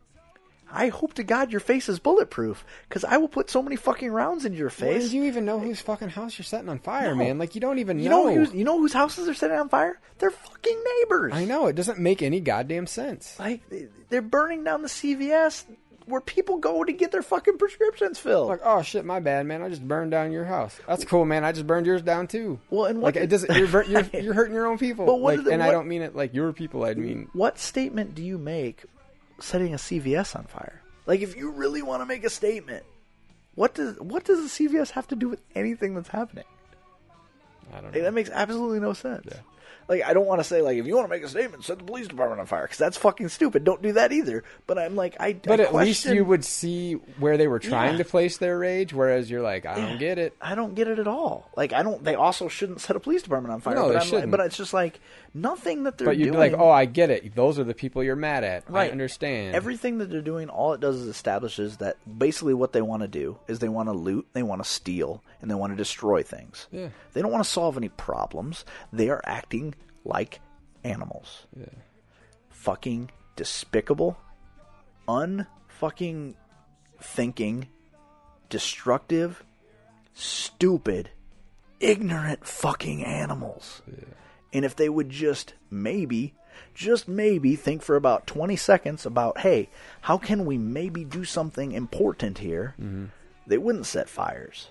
I 0.72 0.90
hope 0.90 1.14
to 1.16 1.24
God 1.24 1.52
your 1.52 1.60
face 1.62 1.88
is 1.90 2.00
bulletproof 2.00 2.66
because 2.90 3.04
I 3.06 3.18
will 3.18 3.28
put 3.30 3.50
so 3.50 3.62
many 3.62 3.76
fucking 3.76 4.12
rounds 4.12 4.46
into 4.46 4.58
your 4.58 4.70
face. 4.70 5.10
do 5.10 5.16
you 5.18 5.24
even 5.26 5.46
know 5.46 5.60
whose 5.60 5.80
fucking 5.82 6.10
house 6.10 6.38
you're 6.38 6.44
setting 6.44 6.70
on 6.70 6.80
fire, 6.80 7.10
No. 7.12 7.24
man? 7.24 7.38
Like 7.38 7.56
you 7.56 7.62
don't 7.62 7.80
even 7.80 8.00
You 8.00 8.10
know. 8.10 8.28
know 8.28 8.34
who's, 8.36 8.54
you 8.54 8.64
know 8.66 8.78
whose 8.78 8.94
houses 8.94 9.28
are 9.30 9.34
setting 9.34 9.58
on 9.58 9.70
fire? 9.70 10.00
They're 10.20 10.32
fucking 10.32 10.84
neighbors. 11.02 11.34
I 11.34 11.46
know 11.46 11.68
it 11.68 11.76
doesn't 11.76 12.00
make 12.00 12.22
any 12.22 12.40
goddamn 12.40 12.88
sense. 12.88 13.38
Like 13.40 13.62
they're 14.10 14.22
burning 14.22 14.64
down 14.64 14.82
the 14.82 14.88
CVS 14.90 15.64
where 16.06 16.22
people 16.22 16.58
go 16.58 16.86
to 16.86 16.94
get 16.94 17.12
their 17.12 17.22
fucking 17.22 17.58
prescriptions 17.58 18.18
filled. 18.18 18.48
Like, 18.48 18.62
oh 18.64 18.82
shit, 18.82 19.04
my 19.04 19.20
bad, 19.20 19.46
man. 19.46 19.62
I 19.62 19.68
just 19.70 19.86
burned 19.86 20.12
down 20.12 20.32
your 20.32 20.46
house. 20.46 20.78
That's 20.88 21.04
cool, 21.04 21.26
man. 21.26 21.44
I 21.44 21.52
just 21.52 21.68
burned 21.68 21.86
yours 21.86 22.02
down 22.02 22.28
too. 22.28 22.60
Well, 22.70 22.86
and 22.86 23.02
what 23.02 23.16
like 23.16 23.24
it 23.24 23.28
doesn't. 23.28 23.54
You're, 23.56 23.84
you're 23.84 24.04
you're 24.14 24.34
hurting 24.34 24.54
your 24.54 24.68
own 24.68 24.78
people. 24.78 25.06
But 25.08 25.20
what 25.20 25.36
like, 25.38 25.46
the- 25.46 25.52
and 25.52 25.62
I 25.62 25.70
don't 25.72 25.88
mean 25.90 26.02
it 26.02 26.16
like 26.16 26.34
your 26.34 26.54
people. 26.54 26.86
I 26.86 26.94
mean, 26.94 27.28
what 27.34 27.60
statement 27.60 28.16
do 28.16 28.24
you 28.24 28.38
make 28.38 28.86
setting 29.40 29.74
a 29.74 29.78
CVS 29.78 30.36
on 30.36 30.44
fire? 30.46 30.82
Like 31.06 31.22
if 31.22 31.36
you 31.38 31.52
really 31.52 31.82
want 31.82 32.02
to 32.02 32.06
make 32.06 32.24
a 32.24 32.30
statement, 32.30 32.84
what 33.56 33.74
does 33.76 34.00
what 34.00 34.24
does 34.26 34.40
the 34.58 34.68
CVS 34.70 34.92
have 34.92 35.08
to 35.10 35.16
do 35.16 35.30
with 35.30 35.42
anything 35.56 35.96
that's 35.96 36.10
happening? 36.10 36.46
I 37.74 37.82
don't 37.82 37.94
Like, 37.94 38.04
that 38.04 38.14
makes 38.14 38.30
absolutely 38.30 38.80
no 38.80 38.94
sense. 38.94 39.28
Like 39.90 40.04
I 40.04 40.14
don't 40.14 40.26
want 40.26 40.42
to 40.42 40.44
say 40.44 40.62
like 40.62 40.78
if 40.78 40.86
you 40.86 40.96
want 40.96 41.06
to 41.06 41.10
make 41.16 41.24
a 41.24 41.30
statement, 41.30 41.64
set 41.64 41.78
the 41.78 41.86
police 41.86 42.08
department 42.10 42.42
on 42.42 42.46
fire 42.46 42.64
because 42.64 42.78
that's 42.78 42.98
fucking 42.98 43.30
stupid. 43.30 43.64
Don't 43.64 43.82
do 43.82 43.94
that 43.94 44.12
either. 44.12 44.44
But 44.68 44.78
I'm 44.78 44.98
like 44.98 45.16
I. 45.20 45.32
But 45.34 45.62
I 45.62 45.64
at 45.64 45.74
least 45.74 46.04
you 46.06 46.26
would 46.26 46.44
see 46.44 46.94
where 47.20 47.38
they 47.38 47.48
were 47.48 47.60
trying 47.60 47.94
Yeah. 47.94 48.00
to 48.00 48.06
place 48.06 48.38
their 48.38 48.60
rage, 48.60 48.94
whereas 48.94 49.32
you're 49.32 49.42
like, 49.42 49.66
I 49.66 49.76
don't 49.76 49.98
get 49.98 50.18
it. 50.18 50.36
I 50.42 50.56
don't 50.56 50.76
get 50.76 50.90
it 50.90 51.00
at 51.00 51.08
all. 51.08 51.50
Like 51.56 51.72
I 51.72 51.84
don't. 51.84 52.04
They 52.04 52.16
also 52.16 52.50
shouldn't 52.50 52.82
set 52.82 52.98
a 52.98 53.00
police 53.00 53.22
department 53.24 53.54
on 53.54 53.62
fire. 53.62 53.76
No, 53.76 53.84
but 53.84 53.88
they 53.88 53.94
I'm 53.94 54.00
like- 54.00 54.08
shouldn't. 54.10 54.32
but 54.32 54.40
it's 54.42 54.58
just 54.58 54.74
like 54.74 55.00
nothing 55.34 55.84
that 55.84 55.98
they're 55.98 56.06
But 56.08 56.18
you'd 56.18 56.26
doing. 56.26 56.34
be 56.34 56.40
like, 56.40 56.54
oh, 56.54 56.70
I 56.70 56.86
get 56.86 57.10
it. 57.10 57.36
Those 57.36 57.60
are 57.60 57.64
the 57.64 57.74
people 57.74 58.04
you're 58.04 58.16
mad 58.16 58.44
at. 58.44 58.64
I 58.68 58.72
Right. 58.72 58.92
understand. 58.92 59.56
Everything 59.56 59.98
that 60.00 60.10
they're 60.10 60.22
doing, 60.22 60.50
all 60.50 60.74
it 60.74 60.80
does 60.80 60.96
is 60.98 61.08
establishes 61.08 61.78
that 61.78 61.98
basically 62.18 62.54
what 62.54 62.74
they 62.74 62.82
want 62.82 63.02
to 63.04 63.08
do 63.08 63.38
is 63.48 63.60
they 63.60 63.70
want 63.70 63.90
to 63.90 63.94
loot, 63.94 64.28
they 64.34 64.44
want 64.44 64.64
to 64.64 64.70
steal, 64.70 65.24
and 65.42 65.50
they 65.52 65.56
want 65.56 65.72
to 65.74 65.78
destroy 65.78 66.24
things. 66.24 66.68
Yeah. 66.72 66.90
They 67.14 67.22
don't 67.22 67.32
want 67.32 67.44
to 67.44 67.50
solve 67.50 67.78
any 67.78 67.90
problems. 67.90 68.66
They 68.94 69.10
are 69.10 69.22
acting 69.26 69.76
like 70.06 70.40
animals. 70.84 71.46
Yeah. 71.58 71.66
Fucking 72.50 73.12
despicable, 73.36 74.18
unfucking 75.08 76.36
thinking, 77.00 77.68
destructive, 78.50 79.44
stupid, 80.14 81.10
ignorant 81.80 82.46
fucking 82.46 83.04
animals. 83.06 83.82
And 84.54 84.64
if 84.66 84.76
they 84.76 84.90
would 84.90 85.10
just 85.10 85.54
maybe, 85.70 86.34
just 86.74 87.08
maybe 87.08 87.56
think 87.56 87.82
for 87.82 87.96
about 87.96 88.28
20 88.28 88.56
seconds 88.56 89.06
about, 89.06 89.40
hey, 89.40 89.70
how 90.02 90.18
can 90.18 90.46
we 90.46 90.58
maybe 90.58 91.04
do 91.04 91.24
something 91.24 91.72
important 91.74 92.38
here? 92.40 92.76
They 93.46 93.58
wouldn't 93.58 93.86
set 93.86 94.10
fires. 94.10 94.70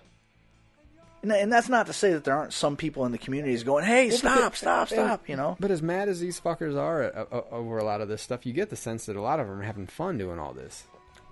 And, 1.23 1.33
and 1.33 1.53
that's 1.53 1.69
not 1.69 1.87
to 1.87 1.93
say 1.93 2.13
that 2.13 2.25
there 2.25 2.37
aren't 2.37 2.53
some 2.53 2.77
people 2.77 3.05
in 3.07 3.13
the 3.13 3.19
communities 3.19 3.65
going, 3.65 3.85
hey, 3.85 4.09
Well, 4.11 4.19
but 4.23 4.33
stop, 4.39 4.57
stop, 4.57 4.81
and- 4.91 5.01
stop, 5.01 5.29
you 5.29 5.37
know? 5.37 5.57
But 5.59 5.71
as 5.71 5.83
mad 5.83 6.09
as 6.09 6.21
these 6.21 6.41
fuckers 6.41 6.77
are 6.77 7.05
uh, 7.05 7.25
uh, 7.33 7.43
over 7.51 7.79
a 7.79 7.85
lot 7.85 8.01
of 8.01 8.09
this 8.09 8.23
stuff, 8.23 8.47
you 8.47 8.53
get 8.53 8.71
the 8.71 8.77
sense 8.77 9.07
that 9.07 9.17
a 9.17 9.21
lot 9.21 9.41
of 9.41 9.47
them 9.49 9.61
are 9.61 9.65
having 9.65 9.87
fun 9.87 10.19
doing 10.19 10.39
all 10.39 10.53
this. 10.53 10.85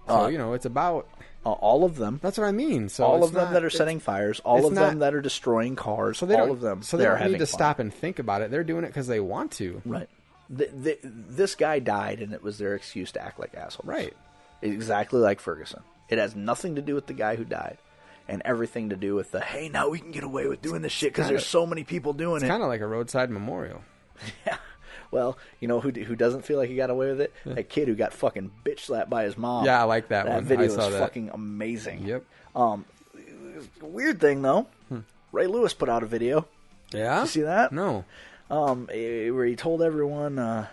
So 0.08 0.14
Uh, 0.24 0.26
you 0.28 0.38
know, 0.38 0.52
it's 0.52 0.66
about 0.66 1.06
Uh, 1.46 1.52
all 1.52 1.84
of 1.84 1.96
them. 1.96 2.20
that's 2.22 2.38
what 2.38 2.46
I 2.46 2.52
mean. 2.52 2.88
So 2.88 3.04
all 3.04 3.22
of 3.24 3.32
them 3.32 3.44
not- 3.44 3.52
that 3.54 3.64
are 3.64 3.70
setting 3.70 4.00
fires, 4.00 4.40
all 4.40 4.66
of 4.66 4.74
them 4.74 4.98
that 5.00 5.14
are 5.14 5.20
destroying 5.20 5.76
cars, 5.76 6.18
So 6.18 6.26
they 6.26 6.36
all 6.36 6.50
of 6.50 6.60
them. 6.60 6.82
So 6.82 6.96
they 6.96 7.04
don't 7.04 7.20
need 7.20 7.32
to 7.38 7.46
fun. 7.46 7.46
stop 7.46 7.78
and 7.78 7.92
think 7.92 8.18
about 8.18 8.42
it. 8.42 8.50
They're 8.50 8.64
doing 8.64 8.84
it 8.84 8.88
because 8.88 9.06
they 9.06 9.20
want 9.20 9.52
to. 9.52 9.82
Right. 9.84 10.08
Th 10.54 10.70
th 10.82 10.98
this 11.02 11.54
guy 11.54 11.78
died, 11.78 12.20
and 12.20 12.32
it 12.34 12.42
was 12.42 12.58
their 12.58 12.74
excuse 12.74 13.12
to 13.12 13.22
act 13.22 13.38
like 13.40 13.54
assholes. 13.54 13.86
Right. 13.86 14.14
Exactly 14.62 15.20
like 15.20 15.40
Ferguson. 15.40 15.82
It 16.10 16.18
has 16.18 16.34
nothing 16.36 16.74
to 16.76 16.82
do 16.82 16.94
with 16.94 17.06
the 17.06 17.14
guy 17.14 17.36
who 17.36 17.44
died, 17.44 17.78
and 18.28 18.42
everything 18.44 18.90
to 18.90 18.96
do 18.96 19.14
with 19.14 19.30
the 19.32 19.40
hey, 19.40 19.68
now 19.70 19.88
we 19.88 19.98
can 19.98 20.10
get 20.10 20.22
away 20.24 20.46
with 20.46 20.60
doing 20.60 20.82
this 20.82 20.92
shit 20.92 21.12
because 21.14 21.28
there's 21.28 21.46
so 21.46 21.64
many 21.66 21.82
people 21.84 22.12
doing 22.12 22.34
it. 22.34 22.36
It's 22.36 22.44
it. 22.44 22.48
kind 22.48 22.62
of 22.62 22.68
like 22.68 22.82
a 22.82 22.86
roadside 22.86 23.30
memorial. 23.30 23.80
Well, 25.14 25.38
you 25.60 25.68
know 25.68 25.78
who 25.80 25.90
who 25.92 26.16
doesn't 26.16 26.42
feel 26.44 26.58
like 26.58 26.68
he 26.68 26.74
got 26.74 26.90
away 26.90 27.06
with 27.08 27.20
it? 27.20 27.32
That 27.46 27.68
kid 27.68 27.86
who 27.86 27.94
got 27.94 28.12
fucking 28.12 28.50
bitch 28.64 28.80
slapped 28.80 29.08
by 29.08 29.22
his 29.22 29.38
mom. 29.38 29.64
Yeah, 29.64 29.80
I 29.80 29.84
like 29.84 30.08
that 30.08 30.26
That 30.26 30.34
one. 30.34 30.44
video 30.44 30.64
I 30.64 30.90
that. 30.90 30.98
fucking 30.98 31.30
amazing. 31.32 32.02
Yep. 32.04 32.24
Um, 32.56 32.84
weird 33.80 34.20
thing 34.20 34.42
though, 34.42 34.66
Ray 35.30 35.46
Lewis 35.46 35.72
put 35.72 35.88
out 35.88 36.02
a 36.02 36.06
video. 36.06 36.48
Yeah. 36.92 37.14
Did 37.16 37.20
you 37.22 37.26
see 37.28 37.42
that? 37.42 37.70
No. 37.72 38.04
um, 38.50 38.88
eh, 38.92 39.30
where 39.30 39.46
he 39.46 39.54
told 39.56 39.82
everyone, 39.82 40.38
uh, 40.38 40.66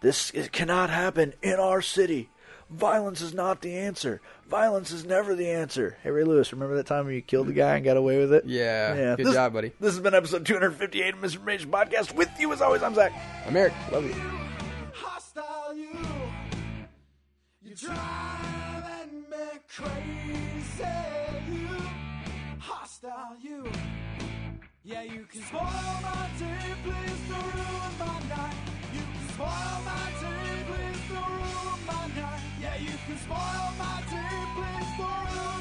"This 0.00 0.30
cannot 0.52 0.88
happen 0.90 1.34
in 1.42 1.54
our 1.58 1.82
city. 1.82 2.28
Violence 2.72 3.20
is 3.20 3.34
not 3.34 3.60
the 3.60 3.74
answer. 3.76 4.20
Violence 4.48 4.90
is 4.90 5.04
never 5.04 5.34
the 5.34 5.48
answer." 5.50 5.96
Hey, 6.02 6.10
Ray 6.10 6.24
Lewis, 6.24 6.52
remember 6.52 6.76
that 6.76 6.86
time 6.86 7.04
when 7.06 7.14
you 7.14 7.22
killed 7.22 7.46
the 7.48 7.52
guy 7.52 7.76
and 7.76 7.84
got 7.84 7.96
away 7.96 8.18
with 8.18 8.32
it? 8.32 8.44
Yeah. 8.46 9.14
Good 9.16 9.26
This- 9.26 9.34
job, 9.34 9.52
buddy. 9.52 9.72
This 9.80 9.92
has 9.94 10.00
been 10.00 10.14
episode 10.14 10.44
258 10.46 11.14
of 11.14 11.20
Misinformation 11.20 11.70
Podcast. 11.70 12.14
With 12.14 12.30
you, 12.38 12.52
as 12.52 12.60
always, 12.62 12.82
I'm 12.82 12.94
Zach. 12.94 13.12
I'm 13.46 13.56
Eric. 13.56 13.72
Love 13.90 14.04
you. 14.06 14.14
hostile 14.94 15.74
you. 15.74 15.88
You're 17.62 17.74
driving 17.76 19.24
me 19.30 19.46
crazy. 19.68 20.84
You 21.50 21.68
hostile 22.58 23.36
you. 23.42 23.70
Yeah, 24.84 25.02
you 25.02 25.24
can 25.30 25.42
spoil 25.42 25.60
my 25.62 26.28
day, 26.38 26.74
please 26.82 27.20
don't 27.30 27.54
ruin 27.54 27.98
my 28.00 28.18
night. 28.28 28.56
You 28.92 29.00
can 29.00 29.28
spoil 29.34 29.80
my 29.86 30.10
day, 30.20 30.64
please 30.66 31.02
don't 31.08 31.30
ruin 31.30 31.86
my 31.86 32.20
night. 32.20 32.41
Yeah, 32.62 32.76
you 32.76 32.86
can 33.06 33.18
spoil 33.18 33.72
my 33.76 34.02
day, 34.08 34.38
please 34.54 34.96
don't 34.96 35.51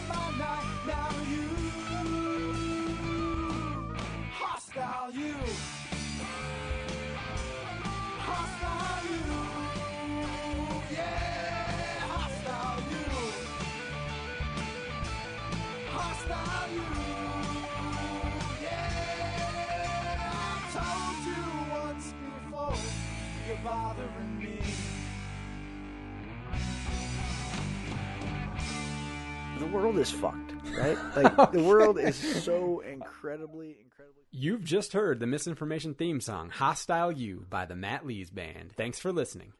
world 29.71 29.97
is 29.97 30.11
fucked, 30.11 30.53
right? 30.77 30.97
Like 31.15 31.51
the 31.51 31.63
world 31.63 31.99
is 31.99 32.15
so 32.15 32.79
incredibly, 32.81 33.77
incredibly. 33.81 34.23
You've 34.31 34.63
just 34.63 34.93
heard 34.93 35.19
the 35.19 35.27
Misinformation 35.27 35.93
theme 35.93 36.21
song, 36.21 36.49
Hostile 36.49 37.11
You, 37.11 37.45
by 37.49 37.65
the 37.65 37.75
Matt 37.75 38.05
Lees 38.05 38.29
Band. 38.29 38.73
Thanks 38.75 38.99
for 38.99 39.11
listening. 39.11 39.53